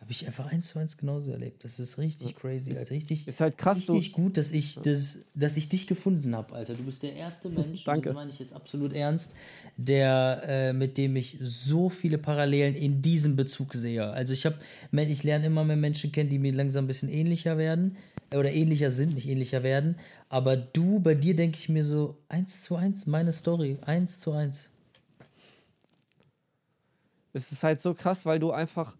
Habe 0.00 0.12
ich 0.12 0.26
einfach 0.26 0.50
eins 0.50 0.68
zu 0.68 0.78
eins 0.78 0.96
genauso 0.96 1.30
erlebt. 1.30 1.62
Das 1.62 1.78
ist 1.78 1.98
richtig 1.98 2.34
crazy, 2.34 2.74
Alter. 2.74 2.90
Richtig, 2.90 3.28
ist 3.28 3.40
halt 3.40 3.58
krass, 3.58 3.80
richtig 3.80 4.12
gut, 4.12 4.38
dass 4.38 4.50
ich, 4.50 4.76
das, 4.76 5.26
dass 5.34 5.58
ich 5.58 5.68
dich 5.68 5.86
gefunden 5.86 6.34
habe, 6.34 6.54
Alter. 6.54 6.72
Du 6.72 6.84
bist 6.84 7.02
der 7.02 7.14
erste 7.14 7.48
Mensch, 7.50 7.84
Danke. 7.84 8.08
das 8.08 8.14
meine 8.14 8.30
ich 8.30 8.38
jetzt 8.38 8.54
absolut 8.54 8.94
ernst, 8.94 9.34
der, 9.76 10.42
äh, 10.46 10.72
mit 10.72 10.96
dem 10.96 11.16
ich 11.16 11.36
so 11.42 11.90
viele 11.90 12.16
Parallelen 12.16 12.76
in 12.76 13.02
diesem 13.02 13.36
Bezug 13.36 13.74
sehe. 13.74 14.08
Also 14.08 14.32
ich 14.32 14.46
habe, 14.46 14.56
ich 14.90 15.22
lerne 15.22 15.46
immer 15.46 15.64
mehr 15.64 15.76
Menschen 15.76 16.12
kennen, 16.12 16.30
die 16.30 16.38
mir 16.38 16.54
langsam 16.54 16.84
ein 16.84 16.88
bisschen 16.88 17.10
ähnlicher 17.10 17.58
werden 17.58 17.98
äh, 18.30 18.38
oder 18.38 18.50
ähnlicher 18.50 18.90
sind, 18.90 19.14
nicht 19.14 19.28
ähnlicher 19.28 19.62
werden. 19.62 19.96
Aber 20.30 20.56
du, 20.56 21.00
bei 21.00 21.14
dir 21.14 21.36
denke 21.36 21.58
ich 21.58 21.68
mir 21.68 21.84
so 21.84 22.16
eins 22.30 22.62
zu 22.62 22.74
eins, 22.74 23.06
meine 23.06 23.34
Story, 23.34 23.76
eins 23.82 24.18
zu 24.18 24.32
eins. 24.32 24.70
Es 27.34 27.52
ist 27.52 27.62
halt 27.62 27.80
so 27.80 27.92
krass, 27.92 28.24
weil 28.24 28.38
du 28.38 28.50
einfach, 28.50 28.96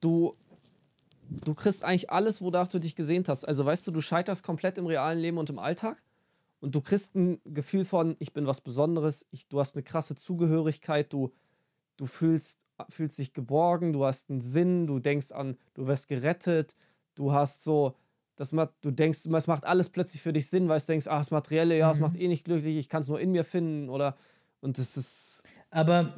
du, 0.00 0.34
du 1.30 1.54
kriegst 1.54 1.84
eigentlich 1.84 2.10
alles, 2.10 2.42
wonach 2.42 2.68
du 2.68 2.78
dich 2.78 2.96
gesehnt 2.96 3.28
hast. 3.28 3.44
Also 3.44 3.64
weißt 3.64 3.86
du, 3.86 3.90
du 3.90 4.00
scheiterst 4.00 4.42
komplett 4.42 4.78
im 4.78 4.86
realen 4.86 5.18
Leben 5.18 5.38
und 5.38 5.50
im 5.50 5.58
Alltag 5.58 6.02
und 6.60 6.74
du 6.74 6.80
kriegst 6.80 7.14
ein 7.14 7.40
Gefühl 7.44 7.84
von, 7.84 8.16
ich 8.18 8.32
bin 8.32 8.46
was 8.46 8.60
Besonderes, 8.60 9.26
ich, 9.30 9.46
du 9.46 9.60
hast 9.60 9.76
eine 9.76 9.82
krasse 9.82 10.14
Zugehörigkeit, 10.16 11.12
du, 11.12 11.32
du 11.96 12.06
fühlst, 12.06 12.58
fühlst 12.88 13.18
dich 13.18 13.32
geborgen, 13.32 13.92
du 13.92 14.04
hast 14.04 14.30
einen 14.30 14.40
Sinn, 14.40 14.86
du 14.86 14.98
denkst 14.98 15.32
an, 15.32 15.56
du 15.74 15.86
wirst 15.86 16.08
gerettet, 16.08 16.74
du 17.14 17.32
hast 17.32 17.64
so, 17.64 17.94
das 18.36 18.52
macht, 18.52 18.72
du 18.82 18.90
denkst, 18.90 19.26
es 19.26 19.46
macht 19.46 19.64
alles 19.64 19.88
plötzlich 19.88 20.22
für 20.22 20.32
dich 20.32 20.48
Sinn, 20.48 20.68
weil 20.68 20.80
du 20.80 20.86
denkst, 20.86 21.06
ah, 21.06 21.18
das 21.18 21.30
Materielle, 21.30 21.76
ja, 21.76 21.90
es 21.90 22.00
macht 22.00 22.16
eh 22.16 22.28
nicht 22.28 22.44
glücklich, 22.44 22.76
ich 22.76 22.88
kann 22.88 23.02
es 23.02 23.08
nur 23.08 23.20
in 23.20 23.32
mir 23.32 23.44
finden 23.44 23.88
oder 23.88 24.16
und 24.60 24.78
das 24.78 24.96
ist 24.96 25.44
Aber. 25.70 26.12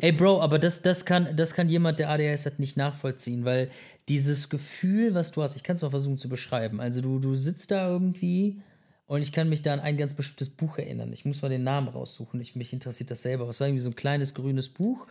Ey, 0.00 0.12
Bro, 0.12 0.40
aber 0.40 0.58
das, 0.58 0.82
das, 0.82 1.04
kann, 1.04 1.36
das 1.36 1.54
kann 1.54 1.68
jemand, 1.68 1.98
der 1.98 2.10
ADHS 2.10 2.46
hat, 2.46 2.58
nicht 2.58 2.76
nachvollziehen, 2.76 3.44
weil 3.44 3.70
dieses 4.08 4.48
Gefühl, 4.48 5.14
was 5.14 5.32
du 5.32 5.42
hast, 5.42 5.56
ich 5.56 5.62
kann 5.62 5.76
es 5.76 5.82
mal 5.82 5.90
versuchen 5.90 6.18
zu 6.18 6.28
beschreiben. 6.28 6.80
Also, 6.80 7.00
du, 7.00 7.18
du 7.18 7.34
sitzt 7.34 7.70
da 7.70 7.88
irgendwie 7.88 8.60
und 9.06 9.22
ich 9.22 9.32
kann 9.32 9.48
mich 9.48 9.62
da 9.62 9.72
an 9.72 9.80
ein 9.80 9.96
ganz 9.96 10.14
bestimmtes 10.14 10.50
Buch 10.50 10.78
erinnern. 10.78 11.12
Ich 11.12 11.24
muss 11.24 11.42
mal 11.42 11.48
den 11.48 11.64
Namen 11.64 11.88
raussuchen. 11.88 12.40
Ich, 12.40 12.56
mich 12.56 12.72
interessiert 12.72 13.10
das 13.10 13.22
selber. 13.22 13.48
Es 13.48 13.60
war 13.60 13.68
irgendwie 13.68 13.82
so 13.82 13.90
ein 13.90 13.96
kleines 13.96 14.34
grünes 14.34 14.68
Buch. 14.68 15.06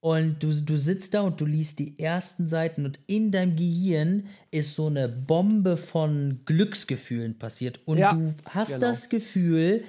Und 0.00 0.42
du, 0.42 0.52
du 0.52 0.76
sitzt 0.76 1.14
da 1.14 1.20
und 1.20 1.40
du 1.40 1.46
liest 1.46 1.78
die 1.78 1.96
ersten 2.00 2.48
Seiten 2.48 2.84
und 2.84 2.98
in 3.06 3.30
deinem 3.30 3.54
Gehirn 3.54 4.26
ist 4.50 4.74
so 4.74 4.88
eine 4.88 5.08
Bombe 5.08 5.76
von 5.76 6.40
Glücksgefühlen 6.44 7.38
passiert. 7.38 7.78
Und 7.84 7.98
Ja, 7.98 8.12
du 8.12 8.34
hast 8.46 8.74
genau. 8.74 8.80
das 8.80 9.08
Gefühl, 9.08 9.84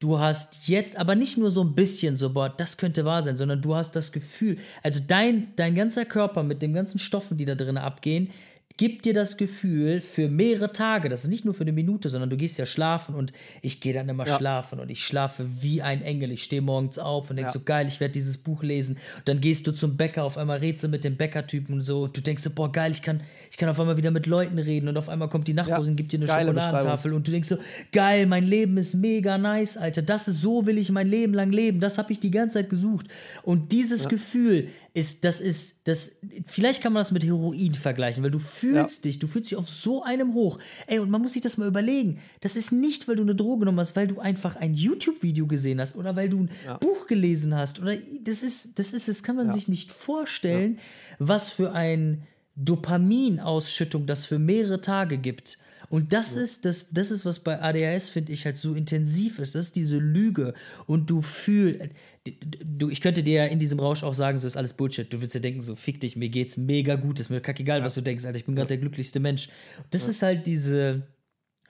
du 0.00 0.18
hast 0.18 0.68
jetzt, 0.68 0.96
aber 0.96 1.14
nicht 1.14 1.38
nur 1.38 1.50
so 1.50 1.62
ein 1.62 1.74
bisschen 1.74 2.16
so, 2.16 2.30
boah, 2.30 2.48
das 2.48 2.76
könnte 2.76 3.04
wahr 3.04 3.22
sein, 3.22 3.36
sondern 3.36 3.62
du 3.62 3.74
hast 3.74 3.96
das 3.96 4.12
Gefühl, 4.12 4.58
also 4.82 5.00
dein, 5.06 5.52
dein 5.56 5.74
ganzer 5.74 6.04
Körper 6.04 6.42
mit 6.42 6.62
den 6.62 6.72
ganzen 6.72 6.98
Stoffen, 6.98 7.36
die 7.36 7.44
da 7.44 7.54
drin 7.54 7.76
abgehen, 7.76 8.30
gibt 8.78 9.04
dir 9.04 9.12
das 9.12 9.36
Gefühl 9.36 10.00
für 10.00 10.28
mehrere 10.28 10.72
Tage, 10.72 11.08
das 11.10 11.24
ist 11.24 11.30
nicht 11.30 11.44
nur 11.44 11.52
für 11.52 11.64
eine 11.64 11.72
Minute, 11.72 12.08
sondern 12.08 12.30
du 12.30 12.36
gehst 12.38 12.58
ja 12.58 12.64
schlafen 12.64 13.14
und 13.14 13.32
ich 13.60 13.80
gehe 13.80 13.92
dann 13.92 14.08
immer 14.08 14.26
Ja. 14.26 14.38
schlafen 14.38 14.80
und 14.80 14.88
ich 14.90 15.04
schlafe 15.04 15.46
wie 15.62 15.82
ein 15.82 16.00
Engel. 16.00 16.30
Ich 16.32 16.44
stehe 16.44 16.62
morgens 16.62 16.98
auf 16.98 17.28
und 17.28 17.36
denk 17.36 17.48
Ja. 17.48 17.52
so, 17.52 17.60
geil, 17.60 17.86
ich 17.88 18.00
werde 18.00 18.12
dieses 18.12 18.38
Buch 18.38 18.62
lesen. 18.62 18.96
Und 19.18 19.28
dann 19.28 19.40
gehst 19.40 19.66
du 19.66 19.72
zum 19.72 19.96
Bäcker, 19.96 20.24
auf 20.24 20.38
einmal 20.38 20.58
redest 20.58 20.84
du 20.84 20.88
mit 20.88 21.04
dem 21.04 21.16
Bäckertypen 21.16 21.74
und 21.74 21.82
so. 21.82 22.04
Und 22.04 22.16
du 22.16 22.20
denkst 22.20 22.42
so, 22.42 22.50
boah, 22.50 22.70
geil, 22.72 22.92
ich 22.92 23.02
kann, 23.02 23.20
ich 23.50 23.56
kann 23.58 23.68
auf 23.68 23.78
einmal 23.78 23.96
wieder 23.96 24.10
mit 24.12 24.26
Leuten 24.26 24.58
reden 24.58 24.88
und 24.88 24.96
auf 24.96 25.08
einmal 25.08 25.28
kommt 25.28 25.48
die 25.48 25.54
Nachbarin, 25.54 25.88
Ja. 25.90 25.94
gibt 25.94 26.12
dir 26.12 26.18
eine 26.18 26.26
Geile 26.26 26.48
Schokoladentafel 26.48 27.12
und 27.12 27.26
du 27.26 27.32
denkst 27.32 27.48
so, 27.48 27.58
geil, 27.92 28.26
mein 28.26 28.46
Leben 28.46 28.76
ist 28.78 28.94
mega 28.94 29.36
nice, 29.38 29.76
Alter. 29.76 30.02
Das 30.02 30.28
ist 30.28 30.40
so, 30.40 30.66
will 30.66 30.78
ich 30.78 30.90
mein 30.90 31.08
Leben 31.08 31.34
lang 31.34 31.50
leben. 31.50 31.80
Das 31.80 31.98
habe 31.98 32.12
ich 32.12 32.20
die 32.20 32.30
ganze 32.30 32.54
Zeit 32.60 32.70
gesucht. 32.70 33.06
Und 33.42 33.72
dieses 33.72 34.08
Gefühl 34.08 34.68
ist, 34.98 35.24
das 35.24 35.40
ist, 35.40 35.86
das, 35.88 36.18
vielleicht 36.46 36.82
kann 36.82 36.92
man 36.92 37.00
das 37.00 37.10
mit 37.12 37.24
Heroin 37.24 37.74
vergleichen, 37.74 38.22
weil 38.22 38.30
du 38.30 38.38
fühlst 38.38 39.04
dich, 39.04 39.18
du 39.18 39.26
fühlst 39.26 39.50
dich 39.50 39.58
auf 39.58 39.68
so 39.68 40.02
einem 40.02 40.34
Hoch. 40.34 40.58
Ey, 40.86 40.98
und 40.98 41.10
man 41.10 41.22
muss 41.22 41.32
sich 41.32 41.42
das 41.42 41.56
mal 41.56 41.68
überlegen. 41.68 42.18
Das 42.40 42.56
ist 42.56 42.72
nicht, 42.72 43.08
weil 43.08 43.16
du 43.16 43.22
eine 43.22 43.34
Droge 43.34 43.60
genommen 43.60 43.80
hast, 43.80 43.96
weil 43.96 44.06
du 44.06 44.20
einfach 44.20 44.56
ein 44.56 44.74
YouTube-Video 44.74 45.46
gesehen 45.46 45.80
hast 45.80 45.96
oder 45.96 46.16
weil 46.16 46.28
du 46.28 46.40
ein 46.40 46.50
Buch 46.80 47.06
gelesen 47.06 47.54
hast. 47.54 47.80
Oder 47.80 47.96
das 48.22 48.42
ist, 48.42 48.78
das 48.78 48.92
ist, 48.92 49.08
das 49.08 49.22
kann 49.22 49.36
man 49.36 49.46
Ja. 49.48 49.52
sich 49.52 49.68
nicht 49.68 49.92
vorstellen, 49.92 50.78
was 51.18 51.48
für 51.50 51.72
ein 51.72 52.22
Dopaminausschüttung 52.56 54.06
das 54.06 54.24
für 54.24 54.38
mehrere 54.38 54.80
Tage 54.80 55.18
gibt. 55.18 55.58
Und 55.88 56.12
das 56.12 56.36
ist 56.36 56.64
das, 56.64 56.86
das 56.90 57.10
ist, 57.10 57.24
was 57.24 57.38
bei 57.38 57.60
ADHS, 57.60 58.10
finde 58.10 58.32
ich, 58.32 58.44
halt 58.44 58.58
so 58.58 58.74
intensiv 58.74 59.38
ist. 59.38 59.54
Das 59.54 59.66
ist 59.66 59.76
diese 59.76 59.98
Lüge. 59.98 60.54
Und 60.86 61.08
du 61.10 61.22
fühlst, 61.22 61.90
du, 62.24 62.90
ich 62.90 63.00
könnte 63.00 63.22
dir 63.22 63.44
ja 63.44 63.44
in 63.46 63.58
diesem 63.58 63.80
Rausch 63.80 64.02
auch 64.02 64.14
sagen, 64.14 64.38
so 64.38 64.46
ist 64.46 64.56
alles 64.56 64.74
Bullshit. 64.74 65.12
Du 65.12 65.18
würdest 65.18 65.34
dir 65.34 65.40
denken, 65.40 65.60
so 65.60 65.74
fick 65.74 66.00
dich, 66.00 66.16
mir 66.16 66.28
geht's 66.28 66.56
mega 66.56 66.96
gut, 66.96 67.20
ist 67.20 67.30
mir 67.30 67.40
kackegal, 67.40 67.82
was 67.82 67.94
du 67.94 68.00
denkst, 68.00 68.24
Alter, 68.24 68.38
ich 68.38 68.44
bin 68.44 68.54
gerade 68.54 68.68
der 68.68 68.78
glücklichste 68.78 69.20
Mensch. 69.20 69.48
Das 69.90 70.08
ist 70.08 70.22
halt 70.22 70.46
diese, 70.46 71.06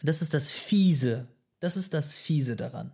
das 0.03 0.23
ist 0.23 0.35
das 0.35 0.51
Fiese. 0.51 1.29
Das 1.61 1.77
ist 1.77 1.93
das 1.95 2.15
Fiese 2.15 2.57
daran. 2.57 2.93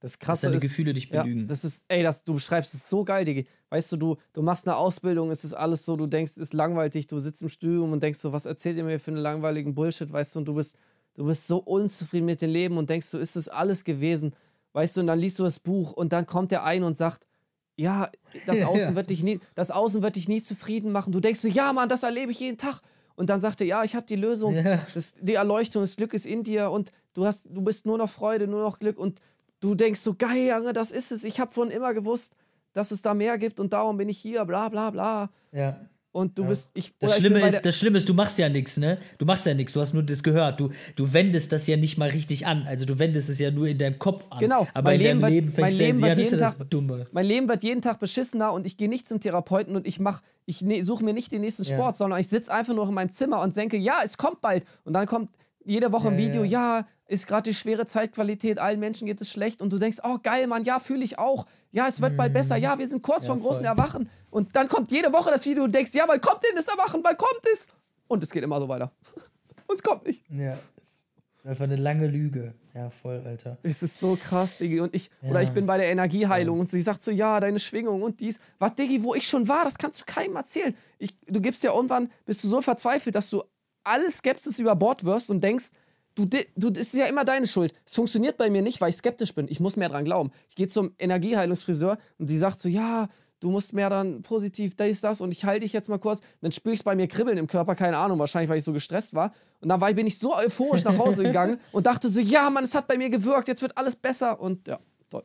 Das 0.00 0.12
Dass 0.12 0.18
krasse 0.20 0.46
deine 0.46 0.56
ist, 0.56 0.62
Gefühle 0.62 0.92
dich 0.94 1.08
ja, 1.10 1.22
belügen. 1.22 1.48
das 1.48 1.64
ist, 1.64 1.84
ey, 1.88 2.02
das, 2.04 2.22
du 2.22 2.34
beschreibst 2.34 2.72
es 2.72 2.88
so 2.88 3.04
geil, 3.04 3.24
Digi. 3.24 3.46
Weißt 3.70 3.90
du, 3.92 3.96
du, 3.96 4.16
du 4.32 4.42
machst 4.42 4.66
eine 4.68 4.76
Ausbildung, 4.76 5.30
es 5.30 5.44
ist 5.44 5.54
alles 5.54 5.84
so, 5.84 5.96
du 5.96 6.06
denkst, 6.06 6.32
es 6.32 6.38
ist 6.38 6.52
langweilig, 6.54 7.08
du 7.08 7.18
sitzt 7.18 7.42
im 7.42 7.48
Studium 7.48 7.92
und 7.92 8.02
denkst 8.02 8.20
so, 8.20 8.32
was 8.32 8.46
erzählt 8.46 8.76
ihr 8.76 8.84
mir 8.84 9.00
für 9.00 9.10
einen 9.10 9.18
langweiligen 9.20 9.74
Bullshit, 9.74 10.12
weißt 10.12 10.34
du, 10.36 10.38
und 10.40 10.44
du 10.46 10.54
bist, 10.54 10.76
du 11.14 11.24
bist 11.26 11.48
so 11.48 11.58
unzufrieden 11.58 12.26
mit 12.26 12.40
dem 12.42 12.50
Leben 12.50 12.78
und 12.78 12.88
denkst 12.88 13.08
so, 13.08 13.18
ist 13.18 13.34
das 13.34 13.48
alles 13.48 13.82
gewesen, 13.82 14.34
weißt 14.72 14.96
du, 14.96 15.00
und 15.00 15.08
dann 15.08 15.18
liest 15.18 15.38
du 15.40 15.42
das 15.42 15.58
Buch 15.58 15.92
und 15.92 16.12
dann 16.12 16.26
kommt 16.26 16.52
der 16.52 16.62
ein 16.62 16.84
und 16.84 16.96
sagt, 16.96 17.26
ja, 17.74 18.08
das 18.46 18.58
Ja, 18.60 18.66
Außen 18.68 18.80
ja. 18.90 18.94
wird 18.96 19.10
dich 19.10 19.22
nie, 19.24 19.40
das 19.56 19.70
Außen 19.72 20.02
wird 20.02 20.14
dich 20.16 20.28
nie 20.28 20.40
zufrieden 20.42 20.92
machen. 20.92 21.12
Du 21.12 21.18
denkst 21.20 21.40
so, 21.40 21.48
ja, 21.48 21.72
Mann, 21.72 21.88
das 21.88 22.04
erlebe 22.04 22.30
ich 22.30 22.38
jeden 22.40 22.56
Tag. 22.58 22.80
Und 23.16 23.30
dann 23.30 23.40
sagt 23.40 23.60
er, 23.60 23.66
ja, 23.66 23.82
ich 23.82 23.96
habe 23.96 24.06
die 24.06 24.14
Lösung, 24.16 24.54
Ja. 24.64 24.80
das, 24.94 25.14
die 25.20 25.34
Erleuchtung, 25.34 25.82
das 25.82 25.96
Glück 25.96 26.14
ist 26.14 26.24
in 26.24 26.44
dir 26.44 26.70
und 26.70 26.92
du 27.14 27.26
hast, 27.26 27.46
du 27.48 27.62
bist 27.62 27.84
nur 27.84 27.98
noch 27.98 28.08
Freude, 28.08 28.46
nur 28.46 28.62
noch 28.62 28.78
Glück 28.78 28.96
und 28.96 29.20
du 29.60 29.74
denkst 29.74 30.00
so, 30.00 30.14
geil, 30.14 30.48
Junge, 30.48 30.72
das 30.72 30.90
ist 30.90 31.12
es. 31.12 31.24
Ich 31.24 31.40
habe 31.40 31.52
von 31.52 31.70
immer 31.70 31.94
gewusst, 31.94 32.34
dass 32.72 32.90
es 32.90 33.02
da 33.02 33.14
mehr 33.14 33.38
gibt 33.38 33.60
und 33.60 33.72
darum 33.72 33.96
bin 33.96 34.08
ich 34.08 34.18
hier, 34.18 34.44
bla 34.44 34.68
bla 34.68 34.90
bla. 34.90 35.30
Ja. 35.52 35.80
Und 36.10 36.36
du 36.38 36.46
bist, 36.46 36.70
ich, 36.74 36.94
Das 36.98 37.12
ich 37.12 37.18
Schlimme, 37.18 37.38
bei 37.40 37.48
ist, 37.48 37.64
das 37.64 37.76
Schlimme 37.76 37.98
ist, 37.98 38.08
du 38.08 38.14
machst 38.14 38.38
ja 38.38 38.48
nichts, 38.48 38.76
ne? 38.78 38.98
Du 39.18 39.26
machst 39.26 39.44
ja 39.46 39.52
nichts, 39.54 39.74
du 39.74 39.80
hast 39.80 39.92
nur 39.92 40.02
das 40.02 40.22
gehört. 40.22 40.58
Du, 40.58 40.70
du 40.96 41.12
wendest 41.12 41.52
das 41.52 41.66
ja 41.66 41.76
nicht 41.76 41.98
mal 41.98 42.08
richtig 42.08 42.46
an. 42.46 42.64
Also 42.66 42.86
du 42.86 42.98
wendest 42.98 43.28
es 43.28 43.38
ja 43.38 43.50
nur 43.50 43.68
in 43.68 43.78
deinem 43.78 43.98
Kopf 43.98 44.26
an. 44.30 44.38
Genau, 44.40 44.66
Aber 44.74 44.90
mein 44.90 45.00
in 45.00 45.20
deinem 45.20 45.30
Leben 45.32 45.52
fängst 45.52 45.78
du 45.78 45.84
ja, 45.84 45.92
das 46.14 46.30
ja 46.30 46.36
das 46.38 46.56
Tag- 46.58 46.70
Dumme. 46.70 47.04
mein 47.12 47.26
Leben 47.26 47.48
wird 47.48 47.62
jeden 47.62 47.82
Tag 47.82 48.00
beschissener 48.00 48.52
und 48.52 48.66
ich 48.66 48.76
gehe 48.76 48.88
nicht 48.88 49.06
zum 49.06 49.20
Therapeuten 49.20 49.76
und 49.76 49.86
ich 49.86 50.00
mach, 50.00 50.22
ich 50.46 50.62
ne, 50.62 50.82
suche 50.82 51.04
mir 51.04 51.12
nicht 51.12 51.30
den 51.30 51.42
nächsten 51.42 51.64
Ja. 51.64 51.76
Sport, 51.76 51.96
sondern 51.96 52.18
ich 52.18 52.28
sitze 52.28 52.52
einfach 52.52 52.74
nur 52.74 52.88
in 52.88 52.94
meinem 52.94 53.12
Zimmer 53.12 53.40
und 53.42 53.54
denke, 53.54 53.76
ja, 53.76 54.00
es 54.02 54.16
kommt 54.16 54.40
bald. 54.40 54.64
Und 54.84 54.94
dann 54.94 55.06
kommt 55.06 55.30
jede 55.68 55.92
Woche 55.92 56.08
ein 56.08 56.18
Ja, 56.18 56.26
Video, 56.26 56.44
ja. 56.44 56.78
ja, 56.80 56.86
ist 57.06 57.26
gerade 57.26 57.48
die 57.50 57.54
schwere 57.54 57.86
Zeitqualität, 57.86 58.58
allen 58.58 58.80
Menschen 58.80 59.06
geht 59.06 59.20
es 59.20 59.30
schlecht 59.30 59.62
und 59.62 59.72
du 59.72 59.78
denkst, 59.78 59.98
oh 60.02 60.18
geil, 60.22 60.46
Mann, 60.46 60.64
ja, 60.64 60.78
fühle 60.78 61.04
ich 61.04 61.18
auch. 61.18 61.46
Ja, 61.70 61.86
es 61.88 62.00
wird 62.00 62.16
bald 62.16 62.32
besser, 62.32 62.56
ja, 62.56 62.78
wir 62.78 62.88
sind 62.88 63.02
kurz 63.02 63.22
Mhm. 63.22 63.28
Ja, 63.28 63.34
vom 63.34 63.42
großen 63.42 63.64
voll. 63.64 63.66
Erwachen. 63.66 64.10
Und 64.30 64.54
dann 64.56 64.68
kommt 64.68 64.90
jede 64.90 65.12
Woche 65.12 65.30
das 65.30 65.46
Video 65.46 65.64
und 65.64 65.74
denkst, 65.74 65.94
ja, 65.94 66.04
wann 66.06 66.20
kommt 66.20 66.44
denn 66.44 66.56
das 66.56 66.68
Erwachen, 66.68 67.00
wann 67.04 67.16
kommt 67.16 67.40
es? 67.52 67.68
Und 68.08 68.22
es 68.22 68.30
geht 68.30 68.42
immer 68.42 68.60
so 68.60 68.68
weiter. 68.68 68.90
Und 69.66 69.74
es 69.74 69.82
kommt 69.82 70.06
nicht. 70.06 70.24
Ja. 70.30 70.56
Das 70.76 70.86
ist 70.88 71.04
einfach 71.46 71.64
eine 71.64 71.76
lange 71.76 72.06
Lüge. 72.06 72.54
Ja, 72.74 72.88
voll, 72.88 73.20
Alter. 73.26 73.58
Es 73.62 73.82
ist 73.82 73.98
so 74.00 74.16
krass, 74.16 74.56
Diggi. 74.56 74.80
Und 74.80 74.94
ich, 74.94 75.10
oder 75.22 75.40
Ja. 75.40 75.42
ich 75.42 75.50
bin 75.50 75.66
bei 75.66 75.76
der 75.76 75.88
Energieheilung 75.88 76.58
und 76.60 76.70
sie 76.70 76.80
sagt 76.80 77.02
so, 77.02 77.10
ja, 77.10 77.38
deine 77.38 77.58
Schwingung 77.58 78.02
und 78.02 78.20
dies. 78.20 78.38
Was, 78.58 78.74
Diggi, 78.76 79.02
wo 79.02 79.14
ich 79.14 79.28
schon 79.28 79.46
war, 79.46 79.64
das 79.64 79.76
kannst 79.76 80.00
du 80.00 80.04
keinem 80.06 80.36
erzählen. 80.36 80.74
Ich, 80.98 81.14
du 81.26 81.40
gibst 81.42 81.62
ja 81.64 81.74
irgendwann, 81.74 82.10
bist 82.24 82.42
du 82.44 82.48
so 82.48 82.62
verzweifelt, 82.62 83.14
dass 83.14 83.28
du 83.28 83.42
alle 83.88 84.10
Skepsis 84.10 84.58
über 84.58 84.76
Bord 84.76 85.04
wirfst 85.04 85.30
und 85.30 85.42
denkst, 85.42 85.70
du, 86.14 86.26
du, 86.56 86.70
das 86.70 86.88
ist 86.88 86.94
ja 86.94 87.06
immer 87.06 87.24
deine 87.24 87.46
Schuld. 87.46 87.72
Es 87.86 87.94
funktioniert 87.94 88.36
bei 88.36 88.50
mir 88.50 88.62
nicht, 88.62 88.80
weil 88.80 88.90
ich 88.90 88.96
skeptisch 88.96 89.34
bin. 89.34 89.48
Ich 89.48 89.60
muss 89.60 89.76
mehr 89.76 89.88
dran 89.88 90.04
glauben. 90.04 90.30
Ich 90.48 90.56
gehe 90.56 90.68
zum 90.68 90.92
Energieheilungsfriseur 90.98 91.98
und 92.18 92.28
sie 92.28 92.38
sagt 92.38 92.60
so, 92.60 92.68
ja, 92.68 93.08
du 93.40 93.50
musst 93.50 93.72
mehr 93.72 93.88
dann 93.88 94.22
positiv, 94.22 94.74
das, 94.74 95.00
das 95.00 95.20
und 95.20 95.32
ich 95.32 95.44
halte 95.44 95.60
dich 95.60 95.72
jetzt 95.72 95.88
mal 95.88 95.98
kurz. 95.98 96.20
Dann 96.40 96.52
spüre 96.52 96.74
ich 96.74 96.80
es 96.80 96.84
bei 96.84 96.96
mir 96.96 97.06
kribbeln 97.06 97.38
im 97.38 97.46
Körper, 97.46 97.74
keine 97.74 97.96
Ahnung, 97.96 98.18
wahrscheinlich, 98.18 98.50
weil 98.50 98.58
ich 98.58 98.64
so 98.64 98.72
gestresst 98.72 99.14
war. 99.14 99.32
Und 99.60 99.68
dann 99.68 99.80
war, 99.80 99.92
bin 99.92 100.06
ich 100.06 100.18
so 100.18 100.36
euphorisch 100.36 100.84
nach 100.84 100.98
Hause 100.98 101.22
gegangen 101.22 101.58
und 101.72 101.86
dachte 101.86 102.08
so, 102.08 102.20
ja, 102.20 102.50
Mann, 102.50 102.64
es 102.64 102.74
hat 102.74 102.88
bei 102.88 102.98
mir 102.98 103.10
gewirkt, 103.10 103.48
jetzt 103.48 103.62
wird 103.62 103.76
alles 103.76 103.96
besser 103.96 104.40
und 104.40 104.66
ja, 104.66 104.78
toll. 105.08 105.24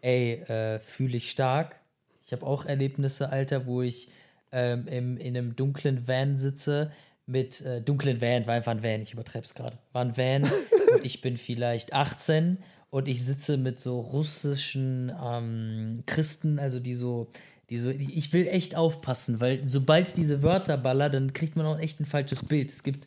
Ey, 0.00 0.34
äh, 0.34 0.78
fühle 0.78 1.16
ich 1.16 1.30
stark. 1.30 1.80
Ich 2.26 2.32
habe 2.32 2.46
auch 2.46 2.64
Erlebnisse, 2.64 3.30
Alter, 3.30 3.66
wo 3.66 3.82
ich 3.82 4.10
ähm, 4.54 4.86
im, 4.86 5.16
in 5.18 5.36
einem 5.36 5.56
dunklen 5.56 6.06
Van 6.06 6.38
sitze 6.38 6.92
mit 7.26 7.60
äh, 7.62 7.82
dunklen 7.82 8.20
Van, 8.20 8.46
war 8.46 8.54
einfach 8.54 8.72
ein 8.72 8.82
Van, 8.82 9.02
ich 9.02 9.12
übertreib's 9.12 9.54
gerade. 9.54 9.78
War 9.92 10.02
ein 10.04 10.16
Van 10.16 10.44
und 10.94 11.04
ich 11.04 11.20
bin 11.20 11.36
vielleicht 11.36 11.92
18 11.92 12.58
und 12.90 13.08
ich 13.08 13.24
sitze 13.24 13.56
mit 13.56 13.80
so 13.80 13.98
russischen 13.98 15.12
ähm, 15.22 16.04
Christen, 16.06 16.58
also 16.58 16.78
die 16.78 16.94
so, 16.94 17.28
die 17.68 17.78
so, 17.78 17.90
ich 17.90 18.32
will 18.32 18.46
echt 18.46 18.76
aufpassen, 18.76 19.40
weil 19.40 19.66
sobald 19.66 20.08
ich 20.08 20.14
diese 20.14 20.42
Wörter 20.42 20.76
baller, 20.76 21.10
dann 21.10 21.32
kriegt 21.32 21.56
man 21.56 21.66
auch 21.66 21.78
echt 21.78 21.98
ein 22.00 22.06
falsches 22.06 22.44
Bild. 22.44 22.70
Es 22.70 22.82
gibt 22.82 23.06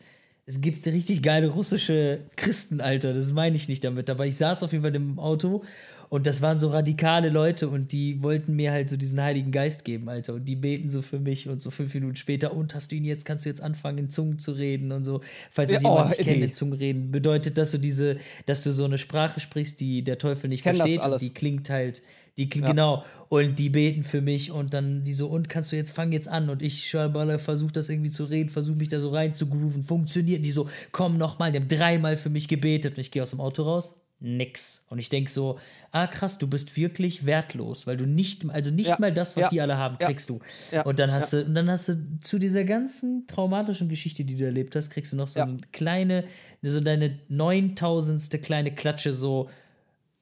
es 0.50 0.62
gibt 0.62 0.88
richtig 0.88 1.22
geile 1.22 1.50
russische 1.50 2.22
Christen, 2.38 2.80
Alter. 2.80 3.14
Das 3.14 3.32
meine 3.34 3.58
ich 3.58 3.68
nicht 3.68 3.84
damit. 3.84 4.10
Aber 4.10 4.26
ich 4.26 4.38
saß 4.38 4.64
auf 4.64 4.72
jeden 4.72 4.82
Fall 4.82 4.96
im 4.96 5.20
Auto 5.20 5.66
Und 6.10 6.26
das 6.26 6.42
waren 6.42 6.60
so 6.60 6.70
radikale 6.70 7.30
Leute 7.30 7.68
und 7.68 7.92
die 7.92 8.22
wollten 8.22 8.56
mir 8.56 8.72
halt 8.72 8.90
so 8.90 8.98
diesen 8.98 9.22
Heiligen 9.22 9.52
Geist 9.52 9.86
geben, 9.86 10.10
Alter. 10.10 10.36
Und 10.36 10.46
die 10.46 10.56
beten 10.56 10.90
so 10.90 11.02
für 11.02 11.20
mich 11.20 11.50
und 11.50 11.62
so 11.62 11.70
fünf 11.70 11.94
Minuten 11.94 12.16
später, 12.16 12.54
und 12.54 12.76
hast 12.76 12.92
du 12.92 12.96
ihn 12.96 13.06
jetzt, 13.06 13.26
kannst 13.26 13.46
du 13.46 13.50
jetzt 13.50 13.62
anfangen, 13.62 13.98
in 13.98 14.10
Zungen 14.10 14.40
zu 14.40 14.52
reden 14.52 14.92
und 14.92 15.04
so. 15.04 15.22
Falls 15.52 15.72
das 15.72 15.82
ja, 15.82 15.90
jemand 15.90 16.06
oh, 16.06 16.10
nicht 16.10 16.22
kennt, 16.22 16.44
in 16.44 16.54
Zungen 16.54 16.74
reden, 16.74 17.12
bedeutet 17.12 17.58
das 17.58 17.72
so 17.72 17.78
diese, 17.78 18.18
dass 18.46 18.64
du 18.64 18.72
so 18.72 18.86
eine 18.86 18.98
Sprache 18.98 19.40
sprichst, 19.40 19.80
die 19.80 20.04
der 20.04 20.18
Teufel 20.18 20.50
nicht 20.50 20.64
versteht 20.64 21.02
und 21.02 21.22
die 21.22 21.34
klingt 21.34 21.70
halt 21.70 22.02
die, 22.38 22.50
ja. 22.54 22.68
Genau. 22.68 23.04
Und 23.30 23.58
die 23.58 23.70
beten 23.70 24.04
für 24.04 24.22
mich 24.22 24.52
und 24.52 24.74
dann 24.74 25.04
die 25.04 25.14
so, 25.14 25.28
und 25.28 25.50
kannst 25.50 25.72
du 25.72 25.76
jetzt, 25.76 25.92
fang 25.92 26.12
jetzt 26.12 26.28
an. 26.28 26.50
Und 26.50 26.62
ich 26.62 26.92
versuche 26.92 27.72
das 27.72 27.90
irgendwie 27.90 28.12
zu 28.12 28.26
reden, 28.26 28.50
versuche 28.50 28.78
mich 28.78 28.90
da 28.90 29.00
so 29.00 29.10
rein 29.10 29.34
zu 29.34 29.48
grooven. 29.48 29.84
Funktioniert. 29.84 30.46
Die 30.46 30.52
so, 30.52 30.70
komm 30.92 31.18
nochmal. 31.18 31.52
Die 31.52 31.58
haben 31.58 31.68
dreimal 31.68 32.16
für 32.16 32.30
mich 32.30 32.48
gebetet. 32.48 32.96
Und 32.96 33.02
ich 33.02 33.12
gehe 33.12 33.24
aus 33.24 33.32
dem 33.32 33.42
Auto 33.42 33.64
raus. 33.64 34.00
Nix. 34.20 34.86
Und 34.90 34.98
ich 34.98 35.10
denke 35.10 35.30
so, 35.30 35.60
ah 35.92 36.08
krass, 36.08 36.38
du 36.40 36.48
bist 36.48 36.76
wirklich 36.76 37.26
wertlos, 37.26 37.86
weil 37.86 37.98
du 37.98 38.06
nicht, 38.06 38.50
also 38.50 38.72
nicht 38.72 38.90
ja. 38.90 38.98
mal 39.00 39.14
das, 39.14 39.38
was 39.38 39.44
ja. 39.44 39.50
die 39.50 39.62
alle 39.62 39.78
haben, 39.78 39.98
kriegst 40.00 40.30
du. 40.30 40.40
Und 40.86 41.00
dann 41.00 41.12
hast 41.12 41.34
du, 41.34 41.46
und 41.46 41.54
dann 41.54 41.70
hast 41.70 41.90
du 41.90 42.20
zu 42.22 42.40
dieser 42.40 42.64
ganzen 42.64 43.28
traumatischen 43.28 43.90
Geschichte, 43.90 44.24
die 44.24 44.36
du 44.36 44.46
erlebt 44.46 44.76
hast, 44.76 44.90
kriegst 44.90 45.14
du 45.14 45.18
noch 45.18 45.28
so 45.28 45.40
eine 45.40 45.60
kleine, 45.72 46.24
so 46.64 46.80
deine 46.80 47.20
neuntausendste 47.28 48.40
kleine 48.40 48.74
Klatsche, 48.74 49.14
so, 49.14 49.50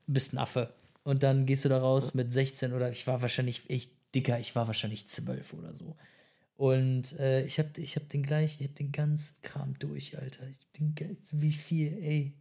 bist 0.07 0.33
ein 0.33 0.39
Affe. 0.39 0.73
Und 1.03 1.23
dann 1.23 1.45
gehst 1.45 1.63
du 1.63 1.69
da 1.69 1.77
raus 1.77 2.13
mit 2.15 2.33
16 2.33 2.73
oder 2.73 2.91
ich 2.91 3.07
war 3.07 3.21
wahrscheinlich, 3.21 3.63
ich, 3.69 3.89
dicker, 4.13 4.39
ich 4.39 4.55
war 4.55 4.67
wahrscheinlich 4.67 5.07
12 5.07 5.53
oder 5.53 5.73
so. 5.73 5.95
Und 6.57 7.19
äh, 7.19 7.45
ich 7.45 7.59
habe 7.59 7.69
ich 7.77 7.95
hab 7.95 8.09
den 8.09 8.23
gleichen, 8.23 8.63
ich 8.63 8.69
habe 8.69 8.77
den 8.77 8.91
ganzen 8.91 9.41
Kram 9.41 9.77
durch, 9.79 10.17
Alter. 10.17 10.47
Ich 10.49 10.67
bin, 10.71 10.95
wie 11.33 11.51
viel, 11.51 11.93
ey. 12.01 12.33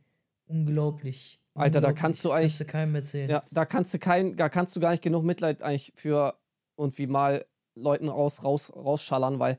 Unglaublich. 0.46 1.40
Alter, 1.54 1.80
da 1.80 1.92
kannst 1.92 2.24
du 2.24 2.32
eigentlich. 2.32 2.52
Kannst 2.52 2.60
du 2.60 2.72
keinem 2.72 2.94
erzählen. 2.94 3.30
Ja, 3.30 3.42
da 3.50 3.64
kannst 3.64 3.94
du 3.94 3.98
kein, 3.98 4.36
da 4.36 4.48
kannst 4.48 4.74
du 4.74 4.80
gar 4.80 4.90
nicht 4.90 5.02
genug 5.02 5.24
Mitleid 5.24 5.62
eigentlich 5.62 5.92
für 5.94 6.34
und 6.76 6.98
wie 6.98 7.06
mal 7.06 7.44
Leuten 7.76 8.08
raus, 8.08 8.42
raus, 8.42 8.72
rausschallern, 8.74 9.38
weil 9.38 9.58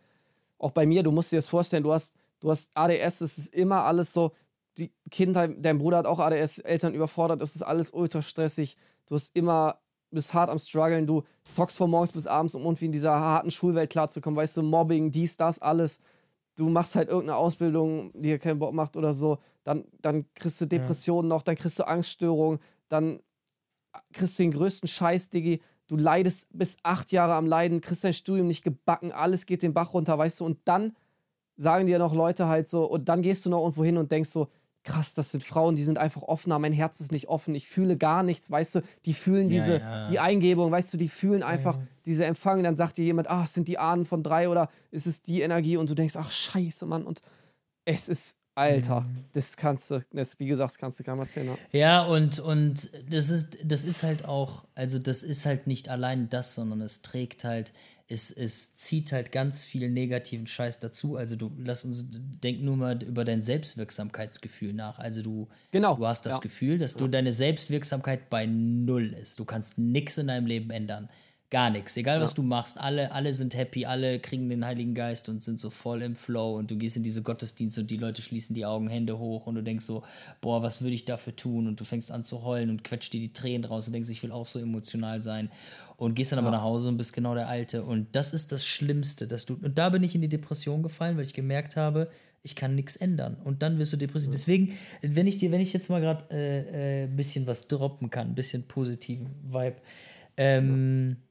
auch 0.57 0.71
bei 0.71 0.85
mir, 0.85 1.03
du 1.03 1.11
musst 1.11 1.31
dir 1.31 1.37
das 1.37 1.47
vorstellen, 1.47 1.83
du 1.83 1.93
hast, 1.93 2.13
du 2.39 2.49
hast 2.49 2.69
ADS, 2.73 3.21
es 3.21 3.37
ist 3.37 3.53
immer 3.53 3.83
alles 3.83 4.13
so, 4.13 4.31
die 4.77 4.91
Kinder, 5.09 5.47
dein 5.47 5.77
Bruder 5.77 5.97
hat 5.97 6.07
auch 6.07 6.19
ADS, 6.19 6.59
Eltern 6.59 6.93
überfordert, 6.93 7.41
es 7.41 7.55
ist 7.55 7.61
alles 7.61 7.91
ultra 7.91 8.21
stressig 8.21 8.77
du 9.07 9.15
hast 9.15 9.35
immer, 9.35 9.79
bist 10.11 10.33
hart 10.33 10.49
am 10.49 10.59
struggeln, 10.59 11.07
du 11.07 11.23
zockst 11.51 11.77
von 11.77 11.89
morgens 11.89 12.11
bis 12.11 12.27
abends, 12.27 12.55
um 12.55 12.63
irgendwie 12.63 12.85
in 12.85 12.91
dieser 12.91 13.19
harten 13.19 13.51
Schulwelt 13.51 13.89
klarzukommen, 13.89 14.37
weißt 14.37 14.57
du, 14.57 14.63
Mobbing, 14.63 15.11
dies, 15.11 15.37
das, 15.37 15.59
alles. 15.59 15.99
Du 16.55 16.69
machst 16.69 16.95
halt 16.95 17.09
irgendeine 17.09 17.37
Ausbildung, 17.37 18.11
die 18.13 18.29
dir 18.29 18.39
keinen 18.39 18.59
Bock 18.59 18.73
macht 18.73 18.95
oder 18.95 19.13
so, 19.13 19.39
dann, 19.65 19.83
dann 19.99 20.25
kriegst 20.35 20.61
du 20.61 20.65
Depressionen 20.65 21.29
ja. 21.29 21.35
noch, 21.35 21.41
dann 21.41 21.55
kriegst 21.55 21.77
du 21.79 21.87
Angststörungen, 21.87 22.59
dann 22.87 23.19
kriegst 24.13 24.39
du 24.39 24.43
den 24.43 24.51
größten 24.51 24.87
Scheiß, 24.87 25.29
Diggi. 25.29 25.61
Du 25.87 25.97
leidest 25.97 26.47
bis 26.51 26.77
acht 26.83 27.11
Jahre 27.11 27.33
am 27.33 27.45
Leiden, 27.45 27.81
kriegst 27.81 28.03
dein 28.03 28.13
Studium 28.13 28.47
nicht 28.47 28.63
gebacken, 28.63 29.11
alles 29.11 29.45
geht 29.45 29.61
den 29.61 29.73
Bach 29.73 29.93
runter, 29.93 30.17
weißt 30.17 30.39
du, 30.39 30.45
und 30.45 30.59
dann 30.65 30.95
sagen 31.57 31.87
dir 31.87 31.99
noch 31.99 32.13
Leute 32.13 32.47
halt 32.47 32.69
so, 32.69 32.85
und 32.85 33.09
dann 33.09 33.21
gehst 33.21 33.45
du 33.45 33.49
noch 33.49 33.61
irgendwo 33.61 33.83
hin 33.83 33.97
und 33.97 34.11
denkst 34.11 34.29
so, 34.29 34.49
krass, 34.83 35.15
das 35.15 35.31
sind 35.31 35.43
Frauen, 35.43 35.75
die 35.75 35.83
sind 35.83 35.97
einfach 35.97 36.21
offener, 36.21 36.59
mein 36.59 36.73
Herz 36.73 36.99
ist 36.99 37.11
nicht 37.11 37.27
offen, 37.27 37.55
ich 37.55 37.67
fühle 37.67 37.97
gar 37.97 38.23
nichts, 38.23 38.51
weißt 38.51 38.75
du, 38.75 38.81
die 39.05 39.13
fühlen 39.13 39.49
diese, 39.49 39.79
ja, 39.79 39.79
ja. 39.79 40.07
die 40.07 40.19
Eingebung, 40.19 40.71
weißt 40.71 40.93
du, 40.93 40.97
die 40.97 41.09
fühlen 41.09 41.41
einfach 41.43 41.79
diese 42.05 42.25
Empfang, 42.25 42.63
dann 42.63 42.77
sagt 42.77 42.97
dir 42.97 43.05
jemand, 43.05 43.29
ach, 43.29 43.47
sind 43.47 43.67
die 43.67 43.79
Ahnen 43.79 44.05
von 44.05 44.21
drei 44.21 44.47
oder 44.47 44.69
ist 44.91 45.07
es 45.07 45.23
die 45.23 45.41
Energie 45.41 45.77
und 45.77 45.89
du 45.89 45.95
denkst, 45.95 46.15
ach, 46.15 46.31
scheiße, 46.31 46.85
Mann, 46.85 47.03
und 47.03 47.21
es 47.83 48.09
ist, 48.09 48.37
Alter, 48.55 49.01
mhm. 49.01 49.25
das 49.33 49.57
kannst 49.57 49.91
du, 49.91 50.03
das, 50.13 50.39
wie 50.39 50.47
gesagt, 50.47 50.71
das 50.71 50.77
kannst 50.77 50.99
du 50.99 51.03
keinem 51.03 51.19
erzählen. 51.19 51.49
Ja, 51.71 52.05
und, 52.05 52.39
und 52.39 52.89
das 53.09 53.29
ist, 53.29 53.57
das 53.63 53.83
ist 53.83 54.03
halt 54.03 54.25
auch, 54.25 54.65
also 54.75 54.97
das 54.97 55.23
ist 55.23 55.45
halt 55.45 55.67
nicht 55.67 55.89
allein 55.89 56.29
das, 56.29 56.55
sondern 56.55 56.81
es 56.81 57.01
trägt 57.01 57.43
halt 57.43 57.73
es, 58.07 58.29
es 58.29 58.77
zieht 58.77 59.11
halt 59.11 59.31
ganz 59.31 59.63
viel 59.63 59.89
negativen 59.89 60.45
Scheiß 60.45 60.79
dazu. 60.79 61.15
Also 61.15 61.35
du 61.35 61.51
lass 61.57 61.85
uns 61.85 62.05
denk 62.11 62.61
nur 62.61 62.77
mal 62.77 63.01
über 63.01 63.25
dein 63.25 63.41
Selbstwirksamkeitsgefühl 63.41 64.73
nach. 64.73 64.99
Also 64.99 65.23
du, 65.23 65.47
genau. 65.71 65.95
du 65.95 66.05
hast 66.05 66.25
das 66.25 66.35
ja. 66.35 66.39
Gefühl, 66.39 66.77
dass 66.77 66.93
ja. 66.93 66.99
du 66.99 67.07
deine 67.07 67.33
Selbstwirksamkeit 67.33 68.29
bei 68.29 68.45
null 68.45 69.13
ist. 69.13 69.39
Du 69.39 69.45
kannst 69.45 69.79
nichts 69.79 70.17
in 70.19 70.27
deinem 70.27 70.45
Leben 70.45 70.69
ändern. 70.69 71.09
Gar 71.51 71.69
nichts. 71.69 71.95
Egal, 71.95 72.19
was 72.21 72.31
ja. 72.31 72.37
du 72.37 72.43
machst, 72.43 72.81
alle, 72.81 73.11
alle 73.11 73.31
sind 73.31 73.55
happy, 73.55 73.85
alle 73.85 74.19
kriegen 74.19 74.49
den 74.49 74.65
Heiligen 74.65 74.95
Geist 74.95 75.29
und 75.29 75.43
sind 75.43 75.59
so 75.59 75.69
voll 75.69 76.01
im 76.01 76.15
Flow 76.15 76.57
und 76.57 76.71
du 76.71 76.75
gehst 76.75 76.97
in 76.97 77.03
diese 77.03 77.21
Gottesdienste 77.21 77.81
und 77.81 77.91
die 77.91 77.97
Leute 77.97 78.23
schließen 78.23 78.55
die 78.55 78.65
Augen, 78.65 78.87
Hände 78.87 79.19
hoch 79.19 79.45
und 79.45 79.53
du 79.53 79.61
denkst 79.61 79.85
so, 79.85 80.03
boah, 80.41 80.63
was 80.63 80.81
würde 80.81 80.95
ich 80.95 81.05
dafür 81.05 81.35
tun? 81.35 81.67
Und 81.67 81.79
du 81.79 81.85
fängst 81.85 82.11
an 82.11 82.23
zu 82.23 82.43
heulen 82.43 82.71
und 82.71 82.83
quetscht 82.83 83.13
dir 83.13 83.19
die 83.19 83.31
Tränen 83.31 83.63
raus 83.63 83.85
und 83.85 83.93
denkst, 83.93 84.09
ich 84.09 84.23
will 84.23 84.31
auch 84.31 84.47
so 84.47 84.57
emotional 84.57 85.21
sein. 85.21 85.51
Und 85.97 86.15
gehst 86.15 86.31
dann 86.31 86.39
ja. 86.39 86.43
aber 86.43 86.51
nach 86.51 86.63
Hause 86.63 86.89
und 86.89 86.97
bist 86.97 87.13
genau 87.13 87.35
der 87.35 87.47
Alte. 87.47 87.83
Und 87.83 88.15
das 88.15 88.33
ist 88.33 88.51
das 88.51 88.65
Schlimmste, 88.65 89.27
dass 89.27 89.45
du. 89.45 89.53
Und 89.53 89.77
da 89.77 89.89
bin 89.89 90.01
ich 90.01 90.15
in 90.15 90.21
die 90.21 90.27
Depression 90.27 90.81
gefallen, 90.81 91.15
weil 91.15 91.25
ich 91.25 91.33
gemerkt 91.33 91.77
habe, 91.77 92.09
ich 92.41 92.55
kann 92.55 92.73
nichts 92.73 92.95
ändern. 92.95 93.37
Und 93.43 93.61
dann 93.61 93.77
wirst 93.77 93.93
du 93.93 93.97
depressiv. 93.97 94.27
Ja. 94.27 94.33
Deswegen, 94.33 94.73
wenn 95.01 95.27
ich 95.27 95.37
dir, 95.37 95.51
wenn 95.51 95.61
ich 95.61 95.73
jetzt 95.73 95.89
mal 95.89 96.01
gerade 96.01 96.25
ein 96.31 96.37
äh, 96.37 97.03
äh, 97.03 97.07
bisschen 97.07 97.45
was 97.45 97.67
droppen 97.67 98.09
kann, 98.09 98.29
ein 98.29 98.35
bisschen 98.35 98.63
positiven 98.63 99.29
Vibe, 99.43 99.77
ähm, 100.37 101.09
ja 101.09 101.25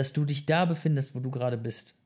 dass 0.00 0.14
du 0.14 0.24
dich 0.24 0.46
da 0.46 0.64
befindest, 0.64 1.14
wo 1.14 1.20
du 1.20 1.30
gerade 1.30 1.58
bist. 1.58 1.98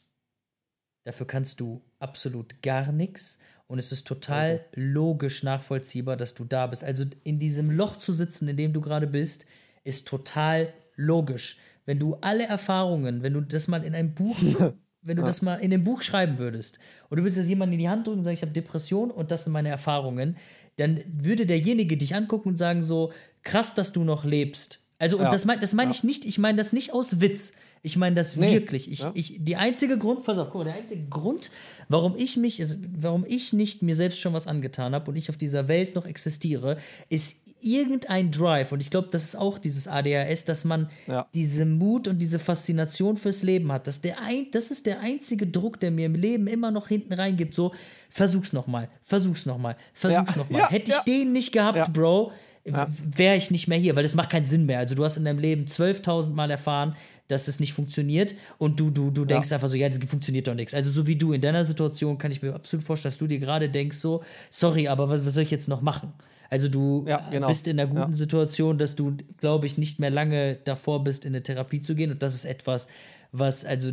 Dafür 1.05 1.28
kannst 1.28 1.61
du 1.61 1.80
absolut 2.01 2.61
gar 2.61 2.90
nichts 2.90 3.38
und 3.68 3.78
es 3.78 3.92
ist 3.92 4.05
total 4.05 4.57
okay. 4.57 4.80
logisch 4.80 5.45
nachvollziehbar, 5.45 6.16
dass 6.16 6.34
du 6.34 6.45
da 6.45 6.66
bist. 6.66 6.82
Also 6.82 7.05
in 7.22 7.38
diesem 7.38 7.70
Loch 7.70 7.97
zu 7.99 8.12
sitzen, 8.12 8.49
in 8.49 8.57
dem 8.57 8.72
du 8.72 8.80
gerade 8.80 9.07
bist, 9.07 9.47
ist 9.84 10.09
total 10.09 10.74
logisch. 10.97 11.61
Wenn 11.86 12.01
du 12.01 12.16
alle 12.16 12.49
Erfahrungen, 12.49 13.22
wenn 13.22 13.34
du 13.34 13.42
das 13.42 13.68
mal 13.68 13.84
in 13.84 13.95
einem 13.95 14.12
Buch, 14.12 14.38
wenn 15.03 15.16
du 15.16 15.22
ja. 15.22 15.26
das 15.28 15.40
mal 15.40 15.59
in 15.59 15.72
einem 15.72 15.84
Buch 15.84 16.03
schreiben 16.03 16.38
würdest 16.38 16.80
und 17.11 17.18
du 17.18 17.22
würdest 17.22 17.38
das 17.38 17.47
jemandem 17.47 17.74
in 17.74 17.78
die 17.78 17.88
Hand 17.88 18.09
drücken 18.09 18.18
und 18.18 18.24
sagen, 18.24 18.34
ich 18.34 18.42
habe 18.42 18.51
Depression 18.51 19.12
und 19.12 19.30
das 19.30 19.45
sind 19.45 19.53
meine 19.53 19.68
Erfahrungen, 19.68 20.36
dann 20.78 21.01
würde 21.07 21.47
derjenige 21.47 21.97
dich 21.97 22.16
angucken 22.16 22.49
und 22.49 22.57
sagen 22.57 22.82
so, 22.82 23.12
krass, 23.45 23.76
dass 23.76 23.92
du 23.92 24.03
noch 24.03 24.24
lebst. 24.24 24.80
Also, 24.99 25.16
und 25.18 25.24
ja. 25.24 25.30
das 25.30 25.45
meine 25.45 25.61
das 25.61 25.74
mein 25.74 25.90
ja. 25.90 25.95
ich 25.95 26.03
nicht, 26.03 26.24
ich 26.24 26.38
meine 26.38 26.59
das 26.59 26.72
nicht 26.72 26.92
aus 26.92 27.20
Witz. 27.20 27.53
Ich 27.85 27.99
meine 27.99 28.16
das 28.16 28.37
nee. 28.37 28.51
wirklich. 28.51 28.91
Ich, 28.91 29.01
ja. 29.01 29.12
ich, 29.14 29.37
die 29.39 29.57
einzige 29.57 29.99
Grund, 29.99 30.24
pass 30.24 30.39
auf, 30.39 30.49
guck 30.49 30.62
mal, 30.62 30.64
der 30.64 30.80
einzige 30.80 31.05
Grund, 31.05 31.51
warum 31.91 32.16
ich 32.16 32.39
mich, 32.39 32.62
warum 32.99 33.26
ich 33.28 33.53
nicht 33.53 33.82
mir 33.82 33.95
selbst 33.95 34.20
schon 34.20 34.32
was 34.32 34.47
angetan 34.47 34.95
habe 34.95 35.11
und 35.11 35.18
ich 35.18 35.28
auf 35.28 35.37
dieser 35.37 35.68
Welt 35.68 35.95
noch 35.95 36.07
existiere, 36.07 36.78
ist 37.11 37.43
irgendein 37.61 38.30
Drive. 38.30 38.72
Und 38.72 38.80
ich 38.80 38.89
glaube, 38.89 39.09
das 39.11 39.24
ist 39.24 39.37
auch 39.37 39.59
dieses 39.59 39.87
ADHS, 39.87 40.47
dass 40.47 40.64
man 40.64 40.89
ja. 41.07 41.26
diese 41.35 41.66
Mut 41.66 42.09
und 42.09 42.20
diese 42.20 42.39
Faszination 42.39 43.18
fürs 43.18 43.43
Leben 43.43 43.70
hat. 43.70 43.87
Dass 43.87 44.01
der 44.01 44.18
ein, 44.18 44.47
das 44.53 44.70
ist 44.70 44.87
der 44.87 45.01
einzige 45.01 45.47
Druck, 45.47 45.78
der 45.78 45.91
mir 45.91 46.07
im 46.07 46.14
Leben 46.14 46.47
immer 46.47 46.70
noch 46.70 46.89
hinten 46.89 47.12
reingibt. 47.12 47.55
So, 47.55 47.74
versuch's 48.09 48.55
nochmal, 48.55 48.89
versuch's 49.05 49.45
nochmal, 49.45 49.76
versuch's 49.93 50.30
ja. 50.30 50.39
nochmal. 50.39 50.62
Ja. 50.62 50.70
Hätte 50.70 50.91
ich 50.91 50.99
den 51.01 51.35
nicht 51.35 51.53
gehabt, 51.53 51.93
Bro, 51.93 52.32
wäre 52.64 53.37
ich 53.37 53.51
nicht 53.51 53.68
mehr 53.68 53.78
hier, 53.78 53.95
weil 53.95 54.03
das 54.03 54.14
macht 54.14 54.30
keinen 54.30 54.47
Sinn 54.47 54.66
mehr. 54.66 54.78
Also 54.78 54.95
du 54.95 55.05
hast 55.05 55.16
in 55.16 55.24
deinem 55.24 55.39
Leben 55.39 55.66
12.000 55.66 56.32
Mal 56.32 56.51
erfahren, 56.51 56.97
dass 57.29 57.49
es 57.49 57.61
nicht 57.61 57.72
funktioniert 57.72 58.35
und 58.59 58.79
du, 58.79 58.91
du, 58.91 59.11
du 59.11 59.25
denkst 59.25 59.51
ja. 59.51 59.57
einfach 59.57 59.68
so, 59.68 59.77
ja, 59.77 59.89
das 59.89 59.99
funktioniert 59.99 60.47
doch 60.47 60.55
nichts. 60.55 60.75
Also 60.75 60.91
so 60.91 61.07
wie 61.07 61.16
du 61.16 61.33
in 61.33 61.41
deiner 61.41 61.64
Situation 61.64 62.18
kann 62.18 62.31
ich 62.31 62.43
mir 62.43 62.55
absolut 62.55 62.85
vorstellen, 62.85 63.12
dass 63.12 63.18
du 63.18 63.27
dir 63.27 63.39
gerade 63.39 63.68
denkst 63.68 63.97
so, 63.97 64.22
sorry, 64.51 64.89
aber 64.89 65.09
was, 65.09 65.25
was 65.25 65.35
soll 65.35 65.45
ich 65.45 65.51
jetzt 65.51 65.68
noch 65.68 65.81
machen? 65.81 66.12
Also 66.55 66.68
du 66.68 67.05
ja, 67.09 67.28
genau. 67.30 67.48
bist 67.48 67.66
in 67.66 67.80
einer 67.80 67.88
guten 67.88 68.12
ja. 68.12 68.16
Situation, 68.16 68.78
dass 68.78 68.94
du, 68.94 69.16
glaube 69.40 69.66
ich, 69.66 69.76
nicht 69.76 69.98
mehr 69.98 70.11
lange 70.11 70.55
davor 70.64 71.02
bist, 71.02 71.24
in 71.24 71.34
eine 71.34 71.42
Therapie 71.42 71.80
zu 71.80 71.96
gehen 71.96 72.12
und 72.12 72.22
das 72.22 72.32
ist 72.32 72.44
etwas, 72.44 72.86
was 73.32 73.64
also 73.64 73.90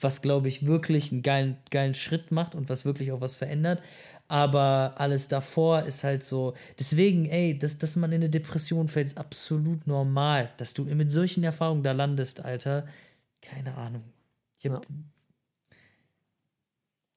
was 0.00 0.22
glaube 0.22 0.48
ich 0.48 0.64
wirklich 0.64 1.12
einen 1.12 1.22
geilen 1.22 1.58
geilen 1.70 1.92
Schritt 1.92 2.32
macht 2.32 2.54
und 2.54 2.70
was 2.70 2.86
wirklich 2.86 3.12
auch 3.12 3.20
was 3.20 3.36
verändert 3.36 3.82
aber 4.28 4.94
alles 4.96 5.26
davor 5.26 5.82
ist 5.82 6.04
halt 6.04 6.22
so. 6.22 6.54
Deswegen, 6.78 7.26
ey, 7.26 7.58
dass, 7.58 7.78
dass 7.78 7.96
man 7.96 8.12
in 8.12 8.20
eine 8.20 8.30
Depression 8.30 8.86
fällt, 8.86 9.08
ist 9.08 9.18
absolut 9.18 9.88
normal. 9.88 10.52
Dass 10.56 10.72
du 10.72 10.84
mit 10.84 11.10
solchen 11.10 11.42
Erfahrungen 11.42 11.82
da 11.82 11.90
landest, 11.90 12.44
Alter. 12.44 12.86
Keine 13.42 13.74
Ahnung. 13.76 14.04
Ich 14.56 14.70
hab, 14.70 14.88
ja. 14.88 14.96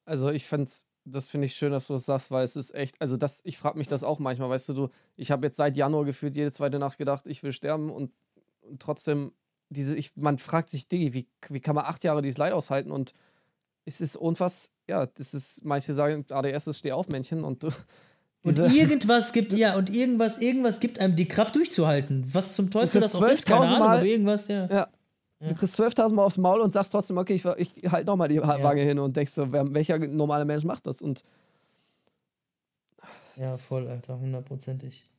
Also 0.06 0.32
ich 0.32 0.48
fand's, 0.48 0.88
das 1.06 1.28
finde 1.28 1.46
ich 1.46 1.56
schön, 1.56 1.72
dass 1.72 1.88
du 1.88 1.94
das 1.94 2.06
sagst, 2.06 2.32
weil 2.32 2.44
es 2.44 2.56
ist 2.56 2.74
echt, 2.74 3.00
also 3.02 3.18
das, 3.18 3.42
ich 3.44 3.58
frage 3.58 3.78
mich 3.78 3.88
das 3.88 4.04
auch 4.04 4.20
manchmal, 4.20 4.50
weißt 4.50 4.70
du, 4.70 4.74
du, 4.74 4.90
ich 5.16 5.32
habe 5.32 5.46
jetzt 5.46 5.58
seit 5.58 5.78
Januar 5.78 6.06
gefühlt 6.06 6.36
jede 6.36 6.52
zweite 6.52 6.80
Nacht 6.80 6.98
gedacht, 6.98 7.26
ich 7.28 7.44
will 7.44 7.52
sterben 7.52 7.90
und, 7.90 8.12
und 8.62 8.82
trotzdem 8.82 9.34
diese, 9.70 9.96
ich, 9.96 10.16
man 10.16 10.38
fragt 10.38 10.70
sich, 10.70 10.88
Diggi, 10.88 11.14
wie, 11.14 11.28
wie 11.50 11.60
kann 11.60 11.76
man 11.76 11.86
acht 11.86 12.04
Jahre 12.04 12.22
dieses 12.22 12.38
Leid 12.38 12.54
aushalten 12.54 12.92
und 12.92 13.14
es 13.86 14.02
ist 14.02 14.16
unfass, 14.16 14.72
ja, 14.88 15.06
das 15.06 15.34
ist, 15.34 15.66
manche 15.66 15.94
sagen, 15.94 16.26
ADS 16.30 16.68
ist 16.68 16.80
Stehaufmännchen 16.80 17.44
und 17.44 17.64
du. 17.64 17.70
Und 18.44 18.58
irgendwas 18.58 19.34
gibt, 19.34 19.54
ja, 19.54 19.76
und 19.76 19.94
irgendwas, 19.94 20.38
irgendwas 20.38 20.80
gibt 20.80 21.00
einem 21.00 21.16
die 21.16 21.28
Kraft 21.28 21.56
durchzuhalten. 21.56 22.26
Was 22.34 22.56
zum 22.56 22.72
Teufel 22.72 23.02
das 23.02 23.16
auch 23.16 23.24
ist, 23.24 23.46
keine 23.46 23.62
Ahnung, 23.62 23.80
Mal, 23.80 23.98
aber 23.98 24.06
irgendwas, 24.06 24.48
ja. 24.48 24.68
ja. 24.68 24.88
Ja. 25.44 25.50
Du 25.50 25.56
kriegst 25.56 25.78
12.000 25.78 26.14
Mal 26.14 26.24
aufs 26.24 26.38
Maul 26.38 26.62
und 26.62 26.72
sagst 26.72 26.94
trotzdem, 26.94 27.18
okay, 27.18 27.34
ich, 27.36 27.46
ich 27.76 27.92
halte 27.92 28.06
nochmal 28.08 28.30
die 28.30 28.42
Wange 28.42 28.82
ja. 28.82 28.88
hin 28.88 28.98
und 28.98 29.16
denkst 29.16 29.34
so, 29.34 29.52
wer, 29.52 29.72
welcher 29.74 30.00
normale 30.00 30.46
Mensch 30.46 30.64
macht 30.64 30.88
das? 30.88 31.02
Und. 31.02 31.24
Ja, 33.36 33.58
voll, 33.58 33.88
Alter, 33.88 34.18
hundertprozentig. 34.18 35.10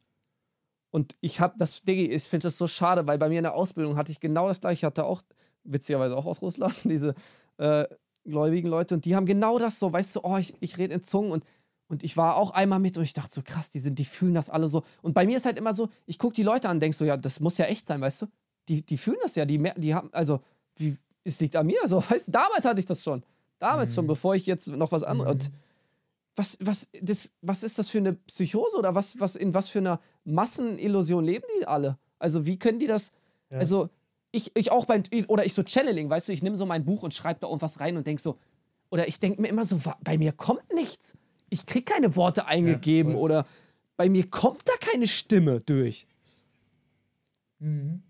Und 0.90 1.14
ich 1.20 1.40
habe 1.40 1.54
das, 1.58 1.82
Diggi, 1.82 2.06
ich 2.10 2.24
finde 2.24 2.44
das 2.44 2.56
so 2.56 2.66
schade, 2.66 3.06
weil 3.06 3.18
bei 3.18 3.28
mir 3.28 3.38
in 3.38 3.42
der 3.42 3.54
Ausbildung 3.54 3.96
hatte 3.96 4.12
ich 4.12 4.20
genau 4.20 4.48
das 4.48 4.60
gleiche. 4.60 4.78
Ich 4.78 4.84
hatte 4.84 5.04
auch, 5.04 5.22
witzigerweise 5.64 6.16
auch 6.16 6.24
aus 6.24 6.40
Russland, 6.40 6.74
diese 6.84 7.14
äh, 7.58 7.84
gläubigen 8.24 8.68
Leute. 8.68 8.94
Und 8.94 9.04
die 9.04 9.14
haben 9.14 9.26
genau 9.26 9.58
das 9.58 9.78
so, 9.78 9.92
weißt 9.92 10.16
du, 10.16 10.20
oh, 10.22 10.38
ich, 10.38 10.54
ich 10.60 10.78
rede 10.78 10.94
in 10.94 11.02
Zungen 11.02 11.32
und, 11.32 11.44
und 11.88 12.02
ich 12.02 12.16
war 12.16 12.36
auch 12.36 12.52
einmal 12.52 12.78
mit 12.78 12.96
und 12.96 13.02
ich 13.02 13.12
dachte 13.12 13.34
so, 13.34 13.42
krass, 13.42 13.68
die, 13.68 13.80
sind, 13.80 13.98
die 13.98 14.06
fühlen 14.06 14.32
das 14.32 14.48
alle 14.48 14.68
so. 14.68 14.84
Und 15.02 15.12
bei 15.12 15.26
mir 15.26 15.36
ist 15.36 15.44
halt 15.44 15.58
immer 15.58 15.74
so, 15.74 15.90
ich 16.06 16.18
gucke 16.18 16.34
die 16.34 16.42
Leute 16.42 16.68
an 16.68 16.76
und 16.76 16.80
denke 16.80 16.96
so, 16.96 17.04
ja, 17.04 17.16
das 17.18 17.40
muss 17.40 17.58
ja 17.58 17.66
echt 17.66 17.88
sein, 17.88 18.00
weißt 18.00 18.22
du? 18.22 18.26
Die, 18.68 18.82
die 18.82 18.96
fühlen 18.96 19.18
das 19.22 19.34
ja, 19.34 19.44
die, 19.44 19.62
die 19.76 19.94
haben, 19.94 20.08
also, 20.12 20.40
wie, 20.76 20.96
es 21.24 21.40
liegt 21.40 21.56
an 21.56 21.66
mir, 21.66 21.80
so, 21.86 22.02
weißt 22.10 22.28
du, 22.28 22.32
damals 22.32 22.64
hatte 22.64 22.80
ich 22.80 22.86
das 22.86 23.02
schon. 23.02 23.22
Damals 23.58 23.90
mhm. 23.90 23.94
schon, 23.94 24.06
bevor 24.06 24.34
ich 24.34 24.46
jetzt 24.46 24.68
noch 24.68 24.92
was 24.92 25.02
anderes. 25.02 25.28
Mhm. 25.28 25.32
Und 25.32 25.50
was, 26.36 26.58
was, 26.60 26.88
das, 27.00 27.30
was 27.42 27.62
ist 27.62 27.78
das 27.78 27.90
für 27.90 27.98
eine 27.98 28.14
Psychose 28.14 28.76
oder 28.76 28.94
was, 28.94 29.18
was, 29.20 29.36
in 29.36 29.54
was 29.54 29.68
für 29.68 29.78
einer 29.78 30.00
Massenillusion 30.24 31.24
leben 31.24 31.46
die 31.60 31.66
alle? 31.66 31.98
Also, 32.18 32.46
wie 32.46 32.58
können 32.58 32.78
die 32.78 32.86
das? 32.86 33.12
Ja. 33.50 33.58
Also, 33.58 33.88
ich, 34.32 34.50
ich 34.56 34.72
auch 34.72 34.84
beim, 34.86 35.04
oder 35.28 35.46
ich 35.46 35.54
so 35.54 35.62
Channeling, 35.62 36.10
weißt 36.10 36.28
du, 36.28 36.32
ich 36.32 36.42
nehme 36.42 36.56
so 36.56 36.66
mein 36.66 36.84
Buch 36.84 37.02
und 37.02 37.14
schreibe 37.14 37.40
da 37.40 37.46
irgendwas 37.46 37.78
rein 37.78 37.96
und 37.96 38.06
denke 38.06 38.20
so, 38.20 38.36
oder 38.90 39.06
ich 39.06 39.20
denke 39.20 39.40
mir 39.40 39.48
immer 39.48 39.64
so, 39.64 39.80
bei 40.02 40.18
mir 40.18 40.32
kommt 40.32 40.72
nichts. 40.72 41.16
Ich 41.50 41.66
kriege 41.66 41.84
keine 41.84 42.16
Worte 42.16 42.46
eingegeben 42.46 43.12
ja, 43.12 43.18
oder 43.18 43.46
bei 43.96 44.08
mir 44.08 44.28
kommt 44.28 44.68
da 44.68 44.72
keine 44.80 45.06
Stimme 45.06 45.60
durch. 45.60 46.06
Mhm, 47.60 48.02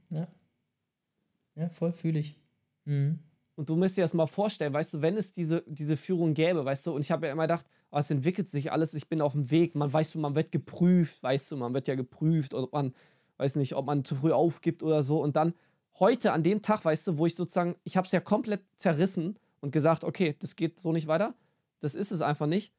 ja. 1.56 1.68
Voll 1.68 1.92
fühle 1.92 2.18
ich. 2.18 2.36
Mhm. 2.84 3.18
Und 3.56 3.68
du 3.68 3.76
musst 3.76 3.96
dir 3.96 4.02
das 4.02 4.14
mal 4.14 4.26
vorstellen, 4.26 4.72
weißt 4.72 4.94
du, 4.94 5.02
wenn 5.02 5.16
es 5.16 5.32
diese, 5.32 5.62
diese 5.66 5.96
Führung 5.96 6.34
gäbe, 6.34 6.64
weißt 6.64 6.86
du, 6.86 6.92
und 6.94 7.02
ich 7.02 7.12
habe 7.12 7.26
ja 7.26 7.32
immer 7.32 7.44
gedacht, 7.44 7.66
oh, 7.92 7.98
es 7.98 8.10
entwickelt 8.10 8.48
sich 8.48 8.72
alles, 8.72 8.94
ich 8.94 9.08
bin 9.08 9.20
auf 9.20 9.32
dem 9.32 9.50
Weg, 9.50 9.76
man 9.76 9.92
weißt 9.92 10.16
du, 10.16 10.18
man 10.18 10.34
wird 10.34 10.50
geprüft, 10.50 11.22
weißt 11.22 11.52
du, 11.52 11.56
man 11.56 11.72
wird 11.72 11.86
ja 11.86 11.94
geprüft, 11.94 12.52
ob 12.52 12.72
man, 12.72 12.92
weiß 13.36 13.56
nicht, 13.56 13.76
ob 13.76 13.86
man 13.86 14.04
zu 14.04 14.16
früh 14.16 14.32
aufgibt 14.32 14.82
oder 14.82 15.04
so. 15.04 15.22
Und 15.22 15.36
dann 15.36 15.54
heute, 16.00 16.32
an 16.32 16.42
dem 16.42 16.62
Tag, 16.62 16.84
weißt 16.84 17.06
du, 17.06 17.18
wo 17.18 17.26
ich 17.26 17.36
sozusagen, 17.36 17.76
ich 17.84 17.96
habe 17.96 18.06
es 18.06 18.12
ja 18.12 18.20
komplett 18.20 18.62
zerrissen 18.76 19.38
und 19.60 19.70
gesagt, 19.70 20.02
okay, 20.02 20.34
das 20.40 20.56
geht 20.56 20.80
so 20.80 20.92
nicht 20.92 21.06
weiter, 21.06 21.34
das 21.78 21.94
ist 21.94 22.10
es 22.10 22.20
einfach 22.20 22.46
nicht. 22.46 22.72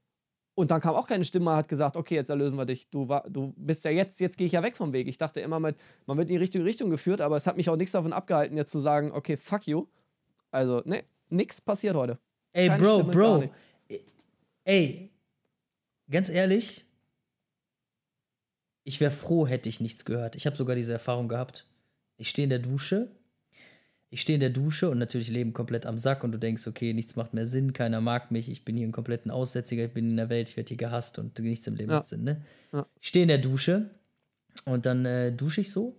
Und 0.55 0.71
dann 0.71 0.79
kam 0.81 0.95
auch 0.95 1.07
keine 1.07 1.25
Stimme 1.25 1.51
und 1.51 1.57
hat 1.57 1.67
gesagt, 1.67 1.97
okay, 1.97 2.15
jetzt 2.15 2.29
erlösen 2.29 2.55
wir 2.55 2.65
dich. 2.65 2.89
Du, 2.89 3.09
war, 3.09 3.29
du 3.29 3.53
bist 3.57 3.83
ja 3.83 3.91
jetzt, 3.91 4.19
jetzt 4.21 4.37
gehe 4.37 4.47
ich 4.47 4.53
ja 4.53 4.63
weg 4.63 4.77
vom 4.77 4.93
Weg. 4.93 5.07
Ich 5.07 5.17
dachte 5.17 5.41
immer, 5.41 5.59
man 5.59 5.75
wird 6.07 6.21
in 6.21 6.27
die 6.27 6.37
richtige 6.37 6.63
Richtung 6.63 6.89
geführt, 6.89 7.19
aber 7.19 7.35
es 7.35 7.45
hat 7.45 7.57
mich 7.57 7.69
auch 7.69 7.75
nichts 7.75 7.91
davon 7.91 8.13
abgehalten, 8.13 8.55
jetzt 8.55 8.71
zu 8.71 8.79
sagen, 8.79 9.11
okay, 9.11 9.35
fuck 9.35 9.67
you 9.67 9.87
also, 10.55 10.81
ne, 10.85 11.03
nix 11.29 11.59
passiert 11.59 11.97
heute. 11.97 12.17
Ey, 12.53 12.69
Keine 12.69 12.81
Bro, 12.81 12.99
Stimme, 12.99 13.11
Bro. 13.11 13.45
Ey, 14.63 15.11
ganz 16.09 16.29
ehrlich, 16.29 16.85
ich 18.85 19.01
wäre 19.01 19.11
froh, 19.11 19.45
hätte 19.45 19.67
ich 19.67 19.81
nichts 19.81 20.05
gehört. 20.05 20.37
Ich 20.37 20.45
habe 20.45 20.55
sogar 20.55 20.77
diese 20.77 20.93
Erfahrung 20.93 21.27
gehabt. 21.27 21.69
Ich 22.15 22.29
stehe 22.29 22.45
in 22.45 22.49
der 22.49 22.59
Dusche. 22.59 23.11
Ich 24.15 24.21
stehe 24.21 24.35
in 24.35 24.39
der 24.39 24.49
Dusche 24.49 24.89
und 24.89 24.97
natürlich 24.97 25.27
leben 25.27 25.51
komplett 25.51 25.85
am 25.85 25.97
Sack 25.97 26.23
und 26.23 26.31
du 26.31 26.37
denkst, 26.37 26.65
okay, 26.67 26.93
nichts 26.93 27.17
macht 27.17 27.33
mehr 27.33 27.45
Sinn, 27.45 27.73
keiner 27.73 27.99
mag 27.99 28.31
mich, 28.31 28.49
ich 28.49 28.63
bin 28.63 28.77
hier 28.77 28.87
ein 28.87 28.93
kompletten 28.93 29.29
Aussätziger, 29.29 29.83
ich 29.83 29.91
bin 29.91 30.09
in 30.09 30.15
der 30.15 30.29
Welt, 30.29 30.47
ich 30.47 30.55
werde 30.55 30.69
hier 30.69 30.77
gehasst 30.77 31.19
und 31.19 31.37
nichts 31.37 31.67
im 31.67 31.75
Leben 31.75 31.91
ja. 31.91 31.97
hat 31.97 32.07
Sinn, 32.07 32.23
ne? 32.23 32.41
Ja. 32.71 32.85
Ich 33.01 33.09
stehe 33.09 33.23
in 33.23 33.27
der 33.27 33.39
Dusche 33.39 33.89
und 34.63 34.85
dann 34.85 35.03
äh, 35.03 35.33
dusche 35.33 35.59
ich 35.59 35.69
so 35.69 35.97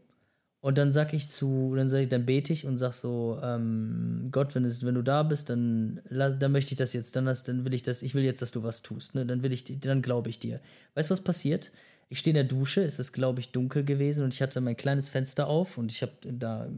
und 0.63 0.79
dann 0.79 0.93
sag 0.93 1.13
ich 1.13 1.29
zu, 1.29 1.75
dann 1.77 1.91
sag 1.91 1.99
ich, 1.99 2.09
dann 2.09 2.25
bete 2.25 2.55
ich 2.55 2.65
und 2.65 2.79
sag 2.79 2.95
so, 2.95 3.39
ähm, 3.43 4.31
Gott, 4.33 4.55
wenn, 4.55 4.65
es, 4.65 4.83
wenn 4.83 4.95
du 4.95 5.03
da 5.03 5.23
bist, 5.23 5.51
dann, 5.51 6.01
dann 6.09 6.53
möchte 6.53 6.73
ich 6.73 6.79
das 6.79 6.95
jetzt, 6.95 7.17
dann, 7.17 7.27
dann 7.27 7.65
will 7.67 7.75
ich 7.75 7.83
das, 7.83 8.01
ich 8.01 8.15
will 8.15 8.25
jetzt, 8.25 8.41
dass 8.41 8.51
du 8.51 8.63
was 8.63 8.81
tust, 8.81 9.15
ne? 9.15 9.27
Dann 9.27 9.43
will 9.43 9.53
ich, 9.53 9.79
dann 9.81 10.01
glaube 10.01 10.31
ich 10.31 10.39
dir. 10.39 10.61
Weißt 10.95 11.11
du, 11.11 11.13
was 11.13 11.23
passiert? 11.23 11.71
Ich 12.09 12.21
stehe 12.21 12.33
in 12.33 12.37
der 12.37 12.45
Dusche, 12.45 12.83
es 12.85 12.99
ist, 12.99 13.13
glaube 13.13 13.41
ich, 13.41 13.51
dunkel 13.51 13.85
gewesen 13.85 14.25
und 14.25 14.33
ich 14.33 14.41
hatte 14.41 14.61
mein 14.61 14.77
kleines 14.77 15.09
Fenster 15.09 15.49
auf 15.49 15.77
und 15.77 15.91
ich 15.91 16.03
habe 16.03 16.13
da, 16.23 16.69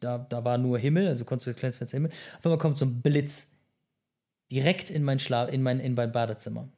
da, 0.00 0.18
da 0.18 0.44
war 0.44 0.58
nur 0.58 0.78
Himmel, 0.78 1.08
also 1.08 1.24
konntest 1.24 1.46
du 1.46 1.50
ein 1.50 1.56
kleines 1.56 1.76
Fenster 1.76 1.96
Himmel. 1.96 2.10
Auf 2.38 2.44
einmal 2.44 2.58
kommt 2.58 2.78
so 2.78 2.84
ein 2.84 3.00
Blitz 3.00 3.56
direkt 4.50 4.90
in 4.90 5.02
mein 5.02 5.18
Schlaf, 5.18 5.50
in 5.50 5.62
mein, 5.62 5.80
in 5.80 5.94
mein 5.94 6.12
Badezimmer. 6.12 6.68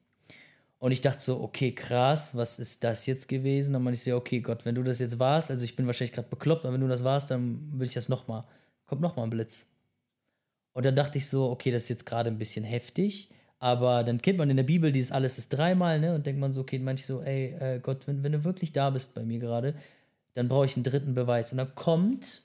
Und 0.79 0.91
ich 0.91 1.01
dachte 1.01 1.23
so, 1.23 1.41
okay, 1.41 1.73
krass, 1.73 2.37
was 2.37 2.59
ist 2.59 2.83
das 2.83 3.07
jetzt 3.07 3.29
gewesen? 3.29 3.77
Und 3.77 3.85
dann 3.85 3.95
ich 3.95 4.03
so, 4.03 4.17
okay, 4.17 4.41
Gott, 4.41 4.65
wenn 4.65 4.75
du 4.75 4.83
das 4.83 4.99
jetzt 4.99 5.19
warst, 5.19 5.51
also 5.51 5.65
ich 5.65 5.77
bin 5.77 5.87
wahrscheinlich 5.87 6.13
gerade 6.13 6.29
bekloppt, 6.29 6.65
aber 6.65 6.75
wenn 6.75 6.81
du 6.81 6.89
das 6.89 7.05
warst, 7.05 7.31
dann 7.31 7.79
will 7.79 7.87
ich 7.87 7.95
das 7.95 8.09
nochmal. 8.09 8.45
Kommt 8.87 9.01
nochmal 9.01 9.27
ein 9.27 9.31
Blitz. 9.31 9.73
Und 10.73 10.85
dann 10.85 10.97
dachte 10.97 11.19
ich 11.19 11.29
so, 11.29 11.51
okay, 11.51 11.71
das 11.71 11.85
ist 11.85 11.89
jetzt 11.89 12.07
gerade 12.07 12.31
ein 12.31 12.39
bisschen 12.39 12.65
heftig, 12.65 13.31
aber 13.63 14.03
dann 14.03 14.21
kennt 14.21 14.39
man 14.39 14.51
in 14.51 14.57
der 14.57 14.65
Bibel 14.65 14.91
dieses 14.91 15.13
alles 15.13 15.39
ist 15.39 15.51
dreimal, 15.51 16.01
ne? 16.01 16.17
Und 16.17 16.27
denkt 16.27 16.41
man 16.41 16.53
so, 16.53 16.63
okay, 16.63 16.81
manche 16.81 17.07
so, 17.07 17.23
ey, 17.23 17.55
äh, 17.61 17.79
Gott, 17.81 18.09
wenn, 18.09 18.25
wenn 18.25 18.33
du 18.33 18.43
wirklich 18.43 18.73
da 18.73 18.91
bist 18.91 19.15
bei 19.15 19.23
mir 19.23 19.39
gerade, 19.39 19.77
dann 20.35 20.49
brauche 20.49 20.67
ich 20.67 20.75
einen 20.75 20.83
dritten 20.83 21.15
Beweis. 21.15 21.53
Und 21.53 21.59
dann 21.59 21.73
kommt 21.77 22.43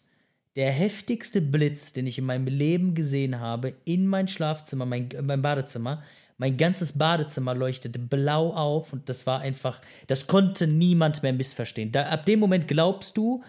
der 0.55 0.71
heftigste 0.71 1.41
Blitz, 1.41 1.91
den 1.91 2.05
ich 2.05 2.19
in 2.19 2.25
meinem 2.25 2.45
Leben 2.45 2.93
gesehen 2.93 3.39
habe, 3.39 3.73
in 3.83 4.05
mein 4.05 4.27
Schlafzimmer, 4.27 4.85
mein, 4.85 5.09
mein 5.23 5.41
Badezimmer. 5.41 6.03
Mein 6.37 6.55
ganzes 6.55 6.99
Badezimmer 6.99 7.55
leuchtete 7.55 7.97
blau 7.97 8.53
auf 8.53 8.93
und 8.93 9.09
das 9.09 9.25
war 9.25 9.39
einfach, 9.39 9.81
das 10.05 10.27
konnte 10.27 10.67
niemand 10.67 11.23
mehr 11.23 11.33
missverstehen. 11.33 11.91
Da, 11.91 12.03
ab 12.03 12.27
dem 12.27 12.39
Moment 12.39 12.67
glaubst 12.67 13.17
du 13.17 13.43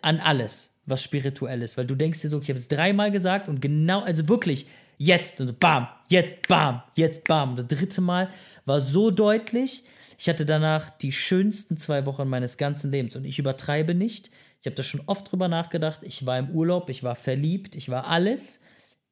an 0.00 0.18
alles, 0.18 0.80
was 0.86 1.02
spirituell 1.02 1.60
ist, 1.60 1.76
weil 1.76 1.86
du 1.86 1.94
denkst 1.94 2.22
dir 2.22 2.28
so, 2.28 2.40
ich 2.40 2.48
habe 2.48 2.58
es 2.58 2.68
dreimal 2.68 3.10
gesagt 3.10 3.48
und 3.48 3.60
genau, 3.60 4.00
also 4.00 4.30
wirklich, 4.30 4.66
jetzt 5.04 5.40
und 5.40 5.48
so, 5.48 5.52
bam, 5.52 5.88
jetzt, 6.08 6.46
bam, 6.48 6.82
jetzt, 6.94 7.24
bam. 7.24 7.50
Und 7.50 7.56
das 7.58 7.78
dritte 7.78 8.00
Mal 8.00 8.30
war 8.64 8.80
so 8.80 9.10
deutlich. 9.10 9.84
Ich 10.18 10.28
hatte 10.28 10.46
danach 10.46 10.90
die 10.90 11.12
schönsten 11.12 11.76
zwei 11.76 12.06
Wochen 12.06 12.28
meines 12.28 12.56
ganzen 12.56 12.90
Lebens 12.90 13.16
und 13.16 13.24
ich 13.24 13.38
übertreibe 13.38 13.94
nicht. 13.94 14.30
Ich 14.60 14.66
habe 14.66 14.76
da 14.76 14.82
schon 14.82 15.02
oft 15.06 15.30
drüber 15.30 15.48
nachgedacht. 15.48 16.00
Ich 16.02 16.24
war 16.24 16.38
im 16.38 16.50
Urlaub, 16.50 16.88
ich 16.88 17.02
war 17.02 17.16
verliebt, 17.16 17.74
ich 17.74 17.88
war 17.88 18.06
alles. 18.06 18.62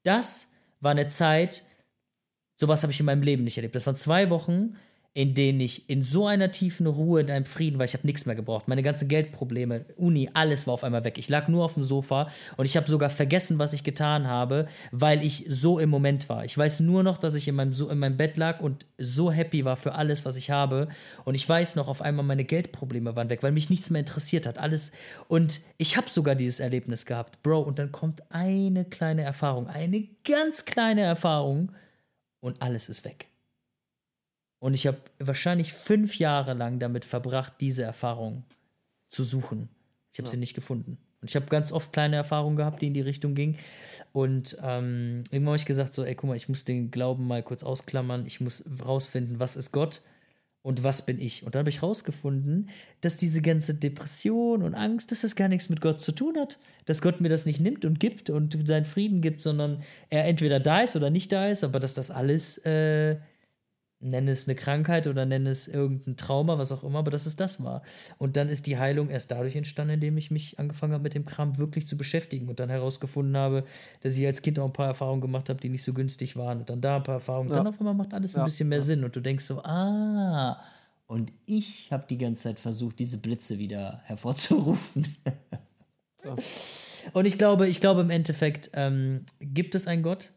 Das 0.05 0.53
war 0.81 0.93
eine 0.93 1.09
Zeit, 1.09 1.65
Sowas 2.61 2.83
habe 2.83 2.93
ich 2.93 3.01
in 3.01 3.07
meinem 3.07 3.23
Leben 3.23 3.45
nicht 3.45 3.57
erlebt. 3.57 3.75
Das 3.75 3.87
waren 3.87 3.97
zwei 3.97 4.29
Wochen, 4.29 4.77
in 5.12 5.35
denen 5.35 5.59
ich 5.59 5.91
in 5.91 6.03
so 6.03 6.28
einer 6.28 6.53
tiefen 6.53 6.87
Ruhe, 6.87 7.20
in 7.20 7.31
einem 7.31 7.45
Frieden, 7.45 7.81
weil 7.81 7.87
ich 7.87 7.95
habe 7.95 8.07
nichts 8.07 8.27
mehr 8.27 8.37
gebraucht. 8.37 8.69
Meine 8.69 8.85
ganzen 8.85 9.09
Geldprobleme, 9.09 9.85
Uni, 9.97 10.31
alles 10.35 10.69
war 10.69 10.74
auf 10.74 10.85
einmal 10.85 11.03
weg. 11.03 11.19
Ich 11.19 11.28
lag 11.28 11.49
nur 11.49 11.65
auf 11.65 11.74
dem 11.74 11.82
Sofa 11.82 12.31
und 12.57 12.65
ich 12.65 12.77
habe 12.77 12.89
sogar 12.89 13.11
vergessen, 13.11 13.59
was 13.59 13.73
ich 13.73 13.82
getan 13.82 14.28
habe, 14.28 14.69
weil 14.93 15.24
ich 15.24 15.45
so 15.49 15.81
im 15.81 15.91
Moment 15.91 16.28
war. 16.28 16.45
Ich 16.45 16.57
weiß 16.57 16.78
nur 16.81 17.03
noch, 17.03 17.19
dass 17.19 17.35
ich 17.35 17.49
in 17.49 17.57
meinem, 17.57 17.73
so 17.73 17.91
in 17.91 17.99
meinem 17.99 18.16
Bett 18.16 18.37
lag 18.37 18.61
und 18.61 18.87
so 18.99 19.32
happy 19.32 19.65
war 19.65 19.77
für 19.77 19.97
alles, 19.97 20.24
was 20.24 20.37
ich 20.37 20.51
habe. 20.51 20.89
Und 21.24 21.35
ich 21.35 21.49
weiß 21.49 21.74
noch, 21.74 21.89
auf 21.89 22.03
einmal 22.03 22.24
meine 22.24 22.45
Geldprobleme 22.45 23.16
waren 23.16 23.31
weg, 23.31 23.43
weil 23.43 23.53
mich 23.53 23.69
nichts 23.69 23.91
mehr 23.91 24.01
interessiert 24.01 24.47
hat. 24.47 24.59
Alles. 24.59 24.93
Und 25.27 25.61
ich 25.77 25.97
habe 25.97 26.09
sogar 26.09 26.37
dieses 26.37 26.61
Erlebnis 26.61 27.05
gehabt, 27.05 27.43
Bro. 27.43 27.62
Und 27.62 27.81
dann 27.81 27.91
kommt 27.91 28.23
eine 28.31 28.85
kleine 28.85 29.23
Erfahrung, 29.23 29.66
eine 29.66 30.07
ganz 30.23 30.66
kleine 30.66 31.03
Erfahrung 31.03 31.73
und 32.39 32.62
alles 32.62 32.89
ist 32.89 33.05
weg. 33.05 33.30
Und 34.61 34.74
ich 34.74 34.87
habe 34.87 34.99
wahrscheinlich 35.19 35.73
fünf 35.73 36.19
Jahre 36.19 36.55
lang 36.55 36.78
damit 36.78 37.05
verbracht, 37.05 37.55
diese 37.61 37.82
Erfahrung 37.82 38.45
zu 39.09 39.24
suchen. 39.24 39.69
Ich 40.12 40.19
habe 40.19 40.28
ja. 40.28 40.31
sie 40.31 40.37
nicht 40.37 40.55
gefunden. 40.55 40.99
Und 41.20 41.28
ich 41.28 41.37
habe 41.37 41.47
ganz 41.47 41.73
oft 41.73 41.93
kleine 41.93 42.16
Erfahrungen 42.16 42.57
gehabt, 42.57 42.81
die 42.81 42.87
in 42.87 42.95
die 42.95 43.01
Richtung 43.01 43.35
gingen. 43.35 43.57
Und 44.12 44.57
ähm, 44.62 45.24
irgendwann 45.31 45.53
habe 45.53 45.57
ich 45.57 45.66
gesagt, 45.66 45.93
so, 45.93 46.05
ey, 46.05 46.15
guck 46.15 46.28
mal, 46.28 46.37
ich 46.37 46.49
muss 46.49 46.65
den 46.65 46.91
Glauben 46.91 47.27
mal 47.27 47.43
kurz 47.43 47.62
ausklammern. 47.62 48.27
Ich 48.27 48.41
muss 48.41 48.65
rausfinden, 48.87 49.41
was 49.41 49.57
ist 49.57 49.73
Gott 49.73 50.03
und 50.62 50.82
was 50.82 51.05
bin 51.05 51.20
ich. 51.20 51.45
Und 51.45 51.55
da 51.55 51.61
habe 51.61 51.70
ich 51.70 51.82
rausgefunden, 51.82 52.70
dass 53.01 53.16
diese 53.16 53.43
ganze 53.43 53.74
Depression 53.74 54.62
und 54.62 54.74
Angst, 54.74 55.11
dass 55.11 55.23
das 55.23 55.37
gar 55.37 55.49
nichts 55.49 55.69
mit 55.69 55.81
Gott 55.81 56.01
zu 56.01 56.12
tun 56.12 56.39
hat. 56.39 56.59
Dass 56.87 57.03
Gott 57.03 57.20
mir 57.20 57.28
das 57.28 57.47
nicht 57.47 57.61
nimmt 57.61 57.85
und 57.85 58.01
gibt 58.01 58.31
und 58.31 58.66
seinen 58.66 58.87
Frieden 58.87 59.20
gibt, 59.20 59.41
sondern 59.43 59.82
er 60.09 60.24
entweder 60.27 60.61
da 60.61 60.81
ist 60.81 60.97
oder 60.97 61.11
nicht 61.11 61.32
da 61.32 61.49
ist, 61.49 61.65
aber 61.65 61.81
dass 61.81 61.95
das 61.95 62.11
alles 62.11 62.59
äh, 62.65 63.16
nenne 64.01 64.31
es 64.31 64.48
eine 64.48 64.55
Krankheit 64.55 65.06
oder 65.06 65.27
nenne 65.27 65.51
es 65.51 65.68
irgendein 65.68 66.16
Trauma, 66.16 66.59
was 66.59 66.72
auch 66.72 66.82
immer, 66.82 67.01
aber 67.01 67.10
dass 67.10 67.27
es 67.27 67.36
das 67.36 67.62
war. 67.62 67.82
Und 68.18 68.36
dann 68.36 68.48
ist 68.48 68.66
die 68.66 68.78
Heilung 68.78 69.10
erst 69.10 69.31
dadurch 69.31 69.55
entstanden, 69.56 69.94
indem 69.94 70.16
ich 70.16 70.31
mich 70.31 70.59
angefangen 70.59 70.94
habe, 70.94 71.02
mit 71.02 71.14
dem 71.14 71.27
Kram 71.27 71.59
wirklich 71.59 71.86
zu 71.86 71.97
beschäftigen 71.97 72.48
und 72.48 72.60
dann 72.60 72.70
herausgefunden 72.70 73.36
habe, 73.36 73.64
dass 74.01 74.16
ich 74.16 74.27
als 74.27 74.40
Kind 74.43 74.59
auch 74.59 74.66
ein 74.66 74.72
paar 74.72 74.86
Erfahrungen 74.86 75.20
gemacht 75.20 75.51
habe, 75.51 75.60
die 75.60 75.68
nicht 75.68 75.82
so 75.82 75.93
günstig 75.93 76.36
waren. 76.36 76.60
Und 76.60 76.70
dann 76.70 76.81
da 76.81 76.97
ein 76.97 77.02
paar 77.02 77.16
Erfahrungen. 77.16 77.51
Ja. 77.51 77.56
Dann 77.56 77.66
auf 77.66 77.78
einmal 77.78 77.94
macht 77.94 78.14
alles 78.14 78.35
ja. 78.35 78.40
ein 78.40 78.47
bisschen 78.47 78.68
mehr 78.68 78.78
ja. 78.78 78.85
Sinn 78.85 79.05
und 79.05 79.14
du 79.14 79.20
denkst 79.20 79.44
so, 79.44 79.62
ah, 79.62 80.59
und 81.06 81.32
ich 81.44 81.90
habe 81.93 82.05
die 82.09 82.18
ganze 82.18 82.44
Zeit 82.44 82.60
versucht, 82.60 83.01
diese 83.01 83.18
Blitze 83.18 83.59
wieder 83.59 84.01
hervorzurufen. 84.05 85.05
so. 86.22 86.36
Und 87.12 87.27
ich 87.27 87.36
glaube, 87.36 87.66
ich 87.66 87.81
glaube 87.81 88.02
im 88.02 88.10
Endeffekt, 88.10 88.70
ähm, 88.74 89.27
gibt 89.40 89.74
es 89.74 89.86
einen 89.86 90.02
Gott? 90.02 90.31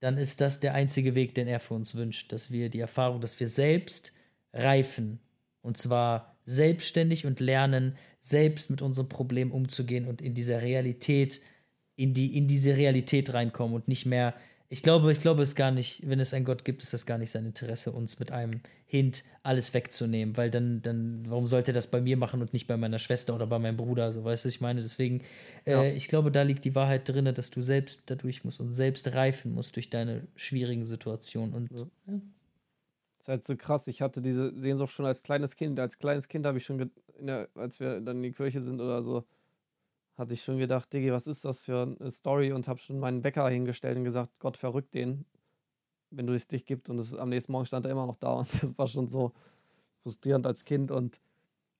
Dann 0.00 0.18
ist 0.18 0.40
das 0.40 0.60
der 0.60 0.74
einzige 0.74 1.14
Weg, 1.14 1.34
den 1.34 1.48
er 1.48 1.60
für 1.60 1.74
uns 1.74 1.94
wünscht, 1.94 2.32
dass 2.32 2.50
wir 2.50 2.68
die 2.68 2.80
Erfahrung, 2.80 3.20
dass 3.20 3.40
wir 3.40 3.48
selbst 3.48 4.12
reifen. 4.52 5.20
Und 5.62 5.76
zwar 5.76 6.36
selbstständig 6.44 7.26
und 7.26 7.40
lernen, 7.40 7.96
selbst 8.20 8.70
mit 8.70 8.82
unserem 8.82 9.08
Problem 9.08 9.52
umzugehen 9.52 10.06
und 10.06 10.20
in 10.20 10.34
dieser 10.34 10.62
Realität, 10.62 11.40
in, 11.96 12.14
die, 12.14 12.36
in 12.36 12.46
diese 12.46 12.76
Realität 12.76 13.32
reinkommen 13.32 13.74
und 13.74 13.88
nicht 13.88 14.06
mehr 14.06 14.34
Ich 14.68 14.82
glaube, 14.82 15.12
ich 15.12 15.20
glaube 15.20 15.42
es 15.42 15.54
gar 15.54 15.70
nicht, 15.70 16.08
wenn 16.08 16.18
es 16.18 16.34
einen 16.34 16.44
Gott 16.44 16.64
gibt, 16.64 16.82
ist 16.82 16.92
das 16.92 17.06
gar 17.06 17.18
nicht 17.18 17.30
sein 17.30 17.46
Interesse, 17.46 17.92
uns 17.92 18.18
mit 18.18 18.32
einem 18.32 18.60
Hint 18.86 19.24
alles 19.42 19.74
wegzunehmen, 19.74 20.36
weil 20.36 20.50
dann, 20.50 20.82
dann, 20.82 21.24
warum 21.28 21.46
sollte 21.46 21.70
er 21.70 21.74
das 21.74 21.88
bei 21.88 22.00
mir 22.00 22.16
machen 22.16 22.40
und 22.40 22.52
nicht 22.52 22.66
bei 22.66 22.76
meiner 22.76 22.98
Schwester 22.98 23.34
oder 23.34 23.46
bei 23.46 23.58
meinem 23.58 23.76
Bruder? 23.76 24.12
So, 24.12 24.24
weißt 24.24 24.44
du, 24.44 24.48
ich 24.48 24.60
meine, 24.60 24.80
deswegen, 24.80 25.22
äh, 25.64 25.72
ja. 25.72 25.84
ich 25.84 26.08
glaube, 26.08 26.32
da 26.32 26.42
liegt 26.42 26.64
die 26.64 26.74
Wahrheit 26.74 27.08
drin, 27.08 27.32
dass 27.32 27.50
du 27.50 27.62
selbst 27.62 28.10
dadurch 28.10 28.44
musst 28.44 28.60
und 28.60 28.72
selbst 28.72 29.14
reifen 29.14 29.52
musst 29.52 29.76
durch 29.76 29.88
deine 29.88 30.26
schwierigen 30.34 30.84
Situationen. 30.84 31.54
Und 31.54 31.70
ja. 31.70 31.86
Ja. 32.06 32.20
Das 33.18 33.22
ist 33.22 33.28
halt 33.28 33.44
so 33.44 33.56
krass. 33.56 33.88
Ich 33.88 34.02
hatte 34.02 34.20
diese 34.20 34.56
Sehnsucht 34.58 34.92
schon 34.92 35.06
als 35.06 35.22
kleines 35.22 35.56
Kind. 35.56 35.78
Als 35.80 35.98
kleines 35.98 36.28
Kind 36.28 36.46
habe 36.46 36.58
ich 36.58 36.64
schon, 36.64 36.90
der, 37.20 37.48
als 37.54 37.80
wir 37.80 38.00
dann 38.00 38.18
in 38.18 38.22
die 38.24 38.32
Kirche 38.32 38.60
sind 38.60 38.80
oder 38.80 39.02
so, 39.02 39.24
hatte 40.16 40.34
ich 40.34 40.42
schon 40.42 40.58
gedacht, 40.58 40.92
Diggi, 40.92 41.12
was 41.12 41.26
ist 41.26 41.44
das 41.44 41.64
für 41.64 41.94
eine 42.00 42.10
Story? 42.10 42.52
Und 42.52 42.68
habe 42.68 42.80
schon 42.80 42.98
meinen 42.98 43.22
Wecker 43.22 43.48
hingestellt 43.48 43.96
und 43.98 44.04
gesagt, 44.04 44.30
Gott 44.38 44.56
verrückt 44.56 44.94
den, 44.94 45.26
wenn 46.10 46.26
du 46.26 46.32
es 46.32 46.48
dich 46.48 46.64
gibt. 46.64 46.88
Und 46.88 46.98
es, 46.98 47.14
am 47.14 47.28
nächsten 47.28 47.52
Morgen 47.52 47.66
stand 47.66 47.86
er 47.86 47.92
immer 47.92 48.06
noch 48.06 48.16
da. 48.16 48.32
Und 48.32 48.62
das 48.62 48.76
war 48.78 48.86
schon 48.86 49.08
so 49.08 49.32
frustrierend 50.02 50.46
als 50.46 50.64
Kind. 50.64 50.90
Und 50.90 51.20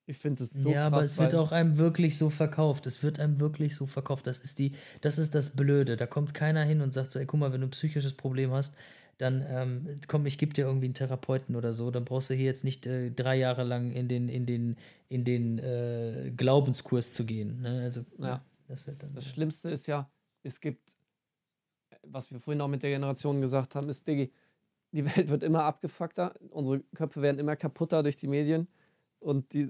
ich 0.07 0.19
finde 0.19 0.45
es 0.45 0.51
so 0.51 0.71
Ja, 0.71 0.83
krass, 0.85 0.93
aber 0.93 1.05
es 1.05 1.19
wird 1.19 1.35
auch 1.35 1.51
einem 1.51 1.79
wirklich 1.79 2.19
so 2.19 2.31
verkauft. 2.31 2.87
Es 2.87 3.03
wird 3.03 3.19
einem 3.19 3.41
wirklich 3.41 3.75
so 3.75 3.87
verkauft. 3.87 4.27
Das 4.27 4.41
ist 4.41 4.59
die, 4.59 4.73
das 5.01 5.19
ist 5.19 5.35
das 5.35 5.57
Blöde. 5.57 5.97
Da 5.97 6.07
kommt 6.07 6.35
keiner 6.35 6.63
hin 6.63 6.81
und 6.81 6.93
sagt 6.93 7.11
so, 7.13 7.19
ey, 7.19 7.27
guck 7.27 7.41
mal, 7.41 7.53
wenn 7.53 7.63
du 7.63 7.67
ein 7.69 7.71
psychisches 7.71 8.15
Problem 8.15 8.53
hast, 8.53 8.77
dann 9.19 9.45
ähm, 9.49 10.01
komm, 10.09 10.27
ich 10.27 10.39
gebe 10.39 10.53
dir 10.53 10.67
irgendwie 10.67 10.87
einen 10.87 10.95
Therapeuten 10.95 11.57
oder 11.57 11.73
so, 11.73 11.91
dann 11.91 12.05
brauchst 12.05 12.31
du 12.31 12.35
hier 12.35 12.45
jetzt 12.45 12.65
nicht 12.65 12.87
äh, 12.87 13.11
drei 13.11 13.37
Jahre 13.37 13.65
lang 13.65 13.93
in 13.93 14.09
den, 14.09 14.29
in 14.29 14.47
den, 14.47 14.77
in 15.09 15.25
den 15.25 15.59
äh, 15.59 16.33
Glaubenskurs 16.37 17.13
zu 17.13 17.25
gehen. 17.25 17.63
Ne? 17.63 17.83
Also, 17.83 18.05
ja. 18.19 18.45
Das, 18.69 18.85
dann, 18.85 19.15
das 19.15 19.27
Schlimmste 19.27 19.71
ist 19.71 19.87
ja, 19.87 20.11
es 20.43 20.61
gibt, 20.61 20.93
was 22.03 22.31
wir 22.31 22.41
vorhin 22.41 22.61
auch 22.61 22.69
mit 22.69 22.83
der 22.83 22.91
Generation 22.91 23.41
gesagt 23.41 23.75
haben, 23.75 23.89
ist, 23.89 24.07
Diggi, 24.07 24.33
die 24.93 25.05
Welt 25.05 25.29
wird 25.29 25.43
immer 25.43 25.65
abgefuckter, 25.65 26.35
unsere 26.51 26.81
Köpfe 26.95 27.23
werden 27.23 27.39
immer 27.39 27.57
kaputter 27.57 28.03
durch 28.03 28.17
die 28.17 28.29
Medien 28.29 28.67
und 29.21 29.53
die, 29.53 29.69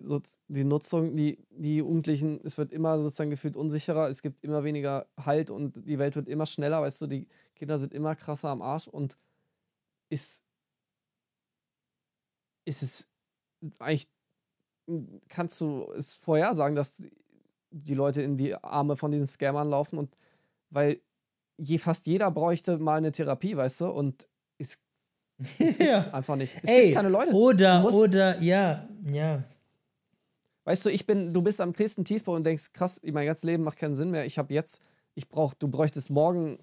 die 0.48 0.64
Nutzung, 0.64 1.16
die, 1.16 1.38
die 1.50 1.76
Jugendlichen, 1.76 2.40
es 2.44 2.58
wird 2.58 2.72
immer 2.72 2.98
sozusagen 2.98 3.30
gefühlt 3.30 3.56
unsicherer, 3.56 4.08
es 4.08 4.22
gibt 4.22 4.42
immer 4.44 4.64
weniger 4.64 5.06
Halt 5.18 5.50
und 5.50 5.86
die 5.86 5.98
Welt 5.98 6.16
wird 6.16 6.28
immer 6.28 6.46
schneller, 6.46 6.82
weißt 6.82 7.02
du, 7.02 7.06
die 7.06 7.28
Kinder 7.54 7.78
sind 7.78 7.92
immer 7.92 8.14
krasser 8.16 8.48
am 8.48 8.62
Arsch 8.62 8.88
und 8.88 9.16
ist, 10.08 10.42
ist 12.64 12.82
es 12.82 13.08
eigentlich, 13.78 14.08
kannst 15.28 15.60
du 15.60 15.90
es 15.92 16.14
vorhersagen, 16.14 16.76
dass 16.76 17.02
die 17.70 17.94
Leute 17.94 18.22
in 18.22 18.36
die 18.36 18.54
Arme 18.54 18.96
von 18.96 19.10
diesen 19.10 19.26
Scammern 19.26 19.68
laufen 19.68 19.98
und 19.98 20.16
weil 20.70 21.00
je, 21.58 21.78
fast 21.78 22.06
jeder 22.06 22.30
bräuchte 22.30 22.78
mal 22.78 22.96
eine 22.96 23.12
Therapie, 23.12 23.56
weißt 23.56 23.82
du, 23.82 23.90
und 23.90 24.28
es, 24.58 24.78
es 25.58 25.78
ja. 25.78 25.98
einfach 26.12 26.36
nicht. 26.36 26.56
Es 26.62 26.70
Ey, 26.70 26.84
gibt 26.84 26.96
keine 26.96 27.08
Leute. 27.08 27.32
Oder, 27.32 27.80
musst, 27.80 27.96
oder, 27.96 28.40
ja, 28.40 28.88
ja. 29.04 29.42
Weißt 30.64 30.84
du, 30.84 30.90
ich 30.90 31.06
bin, 31.06 31.32
du 31.32 31.42
bist 31.42 31.60
am 31.60 31.72
nächsten 31.78 32.04
Tiefbau 32.04 32.34
und 32.34 32.44
denkst, 32.44 32.72
krass, 32.72 33.00
mein 33.04 33.26
ganzes 33.26 33.44
Leben 33.44 33.62
macht 33.62 33.78
keinen 33.78 33.94
Sinn 33.94 34.10
mehr. 34.10 34.26
Ich 34.26 34.38
habe 34.38 34.52
jetzt, 34.52 34.82
ich 35.14 35.28
brauch, 35.28 35.54
du 35.54 35.68
bräuchtest 35.68 36.10
morgen 36.10 36.58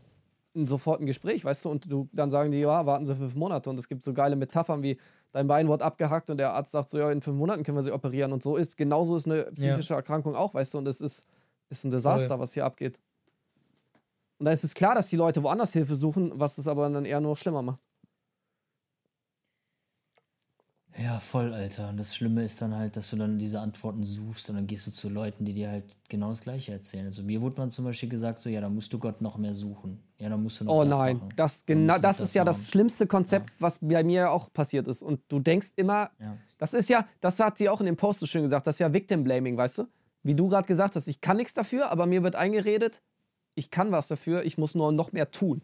sofort 0.53 1.01
ein 1.01 1.05
Gespräch, 1.05 1.43
weißt 1.43 1.65
du, 1.65 1.69
und 1.69 1.91
du 1.91 2.09
dann 2.13 2.31
sagen 2.31 2.51
die, 2.51 2.59
ja, 2.59 2.85
warten 2.85 3.05
Sie 3.05 3.15
fünf 3.15 3.35
Monate. 3.35 3.69
Und 3.69 3.79
es 3.79 3.87
gibt 3.87 4.03
so 4.03 4.13
geile 4.13 4.35
Metaphern 4.35 4.83
wie, 4.83 4.97
dein 5.31 5.47
Bein 5.47 5.67
wird 5.67 5.81
abgehackt 5.81 6.29
und 6.29 6.37
der 6.37 6.53
Arzt 6.53 6.71
sagt 6.71 6.89
so, 6.89 6.99
ja, 6.99 7.11
in 7.11 7.21
fünf 7.21 7.37
Monaten 7.37 7.63
können 7.63 7.77
wir 7.77 7.83
sie 7.83 7.91
operieren. 7.91 8.31
Und 8.31 8.43
so 8.43 8.55
ist, 8.55 8.77
genauso 8.77 9.15
ist 9.15 9.25
eine 9.25 9.45
psychische 9.51 9.93
ja. 9.93 9.97
Erkrankung 9.97 10.35
auch, 10.35 10.53
weißt 10.53 10.75
du, 10.75 10.77
und 10.77 10.87
es 10.87 11.01
ist, 11.01 11.27
ist 11.69 11.83
ein 11.83 11.91
Desaster, 11.91 12.39
was 12.39 12.53
hier 12.53 12.65
abgeht. 12.65 12.99
Und 14.37 14.45
da 14.45 14.51
ist 14.51 14.63
es 14.63 14.73
klar, 14.73 14.95
dass 14.95 15.07
die 15.07 15.15
Leute 15.15 15.41
woanders 15.43 15.73
Hilfe 15.73 15.95
suchen, 15.95 16.31
was 16.35 16.57
es 16.57 16.67
aber 16.67 16.89
dann 16.89 17.05
eher 17.05 17.19
nur 17.19 17.35
schlimmer 17.35 17.61
macht. 17.61 17.79
Ja, 20.97 21.19
voll, 21.19 21.53
Alter. 21.53 21.89
Und 21.89 21.97
das 21.97 22.15
Schlimme 22.15 22.45
ist 22.45 22.61
dann 22.61 22.75
halt, 22.75 22.95
dass 22.95 23.09
du 23.09 23.15
dann 23.15 23.39
diese 23.39 23.59
Antworten 23.59 24.03
suchst 24.03 24.49
und 24.49 24.55
dann 24.55 24.67
gehst 24.67 24.85
du 24.85 24.91
zu 24.91 25.09
Leuten, 25.09 25.43
die 25.43 25.53
dir 25.53 25.69
halt 25.71 25.95
genau 26.07 26.29
das 26.29 26.41
Gleiche 26.41 26.71
erzählen. 26.71 27.05
Also 27.05 27.23
mir 27.23 27.41
wurde 27.41 27.57
man 27.57 27.71
zum 27.71 27.85
Beispiel 27.85 28.09
gesagt, 28.09 28.39
so, 28.39 28.49
ja, 28.49 28.61
da 28.61 28.69
musst 28.69 28.93
du 28.93 28.99
Gott 28.99 29.19
noch 29.19 29.37
mehr 29.37 29.55
suchen. 29.55 30.03
Ja, 30.23 30.29
dann 30.29 30.41
musst 30.41 30.61
du 30.61 30.63
noch 30.63 30.73
Oh 30.73 30.83
das 30.83 30.97
nein, 30.97 31.17
machen. 31.17 31.29
das, 31.35 31.65
genau, 31.65 31.93
das, 31.95 32.01
das 32.01 32.19
ist 32.21 32.33
ja 32.33 32.45
machen. 32.45 32.55
das 32.57 32.69
schlimmste 32.69 33.07
Konzept, 33.07 33.49
ja. 33.49 33.55
was 33.59 33.77
bei 33.81 34.05
mir 34.05 34.31
auch 34.31 34.53
passiert 34.53 34.87
ist. 34.87 35.01
Und 35.01 35.19
du 35.27 35.41
denkst 35.41 35.73
immer, 35.75 36.11
ja. 36.17 36.37
das 36.57 36.73
ist 36.73 36.89
ja, 36.89 37.05
das 37.19 37.41
hat 37.41 37.57
sie 37.57 37.67
auch 37.67 37.81
in 37.81 37.87
dem 37.87 37.97
Post 37.97 38.21
so 38.21 38.25
schön 38.25 38.43
gesagt, 38.43 38.65
das 38.65 38.75
ist 38.75 38.79
ja 38.79 38.93
Victim 38.93 39.25
Blaming, 39.25 39.57
weißt 39.57 39.79
du? 39.79 39.87
Wie 40.23 40.33
du 40.33 40.47
gerade 40.47 40.65
gesagt 40.65 40.95
hast, 40.95 41.09
ich 41.09 41.19
kann 41.19 41.35
nichts 41.35 41.53
dafür, 41.53 41.91
aber 41.91 42.05
mir 42.05 42.23
wird 42.23 42.35
eingeredet, 42.35 43.01
ich 43.55 43.69
kann 43.69 43.91
was 43.91 44.07
dafür, 44.07 44.45
ich 44.45 44.57
muss 44.57 44.75
nur 44.75 44.93
noch 44.93 45.11
mehr 45.11 45.29
tun. 45.29 45.61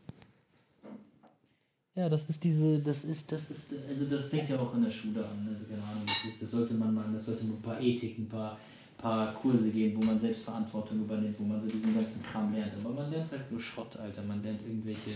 Ja, 1.95 2.09
das 2.09 2.27
ist 2.27 2.43
diese, 2.43 2.79
das 2.79 3.05
ist, 3.05 3.31
das 3.31 3.49
ist, 3.49 3.75
also 3.87 4.09
das 4.09 4.27
fängt 4.27 4.49
ja 4.49 4.59
auch 4.59 4.73
in 4.75 4.83
der 4.83 4.89
Schule 4.89 5.25
an. 5.25 5.49
Also 5.53 5.67
keine 5.69 5.83
Ahnung, 5.83 6.03
das, 6.05 6.25
ist, 6.25 6.41
das 6.41 6.51
sollte 6.51 6.73
man 6.73 6.93
mal, 6.93 7.05
das 7.13 7.27
sollte 7.27 7.45
man 7.45 7.55
ein 7.55 7.61
paar 7.61 7.79
Ethiken, 7.79 8.25
ein 8.25 8.29
paar, 8.29 8.59
paar 8.99 9.33
Kurse 9.33 9.71
geben, 9.71 9.97
wo 9.97 10.05
man 10.05 10.19
Selbstverantwortung 10.19 10.99
übernimmt, 10.99 11.39
wo 11.39 11.43
man 11.43 11.59
so 11.59 11.69
diesen 11.69 11.95
ganzen 11.95 12.21
Kram 12.23 12.53
lernt. 12.53 12.73
Aber 12.73 12.93
man 12.93 13.09
lernt 13.09 13.31
halt 13.31 13.49
nur 13.49 13.59
Schrott, 13.59 13.97
Alter. 13.97 14.21
Man 14.21 14.43
lernt 14.43 14.61
irgendwelche, 14.61 15.11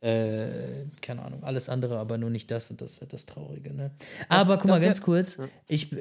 äh, 0.00 0.84
keine 1.00 1.22
Ahnung, 1.22 1.42
alles 1.42 1.68
andere, 1.68 1.98
aber 1.98 2.18
nur 2.18 2.30
nicht 2.30 2.50
das 2.50 2.70
und 2.70 2.80
das 2.80 2.92
ist 2.92 3.00
halt 3.00 3.12
das 3.12 3.26
Traurige, 3.26 3.74
ne? 3.74 3.90
Das, 4.28 4.40
aber 4.42 4.58
guck 4.58 4.68
mal, 4.68 4.80
ganz 4.80 4.98
ja, 4.98 5.04
kurz, 5.04 5.38
ja. 5.38 5.48
ich, 5.66 5.96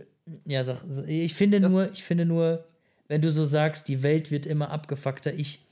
ja, 0.45 0.63
sag, 0.63 0.83
ich 1.07 1.33
finde 1.33 1.59
das, 1.61 1.71
nur, 1.71 1.91
ich 1.91 2.03
finde 2.03 2.25
nur, 2.25 2.65
wenn 3.07 3.21
du 3.21 3.31
so 3.31 3.45
sagst, 3.45 3.87
die 3.87 4.03
Welt 4.03 4.29
wird 4.29 4.45
immer 4.45 4.69
abgefuckter, 4.69 5.33
ich 5.33 5.65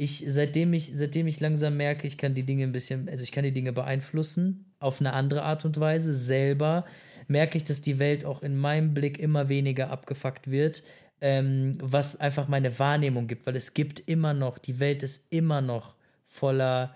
ich, 0.00 0.24
seitdem 0.28 0.72
ich, 0.74 0.92
seitdem 0.94 1.26
ich 1.26 1.40
langsam 1.40 1.76
merke, 1.76 2.06
ich 2.06 2.16
kann 2.18 2.32
die 2.32 2.44
Dinge 2.44 2.62
ein 2.62 2.70
bisschen, 2.70 3.08
also 3.08 3.24
ich 3.24 3.32
kann 3.32 3.42
die 3.42 3.52
Dinge 3.52 3.72
beeinflussen, 3.72 4.64
auf 4.78 5.00
eine 5.00 5.12
andere 5.12 5.42
Art 5.42 5.64
und 5.64 5.80
Weise, 5.80 6.14
selber, 6.14 6.86
merke 7.28 7.58
ich, 7.58 7.64
dass 7.64 7.82
die 7.82 7.98
Welt 7.98 8.24
auch 8.24 8.42
in 8.42 8.56
meinem 8.56 8.94
Blick 8.94 9.18
immer 9.18 9.48
weniger 9.48 9.90
abgefuckt 9.90 10.50
wird, 10.50 10.82
ähm, 11.20 11.78
was 11.80 12.20
einfach 12.20 12.48
meine 12.48 12.78
Wahrnehmung 12.78 13.26
gibt, 13.26 13.46
weil 13.46 13.56
es 13.56 13.74
gibt 13.74 14.00
immer 14.08 14.34
noch, 14.34 14.58
die 14.58 14.78
Welt 14.78 15.02
ist 15.02 15.32
immer 15.32 15.60
noch 15.60 15.94
voller 16.24 16.94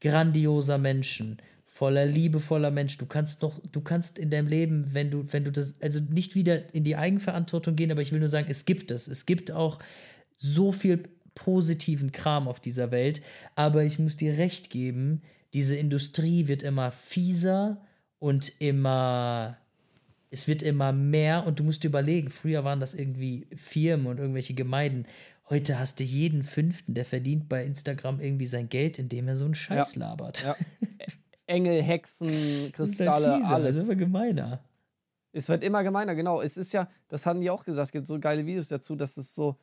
grandioser 0.00 0.78
Menschen, 0.78 1.38
voller 1.64 2.06
liebevoller 2.06 2.70
Menschen. 2.70 2.98
Du 2.98 3.06
kannst 3.06 3.42
noch, 3.42 3.60
du 3.70 3.80
kannst 3.80 4.18
in 4.18 4.30
deinem 4.30 4.48
Leben, 4.48 4.88
wenn 4.92 5.10
du, 5.10 5.32
wenn 5.32 5.44
du 5.44 5.52
das, 5.52 5.74
also 5.80 6.00
nicht 6.00 6.34
wieder 6.34 6.74
in 6.74 6.84
die 6.84 6.96
Eigenverantwortung 6.96 7.76
gehen, 7.76 7.92
aber 7.92 8.02
ich 8.02 8.12
will 8.12 8.20
nur 8.20 8.28
sagen, 8.28 8.48
es 8.50 8.64
gibt 8.64 8.90
es. 8.90 9.06
Es 9.06 9.26
gibt 9.26 9.50
auch 9.50 9.78
so 10.36 10.72
viel 10.72 11.08
positiven 11.34 12.10
Kram 12.10 12.48
auf 12.48 12.58
dieser 12.58 12.90
Welt. 12.90 13.22
Aber 13.54 13.84
ich 13.84 13.98
muss 13.98 14.16
dir 14.16 14.38
recht 14.38 14.70
geben, 14.70 15.22
diese 15.54 15.76
Industrie 15.76 16.48
wird 16.48 16.62
immer 16.62 16.90
fieser 16.90 17.80
und 18.18 18.60
immer. 18.60 19.56
Es 20.30 20.48
wird 20.48 20.62
immer 20.62 20.92
mehr 20.92 21.46
und 21.46 21.58
du 21.58 21.64
musst 21.64 21.84
dir 21.84 21.88
überlegen, 21.88 22.30
früher 22.30 22.64
waren 22.64 22.80
das 22.80 22.94
irgendwie 22.94 23.46
Firmen 23.56 24.06
und 24.06 24.18
irgendwelche 24.18 24.54
Gemeinden. 24.54 25.06
Heute 25.48 25.78
hast 25.78 26.00
du 26.00 26.04
jeden 26.04 26.42
Fünften, 26.42 26.94
der 26.94 27.06
verdient 27.06 27.48
bei 27.48 27.64
Instagram 27.64 28.20
irgendwie 28.20 28.46
sein 28.46 28.68
Geld, 28.68 28.98
indem 28.98 29.28
er 29.28 29.36
so 29.36 29.46
einen 29.46 29.54
Scheiß 29.54 29.94
ja. 29.94 30.00
labert. 30.00 30.44
Ja. 30.44 30.56
Engel, 31.46 31.82
Hexen, 31.82 32.70
Kristalle, 32.72 33.26
das 33.26 33.40
ist 33.40 33.46
halt 33.46 33.54
alles. 33.54 33.68
Das 33.68 33.76
ist 33.76 33.82
immer 33.84 33.96
gemeiner. 33.96 34.60
Es 35.32 35.48
wird 35.48 35.62
immer 35.64 35.82
gemeiner, 35.82 36.14
genau. 36.14 36.42
Es 36.42 36.58
ist 36.58 36.72
ja, 36.74 36.90
das 37.08 37.24
haben 37.24 37.40
die 37.40 37.48
auch 37.48 37.64
gesagt, 37.64 37.86
es 37.86 37.92
gibt 37.92 38.06
so 38.06 38.18
geile 38.20 38.44
Videos 38.44 38.68
dazu, 38.68 38.96
dass 38.96 39.16
es 39.16 39.34
so, 39.34 39.56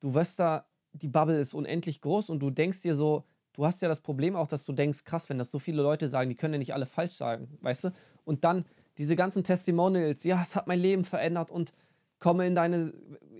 du 0.00 0.14
wirst 0.14 0.38
da 0.38 0.66
die 0.94 1.08
Bubble 1.08 1.38
ist 1.38 1.54
unendlich 1.54 2.00
groß 2.00 2.30
und 2.30 2.40
du 2.40 2.50
denkst 2.50 2.82
dir 2.82 2.94
so, 2.94 3.24
du 3.52 3.66
hast 3.66 3.82
ja 3.82 3.88
das 3.88 4.00
Problem 4.00 4.36
auch, 4.36 4.46
dass 4.46 4.64
du 4.64 4.72
denkst, 4.72 5.04
krass, 5.04 5.28
wenn 5.28 5.38
das 5.38 5.50
so 5.50 5.58
viele 5.58 5.82
Leute 5.82 6.08
sagen, 6.08 6.30
die 6.30 6.36
können 6.36 6.54
ja 6.54 6.58
nicht 6.58 6.74
alle 6.74 6.86
falsch 6.86 7.14
sagen, 7.14 7.58
weißt 7.60 7.84
du? 7.84 7.90
Und 8.24 8.44
dann 8.44 8.64
diese 8.98 9.16
ganzen 9.16 9.44
Testimonials, 9.44 10.24
ja, 10.24 10.40
es 10.42 10.56
hat 10.56 10.66
mein 10.66 10.80
Leben 10.80 11.04
verändert 11.04 11.50
und 11.50 11.72
komme 12.18 12.46
in 12.46 12.54
deine, 12.54 12.92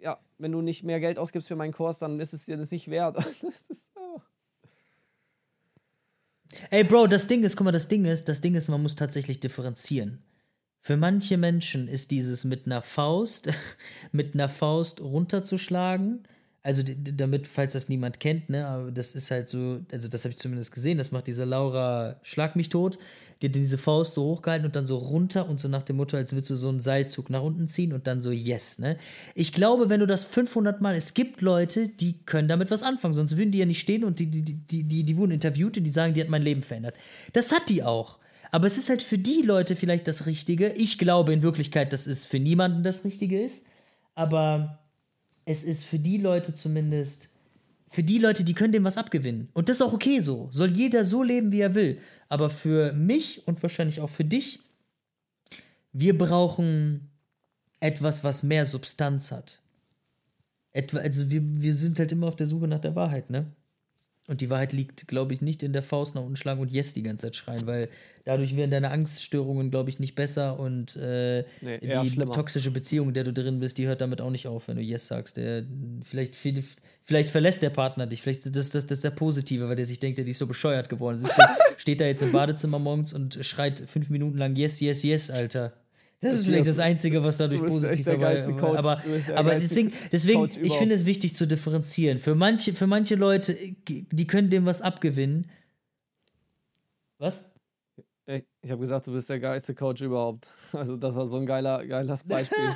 ja, 0.03 0.19
wenn 0.39 0.53
du 0.53 0.61
nicht 0.61 0.83
mehr 0.83 1.01
Geld 1.01 1.19
ausgibst 1.19 1.49
für 1.49 1.57
meinen 1.57 1.73
Kurs, 1.73 1.99
dann 1.99 2.21
ist 2.21 2.35
es 2.35 2.45
dir 2.45 2.57
das 2.57 2.71
nicht 2.71 2.89
wert. 2.89 3.17
Ey, 6.71 6.85
Bro, 6.85 7.09
das 7.09 7.27
Ding 7.27 7.43
ist, 7.43 7.57
guck 7.57 7.65
mal, 7.65 7.73
das 7.73 7.89
Ding 7.89 8.05
ist, 8.05 8.29
das 8.29 8.41
Ding 8.41 8.55
ist, 8.55 8.69
man 8.69 8.83
muss 8.83 8.95
tatsächlich 8.97 9.41
differenzieren. 9.41 10.23
Für 10.81 10.97
manche 10.97 11.39
Menschen 11.39 11.89
ist 11.89 12.11
dieses 12.11 12.45
mit 12.45 12.67
einer 12.67 12.83
Faust, 12.83 13.49
mit 14.13 14.35
einer 14.35 14.49
Faust 14.49 15.01
runterzuschlagen, 15.01 16.25
also 16.63 16.83
damit, 16.83 17.47
falls 17.47 17.75
das 17.75 17.89
niemand 17.89 18.21
kennt, 18.21 18.49
ne, 18.49 18.67
aber 18.67 18.91
das 18.91 19.15
ist 19.15 19.31
halt 19.31 19.49
so, 19.49 19.81
also 19.93 20.09
das 20.09 20.25
habe 20.25 20.33
ich 20.33 20.39
zumindest 20.39 20.73
gesehen, 20.73 20.97
das 20.97 21.13
macht 21.13 21.27
diese 21.27 21.45
Laura 21.45 22.17
Schlag 22.23 22.57
mich 22.57 22.71
tot, 22.71 22.99
die 23.41 23.49
hat 23.49 23.55
diese 23.55 23.79
Faust 23.79 24.15
so 24.15 24.25
hochgehalten 24.25 24.67
und 24.67 24.77
dann 24.77 24.87
so 24.87 24.97
runter 24.97 25.49
und 25.49 25.61
so 25.61 25.69
nach 25.69 25.83
dem 25.83 25.97
Motto, 25.97 26.17
als 26.17 26.33
würdest 26.33 26.51
du 26.51 26.55
so 26.55 26.69
einen 26.69 26.81
Seilzug 26.81 27.31
nach 27.31 27.43
unten 27.43 27.69
ziehen 27.69 27.93
und 27.93 28.07
dann 28.07 28.21
so 28.21 28.31
yes, 28.31 28.79
ne. 28.79 28.97
Ich 29.35 29.53
glaube, 29.53 29.89
wenn 29.89 30.01
du 30.01 30.07
das 30.07 30.25
500 30.25 30.81
Mal, 30.81 30.95
es 30.95 31.15
gibt 31.15 31.41
Leute, 31.41 31.89
die 31.89 32.19
können 32.25 32.49
damit 32.49 32.71
was 32.71 32.83
anfangen, 32.83 33.15
sonst 33.15 33.37
würden 33.37 33.51
die 33.51 33.59
ja 33.59 33.67
nicht 33.67 33.81
stehen 33.81 34.05
und 34.05 34.19
die, 34.19 34.27
die, 34.27 34.43
die, 34.43 34.83
die, 34.85 35.05
die 35.05 35.17
wurden 35.17 35.33
interviewt 35.33 35.77
und 35.77 35.85
die 35.85 35.91
sagen, 35.91 36.15
die 36.15 36.21
hat 36.21 36.29
mein 36.29 36.43
Leben 36.43 36.63
verändert. 36.63 36.95
Das 37.33 37.53
hat 37.53 37.69
die 37.69 37.83
auch. 37.83 38.19
Aber 38.51 38.69
es 38.69 38.79
ist 38.79 38.89
halt 38.89 39.03
für 39.03 39.19
die 39.19 39.43
Leute 39.43 39.75
vielleicht 39.75 40.07
das 40.07 40.27
Richtige. 40.27 40.69
Ich 40.75 40.99
glaube 40.99 41.33
in 41.33 41.43
Wirklichkeit, 41.43 41.93
dass 41.93 42.07
es 42.07 42.25
für 42.25 42.39
niemanden 42.39 42.85
das 42.85 43.05
Richtige 43.05 43.43
ist. 43.43 43.67
Aber 44.15 44.79
es 45.45 45.65
ist 45.65 45.85
für 45.85 45.99
die 45.99 46.19
Leute 46.19 46.55
zumindest 46.55 47.31
für 47.95 48.03
die 48.03 48.19
Leute, 48.19 48.43
die 48.43 48.55
können 48.55 48.73
dem 48.73 48.83
was 48.83 48.99
abgewinnen. 48.99 49.49
Und 49.55 49.69
das 49.69 49.77
ist 49.77 49.83
auch 49.83 49.93
okay 49.93 50.19
so. 50.19 50.49
Soll 50.51 50.71
jeder 50.71 51.05
so 51.05 51.23
leben, 51.23 51.53
wie 51.53 51.61
er 51.61 51.77
will. 51.77 52.01
Aber 52.29 52.51
für 52.51 52.93
mich 52.93 53.47
und 53.47 53.63
wahrscheinlich 53.63 54.01
auch 54.01 54.11
für 54.11 54.25
dich, 54.25 54.59
wir 55.93 56.19
brauchen 56.19 57.09
etwas, 57.79 58.25
was 58.25 58.43
mehr 58.43 58.67
Substanz 58.67 59.31
hat. 59.31 59.61
Etwa, 60.73 60.99
also 60.99 61.31
wir, 61.31 61.41
wir 61.45 61.73
sind 61.73 62.01
halt 62.01 62.11
immer 62.11 62.27
auf 62.27 62.35
der 62.35 62.49
Suche 62.49 62.67
nach 62.67 62.81
der 62.81 62.97
Wahrheit, 62.97 63.31
ne? 63.31 63.47
Und 64.27 64.41
die 64.41 64.49
Wahrheit 64.49 64.73
liegt, 64.73 65.07
glaube 65.07 65.35
ich, 65.35 65.43
nicht 65.43 65.63
in 65.63 65.75
der 65.75 65.83
Faust 65.83 66.15
nach 66.15 66.23
unten 66.23 66.37
schlagen 66.37 66.59
und 66.63 66.71
Yes 66.71 66.95
die 66.95 67.03
ganze 67.03 67.27
Zeit 67.27 67.37
schreien, 67.37 67.67
weil 67.67 67.91
dadurch 68.25 68.57
werden 68.57 68.71
deine 68.71 68.91
Angststörungen, 68.91 69.71
glaube 69.71 69.91
ich, 69.91 69.99
nicht 69.99 70.15
besser 70.15 70.59
und 70.59 70.97
äh, 70.97 71.45
Nee, 71.61 71.79
die 71.81 72.09
schlimmer. 72.11 72.33
toxische 72.33 72.71
Beziehung, 72.71 73.09
in 73.09 73.15
der 73.15 73.25
du 73.25 73.35
drin 73.35 73.61
bist, 73.61 73.77
die 73.77 73.87
hört 73.87 74.01
damit 74.01 74.23
auch 74.23 74.31
nicht 74.31 74.47
auf, 74.47 74.69
wenn 74.69 74.77
du 74.77 74.83
Yes 74.83 75.09
sagst. 75.09 75.37
Der, 75.37 75.65
vielleicht, 76.05 76.37
viel- 76.37 76.65
vielleicht 77.03 77.29
verlässt 77.29 77.63
der 77.63 77.69
Partner 77.69 78.07
dich, 78.07 78.23
vielleicht 78.23 78.47
das, 78.47 78.71
das, 78.71 78.87
das 78.87 78.99
ist 78.99 79.05
der 79.05 79.11
Positive, 79.11 79.69
weil 79.69 79.77
der 79.77 79.85
sich 79.85 80.01
denkt, 80.01 80.17
der 80.17 80.27
ist 80.27 80.39
so 80.39 80.47
bescheuert 80.47 80.89
geworden. 80.89 81.19
Sitzt 81.19 81.39
steht 81.77 82.01
da 82.01 82.07
jetzt 82.07 82.23
im 82.23 82.33
Badezimmer 82.33 82.79
morgens 82.79 83.13
und 83.13 83.39
schreit 83.43 83.79
fünf 83.87 84.09
Minuten 84.09 84.39
lang 84.39 84.57
Yes, 84.57 84.81
Yes, 84.81 85.03
Yes, 85.03 85.29
Alter. 85.31 85.75
Das 86.25 86.37
ist 86.37 86.47
vielleicht 86.47 86.67
das 86.67 86.79
Einzige, 86.79 87.23
was 87.23 87.37
dadurch 87.37 87.61
positiv 87.61 88.07
dabei 88.07 88.43
geilste 88.43 88.55
aber, 88.55 89.03
aber, 89.35 89.55
deswegen, 89.57 89.93
deswegen 90.11 90.49
ich 90.63 90.73
finde 90.73 90.95
es 90.95 91.05
wichtig 91.05 91.35
zu 91.35 91.47
differenzieren. 91.47 92.19
Für 92.19 92.35
manche, 92.35 92.73
für 92.73 92.87
manche 92.87 93.15
Leute, 93.15 93.55
die 93.55 94.27
können 94.27 94.49
dem 94.49 94.65
was 94.65 94.81
abgewinnen. 94.81 95.51
Was? 97.19 97.53
Ich, 98.27 98.43
ich 98.63 98.71
habe 98.71 98.81
gesagt, 98.81 99.07
du 99.07 99.13
bist 99.13 99.29
der 99.29 99.39
geilste 99.39 99.75
Coach 99.75 100.01
überhaupt. 100.01 100.49
Also, 100.73 100.97
das 100.97 101.15
war 101.15 101.27
so 101.27 101.37
ein 101.37 101.45
geiler, 101.45 101.87
geiles 101.87 102.25
Beispiel. 102.25 102.75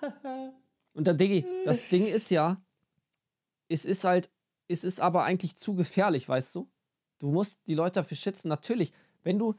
Und 0.94 1.06
der 1.06 1.14
Diggi, 1.14 1.44
das 1.66 1.86
Ding 1.88 2.06
ist 2.06 2.30
ja, 2.30 2.62
es 3.68 3.84
ist 3.84 4.04
halt, 4.04 4.30
es 4.68 4.84
ist 4.84 5.00
aber 5.00 5.24
eigentlich 5.24 5.56
zu 5.56 5.74
gefährlich, 5.74 6.28
weißt 6.28 6.54
du? 6.54 6.70
Du 7.18 7.30
musst 7.30 7.60
die 7.66 7.74
Leute 7.74 8.00
dafür 8.00 8.16
schützen. 8.16 8.48
Natürlich, 8.48 8.92
wenn 9.22 9.38
du, 9.38 9.54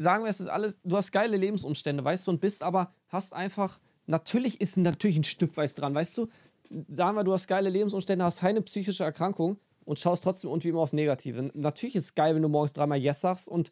sagen 0.00 0.24
wir, 0.24 0.30
es 0.30 0.40
ist 0.40 0.48
alles, 0.48 0.78
du 0.82 0.96
hast 0.96 1.12
geile 1.12 1.36
Lebensumstände, 1.36 2.02
weißt 2.02 2.26
du, 2.26 2.30
und 2.32 2.40
bist 2.40 2.62
aber, 2.62 2.92
hast 3.08 3.34
einfach, 3.34 3.78
natürlich 4.06 4.60
ist 4.60 4.78
natürlich 4.78 5.18
ein 5.18 5.24
Stück 5.24 5.56
weit 5.58 5.78
dran, 5.78 5.94
weißt 5.94 6.16
du? 6.16 6.28
Sagen 6.88 7.16
wir, 7.16 7.24
du 7.24 7.32
hast 7.32 7.46
geile 7.46 7.68
Lebensumstände, 7.68 8.24
hast 8.24 8.40
keine 8.40 8.62
psychische 8.62 9.04
Erkrankung 9.04 9.58
und 9.84 9.98
schaust 9.98 10.24
trotzdem 10.24 10.50
irgendwie 10.50 10.70
immer 10.70 10.80
aufs 10.80 10.94
Negative. 10.94 11.50
Natürlich 11.52 11.96
ist 11.96 12.04
es 12.04 12.14
geil, 12.14 12.34
wenn 12.34 12.40
du 12.40 12.48
morgens 12.48 12.72
dreimal 12.72 12.98
Yes 12.98 13.20
sagst 13.20 13.46
und 13.46 13.70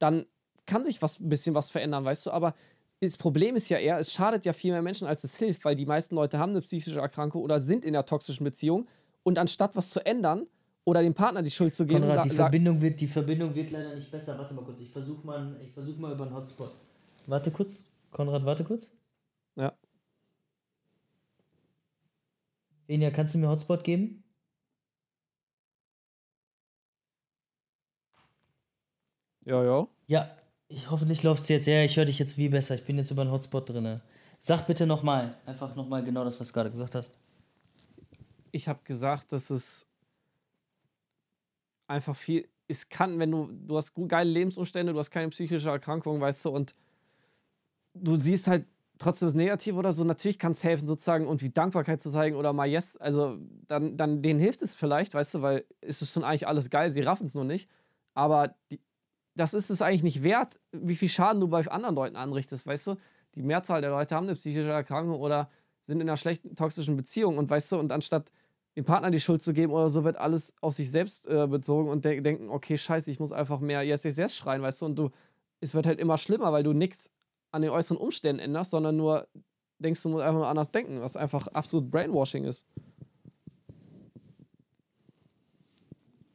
dann 0.00 0.26
kann 0.66 0.84
sich 0.84 1.00
was 1.00 1.20
ein 1.20 1.28
bisschen 1.28 1.54
was 1.54 1.70
verändern, 1.70 2.04
weißt 2.04 2.26
du, 2.26 2.32
aber 2.32 2.54
das 3.00 3.16
Problem 3.16 3.54
ist 3.54 3.68
ja 3.68 3.78
eher, 3.78 3.98
es 3.98 4.12
schadet 4.12 4.44
ja 4.44 4.52
viel 4.52 4.72
mehr 4.72 4.82
Menschen, 4.82 5.06
als 5.06 5.22
es 5.22 5.38
hilft, 5.38 5.64
weil 5.64 5.76
die 5.76 5.86
meisten 5.86 6.16
Leute 6.16 6.40
haben 6.40 6.50
eine 6.50 6.60
psychische 6.60 6.98
Erkrankung 6.98 7.42
oder 7.42 7.60
sind 7.60 7.84
in 7.84 7.94
einer 7.94 8.04
toxischen 8.04 8.42
Beziehung 8.42 8.88
und 9.22 9.38
anstatt 9.38 9.76
was 9.76 9.90
zu 9.90 10.04
ändern 10.04 10.48
oder 10.88 11.02
dem 11.02 11.12
Partner 11.12 11.42
die 11.42 11.50
Schuld 11.50 11.74
zu 11.74 11.84
geben, 11.84 12.00
Konrad, 12.00 12.24
die 12.24 12.30
Verbindung, 12.30 12.80
wird, 12.80 12.98
die 12.98 13.08
Verbindung 13.08 13.54
wird 13.54 13.70
leider 13.70 13.94
nicht 13.94 14.10
besser. 14.10 14.38
Warte 14.38 14.54
mal 14.54 14.64
kurz, 14.64 14.80
ich 14.80 14.90
versuche 14.90 15.26
mal, 15.26 15.54
ich 15.62 15.70
versuch 15.72 15.98
mal 15.98 16.12
über 16.12 16.24
einen 16.24 16.34
Hotspot. 16.34 16.74
Warte 17.26 17.50
kurz, 17.50 17.84
Konrad, 18.10 18.46
warte 18.46 18.64
kurz. 18.64 18.90
Ja. 19.54 19.74
Venja, 22.86 23.10
kannst 23.10 23.34
du 23.34 23.38
mir 23.38 23.50
Hotspot 23.50 23.84
geben? 23.84 24.24
Ja, 29.44 29.62
ja. 29.62 29.88
Ja, 30.06 30.30
ich, 30.68 30.90
hoffentlich 30.90 31.22
läuft 31.22 31.42
es 31.42 31.50
jetzt. 31.50 31.66
Ja, 31.66 31.82
ich 31.82 31.98
höre 31.98 32.06
dich 32.06 32.18
jetzt 32.18 32.38
wie 32.38 32.48
besser. 32.48 32.76
Ich 32.76 32.84
bin 32.84 32.96
jetzt 32.96 33.10
über 33.10 33.22
einen 33.22 33.30
Hotspot 33.30 33.68
drinne. 33.68 34.00
Sag 34.40 34.66
bitte 34.66 34.86
nochmal, 34.86 35.36
einfach 35.44 35.76
nochmal 35.76 36.02
genau 36.02 36.24
das, 36.24 36.40
was 36.40 36.48
du 36.48 36.54
gerade 36.54 36.70
gesagt 36.70 36.94
hast. 36.94 37.18
Ich 38.52 38.68
habe 38.68 38.80
gesagt, 38.84 39.32
dass 39.32 39.50
es 39.50 39.87
einfach 41.88 42.14
viel, 42.14 42.48
es 42.68 42.88
kann, 42.88 43.18
wenn 43.18 43.30
du, 43.30 43.48
du 43.50 43.76
hast 43.76 43.94
gut, 43.94 44.10
geile 44.10 44.30
Lebensumstände, 44.30 44.92
du 44.92 44.98
hast 44.98 45.10
keine 45.10 45.30
psychische 45.30 45.70
Erkrankung, 45.70 46.20
weißt 46.20 46.44
du, 46.44 46.50
und 46.50 46.74
du 47.94 48.20
siehst 48.20 48.46
halt 48.46 48.66
trotzdem 48.98 49.26
das 49.26 49.34
Negative 49.34 49.76
oder 49.76 49.92
so, 49.92 50.04
natürlich 50.04 50.38
kann 50.38 50.52
es 50.52 50.62
helfen, 50.62 50.86
sozusagen 50.86 51.24
irgendwie 51.24 51.50
Dankbarkeit 51.50 52.02
zu 52.02 52.10
zeigen 52.10 52.36
oder 52.36 52.52
mal 52.52 52.68
Yes, 52.68 52.96
also 52.96 53.38
dann, 53.66 53.96
dann 53.96 54.22
denen 54.22 54.38
hilft 54.38 54.62
es 54.62 54.74
vielleicht, 54.74 55.14
weißt 55.14 55.34
du, 55.34 55.42
weil 55.42 55.64
es 55.80 56.02
ist 56.02 56.12
schon 56.12 56.24
eigentlich 56.24 56.46
alles 56.46 56.68
geil, 56.68 56.90
sie 56.90 57.02
raffen 57.02 57.26
es 57.26 57.34
nur 57.34 57.44
nicht, 57.44 57.68
aber 58.14 58.54
die, 58.70 58.80
das 59.34 59.54
ist 59.54 59.70
es 59.70 59.80
eigentlich 59.82 60.02
nicht 60.02 60.22
wert, 60.24 60.58
wie 60.72 60.96
viel 60.96 61.08
Schaden 61.08 61.40
du 61.40 61.48
bei 61.48 61.64
anderen 61.68 61.94
Leuten 61.94 62.16
anrichtest, 62.16 62.66
weißt 62.66 62.88
du, 62.88 62.96
die 63.34 63.42
Mehrzahl 63.42 63.80
der 63.80 63.90
Leute 63.90 64.14
haben 64.14 64.26
eine 64.26 64.34
psychische 64.34 64.70
Erkrankung 64.70 65.20
oder 65.20 65.48
sind 65.86 66.00
in 66.00 66.08
einer 66.08 66.16
schlechten, 66.16 66.56
toxischen 66.56 66.96
Beziehung 66.96 67.38
und 67.38 67.48
weißt 67.48 67.72
du, 67.72 67.78
und 67.78 67.92
anstatt 67.92 68.30
dem 68.78 68.84
Partner 68.84 69.10
die 69.10 69.18
Schuld 69.18 69.42
zu 69.42 69.52
geben 69.52 69.72
oder 69.72 69.90
so, 69.90 70.04
wird 70.04 70.16
alles 70.16 70.54
auf 70.60 70.72
sich 70.72 70.88
selbst 70.88 71.26
äh, 71.26 71.48
bezogen 71.48 71.88
und 71.88 72.04
de 72.04 72.20
denken, 72.20 72.48
okay, 72.48 72.78
scheiße, 72.78 73.10
ich 73.10 73.18
muss 73.18 73.32
einfach 73.32 73.58
mehr 73.58 73.82
Yes, 73.82 74.04
Yes, 74.04 74.16
Yes 74.16 74.36
schreien, 74.36 74.62
weißt 74.62 74.82
du, 74.82 74.86
und 74.86 74.96
du, 74.96 75.10
es 75.60 75.74
wird 75.74 75.84
halt 75.84 75.98
immer 75.98 76.16
schlimmer, 76.16 76.52
weil 76.52 76.62
du 76.62 76.72
nichts 76.72 77.10
an 77.50 77.62
den 77.62 77.72
äußeren 77.72 77.96
Umständen 77.96 78.38
änderst, 78.38 78.70
sondern 78.70 78.96
nur 78.96 79.26
denkst, 79.80 80.00
du 80.04 80.10
musst 80.10 80.22
einfach 80.22 80.38
nur 80.38 80.46
anders 80.46 80.70
denken, 80.70 81.00
was 81.00 81.16
einfach 81.16 81.48
absolut 81.48 81.90
Brainwashing 81.90 82.44
ist. 82.44 82.66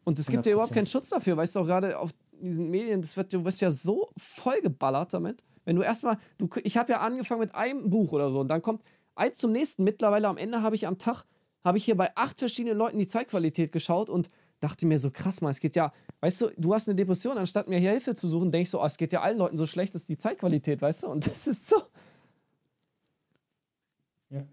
Und 0.03 0.19
es 0.19 0.27
gibt 0.27 0.45
ja 0.45 0.51
überhaupt 0.51 0.73
100%. 0.73 0.75
keinen 0.75 0.87
Schutz 0.87 1.09
dafür, 1.09 1.37
weißt 1.37 1.55
du, 1.55 1.61
auch 1.61 1.65
gerade 1.65 1.97
auf 1.97 2.11
diesen 2.33 2.69
Medien, 2.69 3.01
das 3.01 3.15
wird, 3.15 3.31
du 3.31 3.45
wirst 3.45 3.61
ja 3.61 3.71
so 3.71 4.09
vollgeballert 4.17 5.13
damit. 5.13 5.41
Wenn 5.63 5.77
du 5.77 5.81
erstmal, 5.81 6.17
du, 6.37 6.49
ich 6.65 6.75
habe 6.75 6.91
ja 6.91 6.99
angefangen 6.99 7.39
mit 7.39 7.55
einem 7.55 7.89
Buch 7.89 8.11
oder 8.11 8.31
so 8.31 8.41
und 8.41 8.49
dann 8.49 8.61
kommt 8.61 8.83
eins 9.15 9.37
zum 9.37 9.53
nächsten. 9.53 9.85
Mittlerweile 9.85 10.27
am 10.27 10.35
Ende 10.35 10.61
habe 10.61 10.75
ich 10.75 10.87
am 10.87 10.97
Tag, 10.97 11.23
habe 11.63 11.77
ich 11.77 11.85
hier 11.85 11.95
bei 11.95 12.15
acht 12.15 12.39
verschiedenen 12.39 12.77
Leuten 12.77 12.97
die 12.97 13.07
Zeitqualität 13.07 13.71
geschaut 13.71 14.09
und 14.09 14.29
dachte 14.59 14.85
mir 14.85 14.99
so, 14.99 15.11
krass 15.11 15.41
mal, 15.41 15.49
es 15.49 15.59
geht 15.59 15.75
ja, 15.75 15.91
weißt 16.21 16.41
du, 16.41 16.49
du 16.57 16.73
hast 16.73 16.87
eine 16.87 16.95
Depression, 16.95 17.37
anstatt 17.37 17.67
mir 17.67 17.79
hier 17.79 17.91
Hilfe 17.91 18.15
zu 18.15 18.27
suchen, 18.27 18.51
denke 18.51 18.63
ich 18.63 18.69
so, 18.69 18.81
oh, 18.81 18.85
es 18.85 18.97
geht 18.97 19.11
ja 19.13 19.21
allen 19.21 19.37
Leuten 19.37 19.57
so 19.57 19.65
schlecht, 19.65 19.93
ist 19.95 20.09
die 20.09 20.17
Zeitqualität, 20.17 20.81
weißt 20.81 21.03
du, 21.03 21.07
und 21.07 21.25
das 21.27 21.47
ist 21.47 21.67
so. 21.67 21.75
Ja, 24.29 24.45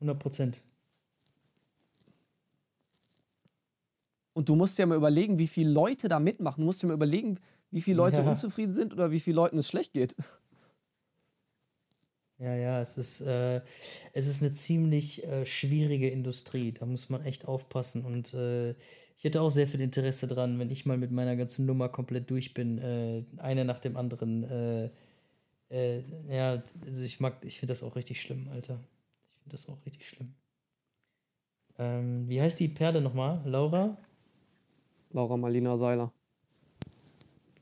100 0.00 0.18
Prozent. 0.18 0.62
Und 4.32 4.48
du 4.48 4.54
musst 4.54 4.78
ja 4.78 4.86
mal 4.86 4.96
überlegen, 4.96 5.38
wie 5.38 5.48
viele 5.48 5.70
Leute 5.70 6.08
da 6.08 6.18
mitmachen. 6.20 6.60
Du 6.60 6.64
musst 6.66 6.82
dir 6.82 6.86
mal 6.86 6.94
überlegen, 6.94 7.38
wie 7.70 7.82
viele 7.82 7.96
Leute 7.98 8.22
Ja. 8.22 8.30
unzufrieden 8.30 8.72
sind 8.72 8.92
oder 8.92 9.10
wie 9.10 9.20
viele 9.20 9.36
Leuten 9.36 9.58
es 9.58 9.68
schlecht 9.68 9.92
geht. 9.92 10.14
Ja, 12.40 12.54
ja, 12.54 12.80
es 12.80 12.96
ist, 12.96 13.20
äh, 13.20 13.60
es 14.14 14.26
ist 14.26 14.42
eine 14.42 14.54
ziemlich 14.54 15.24
äh, 15.24 15.44
schwierige 15.44 16.08
Industrie. 16.08 16.72
Da 16.72 16.86
muss 16.86 17.10
man 17.10 17.22
echt 17.22 17.46
aufpassen. 17.46 18.04
Und 18.06 18.32
äh, 18.32 18.70
ich 18.70 19.24
hätte 19.24 19.42
auch 19.42 19.50
sehr 19.50 19.68
viel 19.68 19.82
Interesse 19.82 20.26
dran, 20.26 20.58
wenn 20.58 20.70
ich 20.70 20.86
mal 20.86 20.96
mit 20.96 21.10
meiner 21.10 21.36
ganzen 21.36 21.66
Nummer 21.66 21.90
komplett 21.90 22.30
durch 22.30 22.54
bin, 22.54 22.78
äh, 22.78 23.24
eine 23.36 23.66
nach 23.66 23.78
dem 23.78 23.98
anderen. 23.98 24.44
Äh, 24.44 24.90
äh, 25.70 26.02
ja, 26.30 26.62
also 26.86 27.02
ich 27.02 27.20
mag, 27.20 27.44
ich 27.44 27.58
finde 27.60 27.72
das 27.72 27.82
auch 27.82 27.94
richtig 27.94 28.22
schlimm, 28.22 28.48
Alter. 28.52 28.80
Ich 29.34 29.42
finde 29.42 29.56
das 29.56 29.68
auch 29.68 29.84
richtig 29.84 30.08
schlimm. 30.08 30.34
Ähm, 31.78 32.26
wie 32.26 32.40
heißt 32.40 32.58
die 32.58 32.68
Perle 32.68 33.02
nochmal? 33.02 33.42
Laura? 33.44 33.98
Laura 35.12 35.36
Marlina 35.36 35.76
Seiler. 35.76 36.10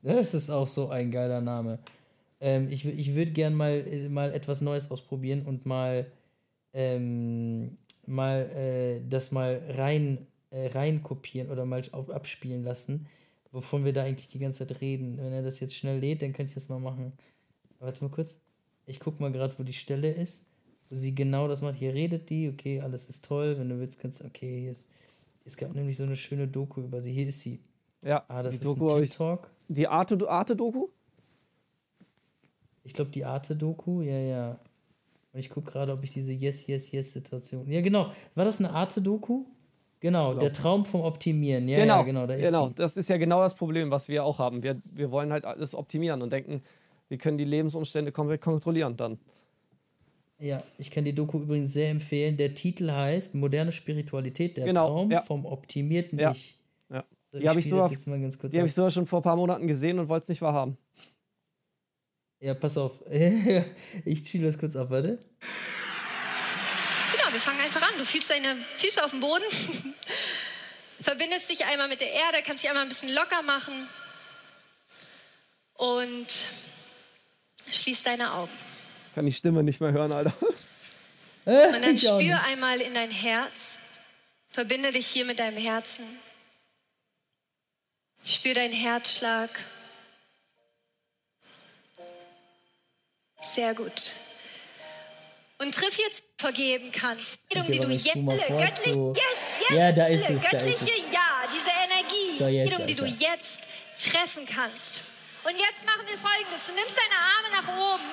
Das 0.02 0.34
ist 0.34 0.50
auch 0.50 0.68
so 0.68 0.88
ein 0.90 1.10
geiler 1.10 1.40
Name. 1.40 1.80
Ähm, 2.40 2.68
ich 2.70 2.84
ich 2.86 3.14
würde 3.14 3.32
gern 3.32 3.54
mal, 3.54 3.72
äh, 3.86 4.08
mal 4.08 4.32
etwas 4.32 4.60
Neues 4.60 4.90
ausprobieren 4.90 5.42
und 5.46 5.66
mal, 5.66 6.06
ähm, 6.72 7.76
mal 8.06 8.50
äh, 8.54 9.00
das 9.08 9.32
mal 9.32 9.60
rein, 9.70 10.26
äh, 10.50 10.68
rein 10.68 11.02
kopieren 11.02 11.50
oder 11.50 11.64
mal 11.64 11.82
auf, 11.92 12.10
abspielen 12.10 12.62
lassen, 12.64 13.06
wovon 13.52 13.84
wir 13.84 13.92
da 13.92 14.04
eigentlich 14.04 14.28
die 14.28 14.38
ganze 14.38 14.66
Zeit 14.66 14.80
reden. 14.80 15.18
Wenn 15.18 15.32
er 15.32 15.42
das 15.42 15.60
jetzt 15.60 15.74
schnell 15.74 15.98
lädt, 15.98 16.22
dann 16.22 16.32
könnte 16.32 16.50
ich 16.50 16.54
das 16.54 16.68
mal 16.68 16.78
machen. 16.78 17.12
Warte 17.80 18.04
mal 18.04 18.10
kurz. 18.10 18.38
Ich 18.86 19.00
guck 19.00 19.20
mal 19.20 19.32
gerade, 19.32 19.54
wo 19.58 19.62
die 19.62 19.72
Stelle 19.72 20.10
ist, 20.10 20.46
wo 20.88 20.96
sie 20.96 21.14
genau 21.14 21.48
das 21.48 21.60
macht. 21.60 21.76
Hier 21.76 21.92
redet 21.92 22.30
die, 22.30 22.48
okay, 22.48 22.80
alles 22.80 23.08
ist 23.08 23.24
toll. 23.24 23.58
Wenn 23.58 23.68
du 23.68 23.78
willst, 23.78 24.00
kannst 24.00 24.20
du, 24.20 24.24
okay, 24.26 24.60
hier 24.62 24.72
ist, 24.72 24.88
es 25.44 25.56
gab 25.56 25.74
nämlich 25.74 25.96
so 25.96 26.04
eine 26.04 26.16
schöne 26.16 26.46
Doku 26.48 26.80
über 26.82 27.00
sie. 27.02 27.12
Hier 27.12 27.26
ist 27.28 27.40
sie. 27.40 27.60
Ja, 28.04 28.24
Ah, 28.28 28.42
das 28.42 28.54
die 28.54 28.56
ist 28.58 28.64
Doku 28.64 28.84
ein 28.86 28.90
habe 28.92 29.02
ich. 29.04 29.10
TikTok. 29.10 29.50
Die 29.68 29.88
Arte- 29.88 30.28
Arte-Doku? 30.28 30.88
Ich 32.88 32.94
glaube, 32.94 33.10
die 33.10 33.26
Arte-Doku, 33.26 34.00
ja, 34.00 34.18
ja. 34.18 34.58
Und 35.34 35.40
ich 35.40 35.50
gucke 35.50 35.70
gerade, 35.70 35.92
ob 35.92 36.02
ich 36.02 36.10
diese 36.10 36.32
Yes, 36.32 36.66
Yes, 36.66 36.90
Yes-Situation. 36.90 37.70
Ja, 37.70 37.82
genau. 37.82 38.10
War 38.34 38.46
das 38.46 38.60
eine 38.60 38.70
Arte-Doku? 38.70 39.44
Genau, 40.00 40.32
der 40.32 40.54
Traum 40.54 40.86
vom 40.86 41.02
Optimieren. 41.02 41.68
Ja, 41.68 41.80
genau, 41.80 41.96
ja, 41.98 42.02
genau, 42.04 42.26
da 42.26 42.32
ist 42.34 42.46
genau. 42.46 42.68
die. 42.70 42.76
Das 42.76 42.96
ist 42.96 43.10
ja 43.10 43.18
genau 43.18 43.40
das 43.42 43.54
Problem, 43.54 43.90
was 43.90 44.08
wir 44.08 44.24
auch 44.24 44.38
haben. 44.38 44.62
Wir, 44.62 44.80
wir 44.86 45.10
wollen 45.10 45.32
halt 45.32 45.44
alles 45.44 45.74
optimieren 45.74 46.22
und 46.22 46.32
denken, 46.32 46.62
wir 47.08 47.18
können 47.18 47.36
die 47.36 47.44
Lebensumstände 47.44 48.10
komplett 48.10 48.40
kontrollieren 48.40 48.96
dann. 48.96 49.18
Ja, 50.38 50.62
ich 50.78 50.90
kann 50.90 51.04
die 51.04 51.12
Doku 51.14 51.40
übrigens 51.40 51.74
sehr 51.74 51.90
empfehlen. 51.90 52.38
Der 52.38 52.54
Titel 52.54 52.90
heißt 52.90 53.34
Moderne 53.34 53.70
Spiritualität, 53.72 54.56
der 54.56 54.64
Genau, 54.64 54.86
Traum 54.88 55.10
ja. 55.10 55.20
vom 55.20 55.44
optimierten 55.44 56.18
Ja, 56.18 56.30
Ich. 56.30 56.56
ja. 56.90 57.04
So, 57.32 57.38
Die 57.40 57.48
hab 57.48 57.56
ich 57.58 57.64
spiel 57.64 57.70
sogar- 57.72 57.84
das 57.90 57.92
jetzt 57.92 58.06
mal 58.06 58.18
ganz 58.18 58.38
kurz 58.38 58.52
Die 58.52 58.56
habe 58.58 58.64
ab. 58.64 58.68
ich 58.68 58.74
sogar 58.74 58.90
schon 58.90 59.04
vor 59.04 59.18
ein 59.18 59.24
paar 59.24 59.36
Monaten 59.36 59.66
gesehen 59.66 59.98
und 59.98 60.08
wollte 60.08 60.22
es 60.22 60.28
nicht 60.30 60.40
wahrhaben. 60.40 60.78
Ja, 62.40 62.54
pass 62.54 62.76
auf. 62.76 62.92
ich 63.10 64.26
spiele 64.26 64.46
das 64.46 64.58
kurz 64.58 64.76
ab, 64.76 64.90
warte. 64.90 65.18
Genau, 67.12 67.32
wir 67.32 67.40
fangen 67.40 67.60
einfach 67.60 67.82
an. 67.82 67.94
Du 67.98 68.04
fühlst 68.04 68.30
deine 68.30 68.54
Füße 68.78 69.04
auf 69.04 69.10
dem 69.10 69.20
Boden. 69.20 69.44
verbindest 71.00 71.50
dich 71.50 71.64
einmal 71.64 71.88
mit 71.88 72.00
der 72.00 72.12
Erde, 72.12 72.38
kannst 72.44 72.62
dich 72.62 72.70
einmal 72.70 72.84
ein 72.84 72.88
bisschen 72.88 73.14
locker 73.14 73.42
machen 73.42 73.88
und 75.74 76.26
schließ 77.70 78.02
deine 78.02 78.32
Augen. 78.32 78.52
Kann 79.14 79.26
die 79.26 79.32
Stimme 79.32 79.62
nicht 79.62 79.80
mehr 79.80 79.92
hören, 79.92 80.12
Alter. 80.12 80.34
Und 81.44 81.82
dann 81.82 81.98
spür 81.98 82.42
einmal 82.44 82.78
in 82.82 82.92
dein 82.92 83.10
Herz. 83.10 83.78
Verbinde 84.50 84.92
dich 84.92 85.06
hier 85.06 85.24
mit 85.24 85.38
deinem 85.38 85.56
Herzen. 85.56 86.04
Spür 88.22 88.52
deinen 88.52 88.74
Herzschlag. 88.74 89.48
Sehr 93.42 93.74
gut. 93.74 93.92
Und 95.58 95.74
triff 95.74 95.98
jetzt 95.98 96.22
vergeben 96.38 96.92
kannst. 96.92 97.42
Okay, 97.50 97.64
die 97.72 97.78
du 97.80 97.90
jetzt, 97.90 98.12
vor, 98.12 98.36
göttlich, 98.58 98.94
so- 98.94 99.12
yes, 99.16 99.68
yes, 99.68 99.76
Ja, 99.78 99.92
da 99.92 100.06
ist 100.06 100.28
es, 100.30 100.42
da 100.42 100.50
göttliche 100.50 100.84
ist 100.84 101.06
es. 101.08 101.12
Ja, 101.12 101.30
diese 101.50 101.70
Energie, 101.84 102.38
So, 102.38 102.48
jetzt, 102.48 102.88
die 102.88 102.94
du 102.94 103.04
jetzt 103.04 103.64
treffen 103.98 104.46
kannst. 104.46 105.02
Und 105.42 105.56
jetzt 105.58 105.84
machen 105.86 106.06
wir 106.06 106.18
folgendes. 106.18 106.66
Du 106.66 106.72
nimmst 106.74 106.96
deine 106.98 107.18
Arme 107.18 107.50
nach 107.50 107.94
oben. 107.94 108.10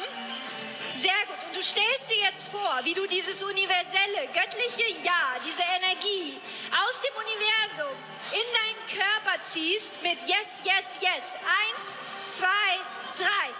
Sehr 0.95 1.21
gut. 1.27 1.37
Und 1.47 1.55
du 1.57 1.61
stellst 1.61 2.09
dir 2.09 2.21
jetzt 2.31 2.49
vor, 2.49 2.79
wie 2.83 2.93
du 2.93 3.05
dieses 3.07 3.43
universelle, 3.43 4.25
göttliche 4.33 4.87
Ja, 5.03 5.35
diese 5.45 5.61
Energie 5.61 6.39
aus 6.71 6.95
dem 7.03 7.13
Universum 7.19 7.93
in 8.31 8.47
deinen 8.57 8.81
Körper 8.89 9.37
ziehst 9.43 10.01
mit 10.01 10.17
Yes, 10.25 10.63
Yes, 10.65 10.97
Yes. 11.01 11.25
Eins, 11.45 11.85
zwei, 12.31 12.69
drei 13.21 13.53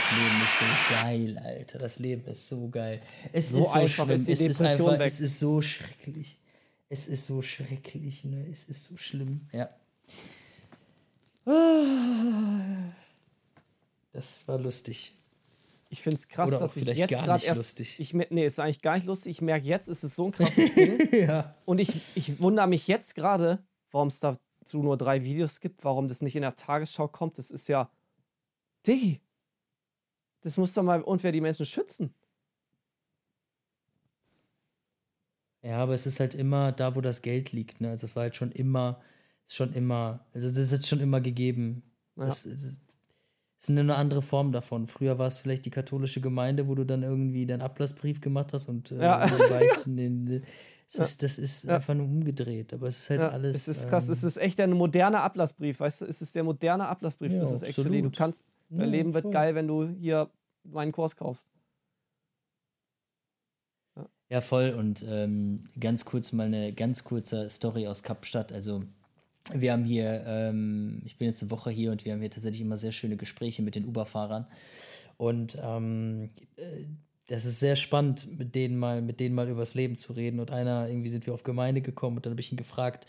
das 0.00 0.10
Leben 0.18 0.42
ist 0.42 0.58
so 0.58 0.94
geil, 0.94 1.38
Alter. 1.38 1.78
Das 1.78 1.98
Leben 1.98 2.24
ist 2.26 2.48
so 2.48 2.68
geil. 2.68 3.02
Es 3.32 3.50
so 3.50 3.64
ist 3.64 3.72
so 3.72 3.88
schlimm. 3.88 4.10
Ist 4.10 4.28
es 4.28 4.40
ist 4.40 4.60
einfach, 4.60 5.00
es 5.00 5.20
ist 5.20 5.40
so 5.40 5.62
schrecklich. 5.62 6.38
Es 6.88 7.06
ist 7.06 7.26
so 7.26 7.42
schrecklich, 7.42 8.24
ne? 8.24 8.46
Es 8.50 8.64
ist 8.64 8.84
so 8.84 8.96
schlimm. 8.96 9.48
Ja. 9.52 9.70
Das 14.12 14.46
war 14.46 14.58
lustig. 14.58 15.14
Ich 15.92 16.02
finde 16.02 16.18
es 16.18 16.28
krass, 16.28 16.48
Oder 16.50 16.60
dass 16.60 16.76
ich 16.76 16.84
jetzt 16.86 17.10
gerade 17.10 17.44
erst. 17.44 17.58
lustig. 17.58 17.98
Ich, 17.98 18.14
nee, 18.14 18.46
ist 18.46 18.60
eigentlich 18.60 18.80
gar 18.80 18.94
nicht 18.94 19.06
lustig. 19.08 19.32
Ich 19.32 19.42
merke 19.42 19.66
jetzt, 19.66 19.88
ist 19.88 20.04
es 20.04 20.14
so 20.14 20.26
ein 20.26 20.32
krasses 20.32 20.72
Ding. 20.72 21.08
ja. 21.12 21.56
Und 21.64 21.80
ich, 21.80 22.00
ich 22.14 22.40
wundere 22.40 22.68
mich 22.68 22.86
jetzt 22.86 23.16
gerade, 23.16 23.66
warum 23.90 24.06
es 24.06 24.20
dazu 24.20 24.84
nur 24.84 24.96
drei 24.96 25.24
Videos 25.24 25.58
gibt, 25.58 25.82
warum 25.82 26.06
das 26.06 26.22
nicht 26.22 26.36
in 26.36 26.42
der 26.42 26.54
Tagesschau 26.54 27.08
kommt. 27.08 27.38
Das 27.38 27.50
ist 27.50 27.68
ja. 27.68 27.90
Diggi! 28.86 29.20
Das 30.42 30.56
muss 30.56 30.72
doch 30.74 30.84
mal 30.84 31.02
unfair 31.02 31.32
die 31.32 31.40
Menschen 31.40 31.66
schützen. 31.66 32.14
Ja, 35.62 35.78
aber 35.78 35.94
es 35.94 36.06
ist 36.06 36.20
halt 36.20 36.36
immer 36.36 36.70
da, 36.70 36.94
wo 36.94 37.00
das 37.00 37.20
Geld 37.20 37.50
liegt. 37.50 37.80
Ne? 37.80 37.90
Also 37.90 38.06
es 38.06 38.14
war 38.14 38.22
halt 38.22 38.36
schon 38.36 38.52
immer, 38.52 39.02
ist 39.44 39.56
schon 39.56 39.74
immer, 39.74 40.24
also 40.32 40.52
das 40.52 40.70
ist 40.70 40.86
schon 40.86 41.00
immer 41.00 41.20
gegeben. 41.20 41.82
Ja. 42.14 42.26
Das, 42.26 42.44
das 42.44 42.78
ist 43.60 43.68
eine 43.68 43.94
andere 43.94 44.22
Form 44.22 44.52
davon. 44.52 44.86
Früher 44.86 45.18
war 45.18 45.26
es 45.26 45.38
vielleicht 45.38 45.66
die 45.66 45.70
katholische 45.70 46.20
Gemeinde, 46.20 46.66
wo 46.66 46.74
du 46.74 46.84
dann 46.84 47.02
irgendwie 47.02 47.44
deinen 47.46 47.60
Ablassbrief 47.60 48.20
gemacht 48.20 48.52
hast 48.54 48.68
und 48.68 48.90
äh, 48.90 49.02
Ja. 49.02 49.24
in 49.84 49.96
den, 49.96 50.42
es 50.88 50.96
Ja. 50.96 51.02
ist, 51.02 51.22
das 51.22 51.38
ist 51.38 51.64
Ja. 51.64 51.76
einfach 51.76 51.94
nur 51.94 52.06
umgedreht. 52.06 52.72
Aber 52.72 52.88
es 52.88 53.00
ist 53.00 53.10
halt 53.10 53.20
Ja, 53.20 53.28
alles. 53.28 53.56
es 53.56 53.68
ist 53.68 53.88
krass. 53.88 54.06
ähm, 54.08 54.12
Es 54.12 54.22
ist 54.24 54.38
echt 54.38 54.58
ein 54.60 54.72
moderner 54.72 55.22
Ablassbrief, 55.22 55.78
weißt 55.80 56.00
du? 56.00 56.04
Es 56.06 56.22
ist 56.22 56.34
der 56.34 56.42
moderne 56.44 56.88
Ablassbrief. 56.88 57.32
Ja, 57.32 57.42
es 57.42 57.50
ist 57.50 57.62
actually. 57.62 58.00
Du 58.00 58.08
absolut. 58.08 58.16
kannst. 58.16 58.46
Dein 58.70 58.80
Ja, 58.80 58.86
Leben 58.86 59.12
wird 59.14 59.24
voll. 59.24 59.32
geil, 59.32 59.54
wenn 59.54 59.68
du 59.68 59.88
hier 59.88 60.30
meinen 60.64 60.92
Kurs 60.92 61.14
kaufst. 61.14 61.46
Ja, 64.30 64.40
voll. 64.40 64.70
Und 64.70 65.04
ähm, 65.08 65.62
ganz 65.78 66.04
kurz 66.04 66.32
mal 66.32 66.46
eine 66.46 66.72
ganz 66.72 67.02
kurze 67.04 67.48
Story 67.50 67.88
aus 67.88 68.02
Kapstadt. 68.02 68.52
Also, 68.52 68.84
wir 69.52 69.72
haben 69.72 69.84
hier, 69.84 70.22
ähm, 70.26 71.02
ich 71.04 71.16
bin 71.16 71.26
jetzt 71.28 71.42
eine 71.42 71.50
Woche 71.50 71.70
hier 71.70 71.92
und 71.92 72.04
wir 72.04 72.12
haben 72.12 72.20
hier 72.20 72.30
tatsächlich 72.30 72.62
immer 72.62 72.76
sehr 72.76 72.92
schöne 72.92 73.16
Gespräche 73.16 73.62
mit 73.62 73.74
den 73.74 73.86
Uber-Fahrern. 73.86 74.46
Und 75.16 75.58
ähm, 75.62 76.30
äh, 76.56 76.84
das 77.28 77.44
ist 77.44 77.60
sehr 77.60 77.76
spannend, 77.76 78.38
mit 78.38 78.54
denen 78.54 78.76
mal, 78.76 79.02
mit 79.02 79.20
denen 79.20 79.34
mal 79.34 79.48
übers 79.48 79.74
Leben 79.74 79.96
zu 79.96 80.12
reden. 80.12 80.40
Und 80.40 80.50
einer, 80.50 80.88
irgendwie 80.88 81.10
sind 81.10 81.26
wir 81.26 81.34
auf 81.34 81.42
Gemeinde 81.42 81.80
gekommen 81.80 82.16
und 82.16 82.26
dann 82.26 82.32
habe 82.32 82.40
ich 82.40 82.52
ihn 82.52 82.56
gefragt, 82.56 83.06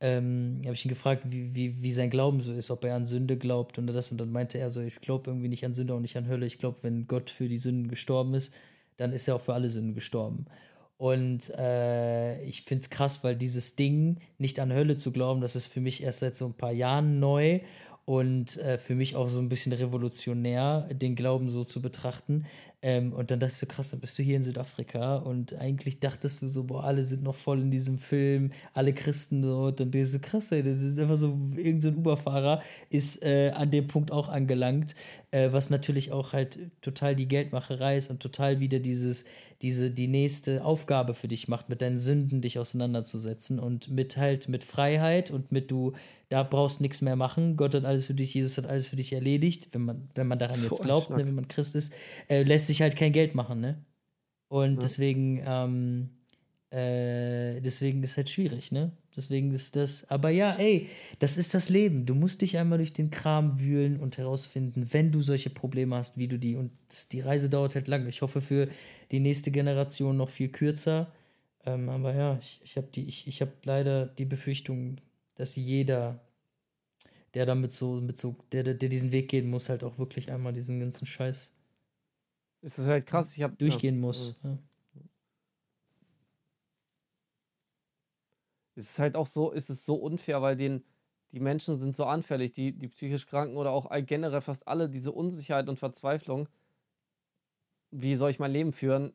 ähm, 0.00 0.60
habe 0.64 0.74
ich 0.74 0.84
ihn 0.84 0.90
gefragt, 0.90 1.22
wie, 1.26 1.54
wie, 1.54 1.82
wie 1.82 1.92
sein 1.92 2.10
Glauben 2.10 2.40
so 2.40 2.52
ist, 2.52 2.70
ob 2.70 2.84
er 2.84 2.94
an 2.94 3.06
Sünde 3.06 3.36
glaubt 3.36 3.78
und 3.78 3.86
das. 3.86 4.12
Und 4.12 4.18
dann 4.18 4.30
meinte 4.30 4.58
er 4.58 4.70
so, 4.70 4.80
ich 4.80 5.00
glaube 5.00 5.30
irgendwie 5.30 5.48
nicht 5.48 5.64
an 5.64 5.74
Sünde 5.74 5.94
und 5.94 6.02
nicht 6.02 6.16
an 6.16 6.28
Hölle. 6.28 6.46
Ich 6.46 6.58
glaube, 6.58 6.78
wenn 6.82 7.06
Gott 7.06 7.30
für 7.30 7.48
die 7.48 7.58
Sünden 7.58 7.88
gestorben 7.88 8.34
ist, 8.34 8.52
dann 8.96 9.12
ist 9.12 9.26
er 9.28 9.36
auch 9.36 9.40
für 9.40 9.54
alle 9.54 9.70
Sünden 9.70 9.94
gestorben. 9.94 10.46
Und 10.96 11.50
äh, 11.50 12.40
ich 12.42 12.62
finde 12.62 12.82
es 12.82 12.90
krass, 12.90 13.24
weil 13.24 13.36
dieses 13.36 13.76
Ding, 13.76 14.20
nicht 14.38 14.60
an 14.60 14.72
Hölle 14.72 14.96
zu 14.96 15.12
glauben, 15.12 15.40
das 15.40 15.56
ist 15.56 15.66
für 15.66 15.80
mich 15.80 16.02
erst 16.02 16.20
seit 16.20 16.36
so 16.36 16.46
ein 16.46 16.54
paar 16.54 16.72
Jahren 16.72 17.18
neu 17.18 17.60
und 18.06 18.58
äh, 18.58 18.76
für 18.76 18.94
mich 18.94 19.16
auch 19.16 19.28
so 19.28 19.40
ein 19.40 19.48
bisschen 19.48 19.72
revolutionär, 19.72 20.88
den 20.92 21.14
Glauben 21.14 21.48
so 21.48 21.64
zu 21.64 21.80
betrachten. 21.80 22.44
Ähm, 22.82 23.14
und 23.14 23.30
dann 23.30 23.40
dachte 23.40 23.54
ich 23.54 23.58
so, 23.58 23.66
krass, 23.66 23.92
dann 23.92 24.00
bist 24.00 24.18
du 24.18 24.22
hier 24.22 24.36
in 24.36 24.44
Südafrika 24.44 25.16
und 25.16 25.54
eigentlich 25.54 26.00
dachtest 26.00 26.42
du 26.42 26.48
so, 26.48 26.64
boah, 26.64 26.84
alle 26.84 27.06
sind 27.06 27.22
noch 27.22 27.34
voll 27.34 27.62
in 27.62 27.70
diesem 27.70 27.96
Film, 27.96 28.50
alle 28.74 28.92
Christen 28.92 29.40
dort 29.40 29.80
und 29.80 29.94
das 29.94 30.02
ist 30.02 30.12
so 30.12 30.18
krass, 30.20 30.52
ey, 30.52 30.62
das 30.62 30.82
ist 30.82 30.98
einfach 30.98 31.16
so, 31.16 31.28
irgendein 31.56 31.80
so 31.80 31.98
Uberfahrer 31.98 32.60
ist 32.90 33.24
äh, 33.24 33.52
an 33.54 33.70
dem 33.70 33.86
Punkt 33.86 34.12
auch 34.12 34.28
angelangt, 34.28 34.94
äh, 35.30 35.50
was 35.50 35.70
natürlich 35.70 36.12
auch 36.12 36.34
halt 36.34 36.58
total 36.82 37.16
die 37.16 37.26
Geldmacherei 37.26 37.96
ist 37.96 38.10
und 38.10 38.20
total 38.20 38.60
wieder 38.60 38.80
dieses, 38.80 39.24
diese, 39.62 39.90
die 39.90 40.08
nächste 40.08 40.62
Aufgabe 40.62 41.14
für 41.14 41.28
dich 41.28 41.48
macht, 41.48 41.70
mit 41.70 41.80
deinen 41.80 41.98
Sünden 41.98 42.42
dich 42.42 42.58
auseinanderzusetzen 42.58 43.58
und 43.58 43.90
mit 43.90 44.18
halt 44.18 44.50
mit 44.50 44.62
Freiheit 44.62 45.30
und 45.30 45.52
mit 45.52 45.70
du, 45.70 45.94
da 46.34 46.42
brauchst 46.42 46.80
nichts 46.80 47.00
mehr 47.00 47.14
machen. 47.14 47.56
Gott 47.56 47.76
hat 47.76 47.84
alles 47.84 48.06
für 48.06 48.14
dich, 48.14 48.34
Jesus 48.34 48.58
hat 48.58 48.66
alles 48.66 48.88
für 48.88 48.96
dich 48.96 49.12
erledigt, 49.12 49.68
wenn 49.70 49.82
man, 49.82 50.08
wenn 50.16 50.26
man 50.26 50.40
daran 50.40 50.56
So 50.56 50.64
jetzt 50.64 50.82
glaubt, 50.82 51.10
ne, 51.10 51.24
wenn 51.24 51.34
man 51.36 51.46
Christ 51.46 51.76
ist, 51.76 51.94
äh, 52.28 52.42
lässt 52.42 52.66
sich 52.66 52.82
halt 52.82 52.96
kein 52.96 53.12
Geld 53.12 53.36
machen, 53.36 53.60
ne? 53.60 53.84
Und 54.48 54.78
Ja. 54.78 54.82
deswegen, 54.82 55.40
ähm, 55.46 56.10
äh, 56.70 57.60
deswegen 57.60 58.02
ist 58.02 58.16
halt 58.16 58.30
schwierig, 58.30 58.72
ne? 58.72 58.90
Deswegen 59.16 59.52
ist 59.52 59.76
das, 59.76 60.10
aber 60.10 60.30
ja, 60.30 60.56
ey, 60.56 60.88
das 61.20 61.38
ist 61.38 61.54
das 61.54 61.68
Leben. 61.68 62.04
Du 62.04 62.16
musst 62.16 62.42
dich 62.42 62.58
einmal 62.58 62.78
durch 62.78 62.92
den 62.92 63.10
Kram 63.10 63.60
wühlen 63.60 64.00
und 64.00 64.18
herausfinden, 64.18 64.88
wenn 64.90 65.12
du 65.12 65.20
solche 65.20 65.50
Probleme 65.50 65.94
hast, 65.94 66.18
wie 66.18 66.26
du 66.26 66.36
die, 66.36 66.56
und 66.56 66.72
das, 66.88 67.08
die 67.08 67.20
Reise 67.20 67.48
dauert 67.48 67.76
halt 67.76 67.86
lang. 67.86 68.08
Ich 68.08 68.22
hoffe 68.22 68.40
für 68.40 68.68
die 69.12 69.20
nächste 69.20 69.52
Generation 69.52 70.16
noch 70.16 70.30
viel 70.30 70.48
kürzer. 70.48 71.12
Ähm, 71.64 71.88
aber 71.88 72.12
ja, 72.12 72.38
ich, 72.40 72.60
ich 72.64 72.76
habe 72.76 72.88
die, 72.92 73.04
ich, 73.08 73.28
ich 73.28 73.40
habe 73.40 73.52
leider 73.62 74.06
die 74.06 74.24
Befürchtung, 74.24 74.96
dass 75.34 75.56
jeder, 75.56 76.20
der 77.34 77.46
damit 77.46 77.72
so, 77.72 78.00
mit 78.00 78.16
so, 78.16 78.36
der, 78.52 78.62
der, 78.62 78.74
der 78.74 78.88
diesen 78.88 79.12
Weg 79.12 79.28
gehen 79.28 79.50
muss, 79.50 79.68
halt 79.68 79.84
auch 79.84 79.98
wirklich 79.98 80.30
einmal 80.30 80.52
diesen 80.52 80.80
ganzen 80.80 81.06
Scheiß 81.06 81.54
Es 82.62 82.78
ist 82.78 82.86
halt 82.86 83.06
krass. 83.06 83.36
Ich 83.36 83.42
hab, 83.42 83.58
durchgehen 83.58 83.96
ja. 83.96 84.00
muss. 84.00 84.36
Ja. 84.42 84.58
Es 88.76 88.90
ist 88.90 88.98
halt 88.98 89.16
auch 89.16 89.26
so, 89.26 89.52
ist 89.52 89.70
es 89.70 89.84
so 89.84 89.94
unfair, 89.94 90.42
weil 90.42 90.56
den, 90.56 90.84
die 91.32 91.40
Menschen 91.40 91.78
sind 91.78 91.94
so 91.94 92.04
anfällig, 92.04 92.52
die, 92.52 92.72
die 92.72 92.88
psychisch 92.88 93.26
Kranken 93.26 93.56
oder 93.56 93.70
auch 93.70 93.90
generell 94.04 94.40
fast 94.40 94.66
alle, 94.66 94.88
diese 94.88 95.12
Unsicherheit 95.12 95.68
und 95.68 95.78
Verzweiflung, 95.78 96.48
wie 97.90 98.16
soll 98.16 98.30
ich 98.30 98.40
mein 98.40 98.50
Leben 98.50 98.72
führen, 98.72 99.12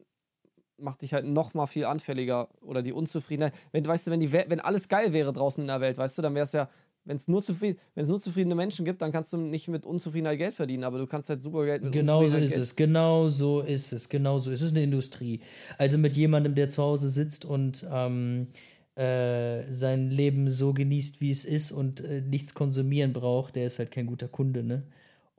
macht 0.82 1.02
dich 1.02 1.14
halt 1.14 1.26
noch 1.26 1.54
mal 1.54 1.68
viel 1.68 1.86
anfälliger 1.86 2.50
oder 2.62 2.82
die 2.82 2.94
Unzufriedenheit. 2.94 3.54
Wenn, 3.72 3.86
weißt 3.86 4.08
du, 4.08 4.12
wenn, 4.12 4.20
die 4.20 4.32
Welt, 4.32 4.50
wenn 4.50 4.60
alles 4.60 4.88
geil 4.90 5.14
wäre 5.14 5.34
draußen 5.34 5.62
in 5.62 5.68
der 5.68 5.82
Welt, 5.82 5.98
weißt 5.98 6.18
du, 6.18 6.22
dann 6.22 6.36
wäre 6.36 6.44
es 6.44 6.54
ja, 6.54 6.70
wenn 7.06 7.16
es 7.18 7.28
nur, 7.28 7.42
zufrieden, 7.42 7.80
nur 7.96 8.20
zufriedene 8.20 8.56
Menschen 8.56 8.86
gibt, 8.86 9.02
dann 9.02 9.12
kannst 9.12 9.34
du 9.34 9.38
nicht 9.38 9.68
mit 9.68 9.86
Unzufriedenheit 9.86 10.38
Geld 10.38 10.54
verdienen, 10.54 10.84
aber 10.84 11.00
du 11.00 11.08
kannst 11.08 11.30
halt 11.30 11.42
super 11.42 11.66
Geld 11.66 11.82
mit 11.84 11.92
Genau 11.92 12.26
so 12.26 12.38
ist 12.38 12.52
Geld- 12.52 12.62
es, 12.62 12.76
genau 12.76 13.30
so 13.30 13.62
ist 13.62 13.92
es, 13.94 14.10
genau 14.10 14.38
so 14.38 14.52
ist 14.52 14.62
es. 14.62 14.72
Eine 14.72 14.84
Industrie. 14.84 15.40
Also 15.78 15.98
mit 15.98 16.16
jemandem, 16.16 16.56
der 16.56 16.70
zu 16.70 16.84
Hause 16.84 17.10
sitzt 17.10 17.46
und 17.46 17.88
ähm, 17.92 18.48
äh, 18.96 19.72
sein 19.72 20.12
Leben 20.12 20.50
so 20.50 20.74
genießt, 20.74 21.22
wie 21.22 21.32
es 21.32 21.46
ist 21.46 21.72
und 21.72 22.02
äh, 22.02 22.22
nichts 22.22 22.54
konsumieren 22.54 23.14
braucht, 23.14 23.56
der 23.56 23.66
ist 23.68 23.80
halt 23.80 23.92
kein 23.92 24.06
guter 24.06 24.28
Kunde, 24.28 24.64
ne? 24.64 24.84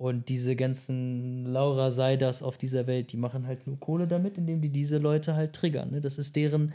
Und 0.00 0.30
diese 0.30 0.56
ganzen 0.56 1.44
Laura 1.44 1.90
Seiders 1.90 2.42
auf 2.42 2.56
dieser 2.56 2.86
Welt, 2.86 3.12
die 3.12 3.18
machen 3.18 3.46
halt 3.46 3.66
nur 3.66 3.78
Kohle 3.78 4.06
damit, 4.06 4.38
indem 4.38 4.62
die 4.62 4.70
diese 4.70 4.96
Leute 4.96 5.36
halt 5.36 5.52
triggern, 5.52 5.90
ne? 5.90 6.00
Das 6.00 6.16
ist 6.16 6.36
deren, 6.36 6.72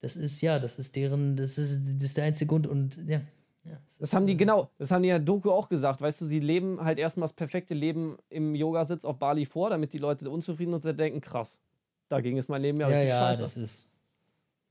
das 0.00 0.16
ist, 0.16 0.40
ja, 0.40 0.58
das 0.58 0.76
ist 0.80 0.96
deren, 0.96 1.36
das 1.36 1.58
ist, 1.58 1.84
das 1.86 2.08
ist 2.08 2.16
der 2.16 2.24
einzige 2.24 2.48
Grund 2.48 2.66
und 2.66 2.96
ja. 3.06 3.20
ja 3.62 3.78
es 3.86 3.98
Das 3.98 4.14
haben 4.14 4.26
die, 4.26 4.32
äh, 4.32 4.36
genau, 4.36 4.68
das 4.78 4.90
haben 4.90 5.04
die 5.04 5.10
ja 5.10 5.20
Doku 5.20 5.52
auch 5.52 5.68
gesagt, 5.68 6.00
weißt 6.00 6.22
du, 6.22 6.24
sie 6.24 6.40
leben 6.40 6.80
halt 6.82 6.98
erstmal 6.98 7.28
das 7.28 7.34
perfekte 7.34 7.72
Leben 7.72 8.16
im 8.30 8.56
Yogasitz 8.56 9.04
auf 9.04 9.16
Bali 9.20 9.46
vor, 9.46 9.70
damit 9.70 9.92
die 9.92 9.98
Leute 9.98 10.28
unzufrieden 10.28 10.74
und 10.74 10.84
denken, 10.84 11.20
krass, 11.20 11.60
dagegen 12.08 12.36
ist 12.36 12.48
mein 12.48 12.62
Leben 12.62 12.80
ja, 12.80 12.88
Ja, 12.88 12.96
richtig 12.96 13.10
ja, 13.10 13.28
scheiße. 13.28 13.42
das 13.42 13.56
ist. 13.56 13.90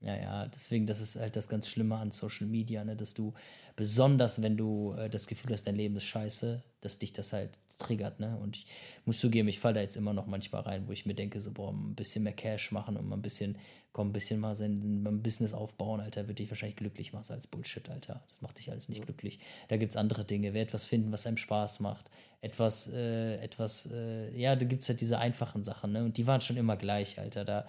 Ja, 0.00 0.14
ja, 0.14 0.46
deswegen, 0.48 0.86
das 0.86 1.00
ist 1.00 1.16
halt 1.16 1.36
das 1.36 1.48
ganz 1.48 1.68
Schlimme 1.68 1.96
an 1.96 2.10
Social 2.10 2.46
Media, 2.46 2.84
ne? 2.84 2.96
dass 2.96 3.14
du, 3.14 3.32
besonders 3.76 4.42
wenn 4.42 4.56
du 4.56 4.92
äh, 4.92 5.08
das 5.08 5.26
Gefühl 5.26 5.52
hast, 5.52 5.64
dein 5.64 5.74
Leben 5.76 5.96
ist 5.96 6.04
scheiße, 6.04 6.62
dass 6.80 6.98
dich 6.98 7.12
das 7.12 7.32
halt 7.32 7.58
triggert, 7.78 8.20
ne? 8.20 8.38
Und 8.38 8.56
ich 8.56 8.66
muss 9.04 9.18
zugeben, 9.18 9.48
ich 9.48 9.58
falle 9.58 9.74
da 9.74 9.80
jetzt 9.80 9.96
immer 9.96 10.12
noch 10.12 10.26
manchmal 10.26 10.62
rein, 10.62 10.86
wo 10.86 10.92
ich 10.92 11.04
mir 11.06 11.14
denke, 11.14 11.40
so, 11.40 11.52
boah, 11.52 11.72
ein 11.72 11.94
bisschen 11.94 12.24
mehr 12.24 12.32
Cash 12.32 12.72
machen 12.72 12.96
und 12.96 13.08
mal 13.08 13.16
ein 13.16 13.22
bisschen, 13.22 13.56
komm, 13.92 14.08
ein 14.08 14.12
bisschen 14.12 14.40
mal 14.40 14.54
sein 14.54 15.04
ein 15.06 15.22
Business 15.22 15.52
aufbauen, 15.52 16.00
Alter, 16.00 16.28
wird 16.28 16.38
dich 16.38 16.50
wahrscheinlich 16.50 16.76
glücklich 16.76 17.12
machen 17.12 17.32
als 17.32 17.46
Bullshit, 17.46 17.88
Alter. 17.90 18.22
Das 18.28 18.42
macht 18.42 18.58
dich 18.58 18.70
alles 18.70 18.88
nicht 18.88 19.00
ja. 19.00 19.04
glücklich. 19.04 19.40
Da 19.68 19.76
gibt 19.76 19.92
es 19.92 19.96
andere 19.96 20.24
Dinge, 20.24 20.54
wer 20.54 20.62
etwas 20.62 20.84
finden, 20.84 21.12
was 21.12 21.26
einem 21.26 21.36
Spaß 21.36 21.80
macht. 21.80 22.10
Etwas, 22.40 22.92
äh, 22.92 23.36
etwas, 23.36 23.90
äh, 23.92 24.34
ja, 24.38 24.56
da 24.56 24.64
gibt 24.64 24.82
es 24.82 24.88
halt 24.88 25.00
diese 25.00 25.18
einfachen 25.18 25.64
Sachen, 25.64 25.92
ne? 25.92 26.04
Und 26.04 26.16
die 26.16 26.26
waren 26.26 26.40
schon 26.40 26.56
immer 26.56 26.76
gleich, 26.76 27.18
Alter. 27.18 27.44
Da 27.44 27.66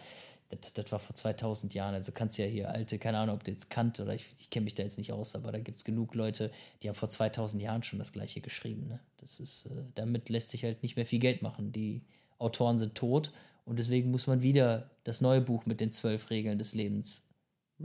das, 0.50 0.74
das, 0.74 0.92
war 0.92 1.00
vor 1.00 1.16
2000 1.16 1.74
Jahren. 1.74 1.94
Also 1.94 2.12
kannst 2.14 2.38
ja 2.38 2.46
hier 2.46 2.70
alte, 2.70 2.98
keine 3.00 3.18
Ahnung, 3.18 3.36
ob 3.36 3.44
du 3.44 3.52
jetzt 3.52 3.70
Kant 3.70 4.00
oder 4.00 4.16
ich, 4.16 4.28
ich 4.40 4.50
kenne 4.50 4.64
mich 4.64 4.76
da 4.76 4.84
jetzt 4.84 4.98
nicht 4.98 5.12
aus, 5.12 5.36
aber 5.36 5.52
da 5.52 5.60
gibt 5.60 5.78
es 5.78 5.84
genug 5.84 6.16
Leute, 6.16 6.52
die 6.82 6.88
haben 6.88 6.96
vor 6.96 7.10
2000 7.10 7.62
Jahren 7.62 7.84
schon 7.84 8.00
das 8.00 8.14
Gleiche 8.14 8.40
geschrieben. 8.40 8.88
Ne? 8.88 9.00
Das 9.18 9.40
ist, 9.40 9.66
äh, 9.66 9.84
damit 9.96 10.30
lässt 10.30 10.52
sich 10.52 10.64
halt 10.64 10.84
nicht 10.84 10.96
mehr 10.96 11.06
viel 11.06 11.20
Geld 11.20 11.42
machen. 11.42 11.74
Die 11.74 12.02
Autoren 12.40 12.80
sind 12.80 12.96
tot 12.96 13.34
und 13.66 13.78
deswegen 13.78 14.10
muss 14.10 14.28
man 14.28 14.42
wieder 14.42 14.90
das 15.04 15.20
neue 15.20 15.42
Buch 15.42 15.66
mit 15.66 15.82
den 15.82 15.92
zwölf 15.92 16.30
Regeln 16.30 16.58
des 16.58 16.74
Lebens 16.74 17.28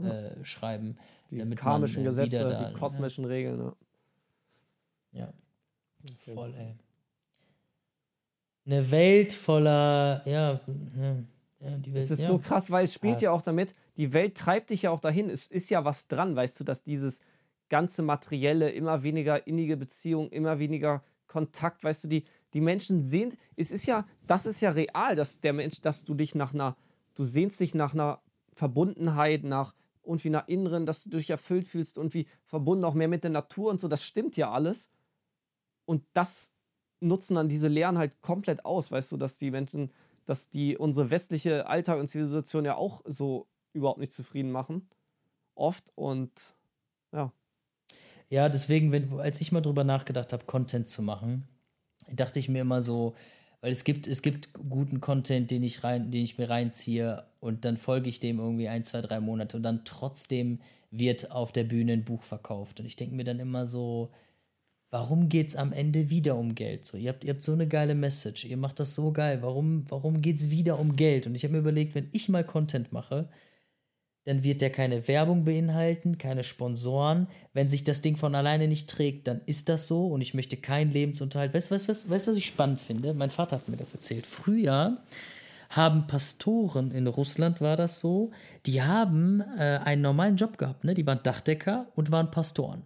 äh, 0.01 0.43
schreiben. 0.43 0.97
Die 1.31 1.39
damit 1.39 1.59
karmischen 1.59 2.03
man, 2.03 2.13
äh, 2.13 2.23
Gesetze, 2.25 2.47
da, 2.47 2.69
die 2.69 2.73
kosmischen 2.73 3.25
ja. 3.25 3.29
Regeln. 3.29 3.57
Ne? 3.57 3.73
Ja. 5.11 5.33
Voll, 6.33 6.53
ey. 6.53 6.75
Eine 8.65 8.89
Welt 8.89 9.33
voller, 9.33 10.21
ja, 10.25 10.61
ja 10.97 11.17
ja, 11.63 11.77
die 11.77 11.93
Welt, 11.93 12.03
es 12.03 12.11
ist 12.11 12.21
ja. 12.21 12.27
so 12.27 12.39
krass, 12.39 12.71
weil 12.71 12.83
es 12.83 12.93
spielt 12.93 13.21
ja. 13.21 13.29
ja 13.29 13.31
auch 13.31 13.41
damit, 13.41 13.73
die 13.97 14.13
Welt 14.13 14.35
treibt 14.35 14.69
dich 14.69 14.83
ja 14.83 14.91
auch 14.91 14.99
dahin. 14.99 15.29
Es 15.29 15.47
ist 15.47 15.69
ja 15.69 15.85
was 15.85 16.07
dran, 16.07 16.35
weißt 16.35 16.59
du, 16.59 16.63
dass 16.63 16.83
dieses 16.83 17.21
ganze 17.69 18.03
Materielle, 18.03 18.69
immer 18.71 19.03
weniger 19.03 19.47
innige 19.47 19.77
Beziehung, 19.77 20.29
immer 20.29 20.59
weniger 20.59 21.03
Kontakt, 21.27 21.83
weißt 21.83 22.03
du, 22.03 22.07
die, 22.07 22.25
die 22.53 22.61
Menschen 22.61 23.01
sehen, 23.01 23.33
es 23.55 23.71
ist 23.71 23.85
ja, 23.85 24.05
das 24.27 24.45
ist 24.45 24.61
ja 24.61 24.69
real, 24.69 25.15
dass 25.15 25.39
der 25.39 25.53
Mensch, 25.53 25.81
dass 25.81 26.03
du 26.03 26.13
dich 26.13 26.35
nach 26.35 26.53
einer, 26.53 26.75
du 27.15 27.23
sehnst 27.23 27.59
dich 27.59 27.73
nach 27.73 27.93
einer 27.93 28.21
Verbundenheit, 28.53 29.43
nach 29.43 29.73
irgendwie 30.03 30.27
einer 30.27 30.47
inneren, 30.49 30.85
dass 30.85 31.05
du 31.05 31.17
dich 31.17 31.29
erfüllt 31.29 31.65
fühlst, 31.65 31.97
und 31.97 32.13
wie 32.13 32.27
verbunden 32.45 32.83
auch 32.83 32.93
mehr 32.93 33.07
mit 33.07 33.23
der 33.23 33.31
Natur 33.31 33.71
und 33.71 33.81
so, 33.81 33.87
das 33.87 34.03
stimmt 34.03 34.37
ja 34.37 34.51
alles. 34.51 34.89
Und 35.85 36.03
das 36.13 36.53
nutzen 36.99 37.35
dann 37.35 37.49
diese 37.49 37.67
Lehren 37.67 37.97
halt 37.97 38.21
komplett 38.21 38.65
aus, 38.65 38.91
weißt 38.91 39.11
du, 39.11 39.17
dass 39.17 39.37
die 39.37 39.51
Menschen 39.51 39.91
dass 40.25 40.49
die 40.49 40.77
unsere 40.77 41.11
westliche 41.11 41.67
Alltag 41.67 41.99
und 41.99 42.07
Zivilisation 42.07 42.65
ja 42.65 42.75
auch 42.75 43.01
so 43.05 43.47
überhaupt 43.73 43.99
nicht 43.99 44.13
zufrieden 44.13 44.51
machen. 44.51 44.87
Oft 45.55 45.91
und 45.95 46.31
ja. 47.11 47.31
Ja, 48.29 48.49
deswegen, 48.49 48.91
wenn, 48.91 49.19
als 49.19 49.41
ich 49.41 49.51
mal 49.51 49.61
drüber 49.61 49.83
nachgedacht 49.83 50.33
habe, 50.33 50.45
Content 50.45 50.87
zu 50.87 51.03
machen, 51.03 51.47
dachte 52.11 52.39
ich 52.39 52.49
mir 52.49 52.61
immer 52.61 52.81
so, 52.81 53.15
weil 53.61 53.71
es 53.71 53.83
gibt, 53.83 54.07
es 54.07 54.21
gibt 54.21 54.49
guten 54.69 54.99
Content, 54.99 55.51
den 55.51 55.63
ich 55.63 55.83
rein, 55.83 56.11
den 56.11 56.23
ich 56.23 56.37
mir 56.37 56.49
reinziehe 56.49 57.25
und 57.39 57.63
dann 57.65 57.77
folge 57.77 58.09
ich 58.09 58.19
dem 58.19 58.39
irgendwie 58.39 58.67
ein, 58.67 58.83
zwei, 58.83 59.01
drei 59.01 59.19
Monate 59.19 59.57
und 59.57 59.63
dann 59.63 59.85
trotzdem 59.85 60.59
wird 60.91 61.31
auf 61.31 61.51
der 61.51 61.63
Bühne 61.63 61.93
ein 61.93 62.03
Buch 62.03 62.23
verkauft. 62.23 62.79
Und 62.79 62.85
ich 62.85 62.95
denke 62.95 63.15
mir 63.15 63.23
dann 63.23 63.39
immer 63.39 63.65
so, 63.65 64.11
warum 64.93 65.27
geht 65.27 65.47
es 65.47 65.55
am 65.55 65.73
Ende 65.73 66.11
wieder 66.11 66.35
um 66.35 66.53
Geld? 66.53 66.85
So, 66.85 66.97
ihr, 66.97 67.09
habt, 67.09 67.23
ihr 67.23 67.33
habt 67.33 67.41
so 67.41 67.53
eine 67.53 67.67
geile 67.67 67.95
Message, 67.95 68.45
ihr 68.45 68.57
macht 68.57 68.79
das 68.79 68.93
so 68.93 69.11
geil, 69.11 69.39
warum, 69.41 69.85
warum 69.89 70.21
geht 70.21 70.37
es 70.37 70.51
wieder 70.51 70.77
um 70.77 70.95
Geld? 70.95 71.25
Und 71.25 71.33
ich 71.33 71.43
habe 71.43 71.53
mir 71.53 71.61
überlegt, 71.61 71.95
wenn 71.95 72.09
ich 72.11 72.29
mal 72.29 72.43
Content 72.43 72.93
mache, 72.93 73.27
dann 74.25 74.43
wird 74.43 74.61
der 74.61 74.69
keine 74.69 75.07
Werbung 75.07 75.45
beinhalten, 75.45 76.19
keine 76.19 76.43
Sponsoren. 76.43 77.27
Wenn 77.53 77.71
sich 77.71 77.83
das 77.83 78.03
Ding 78.03 78.17
von 78.17 78.35
alleine 78.35 78.67
nicht 78.67 78.87
trägt, 78.87 79.27
dann 79.27 79.41
ist 79.47 79.67
das 79.67 79.87
so 79.87 80.09
und 80.09 80.21
ich 80.21 80.35
möchte 80.35 80.57
keinen 80.57 80.91
Lebensunterhalt. 80.91 81.55
Weißt 81.55 81.71
du, 81.71 81.75
was, 81.75 81.89
was, 81.89 82.09
was 82.27 82.27
ich 82.27 82.45
spannend 82.45 82.79
finde? 82.79 83.15
Mein 83.15 83.31
Vater 83.31 83.55
hat 83.55 83.69
mir 83.69 83.77
das 83.77 83.95
erzählt. 83.95 84.27
Früher 84.27 84.99
haben 85.71 86.05
Pastoren 86.05 86.91
in 86.91 87.07
Russland, 87.07 87.61
war 87.61 87.77
das 87.77 87.99
so, 87.99 88.29
die 88.67 88.83
haben 88.83 89.41
äh, 89.57 89.79
einen 89.83 90.03
normalen 90.03 90.35
Job 90.35 90.59
gehabt. 90.59 90.83
Ne? 90.83 90.93
Die 90.93 91.07
waren 91.07 91.23
Dachdecker 91.23 91.87
und 91.95 92.11
waren 92.11 92.29
Pastoren. 92.29 92.83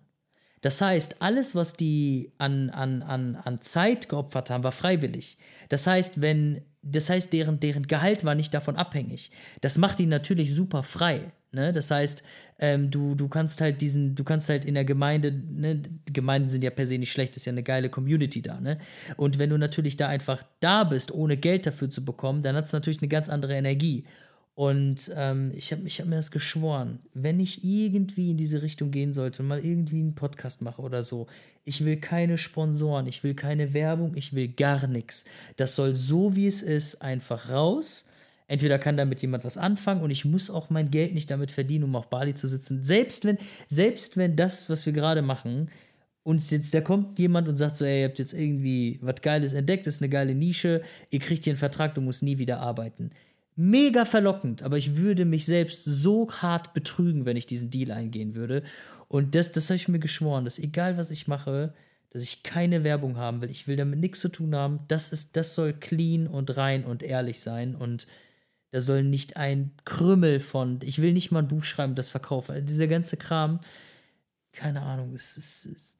Das 0.61 0.81
heißt, 0.81 1.21
alles, 1.21 1.55
was 1.55 1.73
die 1.73 2.31
an, 2.37 2.69
an, 2.69 3.03
an, 3.03 3.35
an 3.35 3.61
Zeit 3.61 4.09
geopfert 4.09 4.49
haben, 4.49 4.63
war 4.63 4.71
freiwillig. 4.71 5.37
Das 5.69 5.85
heißt, 5.85 6.21
wenn, 6.21 6.61
das 6.81 7.09
heißt, 7.09 7.31
deren, 7.33 7.59
deren 7.59 7.87
Gehalt 7.87 8.25
war 8.25 8.35
nicht 8.35 8.53
davon 8.53 8.75
abhängig. 8.75 9.31
Das 9.61 9.77
macht 9.77 9.99
ihn 9.99 10.09
natürlich 10.09 10.53
super 10.53 10.83
frei. 10.83 11.31
Ne? 11.51 11.71
Das 11.71 11.91
heißt, 11.91 12.23
ähm, 12.59 12.91
du, 12.91 13.15
du 13.15 13.29
kannst 13.29 13.61
halt 13.61 13.81
diesen, 13.81 14.15
du 14.15 14.23
kannst 14.23 14.49
halt 14.49 14.65
in 14.65 14.73
der 14.73 14.83
Gemeinde, 14.83 15.31
ne? 15.31 15.81
Gemeinden 16.05 16.49
sind 16.49 16.63
ja 16.63 16.71
per 16.71 16.85
se 16.85 16.97
nicht 16.97 17.11
schlecht, 17.11 17.37
ist 17.37 17.45
ja 17.45 17.51
eine 17.51 17.63
geile 17.63 17.89
Community 17.89 18.41
da, 18.41 18.59
ne? 18.59 18.79
Und 19.15 19.39
wenn 19.39 19.49
du 19.49 19.57
natürlich 19.57 19.95
da 19.95 20.07
einfach 20.07 20.43
da 20.59 20.83
bist, 20.83 21.11
ohne 21.11 21.37
Geld 21.37 21.65
dafür 21.65 21.89
zu 21.89 22.03
bekommen, 22.03 22.43
dann 22.43 22.55
hat 22.55 22.65
es 22.65 22.73
natürlich 22.73 23.01
eine 23.01 23.07
ganz 23.07 23.29
andere 23.29 23.55
Energie. 23.55 24.05
Und 24.57 25.11
ähm, 25.15 25.51
ich 25.55 25.71
habe 25.71 25.83
ich 25.85 25.99
hab 25.99 26.07
mir 26.07 26.15
das 26.15 26.31
geschworen, 26.31 26.97
wenn 27.13 27.39
ich 27.39 27.63
irgendwie 27.63 28.31
in 28.31 28.37
diese 28.37 28.63
Richtung 28.63 28.89
gehen 28.89 29.13
sollte 29.13 29.43
und 29.43 29.49
mal 29.49 29.63
irgendwie 29.63 29.99
einen 29.99 30.15
Podcast 30.15 30.63
mache 30.63 30.81
oder 30.81 31.03
so, 31.03 31.27
ich 31.63 31.85
will 31.85 31.97
keine 31.97 32.39
Sponsoren, 32.39 33.05
ich 33.05 33.23
will 33.23 33.35
keine 33.35 33.75
Werbung, 33.75 34.15
ich 34.15 34.33
will 34.33 34.47
gar 34.47 34.87
nichts. 34.87 35.25
Das 35.57 35.75
soll 35.75 35.93
so, 35.93 36.35
wie 36.35 36.47
es 36.47 36.63
ist, 36.63 37.03
einfach 37.03 37.51
raus. 37.51 38.05
Entweder 38.47 38.79
kann 38.79 38.97
damit 38.97 39.21
jemand 39.21 39.45
was 39.45 39.59
anfangen 39.59 40.01
und 40.01 40.09
ich 40.09 40.25
muss 40.25 40.49
auch 40.49 40.71
mein 40.71 40.89
Geld 40.89 41.13
nicht 41.13 41.29
damit 41.29 41.51
verdienen, 41.51 41.83
um 41.83 41.95
auf 41.95 42.09
Bali 42.09 42.33
zu 42.33 42.47
sitzen. 42.47 42.83
Selbst 42.83 43.25
wenn, 43.25 43.37
selbst 43.67 44.17
wenn 44.17 44.35
das, 44.35 44.71
was 44.71 44.87
wir 44.87 44.93
gerade 44.93 45.21
machen, 45.21 45.69
uns 46.23 46.49
jetzt, 46.49 46.73
da 46.73 46.81
kommt 46.81 47.19
jemand 47.19 47.47
und 47.47 47.57
sagt 47.57 47.75
so, 47.75 47.85
ey, 47.85 48.01
ihr 48.01 48.07
habt 48.07 48.17
jetzt 48.17 48.33
irgendwie 48.33 48.97
was 49.03 49.21
Geiles 49.21 49.53
entdeckt, 49.53 49.85
das 49.85 49.97
ist 49.97 50.01
eine 50.01 50.09
geile 50.09 50.33
Nische, 50.33 50.81
ihr 51.11 51.19
kriegt 51.19 51.43
hier 51.43 51.51
einen 51.51 51.59
Vertrag, 51.59 51.93
du 51.93 52.01
musst 52.01 52.23
nie 52.23 52.39
wieder 52.39 52.59
arbeiten 52.59 53.11
mega 53.57 54.05
verlockend, 54.05 54.63
aber 54.63 54.77
ich 54.77 54.95
würde 54.95 55.25
mich 55.25 55.45
selbst 55.45 55.83
so 55.83 56.31
hart 56.31 56.73
betrügen, 56.73 57.25
wenn 57.25 57.35
ich 57.35 57.47
diesen 57.47 57.71
Deal 57.71 57.91
eingehen 57.91 58.35
würde. 58.35 58.63
Und 59.07 59.35
das, 59.35 59.51
das 59.51 59.69
habe 59.69 59.75
ich 59.75 59.87
mir 59.87 59.99
geschworen, 59.99 60.45
dass 60.45 60.59
egal 60.59 60.97
was 60.97 61.11
ich 61.11 61.27
mache, 61.27 61.73
dass 62.11 62.21
ich 62.21 62.43
keine 62.43 62.83
Werbung 62.83 63.17
haben 63.17 63.41
will. 63.41 63.49
Ich 63.49 63.67
will 63.67 63.75
damit 63.75 63.99
nichts 63.99 64.19
zu 64.19 64.29
tun 64.29 64.55
haben. 64.55 64.79
Das 64.87 65.09
ist, 65.09 65.35
das 65.35 65.55
soll 65.55 65.73
clean 65.73 66.27
und 66.27 66.55
rein 66.55 66.85
und 66.85 67.03
ehrlich 67.03 67.41
sein 67.41 67.75
und 67.75 68.07
da 68.71 68.81
soll 68.81 69.03
nicht 69.03 69.37
ein 69.37 69.71
Krümmel 69.85 70.39
von, 70.39 70.79
ich 70.83 71.01
will 71.01 71.13
nicht 71.13 71.31
mal 71.31 71.39
ein 71.39 71.47
Buch 71.47 71.63
schreiben, 71.63 71.95
das 71.95 72.09
verkaufe. 72.09 72.53
Also 72.53 72.65
dieser 72.65 72.87
ganze 72.87 73.17
Kram, 73.17 73.59
keine 74.51 74.81
Ahnung, 74.81 75.13
es 75.15 75.37
ist, 75.37 75.96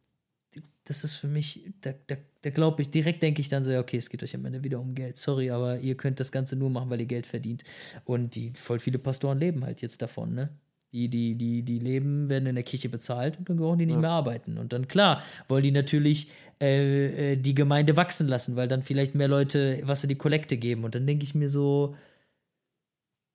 das 0.88 1.04
ist 1.04 1.16
für 1.16 1.28
mich, 1.28 1.70
da, 1.82 1.94
da, 2.08 2.16
da 2.42 2.50
glaube 2.50 2.82
ich, 2.82 2.90
direkt 2.90 3.22
denke 3.22 3.42
ich 3.42 3.50
dann 3.50 3.62
so, 3.62 3.72
ja, 3.72 3.82
okay, 3.82 3.98
es 3.98 4.10
geht 4.10 4.24
euch 4.24 4.34
am 4.34 4.46
Ende 4.46 4.64
wieder 4.64 4.80
um 4.80 4.96
Geld. 4.96 5.18
Sorry, 5.18 5.52
aber 5.52 5.80
ihr 5.80 5.96
könnt 5.96 6.22
das 6.22 6.32
Ganze 6.32 6.56
nur 6.56 6.70
machen, 6.70 6.90
weil 6.90 7.02
ihr 7.02 7.08
Geld 7.08 7.26
verdient. 7.26 7.66
Und 8.06 8.36
die 8.36 8.52
voll 8.52 8.80
viele 8.80 8.98
Pastoren 8.98 9.38
leben 9.38 9.66
halt 9.66 9.82
jetzt 9.82 10.02
davon, 10.02 10.34
ne? 10.34 10.50
Die, 10.94 11.10
die, 11.10 11.36
die, 11.36 11.64
die 11.64 11.80
leben, 11.80 12.30
werden 12.30 12.46
in 12.46 12.56
der 12.56 12.64
Kirche 12.64 12.88
bezahlt 12.88 13.38
und 13.38 13.50
dann 13.50 13.58
brauchen 13.58 13.80
die 13.80 13.86
nicht 13.86 13.96
ja. 13.96 14.02
mehr 14.02 14.12
arbeiten. 14.12 14.58
Und 14.58 14.72
dann, 14.72 14.88
klar, 14.88 15.22
wollen 15.50 15.64
die 15.64 15.72
natürlich 15.72 16.32
äh, 16.62 17.34
äh, 17.34 17.36
die 17.36 17.54
Gemeinde 17.54 17.98
wachsen 17.98 18.30
lassen, 18.30 18.56
weil 18.56 18.70
dann 18.70 18.82
vielleicht 18.82 19.14
mehr 19.14 19.28
Leute 19.28 19.82
was 19.84 20.06
in 20.06 20.08
die 20.08 20.16
Kollekte 20.16 20.56
geben. 20.56 20.86
Und 20.86 20.96
dann 20.96 21.06
denke 21.06 21.26
ich 21.26 21.36
mir 21.36 21.50
so, 21.50 21.98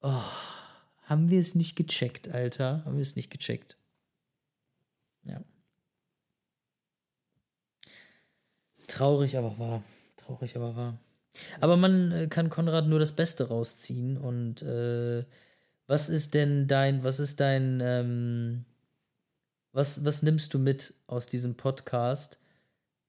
oh, 0.00 0.22
haben 1.02 1.28
wir 1.28 1.38
es 1.38 1.54
nicht 1.54 1.76
gecheckt, 1.76 2.30
Alter? 2.30 2.82
Haben 2.86 2.96
wir 2.96 3.02
es 3.02 3.14
nicht 3.14 3.30
gecheckt? 3.30 3.76
Ja. 5.24 5.42
Traurig, 8.92 9.38
aber 9.38 9.58
wahr. 9.58 9.82
Traurig, 10.18 10.54
aber 10.54 10.76
wahr. 10.76 10.98
Aber 11.60 11.78
man 11.78 12.12
äh, 12.12 12.26
kann 12.28 12.50
Konrad 12.50 12.86
nur 12.86 12.98
das 12.98 13.12
Beste 13.12 13.48
rausziehen. 13.48 14.18
Und 14.18 14.60
äh, 14.60 15.24
was 15.86 16.10
ist 16.10 16.34
denn 16.34 16.68
dein, 16.68 17.02
was 17.02 17.18
ist 17.18 17.40
dein, 17.40 17.80
ähm, 17.82 18.66
was, 19.72 20.04
was 20.04 20.22
nimmst 20.22 20.52
du 20.52 20.58
mit 20.58 20.92
aus 21.06 21.26
diesem 21.26 21.54
Podcast 21.54 22.38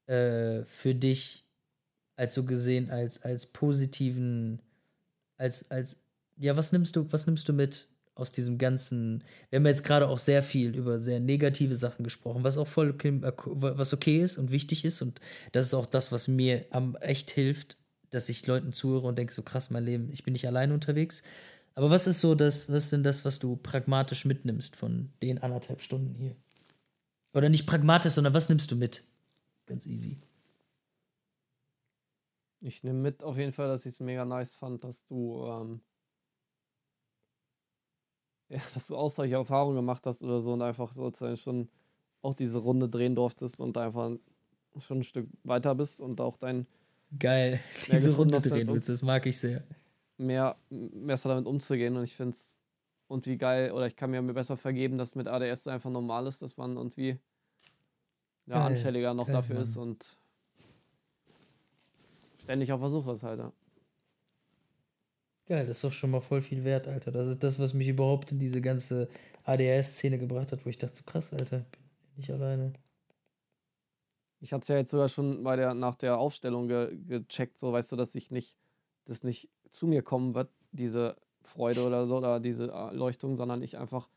äh, 0.06 0.64
für 0.64 0.96
dich, 0.96 1.46
als 2.16 2.34
so 2.34 2.46
gesehen, 2.46 2.90
als, 2.90 3.22
als 3.22 3.48
positiven, 3.48 4.62
als, 5.36 5.70
als, 5.70 6.02
ja, 6.38 6.56
was 6.56 6.72
nimmst 6.72 6.96
du, 6.96 7.12
was 7.12 7.26
nimmst 7.28 7.50
du 7.50 7.54
mit 7.54 7.90
aus 8.16 8.32
diesem 8.32 8.58
ganzen, 8.58 9.24
wir 9.50 9.58
haben 9.58 9.66
jetzt 9.66 9.84
gerade 9.84 10.08
auch 10.08 10.20
sehr 10.20 10.44
viel 10.44 10.76
über 10.76 11.00
sehr 11.00 11.20
negative 11.20 11.76
Sachen 11.76 12.04
gesprochen, 12.04 12.44
was 12.44 12.58
auch 12.58 12.68
voll 12.68 12.96
äh, 13.04 13.32
was 13.46 13.94
okay 13.94 14.22
ist 14.22 14.38
und 14.38 14.52
wichtig 14.52 14.86
ist 14.86 15.02
und 15.02 15.20
das 15.52 15.68
ist 15.68 15.74
auch 15.74 15.88
das, 15.88 16.12
was 16.12 16.28
mir 16.28 16.66
am 16.70 16.96
echt 16.98 17.32
hilft, 17.32 17.78
dass 18.12 18.30
ich 18.30 18.46
Leuten 18.46 18.74
zuhöre 18.74 19.08
und 19.08 19.18
denke, 19.18 19.34
so 19.34 19.42
krass, 19.42 19.72
mein 19.72 19.86
Leben, 19.86 20.10
ich 20.12 20.24
bin 20.24 20.34
nicht 20.34 20.48
alleine 20.48 20.74
unterwegs. 20.74 21.24
Aber 21.76 21.90
was 21.90 22.06
ist 22.06 22.22
so 22.22 22.36
das, 22.36 22.70
was 22.70 22.86
ist 22.86 22.92
denn 22.94 23.04
das, 23.04 23.26
was 23.26 23.40
du 23.40 23.56
pragmatisch 23.56 24.26
mitnimmst 24.26 24.76
von 24.76 25.12
den 25.24 25.40
anderthalb 25.40 25.82
Stunden 25.82 26.14
hier? 26.14 26.36
Oder 27.34 27.50
nicht 27.50 27.66
pragmatisch, 27.66 28.14
sondern 28.14 28.36
was 28.36 28.50
nimmst 28.50 28.70
du 28.70 28.76
mit? 28.76 29.06
Ganz 29.66 29.88
easy. 29.88 30.20
Ich 32.62 32.84
nehme 32.84 33.00
mit 33.00 33.24
auf 33.24 33.38
jeden 33.38 33.52
Fall, 33.52 33.68
dass 33.68 33.86
ich 33.86 33.96
es 33.96 34.00
mega 34.00 34.24
nice 34.24 34.56
fand, 34.56 34.84
dass 34.84 35.04
du 35.08 35.46
ähm, 35.48 35.82
ja, 38.54 38.62
dass 38.74 38.88
du 38.88 38.96
auch 38.96 39.12
solche 39.12 39.36
Erfahrungen 39.36 39.76
gemacht 39.76 40.06
hast 40.06 40.22
oder 40.22 40.40
so 40.40 40.54
und 40.54 40.62
einfach 40.62 40.92
sozusagen 40.92 41.38
schon 41.38 41.70
auch 42.22 42.36
diese 42.36 42.60
Runde 42.60 42.88
drehen 42.88 43.16
durftest 43.16 43.60
und 43.60 43.78
einfach 43.78 44.12
schon 44.80 45.00
ein 45.00 45.04
Stück 45.04 45.28
weiter 45.44 45.76
bist 45.76 46.00
und 46.00 46.22
auch 46.22 46.38
dein 46.38 46.68
Geil, 47.20 47.60
diese 47.92 48.16
Runde 48.16 48.40
drehen 48.40 48.68
willst, 48.68 48.90
das 48.90 49.02
mag 49.02 49.26
ich 49.26 49.38
sehr. 49.38 49.64
Mehr, 50.18 50.56
so 50.70 51.30
damit 51.30 51.46
umzugehen 51.46 51.96
und 51.98 52.04
ich 52.04 52.16
finde 52.16 52.36
es 52.36 52.58
und 53.08 53.28
wie 53.28 53.38
geil, 53.38 53.72
oder 53.72 53.86
ich 53.86 53.96
kann 53.96 54.10
mir 54.10 54.22
besser 54.34 54.58
vergeben, 54.58 54.98
dass 54.98 55.14
mit 55.14 55.28
ADS 55.28 55.68
einfach 55.68 55.92
normal 55.92 56.26
ist, 56.26 56.42
dass 56.42 56.58
man 56.58 56.78
irgendwie 56.78 57.20
ja, 58.48 58.56
geil. 58.56 58.62
anfälliger 58.62 59.14
noch 59.14 59.28
geil, 59.28 59.36
dafür 59.36 59.56
Mann. 59.56 59.64
ist 59.66 59.78
und 59.78 60.18
ständig 62.42 62.72
auf 62.72 62.80
Versuch 62.80 63.08
ist 63.10 63.24
halt, 63.24 63.40
ja. 63.40 63.52
Geil, 65.46 65.68
das 65.68 65.78
ist 65.78 65.84
doch 65.84 65.92
schon 65.92 66.12
mal 66.12 66.22
voll 66.22 66.42
viel 66.42 66.64
wert, 66.64 66.88
Alter. 66.88 67.12
Das 67.12 67.28
ist 67.28 67.44
das, 67.44 67.60
was 67.60 67.74
mich 67.74 67.90
überhaupt 67.90 68.32
in 68.32 68.40
diese 68.40 68.62
ganze 68.62 69.10
ADHS-Szene 69.44 70.18
gebracht 70.18 70.52
hat, 70.52 70.66
wo 70.66 70.70
ich 70.70 70.78
dachte, 70.78 70.96
so 70.96 71.04
krass, 71.06 71.34
Alter, 71.34 71.60
bin 71.60 71.82
nicht 72.16 72.32
alleine. 72.32 72.74
Ich 74.40 74.54
hatte 74.54 74.62
es 74.62 74.68
ja 74.70 74.78
jetzt 74.78 74.92
sogar 74.92 75.10
schon 75.10 75.44
bei 75.44 75.56
der, 75.56 75.74
nach 75.74 75.96
der 75.96 76.18
Aufstellung 76.18 76.68
ge 76.68 76.98
gecheckt, 77.08 77.58
so 77.58 77.74
weißt 77.74 77.92
du, 77.92 77.96
dass 77.96 78.16
ich 78.16 78.32
nicht, 78.32 78.58
das 79.06 79.24
nicht 79.24 79.50
zu 79.70 79.88
mir 79.88 80.02
kommen 80.02 80.34
wird, 80.34 80.50
diese 80.72 81.18
Freude 81.44 81.86
oder 81.86 82.08
so, 82.08 82.18
oder 82.18 82.40
diese 82.40 82.70
Erleuchtung, 82.70 83.36
sondern 83.36 83.62
ich 83.62 83.78
einfach 83.78 84.10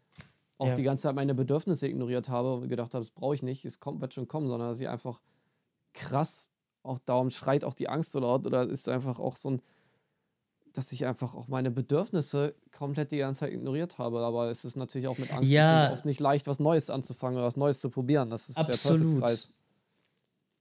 auch 0.59 0.69
ja. 0.69 0.77
die 0.77 0.83
ganze 0.83 1.03
Zeit 1.03 1.15
meine 1.15 1.35
Bedürfnisse 1.35 1.87
ignoriert 1.87 2.29
habe 2.29 2.55
und 2.55 2.69
gedacht 2.69 2.95
habe, 2.95 3.05
das 3.05 3.11
brauche 3.11 3.35
ich 3.35 3.43
nicht, 3.43 3.65
es 3.65 3.79
kommt, 3.79 4.01
wird 4.01 4.15
schon 4.15 4.29
kommen, 4.29 4.49
sondern 4.49 4.71
dass 4.71 4.81
ich 4.81 4.89
einfach 4.89 5.21
krass, 5.93 6.51
auch 6.83 6.99
darum 7.01 7.31
schreit 7.31 7.65
auch 7.65 7.75
die 7.75 7.89
Angst 7.89 8.13
so 8.13 8.21
laut 8.21 8.47
oder 8.47 8.69
ist 8.69 8.89
einfach 8.89 9.19
auch 9.19 9.37
so 9.37 9.51
ein, 9.51 9.63
dass 10.77 10.93
ich 10.93 11.07
einfach 11.07 11.35
auch 11.35 11.49
meine 11.49 11.71
Bedürfnisse 11.71 12.55
komplett 12.77 13.11
die 13.11 13.19
ganze 13.19 13.41
Zeit 13.41 13.53
ignoriert 13.53 13.99
habe. 13.99 14.21
Aber 14.21 14.51
es 14.51 14.65
ist 14.65 14.77
natürlich 14.77 15.09
auch 15.09 15.19
mit 15.19 15.33
Angst 15.33 15.49
ja. 15.49 15.93
oft 15.93 16.05
nicht 16.05 16.21
leicht, 16.21 16.47
was 16.47 16.61
Neues 16.61 16.91
anzufangen 16.91 17.39
oder 17.39 17.47
was 17.47 17.57
Neues 17.57 17.81
zu 17.81 17.91
probieren. 17.91 18.31
Das 18.31 18.49
ist 18.49 18.57
Absolut. 18.57 19.01
der 19.01 19.07
Teufelskreis. 19.07 19.55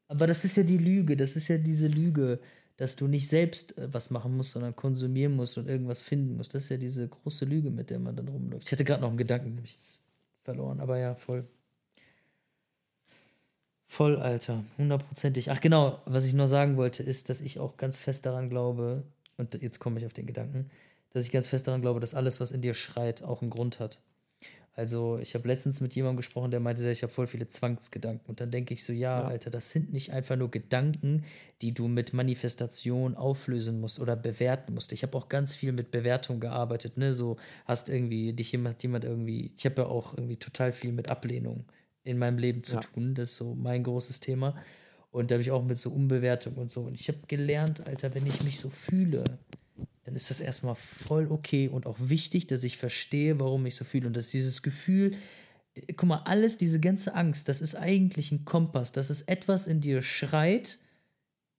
Aber 0.07 0.27
das 0.27 0.45
ist 0.45 0.57
ja 0.57 0.63
die 0.63 0.77
Lüge, 0.77 1.17
das 1.17 1.35
ist 1.35 1.47
ja 1.47 1.57
diese 1.57 1.87
Lüge, 1.87 2.39
dass 2.77 2.95
du 2.95 3.07
nicht 3.07 3.27
selbst 3.27 3.77
äh, 3.77 3.91
was 3.91 4.09
machen 4.11 4.35
musst, 4.37 4.51
sondern 4.51 4.75
konsumieren 4.75 5.35
musst 5.35 5.57
und 5.57 5.67
irgendwas 5.67 6.01
finden 6.01 6.37
musst. 6.37 6.53
Das 6.53 6.63
ist 6.63 6.69
ja 6.69 6.77
diese 6.77 7.07
große 7.07 7.45
Lüge, 7.45 7.71
mit 7.71 7.89
der 7.89 7.99
man 7.99 8.15
dann 8.15 8.27
rumläuft. 8.27 8.65
Ich 8.65 8.71
hatte 8.71 8.85
gerade 8.85 9.01
noch 9.01 9.09
einen 9.09 9.17
Gedanken, 9.17 9.55
nämlich 9.55 9.77
verloren, 10.43 10.79
aber 10.79 10.97
ja, 10.97 11.15
voll. 11.15 11.47
Voll, 13.87 14.17
Alter, 14.17 14.63
hundertprozentig. 14.77 15.51
Ach 15.51 15.61
genau, 15.61 16.01
was 16.05 16.25
ich 16.25 16.33
noch 16.33 16.47
sagen 16.47 16.75
wollte, 16.75 17.03
ist, 17.03 17.29
dass 17.29 17.41
ich 17.41 17.59
auch 17.59 17.77
ganz 17.77 17.99
fest 17.99 18.25
daran 18.25 18.49
glaube, 18.49 19.03
und 19.37 19.61
jetzt 19.61 19.79
komme 19.79 19.99
ich 19.99 20.05
auf 20.05 20.13
den 20.13 20.25
Gedanken, 20.25 20.69
dass 21.11 21.25
ich 21.25 21.31
ganz 21.31 21.47
fest 21.47 21.67
daran 21.67 21.81
glaube, 21.81 21.99
dass 21.99 22.13
alles, 22.13 22.39
was 22.39 22.51
in 22.51 22.61
dir 22.61 22.73
schreit, 22.73 23.23
auch 23.23 23.41
einen 23.41 23.51
Grund 23.51 23.79
hat. 23.79 24.01
Also, 24.77 25.19
ich 25.19 25.35
habe 25.35 25.47
letztens 25.47 25.79
mit 25.79 25.95
jemandem 25.95 26.17
gesprochen, 26.17 26.51
der 26.51 26.59
meinte, 26.59 26.89
ich 26.91 27.01
habe 27.01 27.13
voll 27.13 27.27
viele 27.27 27.47
Zwangsgedanken. 27.47 28.27
Und 28.27 28.41
dann 28.41 28.51
denke 28.51 28.73
ich 28.73 28.83
so, 28.83 28.91
ja, 28.91 29.21
ja, 29.21 29.27
Alter, 29.27 29.49
das 29.49 29.71
sind 29.71 29.93
nicht 29.93 30.11
einfach 30.11 30.35
nur 30.35 30.51
Gedanken, 30.51 31.23
die 31.61 31.73
du 31.73 31.87
mit 31.87 32.11
Manifestation 32.11 33.15
auflösen 33.15 33.79
musst 33.79 34.01
oder 34.01 34.17
bewerten 34.17 34.73
musst. 34.73 34.91
Ich 34.91 35.03
habe 35.03 35.17
auch 35.17 35.29
ganz 35.29 35.55
viel 35.55 35.71
mit 35.71 35.91
Bewertung 35.91 36.41
gearbeitet, 36.41 36.97
ne? 36.97 37.13
So 37.13 37.37
hast 37.63 37.87
irgendwie 37.87 38.33
dich 38.33 38.51
jemand, 38.51 38.83
jemand 38.83 39.05
irgendwie, 39.05 39.53
ich 39.55 39.65
habe 39.65 39.83
ja 39.83 39.87
auch 39.87 40.17
irgendwie 40.17 40.37
total 40.37 40.73
viel 40.73 40.91
mit 40.91 41.07
Ablehnung 41.07 41.63
in 42.03 42.17
meinem 42.17 42.37
Leben 42.37 42.63
zu 42.63 42.75
ja. 42.75 42.81
tun. 42.81 43.15
Das 43.15 43.31
ist 43.31 43.37
so 43.37 43.55
mein 43.55 43.81
großes 43.81 44.19
Thema. 44.19 44.57
Und 45.15 45.31
da 45.31 45.35
habe 45.35 45.41
ich 45.41 45.51
auch 45.51 45.63
mit 45.63 45.77
so 45.77 45.91
Umbewertung 45.91 46.55
und 46.55 46.69
so. 46.69 46.81
Und 46.81 46.99
ich 46.99 47.07
habe 47.07 47.19
gelernt, 47.29 47.87
Alter, 47.87 48.13
wenn 48.13 48.27
ich 48.27 48.43
mich 48.43 48.59
so 48.59 48.69
fühle, 48.69 49.23
dann 50.03 50.13
ist 50.13 50.29
das 50.29 50.41
erstmal 50.41 50.75
voll 50.75 51.31
okay 51.31 51.69
und 51.69 51.85
auch 51.85 51.95
wichtig, 51.99 52.47
dass 52.47 52.65
ich 52.65 52.75
verstehe, 52.75 53.39
warum 53.39 53.65
ich 53.65 53.77
so 53.77 53.85
fühle. 53.85 54.07
Und 54.07 54.17
dass 54.17 54.31
dieses 54.31 54.61
Gefühl, 54.61 55.15
guck 55.95 56.09
mal, 56.09 56.23
alles, 56.25 56.57
diese 56.57 56.81
ganze 56.81 57.15
Angst, 57.15 57.47
das 57.47 57.61
ist 57.61 57.75
eigentlich 57.75 58.33
ein 58.33 58.43
Kompass. 58.43 58.91
Das 58.91 59.09
ist 59.09 59.29
etwas 59.29 59.67
in 59.67 59.79
dir 59.79 60.01
schreit, 60.01 60.79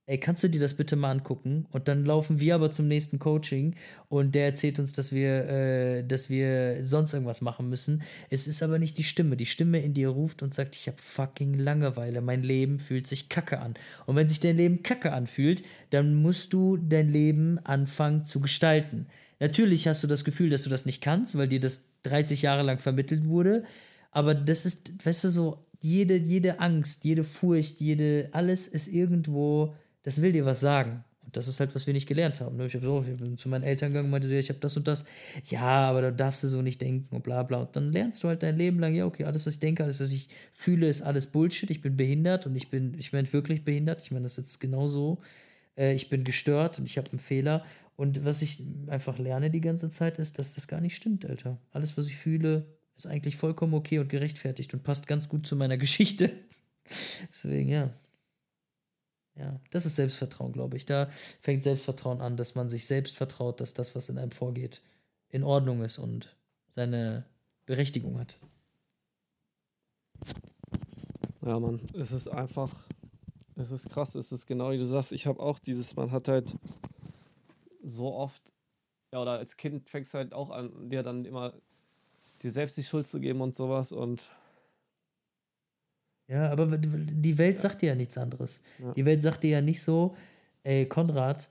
ey, 0.07 0.19
kannst 0.19 0.45
du 0.45 0.49
dir 0.49 0.61
das 0.61 0.75
bitte 0.75 0.95
mal 0.95 1.11
angucken? 1.11 1.67
Und 1.73 1.89
dann 1.89 2.05
laufen 2.05 2.39
wir 2.39 2.55
aber 2.55 2.71
zum 2.71 2.87
nächsten 2.87 3.19
Coaching 3.19 3.75
und 4.09 4.35
der 4.37 4.47
erzählt 4.47 4.79
uns, 4.79 4.93
dass 4.93 5.13
wir, 5.13 5.49
äh, 5.49 6.05
dass 6.05 6.31
wir 6.31 6.85
sonst 6.85 7.13
irgendwas 7.13 7.41
machen 7.41 7.69
müssen. 7.69 8.03
Es 8.31 8.47
ist 8.47 8.63
aber 8.63 8.79
nicht 8.79 8.99
die 8.99 9.05
Stimme. 9.05 9.37
Die 9.37 9.47
Stimme 9.47 9.81
in 9.81 9.95
dir 9.95 10.09
ruft 10.09 10.43
und 10.43 10.55
sagt, 10.55 10.77
ich 10.77 10.87
habe 10.87 10.99
fucking 11.01 11.55
Langeweile. 11.59 12.21
Mein 12.21 12.43
Leben 12.43 12.79
fühlt 12.79 13.09
sich 13.09 13.29
kacke 13.29 13.59
an. 13.59 13.75
Und 14.07 14.15
wenn 14.15 14.29
sich 14.29 14.39
dein 14.39 14.57
Leben 14.57 14.85
kacke 14.85 15.13
anfühlt, 15.13 15.65
dann 15.91 16.15
musst 16.15 16.53
du 16.53 16.77
dein 16.77 17.09
Leben 17.09 17.59
anfangen 17.65 18.27
zu 18.27 18.41
gestalten. 18.41 19.07
Natürlich 19.41 19.89
hast 19.89 20.05
du 20.05 20.07
das 20.07 20.25
Gefühl, 20.25 20.51
dass 20.51 20.63
du 20.63 20.71
das 20.71 20.87
nicht 20.87 21.03
kannst, 21.03 21.37
weil 21.37 21.49
dir 21.49 21.61
das 21.61 21.89
30 22.05 22.43
Jahre 22.43 22.63
lang 22.63 22.79
vermittelt 22.79 23.27
wurde. 23.27 23.65
Aber 24.13 24.35
das 24.35 24.65
ist, 24.65 25.05
weißt 25.05 25.25
du, 25.25 25.31
so, 25.31 25.67
jede, 25.81 26.17
jede 26.17 26.61
Angst, 26.61 27.05
jede 27.05 27.25
Furcht, 27.25 27.81
jede, 27.81 28.29
alles 28.33 28.69
ist 28.69 28.89
irgendwo 28.89 29.75
das 30.07 30.23
will 30.23 30.31
dir 30.31 30.47
was 30.47 30.61
sagen. 30.61 31.05
Und 31.25 31.37
das 31.37 31.49
ist 31.49 31.59
halt, 31.59 31.75
was 31.75 31.89
wir 31.89 31.93
nicht 31.93 32.07
gelernt 32.07 32.41
haben. 32.41 32.57
Ne? 32.57 32.67
Ich, 32.67 32.77
hab 32.77 32.83
so, 32.83 33.05
ich 33.07 33.17
bin 33.17 33.37
zu 33.37 33.49
meinen 33.49 33.65
Eltern 33.65 33.89
gegangen 33.89 34.05
und 34.05 34.13
meinte, 34.13 34.33
ich 34.33 34.49
habe 34.49 34.61
das 34.61 34.77
und 34.77 34.87
das. 34.87 35.05
Ja, 35.47 35.91
aber 35.91 36.01
da 36.01 36.11
darfst 36.13 36.45
du 36.45 36.47
so 36.47 36.63
nicht 36.63 36.81
denken 36.81 37.13
und 37.17 37.25
bla 37.25 37.43
bla. 37.43 37.63
Und 37.63 37.75
dann 37.75 37.91
lernst 37.91 38.23
du 38.23 38.29
halt 38.29 38.45
dein 38.45 38.57
Leben 38.57 38.79
lang, 38.79 38.95
ja, 38.95 39.05
okay, 39.05 39.25
alles, 39.25 39.47
was 39.47 39.55
ich 39.55 39.61
denke, 39.61 39.83
alles, 39.83 39.99
was 39.99 40.13
ich 40.13 40.29
fühle, 40.53 40.89
ist 40.89 41.03
alles 41.03 41.27
Bullshit. 41.27 41.69
Ich 41.73 41.83
bin 41.83 41.97
behindert 41.97 42.47
und 42.47 42.55
ich 42.55 42.71
bin, 42.71 42.95
ich 42.97 43.13
meine 43.13 43.33
wirklich 43.33 43.65
behindert. 43.65 44.01
Ich 44.01 44.13
meine, 44.13 44.23
das 44.23 44.37
jetzt 44.37 44.61
genau 44.61 44.87
so. 44.87 45.19
Äh, 45.77 45.93
ich 45.95 46.09
bin 46.09 46.23
gestört 46.23 46.79
und 46.79 46.87
ich 46.87 46.99
habe 46.99 47.11
einen 47.11 47.19
Fehler. 47.19 47.65
Und 47.97 48.25
was 48.25 48.43
ich 48.43 48.63
einfach 48.87 49.19
lerne 49.19 49.51
die 49.51 49.61
ganze 49.61 49.91
Zeit, 49.91 50.21
ist, 50.21 50.39
dass 50.39 50.55
das 50.55 50.69
gar 50.69 50.81
nicht 50.81 50.95
stimmt, 50.95 51.27
Alter. 51.27 51.59
Alles, 51.73 51.99
was 51.99 52.07
ich 52.07 52.15
fühle, 52.15 52.65
ist 52.97 53.09
eigentlich 53.09 53.37
vollkommen 53.37 53.75
okay 53.75 53.99
und 53.99 54.09
gerechtfertigt 54.09 54.73
und 54.73 54.85
passt 54.85 55.09
ganz 55.09 55.29
gut 55.29 55.49
zu 55.49 55.57
meiner 55.57 55.77
Geschichte. 55.79 56.31
Deswegen, 57.29 57.69
ja. 57.69 57.91
Ja, 59.39 59.61
das 59.71 59.85
ist 59.85 59.97
Selbstvertrauen, 59.97 60.53
glaube 60.53 60.77
ich. 60.77 60.87
Da 60.87 61.11
fängt 61.41 61.63
Selbstvertrauen 61.63 62.21
an, 62.21 62.37
dass 62.37 62.55
man 62.55 62.69
sich 62.69 62.87
selbst 62.87 63.17
vertraut, 63.17 63.61
dass 63.61 63.75
das, 63.75 63.95
was 63.95 64.09
in 64.09 64.19
einem 64.19 64.31
vorgeht, 64.31 64.81
in 65.29 65.43
Ordnung 65.43 65.83
ist 65.83 65.99
und 65.99 66.35
seine 66.69 67.25
Berechtigung 67.67 68.19
hat. 68.19 68.39
Ja, 71.43 71.61
Mann, 71.61 71.81
es 71.95 72.13
ist 72.13 72.29
einfach, 72.29 72.75
es 73.57 73.71
ist 73.71 73.91
krass, 73.91 74.15
es 74.15 74.33
ist 74.33 74.47
genau 74.47 74.71
wie 74.71 74.79
du 74.79 74.87
sagst, 74.87 75.13
ich 75.13 75.27
habe 75.27 75.41
auch 75.41 75.59
dieses, 75.59 75.95
man 75.97 76.11
hat 76.11 76.29
halt 76.29 76.57
so 77.83 78.15
oft, 78.15 78.43
ja, 79.13 79.21
oder 79.21 79.33
als 79.33 79.57
Kind 79.57 79.89
fängst 79.89 80.15
du 80.15 80.19
halt 80.19 80.33
auch 80.33 80.51
an, 80.51 80.89
dir 80.89 81.03
dann 81.03 81.25
immer 81.25 81.53
dir 82.43 82.51
selbst 82.51 82.77
die 82.77 82.83
Schuld 82.83 83.07
zu 83.07 83.21
geben 83.21 83.43
und 83.43 83.55
sowas 83.55 83.93
und 83.93 84.31
ja, 86.29 86.51
aber 86.51 86.67
die 86.77 87.39
Welt 87.39 87.61
sagt 87.61 87.83
dir 87.83 87.91
ja 87.91 87.95
nichts 87.95 88.19
anderes. 88.19 88.63
Ja. 88.79 88.93
Die 88.95 89.05
Welt 89.05 89.23
sagt 89.23 89.43
dir 89.45 89.51
ja 89.51 89.61
nicht 89.61 89.81
so, 89.81 90.17
ey, 90.65 90.87
Konrad, 90.87 91.49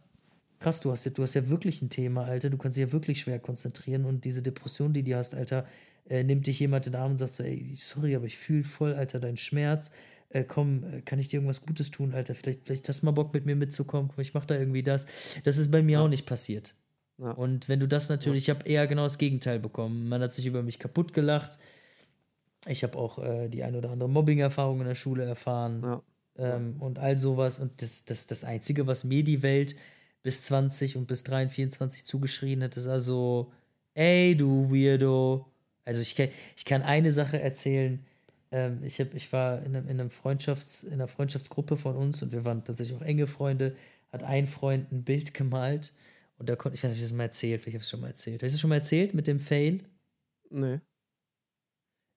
krass, 0.59 0.81
du 0.81 0.91
hast 0.91 1.05
ja, 1.05 1.11
du 1.11 1.23
hast 1.23 1.33
ja 1.33 1.49
wirklich 1.49 1.81
ein 1.81 1.89
Thema, 1.89 2.25
Alter, 2.25 2.49
du 2.49 2.57
kannst 2.57 2.77
dich 2.77 2.85
ja 2.85 2.91
wirklich 2.91 3.21
schwer 3.21 3.39
konzentrieren 3.39 4.05
und 4.05 4.25
diese 4.25 4.41
Depression, 4.41 4.93
die 4.93 5.03
du 5.03 5.15
hast, 5.15 5.33
Alter, 5.33 5.65
äh, 6.09 6.23
nimmt 6.23 6.47
dich 6.47 6.59
jemand 6.59 6.85
in 6.87 6.93
den 6.93 7.01
Arm 7.01 7.11
und 7.11 7.17
sagt 7.17 7.33
so, 7.33 7.43
ey, 7.43 7.75
sorry, 7.79 8.15
aber 8.15 8.25
ich 8.25 8.37
fühle 8.37 8.63
voll, 8.63 8.93
Alter, 8.93 9.19
deinen 9.19 9.37
Schmerz. 9.37 9.91
Äh, 10.29 10.43
komm, 10.43 10.83
äh, 10.91 11.01
kann 11.01 11.19
ich 11.19 11.29
dir 11.29 11.37
irgendwas 11.37 11.65
Gutes 11.65 11.89
tun, 11.91 12.13
Alter? 12.13 12.35
Vielleicht, 12.35 12.65
vielleicht 12.65 12.89
hast 12.89 13.01
du 13.01 13.05
mal 13.05 13.11
Bock, 13.11 13.33
mit 13.33 13.45
mir 13.45 13.55
mitzukommen. 13.55 14.11
ich 14.17 14.33
mach 14.33 14.45
da 14.45 14.55
irgendwie 14.55 14.83
das. 14.83 15.07
Das 15.43 15.57
ist 15.57 15.71
bei 15.71 15.81
mir 15.81 15.93
ja. 15.93 16.01
auch 16.01 16.09
nicht 16.09 16.25
passiert. 16.25 16.75
Ja. 17.17 17.31
Und 17.31 17.69
wenn 17.69 17.79
du 17.79 17.87
das 17.87 18.09
natürlich, 18.09 18.43
ich 18.43 18.49
habe 18.49 18.67
eher 18.67 18.85
genau 18.87 19.03
das 19.03 19.17
Gegenteil 19.17 19.59
bekommen. 19.59 20.09
Man 20.09 20.21
hat 20.21 20.33
sich 20.33 20.45
über 20.45 20.61
mich 20.61 20.79
kaputt 20.79 21.13
gelacht 21.13 21.57
ich 22.67 22.83
habe 22.83 22.97
auch 22.97 23.19
äh, 23.19 23.47
die 23.49 23.63
ein 23.63 23.75
oder 23.75 23.91
andere 23.91 24.09
Mobbing-Erfahrung 24.09 24.81
in 24.81 24.87
der 24.87 24.95
Schule 24.95 25.23
erfahren 25.23 25.81
ja. 25.83 26.01
ähm, 26.37 26.75
und 26.79 26.99
all 26.99 27.17
sowas. 27.17 27.59
Und 27.59 27.81
das, 27.81 28.05
das, 28.05 28.27
das 28.27 28.43
Einzige, 28.43 28.87
was 28.87 29.03
mir 29.03 29.23
die 29.23 29.43
Welt 29.43 29.75
bis 30.23 30.41
20 30.43 30.97
und 30.97 31.07
bis 31.07 31.23
23, 31.23 31.55
24 31.55 32.05
zugeschrien 32.05 32.63
hat, 32.63 32.77
ist 32.77 32.87
also, 32.87 33.51
ey, 33.93 34.35
du 34.35 34.71
Weirdo. 34.71 35.45
Also 35.83 36.01
ich, 36.01 36.17
ich 36.55 36.65
kann 36.65 36.81
eine 36.81 37.11
Sache 37.11 37.39
erzählen. 37.39 38.03
Ähm, 38.51 38.83
ich, 38.83 38.99
hab, 38.99 39.13
ich 39.13 39.31
war 39.31 39.59
in, 39.63 39.75
einem, 39.75 39.87
in, 39.87 39.99
einem 39.99 40.09
Freundschafts-, 40.09 40.87
in 40.87 40.93
einer 40.93 41.07
Freundschaftsgruppe 41.07 41.77
von 41.77 41.95
uns 41.95 42.23
und 42.23 42.31
wir 42.31 42.45
waren 42.45 42.63
tatsächlich 42.63 42.97
auch 42.97 43.03
enge 43.03 43.27
Freunde. 43.27 43.75
Hat 44.11 44.23
ein 44.23 44.47
Freund 44.47 44.91
ein 44.91 45.03
Bild 45.03 45.33
gemalt 45.33 45.93
und 46.37 46.49
da 46.49 46.55
konnte 46.55 46.75
ich, 46.75 46.83
weiß 46.83 46.91
nicht, 46.91 46.99
ob 46.99 47.03
ich 47.03 47.09
das 47.09 47.17
mal 47.17 47.23
erzählt, 47.25 47.67
ich 47.67 47.73
habe 47.73 47.83
es 47.83 47.89
schon 47.89 48.01
mal 48.01 48.07
erzählt. 48.07 48.41
Hast 48.41 48.51
du 48.51 48.55
das 48.55 48.61
schon 48.61 48.69
mal 48.69 48.77
erzählt 48.77 49.13
mit 49.13 49.27
dem 49.27 49.39
Fail? 49.39 49.83
Nee. 50.49 50.79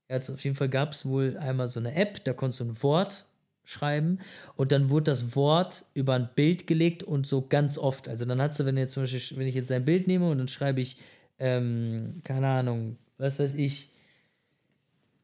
Also 0.09 0.35
auf 0.35 0.45
jeden 0.45 0.57
Fall 0.57 0.69
gab 0.69 0.93
es 0.93 1.07
wohl 1.07 1.37
einmal 1.37 1.69
so 1.69 1.81
eine 1.81 1.95
App, 1.95 2.25
da 2.25 2.33
konntest 2.33 2.61
du 2.61 2.65
ein 2.65 2.83
Wort 2.83 3.27
schreiben 3.65 4.19
und 4.57 4.73
dann 4.73 4.89
wurde 4.89 5.11
das 5.11 5.37
Wort 5.37 5.85
über 5.93 6.15
ein 6.15 6.31
Bild 6.35 6.67
gelegt 6.67 7.03
und 7.03 7.27
so 7.27 7.47
ganz 7.47 7.77
oft. 7.77 8.09
Also 8.09 8.25
dann 8.25 8.41
hast 8.41 8.59
du, 8.59 8.65
wenn 8.65 8.79
jetzt 8.79 8.95
zum 8.95 9.03
Beispiel, 9.03 9.39
wenn 9.39 9.47
ich 9.47 9.55
jetzt 9.55 9.71
ein 9.71 9.85
Bild 9.85 10.07
nehme 10.07 10.31
und 10.31 10.39
dann 10.39 10.49
schreibe 10.49 10.81
ich, 10.81 10.99
ähm, 11.39 12.23
keine 12.25 12.49
Ahnung, 12.49 12.97
was 13.19 13.39
weiß 13.39 13.55
ich, 13.57 13.91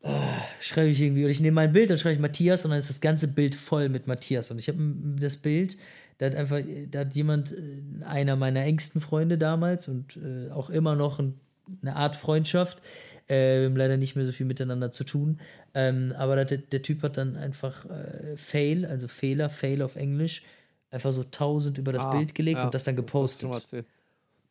äh, 0.03 0.21
schreibe 0.61 0.91
ich 0.91 1.01
irgendwie, 1.01 1.23
oder 1.23 1.31
ich 1.31 1.41
nehme 1.41 1.55
mein 1.55 1.73
Bild, 1.73 1.89
dann 1.89 1.97
schreibe 1.97 2.15
ich 2.15 2.21
Matthias 2.21 2.65
und 2.65 2.71
dann 2.71 2.79
ist 2.79 2.91
das 2.91 3.01
ganze 3.01 3.29
Bild 3.29 3.55
voll 3.55 3.89
mit 3.89 4.07
Matthias. 4.07 4.51
Und 4.51 4.59
ich 4.59 4.69
habe 4.69 4.79
das 5.19 5.39
Bild, 5.39 5.79
da 6.19 6.27
hat 6.27 6.35
einfach, 6.35 6.61
da 6.91 7.01
hat 7.01 7.15
jemand, 7.15 7.53
äh, 7.53 8.05
einer 8.05 8.37
meiner 8.37 8.63
engsten 8.65 9.01
Freunde 9.01 9.39
damals 9.39 9.89
und 9.89 10.19
äh, 10.19 10.51
auch 10.51 10.69
immer 10.69 10.95
noch 10.95 11.19
ein 11.19 11.41
eine 11.83 11.97
Art 11.97 12.17
Freundschaft. 12.17 12.83
Äh, 13.29 13.61
wir 13.61 13.67
haben 13.67 13.77
leider 13.77 13.97
nicht 13.97 14.17
mehr 14.17 14.27
so 14.27 14.33
viel 14.33 14.47
miteinander 14.47 14.91
zu 14.91 15.05
tun. 15.05 15.41
Ähm, 15.75 16.15
aber 16.17 16.45
der, 16.45 16.59
der 16.59 16.83
Typ 16.83 17.03
hat 17.03 17.17
dann 17.17 17.37
einfach 17.37 17.85
äh, 17.91 18.37
Fail, 18.37 18.85
also 18.87 19.09
Fehler, 19.09 19.51
Fail 19.51 19.83
auf 19.83 19.97
Englisch, 19.97 20.43
einfach 20.91 21.13
so 21.13 21.23
1000 21.23 21.79
über 21.79 21.93
das 21.93 22.05
Ah, 22.05 22.11
Bild 22.13 22.35
gelegt 22.35 22.59
ja, 22.59 22.65
und 22.67 22.75
das 22.75 22.85
dann 22.85 22.97
gepostet. 22.97 23.53
erzählt. 23.53 23.87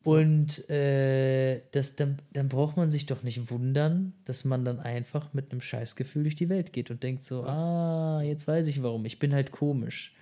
Und 0.02 0.68
äh, 0.68 1.62
das, 1.70 1.96
dann, 1.96 2.18
dann 2.34 2.50
braucht 2.50 2.76
man 2.76 2.90
sich 2.90 3.06
doch 3.06 3.22
nicht 3.22 3.50
wundern, 3.50 4.12
dass 4.26 4.44
man 4.44 4.62
dann 4.64 4.78
einfach 4.78 5.32
mit 5.32 5.50
einem 5.50 5.62
Scheißgefühl 5.62 6.24
durch 6.24 6.34
die 6.36 6.50
Welt 6.50 6.74
geht 6.74 6.90
und 6.90 7.02
denkt 7.02 7.24
so, 7.24 7.44
ah, 7.44 8.20
jetzt 8.22 8.46
weiß 8.46 8.68
ich 8.68 8.82
warum, 8.82 9.06
ich 9.06 9.18
bin 9.18 9.32
halt 9.32 9.50
komisch. 9.50 10.14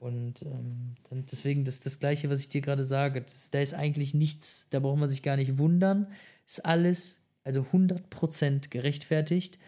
Und 0.00 0.42
ähm, 0.42 0.94
dann 1.10 1.26
deswegen 1.26 1.64
das, 1.64 1.80
das 1.80 1.98
Gleiche, 1.98 2.30
was 2.30 2.40
ich 2.40 2.48
dir 2.48 2.60
gerade 2.60 2.84
sage, 2.84 3.22
das, 3.22 3.50
da 3.50 3.60
ist 3.60 3.74
eigentlich 3.74 4.14
nichts, 4.14 4.68
da 4.70 4.78
braucht 4.80 4.98
man 4.98 5.08
sich 5.08 5.22
gar 5.22 5.36
nicht 5.36 5.58
wundern, 5.58 6.06
ist 6.46 6.64
alles, 6.64 7.24
also 7.44 7.62
100% 7.72 8.70
gerechtfertigt. 8.70 9.58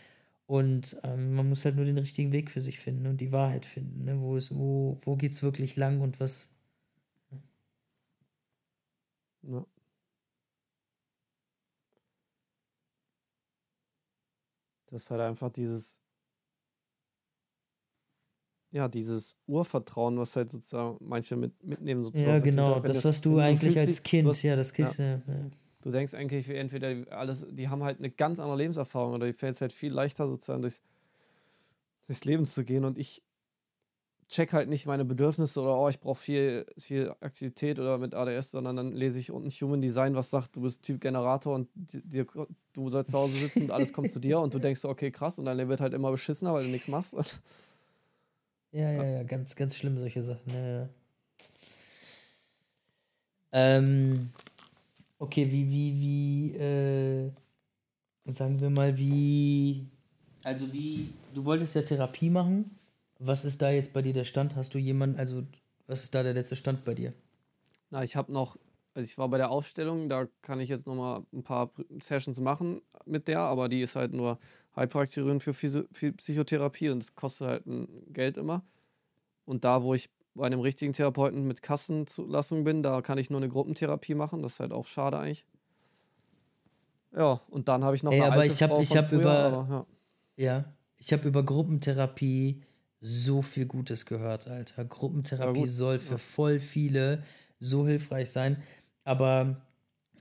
Und 0.47 1.01
ähm, 1.05 1.35
man 1.35 1.48
muss 1.48 1.65
halt 1.65 1.77
nur 1.77 1.85
den 1.85 1.98
richtigen 1.98 2.32
Weg 2.32 2.51
für 2.51 2.61
sich 2.61 2.78
finden 2.81 3.07
und 3.07 3.20
die 3.20 3.32
Wahrheit 3.32 3.66
finden. 3.66 4.05
Ne? 4.05 4.20
Wo, 4.20 4.39
wo, 4.51 4.98
wo 5.02 5.16
geht 5.16 5.32
es 5.32 5.43
wirklich 5.43 5.77
lang 5.77 6.01
und 6.01 6.20
was, 6.20 6.51
Ja. 9.43 9.65
Das 14.90 15.05
ist 15.05 15.11
halt 15.11 15.20
einfach 15.23 15.51
dieses, 15.52 15.99
ja, 18.72 18.88
dieses 18.88 19.36
Urvertrauen, 19.47 20.18
was 20.18 20.36
halt 20.36 20.51
sozusagen 20.51 20.97
manche 21.01 21.36
mit, 21.36 21.62
mitnehmen 21.64 22.02
sozusagen. 22.02 22.30
Ja, 22.34 22.38
genau, 22.40 22.64
Kindheit. 22.66 22.82
Wenn 22.84 22.92
das, 22.92 23.05
was 23.05 23.20
du 23.20 23.38
eigentlich 23.38 23.78
als 23.78 24.02
Kind, 24.02 24.28
hast- 24.28 24.42
ja, 24.42 24.55
das 24.56 24.72
kriegst 24.72 24.98
du. 24.98 25.02
Ja. 25.02 25.14
Ja. 25.26 25.44
Du 25.82 25.90
denkst 25.90 26.14
eigentlich, 26.14 26.47
wie 26.48 26.55
entweder 26.56 26.94
alles, 27.10 27.47
die 27.51 27.68
haben 27.68 27.82
halt 27.82 27.98
eine 27.98 28.10
ganz 28.10 28.38
andere 28.38 28.59
Lebenserfahrung 28.59 29.14
oder 29.14 29.26
die 29.26 29.32
fällt 29.32 29.55
es 29.55 29.60
halt 29.60 29.72
viel 29.72 29.92
leichter 29.92 30.26
sozusagen 30.28 30.60
durchs, 30.62 30.82
durchs 32.06 32.24
Leben 32.24 32.44
zu 32.44 32.64
gehen 32.64 32.84
und 32.84 32.98
ich 32.98 33.22
check 34.28 34.52
halt 34.52 34.68
nicht 34.68 34.86
meine 34.86 35.05
Bedürfnisse 35.05 35.60
oder 35.60 35.76
oh, 35.76 35.88
ich 35.88 35.98
brauche 35.98 36.20
viel, 36.20 36.64
viel 36.78 37.12
Aktivität 37.20 37.80
oder 37.80 37.98
mit 37.98 38.14
ADS, 38.14 38.52
sondern 38.52 38.76
dann 38.76 38.92
lese 38.92 39.18
ich 39.18 39.32
unten 39.32 39.48
Human 39.51 39.80
Design, 39.80 40.14
was 40.14 40.30
sagt, 40.30 40.55
du 40.55 40.60
bist 40.60 40.84
Typ 40.84 41.01
Generator 41.01 41.55
und 41.55 41.68
di- 41.74 42.02
dir, 42.02 42.26
du 42.72 42.90
sollst 42.90 43.10
zu 43.10 43.18
Hause 43.18 43.32
sitzen 43.38 43.62
und 43.64 43.70
alles 43.72 43.92
kommt 43.92 44.10
zu 44.10 44.20
dir 44.20 44.38
und 44.38 44.55
du 44.55 44.59
denkst 44.60 44.84
okay, 44.84 45.10
krass 45.10 45.38
und 45.40 45.47
Leben 45.47 45.68
wird 45.68 45.80
halt 45.80 45.94
immer 45.94 46.10
beschissener, 46.12 46.52
weil 46.55 46.64
du 46.64 46.70
nichts 46.70 46.86
machst. 46.88 47.14
Ja, 48.72 48.90
ja, 48.92 49.05
ja, 49.05 49.22
ganz, 49.24 49.56
ganz 49.56 49.76
schlimm, 49.76 49.98
solche 49.98 50.22
Sachen. 50.22 50.52
Ja, 50.52 50.66
ja. 50.82 50.88
Ähm, 53.52 54.30
okay, 55.18 55.51
wie, 55.51 55.68
wie, 55.68 56.01
wie, 56.01 56.56
äh, 56.56 57.32
sagen 58.26 58.60
wir 58.60 58.70
mal, 58.70 58.97
wie, 58.97 59.88
also 60.44 60.72
wie, 60.72 61.12
du 61.34 61.44
wolltest 61.44 61.74
ja 61.74 61.82
Therapie 61.82 62.30
machen. 62.30 62.78
Was 63.18 63.44
ist 63.44 63.60
da 63.60 63.70
jetzt 63.70 63.92
bei 63.92 64.02
dir 64.02 64.14
der 64.14 64.24
Stand? 64.24 64.56
Hast 64.56 64.72
du 64.72 64.78
jemanden, 64.78 65.18
also, 65.18 65.42
was 65.86 66.05
ist 66.05 66.14
da 66.14 66.22
der 66.22 66.32
letzte 66.32 66.56
Stand 66.56 66.84
bei 66.84 66.94
dir? 66.94 67.12
Na, 67.90 68.02
ich 68.02 68.16
habe 68.16 68.32
noch, 68.32 68.56
also 68.94 69.05
ich 69.05 69.18
war 69.18 69.28
bei 69.28 69.36
der 69.36 69.51
Aufstellung, 69.51 70.09
da 70.09 70.26
kann 70.42 70.60
ich 70.60 70.68
jetzt 70.68 70.86
noch 70.86 70.94
mal 70.94 71.26
ein 71.32 71.42
paar 71.42 71.70
Sessions 72.02 72.40
machen 72.40 72.80
mit 73.05 73.28
der, 73.28 73.40
aber 73.40 73.68
die 73.68 73.82
ist 73.82 73.97
halt 73.97 74.12
nur 74.12 74.38
Heilpraktikerin 74.76 75.40
für, 75.40 75.52
Physio 75.55 75.84
für 75.92 76.12
Psychotherapie 76.12 76.90
und 76.90 77.01
das 77.01 77.14
kostet 77.14 77.47
halt 77.47 77.66
ein 77.66 77.88
Geld 78.12 78.36
immer. 78.36 78.62
Und 79.44 79.64
da, 79.64 79.82
wo 79.82 79.94
ich 79.94 80.10
bei 80.34 80.47
einem 80.47 80.60
richtigen 80.60 80.92
Therapeuten 80.92 81.47
mit 81.47 81.60
Kassenzulassung 81.62 82.62
bin, 82.64 82.82
da 82.82 83.02
kann 83.02 83.18
ich 83.18 83.30
nur 83.30 83.40
eine 83.40 83.48
Gruppentherapie 83.48 84.14
machen. 84.14 84.42
Das 84.42 84.55
ist 84.55 84.60
halt 84.60 84.72
auch 84.72 84.86
schade 84.86 85.18
eigentlich. 85.18 85.44
Ja, 87.12 87.40
und 87.48 87.68
dann 87.68 87.82
habe 87.82 87.97
ich 87.97 88.02
noch 88.02 88.12
Ey, 88.12 88.20
eine 88.20 88.32
aber 88.32 88.40
alte 88.42 88.55
ich 88.55 88.62
hab- 88.62 88.70
Frau 88.70 88.80
ich 88.80 88.97
hab 88.97 89.06
früher, 89.09 89.20
über- 89.20 89.30
aber, 89.30 89.68
ja. 89.70 89.86
Ja, 90.36 90.64
ich 90.97 91.12
habe 91.12 91.26
über 91.28 91.42
Gruppentherapie 91.42 92.62
so 93.01 93.42
viel 93.42 93.66
Gutes 93.66 94.06
gehört, 94.06 94.47
Alter. 94.47 94.84
Gruppentherapie 94.84 95.66
soll 95.66 95.98
für 95.98 96.12
ja. 96.12 96.18
voll 96.18 96.60
viele 96.60 97.24
so 97.59 97.86
hilfreich 97.86 98.30
sein. 98.30 98.62
Aber 99.05 99.66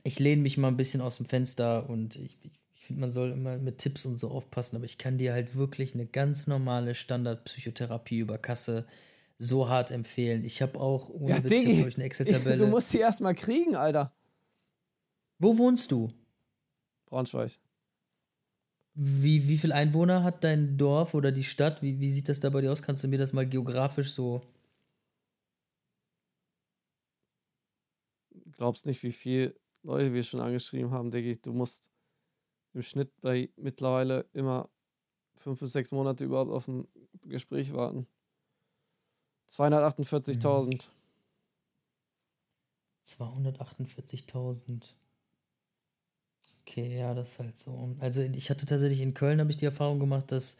ich 0.02 0.18
lehne 0.18 0.42
mich 0.42 0.58
mal 0.58 0.68
ein 0.68 0.76
bisschen 0.76 1.00
aus 1.00 1.18
dem 1.18 1.26
Fenster 1.26 1.88
und 1.88 2.16
ich, 2.16 2.38
ich, 2.42 2.58
man 2.90 3.12
soll 3.12 3.32
immer 3.32 3.58
mit 3.58 3.78
Tipps 3.78 4.06
und 4.06 4.16
so 4.16 4.28
aufpassen. 4.28 4.76
Aber 4.76 4.84
ich 4.84 4.98
kann 4.98 5.18
dir 5.18 5.32
halt 5.32 5.56
wirklich 5.56 5.94
eine 5.94 6.06
ganz 6.06 6.46
normale 6.46 6.94
Standardpsychotherapie 6.94 8.18
über 8.18 8.38
Kasse 8.38 8.86
so 9.38 9.68
hart 9.68 9.90
empfehlen. 9.90 10.44
Ich 10.44 10.62
habe 10.62 10.78
auch 10.78 11.08
ohne 11.08 11.36
Ja, 11.36 11.44
Witz, 11.44 11.52
ich 11.52 11.96
eine 11.96 12.04
Excel-Tabelle. 12.04 12.56
Du 12.64 12.66
musst 12.66 12.90
sie 12.90 12.98
erstmal 12.98 13.34
kriegen, 13.34 13.74
Alter. 13.74 14.12
Wo 15.38 15.56
wohnst 15.56 15.90
du? 15.90 16.12
Braunschweig. 17.06 17.58
Wie, 18.94 19.48
wie 19.48 19.56
viel 19.56 19.72
Einwohner 19.72 20.22
hat 20.24 20.44
dein 20.44 20.76
Dorf 20.76 21.14
oder 21.14 21.32
die 21.32 21.44
Stadt? 21.44 21.80
Wie, 21.82 22.00
wie 22.00 22.12
sieht 22.12 22.28
das 22.28 22.40
da 22.40 22.50
bei 22.50 22.60
dir 22.60 22.70
aus? 22.70 22.82
Kannst 22.82 23.02
du 23.02 23.08
mir 23.08 23.18
das 23.18 23.32
mal 23.32 23.48
geografisch 23.48 24.12
so. 24.12 24.42
glaubst 28.60 28.84
nicht, 28.84 29.02
wie 29.02 29.12
viel 29.12 29.58
Leute 29.82 30.12
wir 30.12 30.22
schon 30.22 30.40
angeschrieben 30.40 30.90
haben, 30.90 31.10
Diggi. 31.10 31.40
Du 31.40 31.54
musst 31.54 31.90
im 32.74 32.82
Schnitt 32.82 33.12
bei 33.20 33.50
mittlerweile 33.56 34.26
immer 34.32 34.68
fünf 35.36 35.60
bis 35.60 35.72
sechs 35.72 35.90
Monate 35.90 36.24
überhaupt 36.24 36.50
auf 36.50 36.68
ein 36.68 36.86
Gespräch 37.24 37.72
warten. 37.72 38.06
248.000. 39.48 40.90
248.000. 43.04 44.94
Okay, 46.60 46.98
ja, 46.98 47.14
das 47.14 47.32
ist 47.32 47.38
halt 47.40 47.58
so. 47.58 47.96
Also 47.98 48.20
ich 48.20 48.50
hatte 48.50 48.66
tatsächlich 48.66 49.00
in 49.00 49.14
Köln 49.14 49.40
habe 49.40 49.50
ich 49.50 49.56
die 49.56 49.64
Erfahrung 49.64 49.98
gemacht, 49.98 50.30
dass 50.30 50.58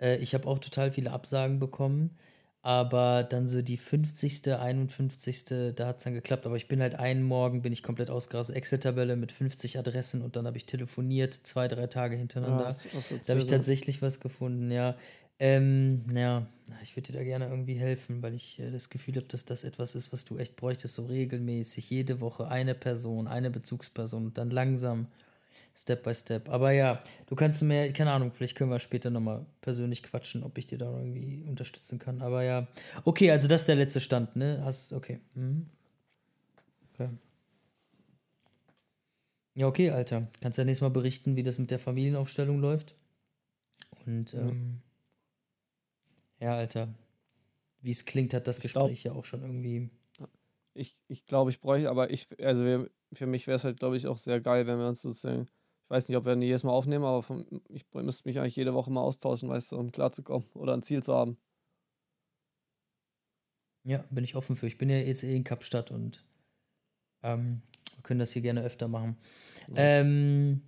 äh, 0.00 0.16
ich 0.18 0.34
habe 0.34 0.48
auch 0.48 0.58
total 0.58 0.92
viele 0.92 1.12
Absagen 1.12 1.58
bekommen, 1.58 2.16
aber 2.62 3.24
dann 3.24 3.48
so 3.48 3.60
die 3.60 3.76
50., 3.76 4.56
51., 4.58 5.72
da 5.74 5.86
hat 5.88 5.98
es 5.98 6.04
dann 6.04 6.14
geklappt. 6.14 6.46
Aber 6.46 6.56
ich 6.56 6.68
bin 6.68 6.80
halt 6.80 6.94
einen 6.94 7.22
Morgen, 7.24 7.62
bin 7.62 7.72
ich 7.72 7.82
komplett 7.82 8.08
ausgerastet, 8.10 8.56
Excel-Tabelle 8.56 9.16
mit 9.16 9.32
50 9.32 9.78
Adressen 9.78 10.22
und 10.22 10.36
dann 10.36 10.46
habe 10.46 10.56
ich 10.56 10.66
telefoniert, 10.66 11.34
zwei, 11.34 11.66
drei 11.68 11.88
Tage 11.88 12.16
hintereinander. 12.16 12.60
Ja, 12.60 12.64
hast- 12.66 12.94
hast 12.94 13.10
Da 13.10 13.32
habe 13.32 13.40
ich 13.40 13.46
ja. 13.50 13.56
tatsächlich 13.56 14.00
was 14.00 14.20
gefunden, 14.20 14.70
ja. 14.70 14.96
Ähm, 15.38 16.04
ja, 16.14 16.46
ich 16.84 16.94
würde 16.94 17.10
dir 17.12 17.18
da 17.18 17.24
gerne 17.24 17.48
irgendwie 17.48 17.74
helfen, 17.74 18.22
weil 18.22 18.34
ich 18.34 18.60
äh, 18.60 18.70
das 18.70 18.90
Gefühl 18.90 19.16
habe, 19.16 19.26
dass 19.26 19.44
das 19.44 19.64
etwas 19.64 19.96
ist, 19.96 20.12
was 20.12 20.24
du 20.24 20.38
echt 20.38 20.54
bräuchtest, 20.54 20.94
so 20.94 21.06
regelmäßig, 21.06 21.90
jede 21.90 22.20
Woche 22.20 22.46
eine 22.46 22.76
Person, 22.76 23.26
eine 23.26 23.50
Bezugsperson 23.50 24.26
und 24.26 24.38
dann 24.38 24.50
langsam, 24.50 25.08
Step 25.74 26.02
by 26.02 26.14
Step. 26.14 26.48
Aber 26.48 26.72
ja, 26.72 27.02
du 27.26 27.34
kannst 27.34 27.62
mir, 27.62 27.92
keine 27.92 28.12
Ahnung, 28.12 28.32
vielleicht 28.32 28.56
können 28.56 28.70
wir 28.70 28.78
später 28.78 29.10
nochmal 29.10 29.46
persönlich 29.62 30.02
quatschen, 30.02 30.42
ob 30.42 30.58
ich 30.58 30.66
dir 30.66 30.78
da 30.78 30.90
irgendwie 30.98 31.44
unterstützen 31.48 31.98
kann. 31.98 32.20
Aber 32.22 32.42
ja, 32.42 32.68
okay, 33.04 33.30
also 33.30 33.48
das 33.48 33.62
ist 33.62 33.68
der 33.68 33.76
letzte 33.76 34.00
Stand, 34.00 34.36
ne? 34.36 34.60
Hast, 34.64 34.92
okay. 34.92 35.20
Mhm. 35.34 35.66
okay. 36.92 37.08
Ja, 39.54 39.66
okay, 39.66 39.90
Alter. 39.90 40.28
Kannst 40.40 40.58
ja 40.58 40.64
nächstes 40.64 40.82
Mal 40.82 40.90
berichten, 40.90 41.36
wie 41.36 41.42
das 41.42 41.58
mit 41.58 41.70
der 41.70 41.78
Familienaufstellung 41.78 42.60
läuft. 42.60 42.94
Und 44.06 44.32
ähm, 44.34 44.80
ja, 46.38 46.54
Alter. 46.54 46.88
Wie 47.80 47.90
es 47.90 48.04
klingt, 48.04 48.32
hat 48.34 48.46
das 48.46 48.62
Ich 48.64 48.72
glaub- 48.72 48.88
Gespräch 48.88 49.04
ja 49.04 49.12
auch 49.12 49.24
schon 49.24 49.42
irgendwie. 49.42 49.90
Ich, 50.74 50.98
ich 51.08 51.26
glaube, 51.26 51.50
ich 51.50 51.60
bräuchte, 51.60 51.90
aber 51.90 52.10
ich, 52.10 52.28
also 52.40 52.64
wir, 52.64 52.90
für 53.12 53.26
mich 53.26 53.46
wäre 53.46 53.56
es 53.56 53.64
halt, 53.64 53.78
glaube 53.78 53.96
ich, 53.98 54.06
auch 54.06 54.16
sehr 54.16 54.40
geil, 54.40 54.66
wenn 54.66 54.78
wir 54.78 54.88
uns 54.88 55.02
sozusagen, 55.02 55.46
weiß 55.92 56.08
nicht, 56.08 56.16
ob 56.16 56.24
wir 56.24 56.34
nie 56.36 56.46
jedes 56.46 56.64
Mal 56.64 56.72
aufnehmen, 56.72 57.04
aber 57.04 57.22
von, 57.22 57.44
ich 57.68 57.84
müsste 57.92 58.26
mich 58.26 58.40
eigentlich 58.40 58.56
jede 58.56 58.72
Woche 58.72 58.90
mal 58.90 59.02
austauschen, 59.02 59.48
weißt 59.50 59.72
du, 59.72 59.76
um 59.76 59.92
klarzukommen 59.92 60.48
oder 60.54 60.72
ein 60.72 60.82
Ziel 60.82 61.02
zu 61.02 61.14
haben. 61.14 61.36
Ja, 63.84 64.02
bin 64.10 64.24
ich 64.24 64.34
offen 64.34 64.56
für. 64.56 64.66
Ich 64.66 64.78
bin 64.78 64.88
ja 64.88 64.96
jetzt 64.96 65.22
eh 65.22 65.36
in 65.36 65.44
Kapstadt 65.44 65.90
und 65.90 66.24
ähm, 67.22 67.62
wir 67.94 68.02
können 68.02 68.20
das 68.20 68.32
hier 68.32 68.42
gerne 68.42 68.62
öfter 68.62 68.88
machen. 68.88 69.18
Ähm, 69.76 70.62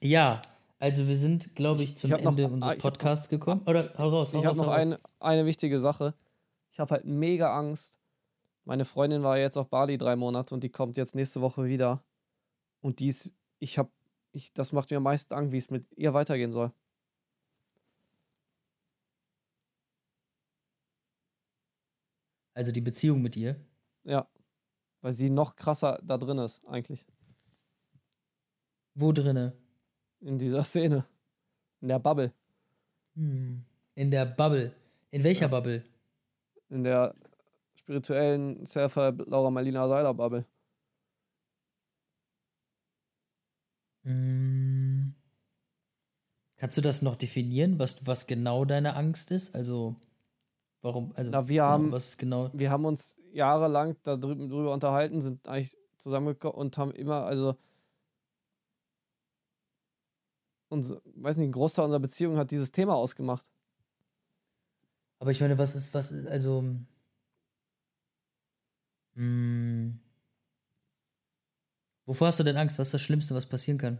ja, 0.00 0.40
also 0.78 1.08
wir 1.08 1.16
sind, 1.16 1.56
glaube 1.56 1.82
ich, 1.82 1.96
zum 1.96 2.12
ich 2.12 2.22
noch- 2.22 2.30
Ende 2.30 2.44
ah, 2.44 2.48
unseres 2.48 2.76
noch- 2.76 2.82
Podcasts 2.82 3.28
gekommen. 3.28 3.62
Oder 3.66 3.92
hau 3.98 4.08
raus, 4.10 4.34
hau 4.34 4.38
Ich 4.38 4.46
habe 4.46 4.56
noch 4.56 4.68
eine, 4.68 5.00
eine 5.18 5.46
wichtige 5.46 5.80
Sache. 5.80 6.14
Ich 6.70 6.78
habe 6.78 6.94
halt 6.94 7.04
mega 7.06 7.58
Angst. 7.58 7.98
Meine 8.64 8.84
Freundin 8.84 9.22
war 9.22 9.36
jetzt 9.38 9.56
auf 9.56 9.68
Bali 9.68 9.98
drei 9.98 10.14
Monate 10.14 10.54
und 10.54 10.62
die 10.62 10.70
kommt 10.70 10.96
jetzt 10.96 11.14
nächste 11.14 11.40
Woche 11.40 11.64
wieder. 11.64 12.04
Und 12.80 13.00
die 13.00 13.08
ist, 13.08 13.34
ich 13.58 13.78
habe, 13.78 13.90
ich, 14.34 14.52
das 14.52 14.72
macht 14.72 14.90
mir 14.90 14.96
am 14.98 15.04
meisten 15.04 15.32
Angst, 15.34 15.52
wie 15.52 15.58
es 15.58 15.70
mit 15.70 15.86
ihr 15.96 16.12
weitergehen 16.12 16.52
soll. 16.52 16.72
Also 22.54 22.72
die 22.72 22.80
Beziehung 22.80 23.22
mit 23.22 23.36
ihr. 23.36 23.56
Ja. 24.04 24.28
Weil 25.00 25.12
sie 25.12 25.30
noch 25.30 25.56
krasser 25.56 26.00
da 26.02 26.18
drin 26.18 26.38
ist, 26.38 26.64
eigentlich. 26.66 27.06
Wo 28.94 29.12
drinne? 29.12 29.56
In 30.20 30.38
dieser 30.38 30.64
Szene. 30.64 31.04
In 31.80 31.88
der 31.88 31.98
Bubble. 31.98 32.32
Hm. 33.14 33.64
In 33.94 34.10
der 34.10 34.26
Bubble. 34.26 34.74
In 35.10 35.24
welcher 35.24 35.46
Ja. 35.46 35.48
Bubble? 35.48 35.84
In 36.70 36.84
der 36.84 37.14
spirituellen 37.76 38.64
Surfer 38.66 39.12
Laura 39.12 39.50
Marlina 39.50 39.86
Seiler 39.88 40.14
Bubble. 40.14 40.46
Mm. 44.04 45.14
Kannst 46.56 46.76
du 46.76 46.80
das 46.80 47.02
noch 47.02 47.16
definieren, 47.16 47.78
was, 47.78 48.06
was 48.06 48.26
genau 48.26 48.64
deine 48.64 48.94
Angst 48.96 49.30
ist? 49.30 49.54
Also, 49.54 49.96
warum? 50.82 51.12
Also, 51.16 51.30
Na, 51.30 51.48
wir 51.48 51.54
genau, 51.62 51.64
haben- 51.66 51.92
was 51.92 52.16
genau? 52.16 52.50
Wir 52.52 52.70
haben 52.70 52.84
uns 52.84 53.16
jahrelang 53.32 53.96
darüber 54.04 54.72
unterhalten, 54.72 55.20
sind 55.20 55.46
eigentlich 55.48 55.76
zusammengekommen 55.98 56.56
und 56.56 56.78
haben 56.78 56.92
immer, 56.92 57.24
also 57.24 57.56
uns, 60.68 60.92
weiß 61.16 61.36
nicht, 61.36 61.48
ein 61.48 61.52
Großteil 61.52 61.84
unserer 61.84 62.00
Beziehung 62.00 62.36
hat 62.36 62.50
dieses 62.50 62.72
Thema 62.72 62.94
ausgemacht. 62.94 63.48
Aber 65.18 65.30
ich 65.30 65.40
meine, 65.40 65.56
was 65.58 65.74
ist, 65.74 65.94
was 65.94 66.12
ist, 66.12 66.26
also. 66.26 66.64
Mm. 69.16 69.98
Wovor 72.06 72.28
hast 72.28 72.40
du 72.40 72.44
denn 72.44 72.56
Angst? 72.56 72.78
Was 72.78 72.88
ist 72.88 72.94
das 72.94 73.02
Schlimmste, 73.02 73.34
was 73.34 73.46
passieren 73.46 73.78
kann? 73.78 73.98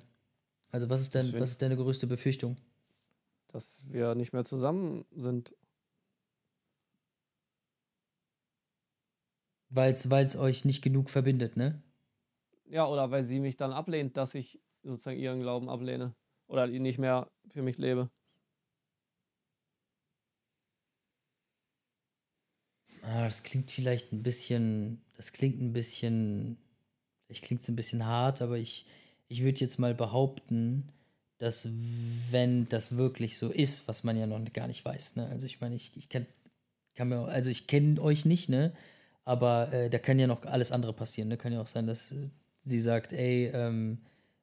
Also, 0.71 0.91
was 0.91 1.01
ist, 1.01 1.15
dein, 1.15 1.33
was 1.41 1.51
ist 1.51 1.63
deine 1.63 1.77
größte 1.77 2.07
Befürchtung? 2.07 2.57
dass 3.55 3.87
wir 3.89 4.15
nicht 4.17 4.33
mehr 4.33 4.45
zusammen 4.45 5.05
sind. 5.15 5.55
Weil 9.71 9.93
es 9.93 10.37
euch 10.37 10.65
nicht 10.65 10.83
genug 10.83 11.09
verbindet, 11.09 11.57
ne? 11.57 11.81
Ja, 12.67 12.87
oder 12.87 13.11
weil 13.11 13.25
sie 13.25 13.39
mich 13.41 13.57
dann 13.57 13.73
ablehnt, 13.73 14.17
dass 14.17 14.35
ich 14.35 14.61
sozusagen 14.83 15.19
ihren 15.19 15.41
Glauben 15.41 15.69
ablehne 15.69 16.15
oder 16.49 16.67
nicht 16.67 16.99
mehr 16.99 17.31
für 17.51 17.63
mich 17.63 17.79
lebe. 17.79 18.11
Ah, 23.03 23.25
das 23.25 23.43
klingt 23.43 23.71
vielleicht 23.71 24.13
ein 24.13 24.23
bisschen, 24.23 25.03
das 25.17 25.33
klingt 25.33 25.61
ein 25.61 25.73
bisschen, 25.73 26.59
vielleicht 27.27 27.45
klingt 27.45 27.63
es 27.63 27.69
ein 27.69 27.77
bisschen 27.77 28.07
hart, 28.07 28.43
aber 28.43 28.59
ich, 28.59 28.87
ich 29.29 29.43
würde 29.43 29.61
jetzt 29.61 29.79
mal 29.79 29.95
behaupten, 29.95 30.89
dass 31.39 31.69
wenn 32.31 32.69
das 32.69 32.97
wirklich 32.97 33.37
so 33.39 33.51
ist, 33.51 33.89
was 33.89 34.05
man 34.05 34.17
ja 34.17 34.27
noch 34.27 34.41
gar 34.53 34.69
nicht 34.69 34.85
weiß, 34.85 35.17
ne? 35.17 35.27
Also 35.27 35.47
ich 35.47 35.61
meine, 35.61 35.75
ich, 35.75 35.93
ich 35.97 36.09
kann, 36.09 36.27
kann 36.95 37.09
mir, 37.09 37.27
also 37.27 37.51
ich 37.51 37.67
kenne 37.67 38.01
euch 38.01 38.25
nicht, 38.25 38.49
ne? 38.49 38.73
Aber 39.25 39.73
äh, 39.73 39.91
da 39.91 39.99
kann 39.99 40.19
ja 40.19 40.27
noch 40.27 40.45
alles 40.45 40.71
andere 40.71 40.93
passieren, 40.93 41.29
ne? 41.29 41.37
Kann 41.37 41.53
ja 41.53 41.61
auch 41.61 41.67
sein, 41.67 41.87
dass 41.87 42.13
äh, 42.13 42.29
sie 42.61 42.81
sagt, 42.81 43.13
ey, 43.13 43.51
ähm, 43.53 43.99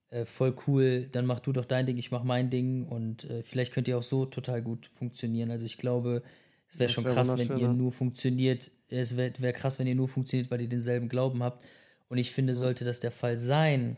äh, 0.09 0.25
voll 0.25 0.53
cool, 0.67 1.07
dann 1.11 1.25
mach 1.25 1.39
du 1.39 1.53
doch 1.53 1.65
dein 1.65 1.85
Ding, 1.85 1.97
ich 1.97 2.11
mach 2.11 2.23
mein 2.23 2.49
Ding 2.49 2.85
und 2.85 3.23
äh, 3.29 3.43
vielleicht 3.43 3.71
könnt 3.73 3.87
ihr 3.87 3.97
auch 3.97 4.03
so 4.03 4.25
total 4.25 4.61
gut 4.61 4.87
funktionieren. 4.93 5.49
Also 5.51 5.65
ich 5.65 5.77
glaube, 5.77 6.21
es 6.67 6.79
wäre 6.79 6.89
schon 6.89 7.03
krass, 7.03 7.37
wenn 7.37 7.57
ihr 7.57 7.69
nur 7.69 7.91
funktioniert. 7.91 8.71
Es 8.89 9.17
wäre 9.17 9.33
wär 9.39 9.53
krass, 9.53 9.79
wenn 9.79 9.87
ihr 9.87 9.95
nur 9.95 10.07
funktioniert, 10.07 10.51
weil 10.51 10.61
ihr 10.61 10.69
denselben 10.69 11.09
Glauben 11.09 11.43
habt. 11.43 11.63
Und 12.11 12.17
ich 12.17 12.31
finde, 12.31 12.55
sollte 12.55 12.83
das 12.83 12.99
der 12.99 13.09
Fall 13.09 13.37
sein, 13.37 13.95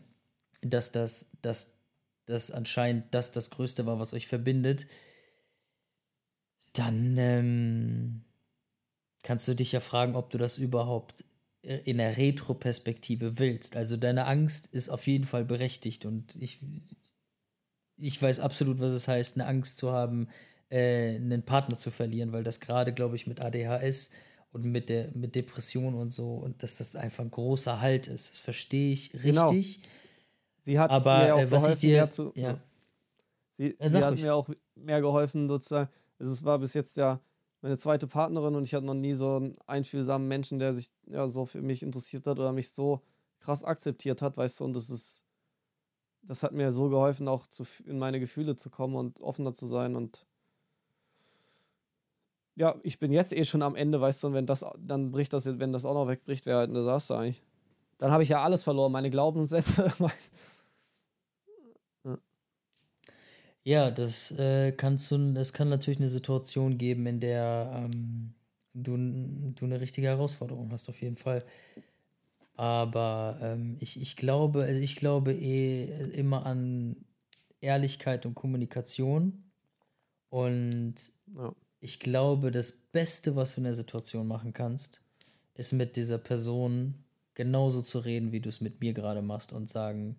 dass 0.62 0.92
das, 0.92 1.32
dass 1.42 1.80
das 2.26 2.52
anscheinend 2.52 3.12
das 3.12 3.32
das 3.32 3.50
Größte 3.50 3.86
war, 3.86 3.98
was 3.98 4.14
euch 4.14 4.28
verbindet, 4.28 4.86
dann 6.74 7.18
ähm, 7.18 8.22
kannst 9.24 9.48
du 9.48 9.54
dich 9.54 9.72
ja 9.72 9.80
fragen, 9.80 10.14
ob 10.14 10.30
du 10.30 10.38
das 10.38 10.58
überhaupt 10.58 11.24
in 11.62 11.98
der 11.98 12.16
Retroperspektive 12.16 13.40
willst. 13.40 13.74
Also 13.74 13.96
deine 13.96 14.26
Angst 14.26 14.68
ist 14.68 14.90
auf 14.90 15.08
jeden 15.08 15.24
Fall 15.24 15.44
berechtigt 15.44 16.06
und 16.06 16.36
ich, 16.36 16.60
ich 17.96 18.22
weiß 18.22 18.38
absolut, 18.38 18.78
was 18.78 18.92
es 18.92 19.08
heißt, 19.08 19.40
eine 19.40 19.48
Angst 19.48 19.78
zu 19.78 19.90
haben, 19.90 20.28
äh, 20.70 21.16
einen 21.16 21.42
Partner 21.42 21.78
zu 21.78 21.90
verlieren, 21.90 22.30
weil 22.30 22.44
das 22.44 22.60
gerade, 22.60 22.94
glaube 22.94 23.16
ich, 23.16 23.26
mit 23.26 23.44
ADHS 23.44 24.12
und 24.54 24.64
mit 24.64 24.88
der 24.88 25.10
mit 25.14 25.34
Depression 25.34 25.94
und 25.94 26.12
so 26.12 26.34
und 26.36 26.62
dass 26.62 26.76
das 26.76 26.96
einfach 26.96 27.24
ein 27.24 27.30
großer 27.30 27.80
Halt 27.80 28.06
ist. 28.06 28.30
Das 28.30 28.40
verstehe 28.40 28.92
ich 28.92 29.10
Genau. 29.12 29.48
richtig. 29.48 29.80
Sie 30.62 30.78
hat 30.78 30.90
Aber, 30.90 31.24
mir 31.24 31.34
auch 31.34 31.40
äh, 31.40 31.50
was 31.50 31.62
ich 31.62 31.66
geholfen, 31.68 31.80
dir- 31.80 31.96
mehr 31.96 32.10
zu. 32.10 32.32
ja. 32.34 32.58
Sie, 33.58 33.76
Ja, 33.78 33.88
sie 33.88 34.04
hat 34.04 34.14
mir 34.18 34.34
auch 34.34 34.48
mehr 34.74 35.00
geholfen, 35.00 35.48
sozusagen. 35.48 35.90
Also 36.18 36.32
es 36.32 36.44
war 36.44 36.58
bis 36.58 36.74
jetzt 36.74 36.96
ja 36.96 37.20
meine 37.60 37.76
zweite 37.78 38.06
Partnerin 38.06 38.54
und 38.54 38.64
ich 38.64 38.74
hatte 38.74 38.86
noch 38.86 38.94
nie 38.94 39.14
so 39.14 39.36
einen 39.36 39.56
einfühlsamen 39.66 40.26
Menschen, 40.28 40.58
der 40.58 40.74
sich 40.74 40.90
ja 41.06 41.28
so 41.28 41.46
für 41.46 41.62
mich 41.62 41.82
interessiert 41.82 42.26
hat 42.26 42.38
oder 42.38 42.52
mich 42.52 42.70
so 42.70 43.00
krass 43.40 43.64
akzeptiert 43.64 44.22
hat, 44.22 44.36
weißt 44.36 44.60
du, 44.60 44.64
und 44.64 44.74
das 44.74 44.88
ist, 44.90 45.24
das 46.22 46.42
hat 46.42 46.52
mir 46.52 46.72
so 46.72 46.88
geholfen, 46.88 47.28
auch 47.28 47.46
zu, 47.46 47.64
in 47.84 47.98
meine 47.98 48.20
Gefühle 48.20 48.56
zu 48.56 48.70
kommen 48.70 48.96
und 48.96 49.20
offener 49.20 49.54
zu 49.54 49.66
sein 49.66 49.96
und 49.96 50.26
ja, 52.56 52.76
ich 52.82 52.98
bin 52.98 53.12
jetzt 53.12 53.32
eh 53.32 53.44
schon 53.44 53.62
am 53.62 53.76
Ende, 53.76 54.00
weißt 54.00 54.22
du, 54.22 54.28
und 54.28 54.34
wenn 54.34 54.46
das, 54.46 54.64
dann 54.78 55.10
bricht 55.10 55.32
das, 55.32 55.46
wenn 55.46 55.72
das 55.72 55.84
auch 55.84 55.94
noch 55.94 56.08
wegbricht, 56.08 56.46
wäre 56.46 56.58
halt 56.58 56.70
ein 56.70 56.74
Desaster 56.74 57.18
eigentlich. 57.18 57.42
Dann 57.98 58.10
habe 58.10 58.22
ich 58.22 58.28
ja 58.28 58.42
alles 58.42 58.64
verloren, 58.64 58.92
meine 58.92 59.10
Glaubenssätze, 59.10 59.92
Ja, 63.66 63.90
das 63.90 64.30
äh, 64.32 64.72
kannst 64.72 65.10
du, 65.10 65.32
das 65.32 65.54
kann 65.54 65.70
natürlich 65.70 65.98
eine 65.98 66.10
Situation 66.10 66.76
geben, 66.76 67.06
in 67.06 67.18
der 67.18 67.88
ähm, 67.90 68.34
du, 68.74 68.96
du 69.54 69.64
eine 69.64 69.80
richtige 69.80 70.08
Herausforderung 70.08 70.70
hast, 70.70 70.88
auf 70.90 71.00
jeden 71.00 71.16
Fall. 71.16 71.42
Aber 72.56 73.38
ähm, 73.40 73.78
ich, 73.80 74.00
ich 74.00 74.16
glaube, 74.16 74.64
also 74.64 74.80
ich 74.80 74.96
glaube 74.96 75.32
eh 75.32 75.84
immer 76.12 76.44
an 76.44 77.06
Ehrlichkeit 77.60 78.26
und 78.26 78.34
Kommunikation. 78.34 79.50
Und 80.28 80.96
ja. 81.34 81.54
Ich 81.84 82.00
glaube, 82.00 82.50
das 82.50 82.72
Beste, 82.72 83.36
was 83.36 83.54
du 83.54 83.60
in 83.60 83.64
der 83.64 83.74
Situation 83.74 84.26
machen 84.26 84.54
kannst, 84.54 85.02
ist 85.54 85.72
mit 85.72 85.96
dieser 85.96 86.16
Person 86.16 86.94
genauso 87.34 87.82
zu 87.82 87.98
reden, 87.98 88.32
wie 88.32 88.40
du 88.40 88.48
es 88.48 88.62
mit 88.62 88.80
mir 88.80 88.94
gerade 88.94 89.20
machst 89.20 89.52
und 89.52 89.68
sagen, 89.68 90.16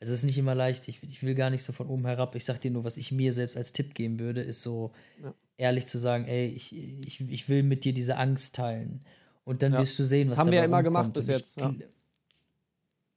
es 0.00 0.08
ist 0.08 0.24
nicht 0.24 0.36
immer 0.38 0.56
leicht, 0.56 0.88
ich, 0.88 1.04
ich 1.04 1.22
will 1.22 1.36
gar 1.36 1.50
nicht 1.50 1.62
so 1.62 1.72
von 1.72 1.86
oben 1.86 2.04
herab, 2.04 2.34
ich 2.34 2.44
sag 2.44 2.60
dir 2.60 2.72
nur, 2.72 2.82
was 2.82 2.96
ich 2.96 3.12
mir 3.12 3.32
selbst 3.32 3.56
als 3.56 3.72
Tipp 3.72 3.94
geben 3.94 4.18
würde, 4.18 4.42
ist 4.42 4.60
so 4.62 4.90
Ja. 5.22 5.32
ehrlich 5.56 5.86
zu 5.86 5.98
sagen, 5.98 6.24
ey, 6.26 6.48
ich, 6.48 6.74
ich, 6.74 7.20
ich 7.20 7.48
will 7.48 7.62
mit 7.62 7.84
dir 7.84 7.94
diese 7.94 8.16
Angst 8.16 8.56
teilen. 8.56 9.00
Und 9.44 9.62
dann 9.62 9.72
Ja. 9.74 9.78
wirst 9.78 9.96
du 10.00 10.04
sehen, 10.04 10.28
was 10.28 10.32
Das 10.32 10.38
haben 10.40 10.50
wir 10.50 10.58
ja 10.58 10.64
immer 10.64 10.82
gemacht 10.82 11.12
bis 11.12 11.28
jetzt, 11.28 11.56
ja. 11.56 11.72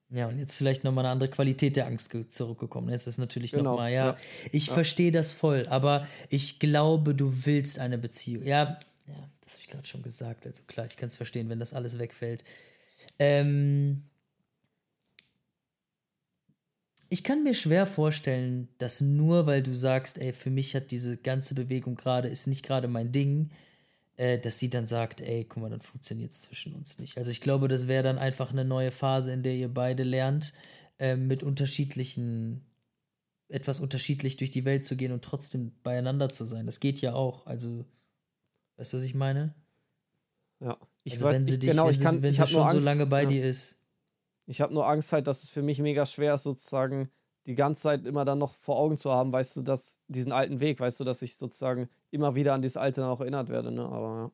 Ja, 0.10 0.28
und 0.28 0.40
jetzt 0.40 0.56
vielleicht 0.56 0.84
nochmal 0.86 1.04
eine 1.06 1.12
andere 1.12 1.30
Qualität 1.30 1.76
der 1.76 1.86
Angst 1.88 2.10
ge- 2.10 2.30
zurückgekommen. 2.30 2.90
Jetzt 2.90 3.08
ist 3.08 3.18
natürlich 3.18 3.52
Genau, 3.52 3.72
nochmal, 3.72 3.92
ja, 3.92 4.06
ja. 4.12 4.18
ich 4.54 4.68
Ja. 4.68 4.74
verstehe 4.74 5.12
das 5.12 5.34
voll, 5.34 5.64
aber 5.68 6.08
ich 6.30 6.60
glaube, 6.60 7.14
du 7.14 7.46
willst 7.46 7.80
eine 7.80 7.98
Beziehung. 7.98 8.46
Ja, 8.46 8.80
ja 9.06 9.30
das 9.42 9.54
habe 9.54 9.62
ich 9.64 9.68
gerade 9.68 9.86
schon 9.88 10.04
gesagt. 10.04 10.46
Also 10.46 10.64
klar, 10.66 10.86
ich 10.86 10.96
kann 10.96 11.08
es 11.08 11.18
verstehen, 11.18 11.50
wenn 11.50 11.60
das 11.60 11.74
alles 11.74 11.98
wegfällt. 12.00 12.46
Ähm, 13.20 14.04
ich 17.10 17.24
kann 17.24 17.44
mir 17.44 17.54
schwer 17.54 17.86
vorstellen, 17.86 18.68
dass 18.78 19.02
nur 19.02 19.46
weil 19.46 19.62
du 19.64 19.74
sagst, 19.74 20.18
ey, 20.20 20.32
für 20.34 20.50
mich 20.50 20.76
hat 20.76 20.92
diese 20.92 21.18
ganze 21.18 21.54
Bewegung 21.56 21.96
gerade, 21.96 22.28
ist 22.30 22.48
nicht 22.48 22.66
gerade 22.66 22.88
mein 22.88 23.12
Ding, 23.12 23.50
äh, 24.18 24.40
dass 24.40 24.60
sie 24.60 24.70
dann 24.70 24.86
sagt, 24.86 25.22
ey, 25.22 25.46
guck 25.46 25.62
mal, 25.62 25.70
dann 25.70 25.82
funktioniert 25.82 26.32
es 26.32 26.42
zwischen 26.42 26.74
uns 26.74 27.00
nicht. 27.00 27.18
Also 27.18 27.32
ich 27.32 27.40
glaube, 27.40 27.68
das 27.68 27.88
wäre 27.88 28.04
dann 28.04 28.18
einfach 28.18 28.52
eine 28.52 28.66
neue 28.66 28.92
Phase, 28.92 29.32
in 29.32 29.44
der 29.44 29.54
ihr 29.56 29.74
beide 29.74 30.04
lernt, 30.04 30.54
äh, 31.00 31.16
mit 31.16 31.44
unterschiedlichen, 31.44 32.66
etwas 33.48 33.80
unterschiedlich 33.80 34.36
durch 34.36 34.52
die 34.52 34.66
Welt 34.66 34.84
zu 34.84 34.98
gehen 34.98 35.12
und 35.12 35.24
trotzdem 35.24 35.72
beieinander 35.84 36.30
zu 36.30 36.46
sein. 36.46 36.66
Das 36.66 36.80
geht 36.80 37.00
ja 37.00 37.14
auch. 37.14 37.46
Also, 37.46 37.86
weißt 38.78 38.94
du, 38.94 38.98
was 38.98 39.04
ich 39.04 39.14
meine? 39.16 39.54
Ja. 40.60 40.78
Ich 41.04 41.14
also 41.14 41.28
weiß- 41.28 41.32
wenn 41.34 41.46
sie 41.46 41.54
ich, 41.54 41.60
dich, 41.60 41.70
genau, 41.70 41.86
wenn 41.86 41.92
ich 41.92 41.98
sie, 42.00 42.04
kann, 42.04 42.22
wenn 42.22 42.32
ich 42.32 42.38
sie 42.38 42.42
hab 42.42 42.52
nur 42.52 42.62
schon 42.62 42.70
so 42.70 42.78
Angst, 42.78 42.86
lange 42.86 43.06
bei 43.06 43.24
ja. 43.24 43.30
dir 43.30 43.48
ist. 43.48 43.80
Ich 44.48 44.62
habe 44.62 44.74
nur 44.74 44.88
Angst 44.88 45.14
halt, 45.14 45.28
dass 45.28 45.44
es 45.44 45.50
für 45.50 45.62
mich 45.62 45.80
mega 45.80 46.06
schwer 46.06 46.34
ist, 46.34 46.44
sozusagen 46.44 47.12
die 47.48 47.56
ganze 47.56 47.84
Zeit 47.84 48.06
immer 48.06 48.26
dann 48.26 48.40
noch 48.40 48.56
vor 48.56 48.78
Augen 48.78 48.98
zu 48.98 49.12
haben, 49.12 49.32
weißt 49.32 49.58
du, 49.58 49.62
dass 49.62 50.00
diesen 50.08 50.32
alten 50.32 50.60
Weg, 50.60 50.80
weißt 50.80 51.00
du, 51.00 51.04
dass 51.06 51.22
ich 51.22 51.36
sozusagen 51.38 51.90
immer 52.12 52.36
wieder 52.36 52.54
an 52.54 52.62
dieses 52.62 52.78
Alte 52.78 53.06
auch 53.08 53.22
erinnert 53.22 53.50
werde, 53.50 53.72
ne? 53.72 53.86
Aber 53.86 54.32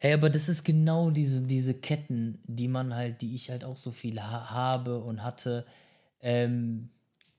Ey, 0.00 0.12
aber 0.12 0.30
das 0.30 0.48
ist 0.48 0.62
genau 0.64 1.10
diese, 1.10 1.42
diese 1.42 1.74
Ketten, 1.74 2.38
die 2.44 2.68
man 2.68 2.94
halt, 2.94 3.22
die 3.22 3.34
ich 3.34 3.50
halt 3.50 3.64
auch 3.64 3.76
so 3.76 3.90
viel 3.90 4.20
ha 4.22 4.50
habe 4.50 5.00
und 5.00 5.24
hatte, 5.24 5.66
ähm, 6.20 6.90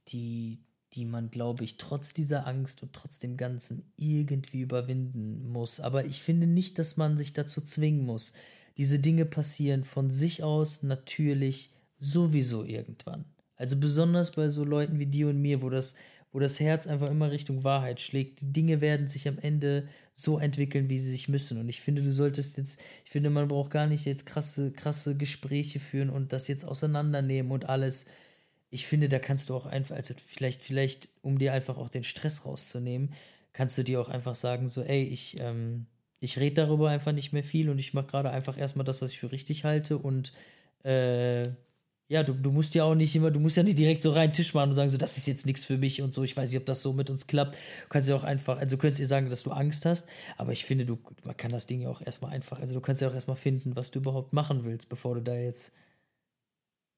die, 0.10 0.60
die 0.94 1.06
man, 1.06 1.30
glaube 1.32 1.64
ich, 1.64 1.77
trotz 1.77 2.14
dieser 2.14 2.45
Angst 2.45 2.84
und 2.84 2.91
trotz 2.94 3.19
dem 3.19 3.38
Ganzen 3.38 3.90
irgendwie 3.95 4.60
überwinden 4.61 5.49
muss. 5.49 5.80
Aber 5.80 6.06
ich 6.06 6.22
finde 6.22 6.45
nicht, 6.45 6.77
dass 6.77 6.98
man 6.98 7.18
sich 7.18 7.34
dazu 7.34 7.61
zwingen 7.61 8.06
muss. 8.06 8.34
Diese 8.77 8.99
Dinge 8.99 9.26
passieren 9.26 9.86
von 9.86 10.11
sich 10.11 10.44
aus 10.44 10.84
natürlich 10.84 11.72
sowieso 11.99 12.65
irgendwann. 12.65 13.23
Also 13.57 13.77
besonders 13.77 14.32
bei 14.32 14.49
so 14.49 14.64
Leuten 14.64 14.99
wie 14.99 15.06
dir 15.06 15.30
und 15.30 15.41
mir, 15.41 15.61
wo 15.61 15.69
das, 15.69 15.95
wo 16.32 16.40
das 16.40 16.60
Herz 16.60 16.88
einfach 16.88 17.10
immer 17.10 17.32
Richtung 17.32 17.64
Wahrheit 17.64 18.02
schlägt. 18.02 18.41
Die 18.41 18.52
Dinge 18.52 18.82
werden 18.82 19.07
sich 19.07 19.27
am 19.27 19.40
Ende 19.40 19.88
so 20.14 20.38
entwickeln, 20.38 20.90
wie 20.90 20.99
sie 20.99 21.11
sich 21.11 21.30
müssen. 21.30 21.57
Und 21.60 21.69
ich 21.69 21.82
finde, 21.82 22.02
du 22.02 22.11
solltest 22.11 22.57
jetzt, 22.57 22.82
ich 23.06 23.11
finde, 23.11 23.30
man 23.30 23.48
braucht 23.48 23.72
gar 23.72 23.88
nicht 23.88 24.06
jetzt 24.06 24.26
krasse, 24.26 24.72
krasse 24.72 25.15
Gespräche 25.15 25.80
führen 25.80 26.10
und 26.10 26.34
das 26.34 26.48
jetzt 26.48 26.65
auseinandernehmen 26.65 27.52
und 27.52 27.69
alles. 27.69 28.06
Ich 28.69 28.88
finde, 28.88 29.07
da 29.07 29.19
kannst 29.19 29.49
du 29.49 29.56
auch 29.56 29.65
einfach, 29.65 29.95
also 29.95 30.14
vielleicht, 30.26 30.61
vielleicht, 30.61 31.07
um 31.22 31.40
dir 31.40 31.53
einfach 31.53 31.77
auch 31.77 31.90
den 31.90 32.03
Stress 32.03 32.45
rauszunehmen, 32.45 33.14
kannst 33.53 33.77
du 33.77 33.84
dir 33.84 34.02
auch 34.02 34.10
einfach 34.10 34.36
sagen, 34.36 34.68
so, 34.68 34.82
ey, 34.82 35.03
ich, 35.03 35.40
ähm, 35.40 35.86
ich 36.19 36.38
rede 36.40 36.56
darüber 36.56 36.90
einfach 36.90 37.14
nicht 37.14 37.32
mehr 37.32 37.44
viel 37.44 37.69
und 37.69 37.80
ich 37.80 37.94
mache 37.94 38.07
gerade 38.07 38.32
einfach 38.32 38.57
erstmal 38.57 38.84
das, 38.84 39.02
was 39.02 39.11
ich 39.11 39.19
für 39.19 39.32
richtig 39.32 39.64
halte 39.64 39.98
und 39.98 40.34
äh, 40.84 41.44
ja, 42.07 42.22
du, 42.22 42.34
du 42.34 42.52
musst 42.52 42.76
ja 42.76 42.84
auch 42.84 42.94
nicht 42.94 43.15
immer, 43.15 43.32
du 43.32 43.40
musst 43.40 43.57
ja 43.57 43.64
nicht 43.64 43.80
direkt 43.80 44.03
so 44.03 44.11
rein 44.11 44.32
Tisch 44.32 44.53
machen 44.53 44.69
und 44.69 44.76
sagen, 44.76 44.90
so, 44.90 44.98
das 44.98 45.18
ist 45.18 45.26
jetzt 45.26 45.48
nichts 45.48 45.65
für 45.65 45.77
mich 45.77 46.02
und 46.03 46.14
so. 46.14 46.23
Ich 46.23 46.38
weiß 46.38 46.52
nicht, 46.52 46.60
ob 46.60 46.65
das 46.65 46.84
so 46.84 46.94
mit 46.94 47.10
uns 47.10 47.26
klappt. 47.26 47.56
Du 47.56 47.90
kannst 47.90 48.07
ja 48.07 48.15
auch 48.15 48.23
einfach, 48.23 48.60
also 48.60 48.76
du 48.76 48.80
könntest 48.80 48.99
ihr 48.99 49.07
sagen, 49.07 49.30
dass 49.30 49.41
du 49.41 49.52
Angst 49.52 49.86
hast, 49.86 50.07
aber 50.38 50.52
ich 50.52 50.65
finde, 50.65 50.86
du, 50.86 50.99
man 51.23 51.36
kann 51.36 51.49
das 51.49 51.65
Ding 51.65 51.82
ja 51.82 51.90
auch 51.90 52.02
erstmal 52.02 52.32
einfach, 52.32 52.60
also 52.60 52.76
du 52.76 52.82
kannst 52.82 53.02
ja 53.02 53.10
auch 53.10 53.14
erstmal 53.14 53.38
finden, 53.38 53.76
was 53.76 53.90
du 53.90 53.99
überhaupt 53.99 54.34
machen 54.34 54.65
willst, 54.65 54.88
bevor 54.90 55.15
du 55.15 55.22
da 55.22 55.34
jetzt, 55.34 55.73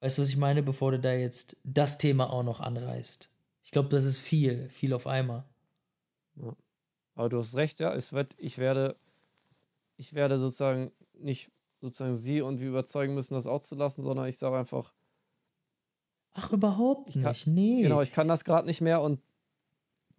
weißt 0.01 0.17
du, 0.17 0.23
was 0.23 0.29
ich 0.29 0.37
meine, 0.37 0.61
bevor 0.61 0.91
du 0.91 0.99
da 0.99 1.13
jetzt 1.13 1.55
das 1.63 1.97
Thema 1.97 2.29
auch 2.29 2.43
noch 2.43 2.59
anreißt. 2.59 3.29
Ich 3.63 3.71
glaube, 3.71 3.89
das 3.89 4.03
ist 4.03 4.19
viel, 4.19 4.69
viel 4.69 4.93
auf 4.93 5.07
einmal. 5.07 5.45
Ja. 6.35 6.53
Aber 7.15 7.29
du 7.29 7.37
hast 7.37 7.55
recht, 7.55 7.79
ja, 7.79 7.95
es 7.95 8.11
wird, 8.11 8.35
ich 8.37 8.57
werde, 8.57 8.97
ich 9.95 10.13
werde 10.13 10.37
sozusagen 10.37 10.91
nicht 11.13 11.49
sozusagen 11.79 12.15
sie 12.15 12.41
und 12.41 12.59
wir 12.59 12.67
überzeugen 12.67 13.13
müssen, 13.13 13.35
das 13.35 13.47
auch 13.47 13.61
zu 13.61 13.75
lassen, 13.75 14.03
sondern 14.03 14.27
ich 14.27 14.37
sage 14.37 14.57
einfach. 14.57 14.93
Ach, 16.39 16.53
überhaupt 16.53 17.13
kann, 17.13 17.23
nicht, 17.23 17.47
nee. 17.47 17.81
Genau, 17.81 18.01
ich 18.01 18.11
kann 18.11 18.27
das 18.27 18.45
gerade 18.45 18.67
nicht 18.67 18.81
mehr 18.81 19.01
und 19.01 19.19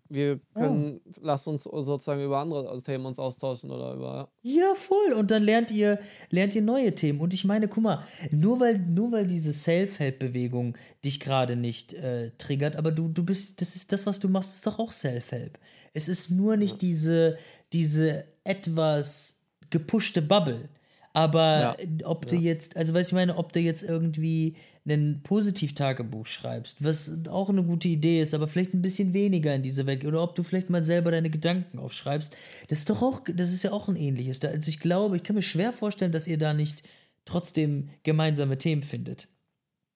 wir 0.09 0.41
können, 0.55 1.01
oh. 1.05 1.13
lasst 1.21 1.47
uns 1.47 1.65
sozusagen 1.65 2.25
über 2.25 2.39
andere 2.39 2.83
Themen 2.83 3.07
uns 3.07 3.19
austauschen 3.19 3.71
oder 3.71 3.95
über. 3.95 4.33
Ja, 4.43 4.75
voll. 4.75 5.13
Und 5.13 5.31
dann 5.31 5.43
lernt 5.43 5.71
ihr, 5.71 6.01
lernt 6.31 6.55
ihr 6.55 6.63
neue 6.63 6.95
Themen. 6.95 7.21
Und 7.21 7.35
ich 7.35 7.45
meine, 7.45 7.69
guck 7.69 7.85
mal, 7.85 8.03
nur 8.31 8.59
weil, 8.59 8.79
nur 8.79 9.13
weil 9.13 9.27
diese 9.27 9.53
Self-Help-Bewegung 9.53 10.77
dich 11.05 11.21
gerade 11.21 11.57
nicht 11.57 11.93
äh, 11.93 12.31
triggert, 12.39 12.77
aber 12.77 12.91
du, 12.91 13.09
du 13.09 13.23
bist, 13.23 13.61
das 13.61 13.77
ist 13.77 13.93
das, 13.93 14.07
was 14.07 14.19
du 14.19 14.29
machst, 14.29 14.55
ist 14.55 14.67
doch 14.67 14.79
auch 14.79 14.93
Self-Help. 14.93 15.59
Es 15.93 16.09
ist 16.09 16.31
nur 16.31 16.57
nicht 16.57 16.83
ja. 16.83 16.89
diese, 16.89 17.39
diese 17.73 18.25
etwas 18.45 19.37
gepushte 19.71 20.23
Bubble. 20.23 20.69
Aber 21.13 21.61
ja. 21.61 21.77
ob 22.05 22.27
du 22.27 22.37
ja. 22.37 22.43
jetzt, 22.43 22.77
also 22.77 22.95
was 22.95 23.09
ich 23.09 23.13
meine, 23.13 23.37
ob 23.37 23.53
du 23.53 23.61
jetzt 23.61 23.83
irgendwie 23.83 24.57
ein 24.95 25.21
Positiv-Tagebuch 25.23 26.27
schreibst, 26.27 26.85
was 26.85 27.27
auch 27.29 27.49
eine 27.49 27.63
gute 27.63 27.89
Idee 27.89 28.23
ist, 28.23 28.35
aber 28.35 28.49
vielleicht 28.49 28.75
ein 28.75 28.83
bisschen 28.83 29.13
weniger 29.13 29.55
in 29.55 29.63
dieser 29.63 29.87
Welt, 29.87 30.05
oder 30.05 30.23
ob 30.23 30.35
du 30.35 30.43
vielleicht 30.43 30.71
mal 30.71 30.85
selber 30.85 31.11
deine 31.11 31.31
Gedanken 31.31 31.79
aufschreibst, 31.79 32.37
das 32.69 32.81
ist 32.81 32.91
doch 32.91 33.03
auch, 33.03 33.21
das 33.33 33.53
ist 33.53 33.63
ja 33.63 33.73
auch 33.73 33.89
ein 33.89 33.97
ähnliches. 33.97 34.45
Also 34.45 34.69
ich 34.69 34.81
glaube, 34.81 35.17
ich 35.17 35.23
kann 35.23 35.37
mir 35.37 35.43
schwer 35.43 35.73
vorstellen, 35.73 36.13
dass 36.13 36.27
ihr 36.27 36.39
da 36.39 36.55
nicht 36.55 36.83
trotzdem 37.25 37.91
gemeinsame 38.03 38.59
Themen 38.59 38.83
findet. 38.83 39.29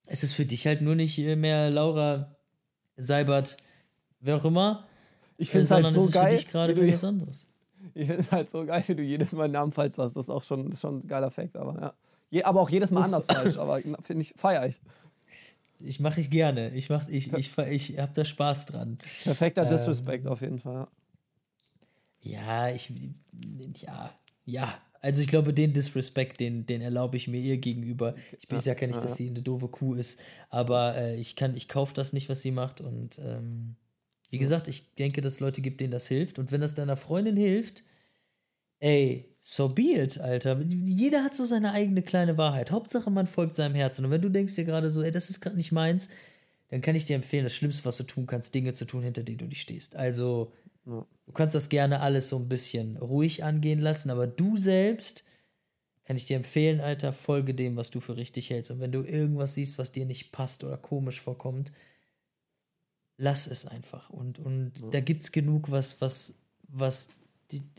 Es 0.07 0.23
ist 0.23 0.35
für 0.35 0.45
dich 0.45 0.67
halt 0.67 0.83
nur 0.83 0.95
nicht 0.95 1.19
mehr 1.19 1.71
Laura 1.71 2.37
Seibert, 2.97 3.57
wer 4.21 4.37
auch 4.37 4.45
immer, 4.45 4.87
ich 5.43 5.51
finde 5.51 5.67
äh, 5.67 5.83
halt 5.83 5.95
so 5.95 6.05
es 6.05 6.13
geil, 6.13 6.31
für 6.31 6.37
dich 6.37 6.49
gerade 6.49 6.93
was 6.93 7.05
anderes. 7.05 7.47
Ich 7.95 8.07
finde 8.07 8.31
halt 8.31 8.51
so 8.51 8.65
geil, 8.65 8.85
wie 8.87 8.95
du 8.95 9.03
jedes 9.03 9.33
Mal 9.33 9.45
einen 9.45 9.55
Namen 9.55 9.73
falsch 9.73 9.99
hast. 9.99 10.15
Das 10.15 10.27
ist 10.27 10.31
auch 10.31 10.45
schon, 10.45 10.73
schon 10.73 11.01
ein 11.01 11.09
geiler 11.09 11.31
Fact, 11.31 11.57
aber 11.57 11.81
ja. 11.81 11.95
Je, 12.33 12.43
aber 12.45 12.63
auch 12.63 12.71
jedes 12.71 12.91
Mal 12.91 13.03
anders 13.03 13.27
falsch, 13.31 13.59
aber 13.59 13.81
finde 14.03 14.23
ich, 14.23 14.33
feier 14.37 14.67
ich. 14.67 14.81
Ich 15.81 16.01
mache 16.01 16.21
ich 16.21 16.31
gerne. 16.31 16.71
Ich, 16.71 16.89
mach, 16.89 17.07
ich, 17.09 17.31
ich, 17.35 17.59
ich, 17.59 17.91
ich 17.91 17.99
habe 17.99 18.13
da 18.15 18.25
Spaß 18.25 18.67
dran. 18.67 18.97
Perfekter 19.23 19.65
ähm, 19.65 19.69
Disrespect 19.69 20.27
auf 20.27 20.41
jeden 20.41 20.59
Fall. 20.59 20.87
Ja, 22.23 22.71
ich. 22.71 22.91
Ja, 23.77 24.15
ja. 24.47 24.79
Also 25.01 25.21
ich 25.21 25.29
glaube, 25.29 25.53
den 25.53 25.73
Disrespect, 25.75 26.41
den, 26.41 26.65
den 26.65 26.81
erlaube 26.81 27.17
ich 27.17 27.29
mir 27.29 27.41
ihr 27.41 27.59
gegenüber. 27.59 28.15
Ich 28.41 28.49
bin 28.49 28.61
ja, 28.61 28.73
ja 28.73 28.87
nicht, 28.87 29.03
dass 29.03 29.17
sie 29.17 29.29
eine 29.29 29.43
doofe 29.43 29.69
Kuh 29.69 29.95
ist, 29.95 30.21
aber 30.49 30.97
äh, 30.97 31.17
ich 31.17 31.37
kann, 31.37 31.57
ich 31.57 31.69
kaufe 31.69 31.93
das 31.93 32.13
nicht, 32.13 32.29
was 32.29 32.41
sie 32.41 32.53
macht 32.53 32.81
und 32.81 33.19
ähm, 33.19 33.75
wie 34.31 34.39
gesagt, 34.39 34.69
ich 34.69 34.95
denke, 34.95 35.21
dass 35.21 35.35
es 35.35 35.41
Leute 35.41 35.61
gibt, 35.61 35.81
denen 35.81 35.91
das 35.91 36.07
hilft. 36.07 36.39
Und 36.39 36.53
wenn 36.53 36.61
das 36.63 36.77
deiner 36.77 36.97
Freundin 36.97 37.37
hilft, 37.37 37.83
ey, 38.79 39.32
so 39.45 39.69
be 39.69 39.95
it, 39.95 40.21
Alter. 40.21 40.63
Jeder 40.63 41.25
hat 41.25 41.35
so 41.35 41.45
seine 41.45 41.73
eigene 41.73 42.03
kleine 42.03 42.39
Wahrheit. 42.39 42.71
Hauptsache, 42.71 43.11
man 43.11 43.27
folgt 43.27 43.57
seinem 43.57 43.75
Herzen. 43.75 44.05
Und 44.05 44.13
wenn 44.13 44.23
du 44.23 44.29
denkst 44.29 44.55
dir 44.55 44.65
gerade 44.65 44.89
so, 44.89 45.03
ey, 45.03 45.11
das 45.11 45.29
ist 45.29 45.41
gerade 45.41 45.57
nicht 45.57 45.73
meins, 45.73 46.09
dann 46.71 46.81
kann 46.81 46.95
ich 46.95 47.05
dir 47.05 47.17
empfehlen, 47.17 47.45
das 47.45 47.53
Schlimmste, 47.53 47.85
was 47.85 47.97
du 47.97 48.05
tun 48.05 48.27
kannst, 48.27 48.55
Dinge 48.55 48.73
zu 48.73 48.87
tun, 48.87 49.03
hinter 49.03 49.25
denen 49.25 49.39
du 49.39 49.45
nicht 49.47 49.61
stehst. 49.61 49.97
Also, 49.97 50.53
ja. 50.87 51.05
du 51.27 51.33
kannst 51.33 51.57
das 51.57 51.69
gerne 51.69 52.01
alles 52.01 52.29
so 52.29 52.37
ein 52.39 52.49
bisschen 52.49 52.97
ruhig 52.97 53.43
angehen 53.43 53.81
lassen, 53.81 54.11
aber 54.11 54.29
du 54.29 54.57
selbst 54.57 55.25
kann 56.05 56.17
ich 56.17 56.27
dir 56.27 56.37
empfehlen, 56.37 56.81
Alter, 56.81 57.13
folge 57.13 57.53
dem, 57.53 57.77
was 57.77 57.91
du 57.91 58.01
für 58.01 58.17
richtig 58.17 58.51
hältst. 58.51 58.71
Und 58.71 58.81
wenn 58.81 58.93
du 58.93 59.03
irgendwas 59.03 59.55
siehst, 59.55 59.77
was 59.77 59.93
dir 59.93 60.07
nicht 60.07 60.33
passt 60.33 60.65
oder 60.65 60.77
komisch 60.77 61.21
vorkommt, 61.21 61.73
lass 63.17 63.47
es 63.47 63.67
einfach. 63.67 64.11
Und, 64.11 64.39
und 64.39 64.81
ja. 64.81 64.89
da 64.91 65.01
gibt 65.01 65.25
es 65.25 65.33
genug, 65.33 65.71
was, 65.71 66.01
was, 66.01 66.39
was. 66.69 67.11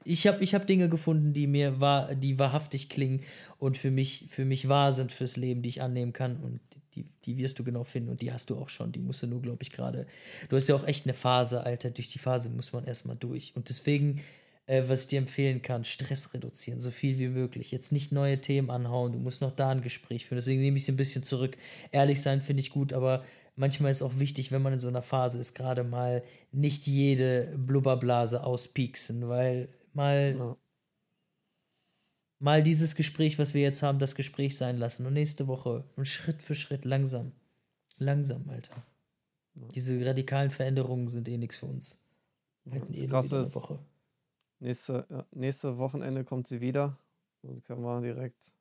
Ich 0.03 0.27
habe 0.27 0.43
ich 0.43 0.53
hab 0.53 0.67
Dinge 0.67 0.89
gefunden, 0.89 1.33
die 1.33 1.47
mir 1.47 1.79
wahr, 1.79 2.15
die 2.15 2.39
wahrhaftig 2.39 2.89
klingen 2.89 3.21
und 3.57 3.77
für 3.77 3.91
mich, 3.91 4.25
für 4.29 4.45
mich 4.45 4.67
wahr 4.67 4.93
sind 4.93 5.11
fürs 5.11 5.37
Leben, 5.37 5.61
die 5.61 5.69
ich 5.69 5.81
annehmen 5.81 6.13
kann. 6.13 6.37
Und 6.37 6.59
die, 6.95 7.05
die 7.25 7.37
wirst 7.37 7.59
du 7.59 7.63
genau 7.63 7.83
finden 7.83 8.09
und 8.09 8.21
die 8.21 8.31
hast 8.31 8.49
du 8.49 8.57
auch 8.57 8.69
schon. 8.69 8.91
Die 8.91 8.99
musst 8.99 9.23
du 9.23 9.27
nur, 9.27 9.41
glaube 9.41 9.63
ich, 9.63 9.71
gerade. 9.71 10.05
Du 10.49 10.55
hast 10.55 10.67
ja 10.67 10.75
auch 10.75 10.85
echt 10.85 11.05
eine 11.05 11.13
Phase, 11.13 11.63
Alter. 11.63 11.91
Durch 11.91 12.09
die 12.09 12.19
Phase 12.19 12.49
muss 12.49 12.73
man 12.73 12.85
erstmal 12.85 13.15
durch. 13.15 13.53
Und 13.55 13.69
deswegen, 13.69 14.21
äh, 14.65 14.83
was 14.87 15.01
ich 15.01 15.07
dir 15.07 15.19
empfehlen 15.19 15.61
kann, 15.61 15.85
Stress 15.85 16.33
reduzieren, 16.33 16.79
so 16.79 16.91
viel 16.91 17.17
wie 17.19 17.29
möglich. 17.29 17.71
Jetzt 17.71 17.91
nicht 17.91 18.11
neue 18.11 18.39
Themen 18.39 18.69
anhauen, 18.69 19.13
du 19.13 19.19
musst 19.19 19.41
noch 19.41 19.51
da 19.51 19.69
ein 19.69 19.81
Gespräch 19.81 20.25
führen. 20.25 20.37
Deswegen 20.37 20.61
nehme 20.61 20.77
ich 20.77 20.83
es 20.83 20.89
ein 20.89 20.97
bisschen 20.97 21.23
zurück. 21.23 21.57
Ehrlich 21.91 22.21
sein 22.21 22.41
finde 22.41 22.61
ich 22.61 22.69
gut, 22.69 22.93
aber 22.93 23.23
manchmal 23.55 23.91
ist 23.91 24.01
auch 24.01 24.19
wichtig, 24.19 24.51
wenn 24.51 24.61
man 24.61 24.73
in 24.73 24.79
so 24.79 24.87
einer 24.87 25.01
Phase 25.01 25.39
ist, 25.39 25.53
gerade 25.53 25.83
mal 25.83 26.23
nicht 26.51 26.87
jede 26.87 27.53
Blubberblase 27.57 28.43
auspieksen, 28.43 29.27
weil 29.27 29.69
mal, 29.93 30.35
ja. 30.37 30.57
mal 32.39 32.63
dieses 32.63 32.95
Gespräch, 32.95 33.39
was 33.39 33.53
wir 33.53 33.61
jetzt 33.61 33.83
haben, 33.83 33.99
das 33.99 34.15
Gespräch 34.15 34.57
sein 34.57 34.77
lassen 34.77 35.05
und 35.05 35.13
nächste 35.13 35.47
Woche 35.47 35.83
und 35.95 36.05
Schritt 36.05 36.41
für 36.41 36.55
Schritt 36.55 36.85
langsam. 36.85 37.31
Langsam, 37.97 38.49
Alter. 38.49 38.75
Ja. 39.55 39.67
Diese 39.69 40.03
radikalen 40.05 40.51
Veränderungen 40.51 41.07
sind 41.07 41.27
eh 41.27 41.37
nichts 41.37 41.57
für 41.57 41.67
uns. 41.67 41.99
Ja, 42.65 42.79
das 42.79 42.97
eh 42.97 43.07
Krasse 43.07 43.37
ist, 43.37 43.55
Woche. 43.55 43.79
Nächste, 44.59 45.05
ja, 45.09 45.25
nächste 45.31 45.77
Wochenende 45.77 46.23
kommt 46.23 46.47
sie 46.47 46.61
wieder. 46.61 46.97
Dann 47.43 47.61
können 47.63 47.81
wir 47.81 48.01
direkt 48.01 48.53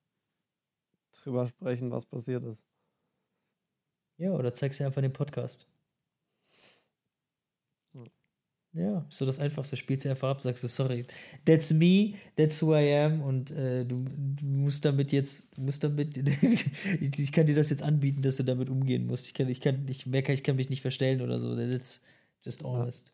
drüber 1.12 1.46
sprechen, 1.46 1.90
was 1.90 2.04
passiert 2.04 2.44
ist. 2.44 2.64
Ja, 4.22 4.30
oder 4.30 4.54
zeigst 4.54 4.78
dir 4.78 4.86
einfach 4.86 5.02
den 5.02 5.12
Podcast. 5.12 5.66
Ja, 8.72 9.04
so 9.10 9.26
das 9.26 9.40
Einfachste. 9.40 9.76
Spielst 9.76 10.04
du 10.04 10.10
einfach 10.10 10.30
ab, 10.30 10.40
sagst 10.42 10.62
du, 10.62 10.68
sorry, 10.68 11.06
that's 11.44 11.72
me, 11.72 12.14
that's 12.36 12.62
who 12.62 12.72
I 12.72 12.94
am 12.94 13.20
und 13.20 13.50
äh, 13.50 13.84
du, 13.84 14.04
du, 14.06 14.46
musst 14.46 14.84
damit 14.84 15.10
jetzt, 15.10 15.42
du 15.56 15.62
musst 15.62 15.82
damit, 15.82 16.16
ich 17.00 17.32
kann 17.32 17.46
dir 17.46 17.56
das 17.56 17.70
jetzt 17.70 17.82
anbieten, 17.82 18.22
dass 18.22 18.36
du 18.36 18.44
damit 18.44 18.70
umgehen 18.70 19.08
musst. 19.08 19.26
Ich 19.26 19.34
kann, 19.34 19.48
ich 19.48 19.60
kann, 19.60 19.88
ich 19.88 20.06
merke, 20.06 20.32
ich 20.32 20.44
kann 20.44 20.54
mich 20.54 20.70
nicht 20.70 20.82
verstellen 20.82 21.20
oder 21.20 21.40
so. 21.40 21.56
That's 21.56 22.04
just 22.44 22.62
honest. 22.62 23.12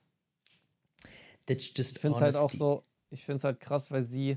That's 1.47 1.73
just 1.75 1.97
Ich 1.97 2.03
finde 2.03 2.19
es 2.19 2.23
halt 2.23 2.37
auch 2.37 2.51
so, 2.51 2.83
ich 3.09 3.25
finde 3.25 3.39
es 3.39 3.45
halt 3.45 3.61
krass, 3.61 3.91
weil 3.91 4.03
sie, 4.03 4.37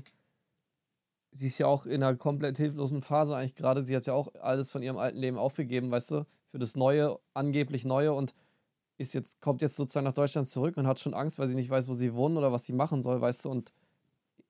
sie 1.32 1.48
ist 1.48 1.58
ja 1.58 1.66
auch 1.66 1.84
in 1.84 2.02
einer 2.02 2.16
komplett 2.16 2.56
hilflosen 2.56 3.02
Phase 3.02 3.36
eigentlich 3.36 3.56
gerade. 3.56 3.84
Sie 3.84 3.94
hat 3.94 4.06
ja 4.06 4.14
auch 4.14 4.34
alles 4.36 4.70
von 4.70 4.82
ihrem 4.82 4.96
alten 4.96 5.18
Leben 5.18 5.36
aufgegeben, 5.36 5.90
weißt 5.90 6.12
du? 6.12 6.26
Für 6.52 6.58
das 6.58 6.76
Neue, 6.76 7.18
angeblich 7.34 7.84
Neue 7.84 8.12
und 8.12 8.34
ist 8.98 9.14
jetzt, 9.14 9.40
kommt 9.40 9.62
jetzt 9.62 9.74
sozusagen 9.74 10.04
nach 10.04 10.12
Deutschland 10.12 10.46
zurück 10.46 10.76
und 10.76 10.86
hat 10.86 11.00
schon 11.00 11.14
Angst, 11.14 11.38
weil 11.38 11.48
sie 11.48 11.54
nicht 11.54 11.70
weiß, 11.70 11.88
wo 11.88 11.94
sie 11.94 12.14
wohnen 12.14 12.36
oder 12.36 12.52
was 12.52 12.66
sie 12.66 12.74
machen 12.74 13.02
soll, 13.02 13.20
weißt 13.20 13.46
du, 13.46 13.50
und 13.50 13.72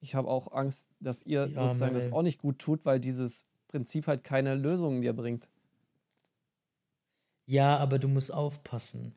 ich 0.01 0.16
habe 0.16 0.29
auch 0.29 0.53
Angst, 0.53 0.91
dass 0.99 1.23
ihr 1.23 1.47
ja, 1.47 1.62
sozusagen 1.62 1.95
das 1.95 2.12
auch 2.12 2.23
nicht 2.23 2.41
gut 2.41 2.59
tut, 2.59 2.85
weil 2.85 2.99
dieses 2.99 3.47
Prinzip 3.69 4.09
halt 4.09 4.24
keine 4.24 4.57
Lösungen 4.57 5.01
dir 5.01 5.12
bringt. 5.12 5.49
Ja, 7.47 7.77
aber 7.79 7.99
du 8.01 8.09
musst 8.09 8.35
aufpassen 8.35 9.15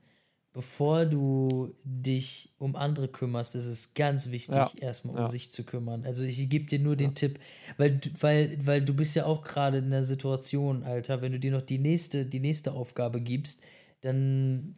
bevor 0.55 1.05
du 1.05 1.75
dich 1.83 2.53
um 2.59 2.77
andere 2.77 3.09
kümmerst, 3.09 3.55
ist 3.55 3.65
es 3.65 3.93
ganz 3.93 4.31
wichtig, 4.31 4.55
ja. 4.55 4.71
erstmal 4.79 5.15
um 5.15 5.21
ja. 5.23 5.27
sich 5.27 5.51
zu 5.51 5.65
kümmern. 5.65 6.05
Also 6.05 6.23
ich 6.23 6.47
gebe 6.47 6.63
dir 6.63 6.79
nur 6.79 6.93
ja. 6.93 6.99
den 6.99 7.13
Tipp, 7.13 7.41
weil, 7.75 7.99
weil, 8.21 8.57
weil 8.65 8.81
du 8.81 8.93
bist 8.93 9.17
ja 9.17 9.25
auch 9.25 9.43
gerade 9.43 9.79
in 9.79 9.91
der 9.91 10.05
Situation, 10.05 10.83
Alter, 10.83 11.21
wenn 11.21 11.33
du 11.33 11.39
dir 11.41 11.51
noch 11.51 11.61
die 11.61 11.77
nächste, 11.77 12.25
die 12.25 12.39
nächste 12.39 12.71
Aufgabe 12.71 13.19
gibst, 13.19 13.65
dann 13.99 14.77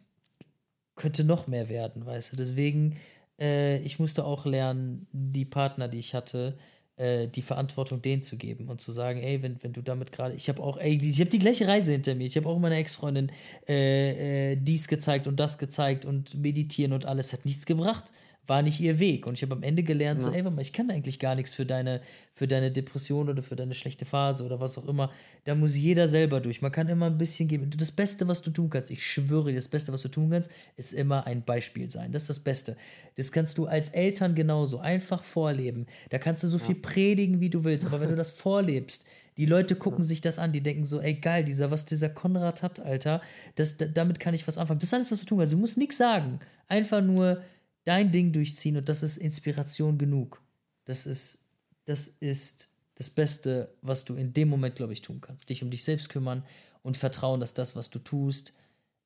könnte 0.96 1.22
noch 1.22 1.46
mehr 1.46 1.68
werden, 1.68 2.04
weißt 2.04 2.32
du. 2.32 2.36
Deswegen, 2.36 2.96
äh, 3.38 3.78
ich 3.82 4.00
musste 4.00 4.24
auch 4.24 4.46
lernen, 4.46 5.06
die 5.12 5.44
Partner, 5.44 5.86
die 5.86 6.00
ich 6.00 6.12
hatte, 6.12 6.58
äh, 6.98 7.28
die 7.28 7.42
Verantwortung 7.42 8.02
denen 8.02 8.22
zu 8.22 8.36
geben 8.36 8.68
und 8.68 8.80
zu 8.80 8.92
sagen, 8.92 9.20
ey, 9.22 9.42
wenn, 9.42 9.62
wenn 9.62 9.72
du 9.72 9.82
damit 9.82 10.12
gerade, 10.12 10.34
ich 10.34 10.48
habe 10.48 10.62
auch, 10.62 10.76
ey, 10.78 10.98
ich 11.02 11.20
habe 11.20 11.30
die 11.30 11.38
gleiche 11.38 11.66
Reise 11.66 11.92
hinter 11.92 12.14
mir, 12.14 12.26
ich 12.26 12.36
habe 12.36 12.48
auch 12.48 12.58
meiner 12.58 12.76
Ex-Freundin 12.76 13.30
äh, 13.68 14.52
äh, 14.52 14.56
dies 14.56 14.88
gezeigt 14.88 15.26
und 15.26 15.38
das 15.38 15.58
gezeigt 15.58 16.04
und 16.04 16.34
meditieren 16.34 16.92
und 16.92 17.06
alles, 17.06 17.32
hat 17.32 17.44
nichts 17.44 17.66
gebracht 17.66 18.12
war 18.48 18.62
nicht 18.62 18.80
ihr 18.80 18.98
Weg. 18.98 19.26
Und 19.26 19.34
ich 19.34 19.42
habe 19.42 19.54
am 19.54 19.62
Ende 19.62 19.82
gelernt, 19.82 20.20
ja. 20.20 20.28
so, 20.28 20.34
ey, 20.34 20.42
warte 20.42 20.56
mal, 20.56 20.62
ich 20.62 20.72
kann 20.72 20.90
eigentlich 20.90 21.18
gar 21.18 21.34
nichts 21.34 21.54
für 21.54 21.66
deine, 21.66 22.00
für 22.34 22.48
deine 22.48 22.72
Depression 22.72 23.28
oder 23.28 23.42
für 23.42 23.56
deine 23.56 23.74
schlechte 23.74 24.06
Phase 24.06 24.42
oder 24.42 24.58
was 24.58 24.78
auch 24.78 24.88
immer. 24.88 25.12
Da 25.44 25.54
muss 25.54 25.76
jeder 25.76 26.08
selber 26.08 26.40
durch. 26.40 26.62
Man 26.62 26.72
kann 26.72 26.88
immer 26.88 27.06
ein 27.06 27.18
bisschen 27.18 27.46
geben. 27.46 27.70
Das 27.76 27.92
Beste, 27.92 28.26
was 28.26 28.40
du 28.40 28.50
tun 28.50 28.70
kannst, 28.70 28.90
ich 28.90 29.06
schwöre 29.06 29.50
dir, 29.50 29.56
das 29.56 29.68
Beste, 29.68 29.92
was 29.92 30.02
du 30.02 30.08
tun 30.08 30.30
kannst, 30.30 30.50
ist 30.76 30.94
immer 30.94 31.26
ein 31.26 31.42
Beispiel 31.42 31.90
sein. 31.90 32.10
Das 32.10 32.22
ist 32.22 32.30
das 32.30 32.40
Beste. 32.40 32.76
Das 33.16 33.30
kannst 33.32 33.58
du 33.58 33.66
als 33.66 33.90
Eltern 33.90 34.34
genauso 34.34 34.78
einfach 34.78 35.22
vorleben. 35.22 35.86
Da 36.08 36.18
kannst 36.18 36.42
du 36.42 36.48
so 36.48 36.58
ja. 36.58 36.64
viel 36.64 36.76
predigen, 36.76 37.40
wie 37.40 37.50
du 37.50 37.64
willst. 37.64 37.86
Aber 37.86 38.00
wenn 38.00 38.08
du 38.08 38.16
das 38.16 38.30
vorlebst, 38.30 39.04
Die 39.38 39.46
Leute 39.46 39.76
gucken 39.76 40.02
sich 40.02 40.20
das 40.20 40.38
an, 40.40 40.50
die 40.50 40.60
denken 40.60 40.84
so, 40.84 41.00
ey 41.00 41.14
geil, 41.14 41.44
dieser, 41.44 41.70
was 41.70 41.84
dieser 41.84 42.08
Konrad 42.08 42.64
hat, 42.64 42.80
Alter, 42.80 43.22
das, 43.54 43.76
da, 43.76 43.86
damit 43.86 44.18
kann 44.18 44.34
ich 44.34 44.48
was 44.48 44.58
anfangen. 44.58 44.80
Das 44.80 44.88
ist 44.88 44.94
alles, 44.94 45.12
was 45.12 45.20
du 45.20 45.26
tun 45.26 45.38
kannst. 45.38 45.52
Du 45.52 45.58
musst 45.58 45.78
nichts 45.78 45.96
sagen. 45.96 46.40
Einfach 46.66 47.00
nur 47.00 47.40
dein 47.88 48.12
Ding 48.12 48.32
durchziehen 48.32 48.76
und 48.76 48.88
das 48.90 49.02
ist 49.02 49.16
Inspiration 49.16 49.96
genug. 49.96 50.42
Das 50.84 51.06
ist, 51.06 51.48
das 51.86 52.06
ist 52.06 52.68
das 52.96 53.08
Beste, 53.08 53.74
was 53.80 54.04
du 54.04 54.14
in 54.14 54.34
dem 54.34 54.48
Moment, 54.48 54.76
glaube 54.76 54.92
ich, 54.92 55.00
tun 55.00 55.22
kannst. 55.22 55.48
Dich 55.48 55.62
um 55.62 55.70
dich 55.70 55.84
selbst 55.84 56.10
kümmern 56.10 56.44
und 56.82 56.98
vertrauen, 56.98 57.40
dass 57.40 57.54
das, 57.54 57.76
was 57.76 57.88
du 57.88 57.98
tust, 57.98 58.52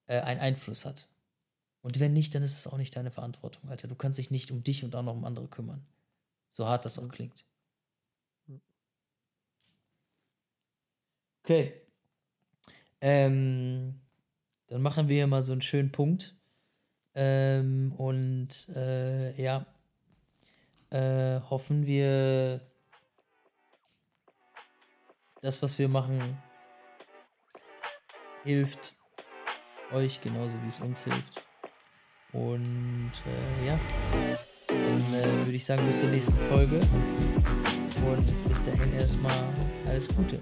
äh, 0.09 0.19
einen 0.21 0.41
Einfluss 0.41 0.85
hat. 0.85 1.09
Und 1.83 2.01
wenn 2.01 2.13
nicht, 2.13 2.35
dann 2.35 2.43
ist 2.43 2.59
es 2.59 2.67
auch 2.67 2.77
nicht 2.77 2.97
deine 2.97 3.13
Verantwortung, 3.13 3.71
Alter. 3.71 3.87
Du 3.87 3.95
kannst 3.95 4.19
dich 4.19 4.33
nicht 4.33 4.51
um 4.51 4.65
dich 4.65 4.83
und 4.83 4.97
auch 4.97 5.03
noch 5.03 5.15
um 5.15 5.25
andere 5.25 5.47
kümmern. 5.47 5.87
So 6.51 6.67
hart 6.67 6.85
das 6.85 6.99
auch 6.99 7.09
klingt. 7.09 7.45
Okay. 11.45 11.73
Ähm, 13.01 14.01
dann 14.67 14.83
machen 14.83 15.09
wir 15.09 15.27
mal 15.29 15.43
so 15.45 15.53
einen 15.53 15.63
schönen 15.63 15.93
Punkt. 15.93 16.35
Ähm, 17.15 17.93
und 17.97 18.69
äh, 18.75 19.41
ja, 19.41 19.67
äh, 20.91 21.41
hoffen 21.41 21.87
wir, 21.87 22.61
das, 25.41 25.63
was 25.63 25.79
wir 25.79 25.89
machen, 25.89 26.39
hilft 28.45 28.95
euch 29.93 30.21
genauso 30.21 30.63
wie 30.63 30.69
es 30.69 30.81
uns 30.81 31.05
hilft. 31.05 31.45
Und 32.33 33.13
äh, 33.27 33.67
ja, 33.67 33.79
dann 34.69 35.15
äh, 35.15 35.45
würde 35.45 35.53
ich 35.53 35.65
sagen, 35.65 35.87
bis 35.87 36.01
zur 36.01 36.09
nächsten 36.09 36.33
Folge. 36.33 36.81
Und 38.07 38.45
bis 38.45 38.65
dahin 38.65 38.93
erstmal 38.95 39.39
alles 39.87 40.09
Gute. 40.09 40.39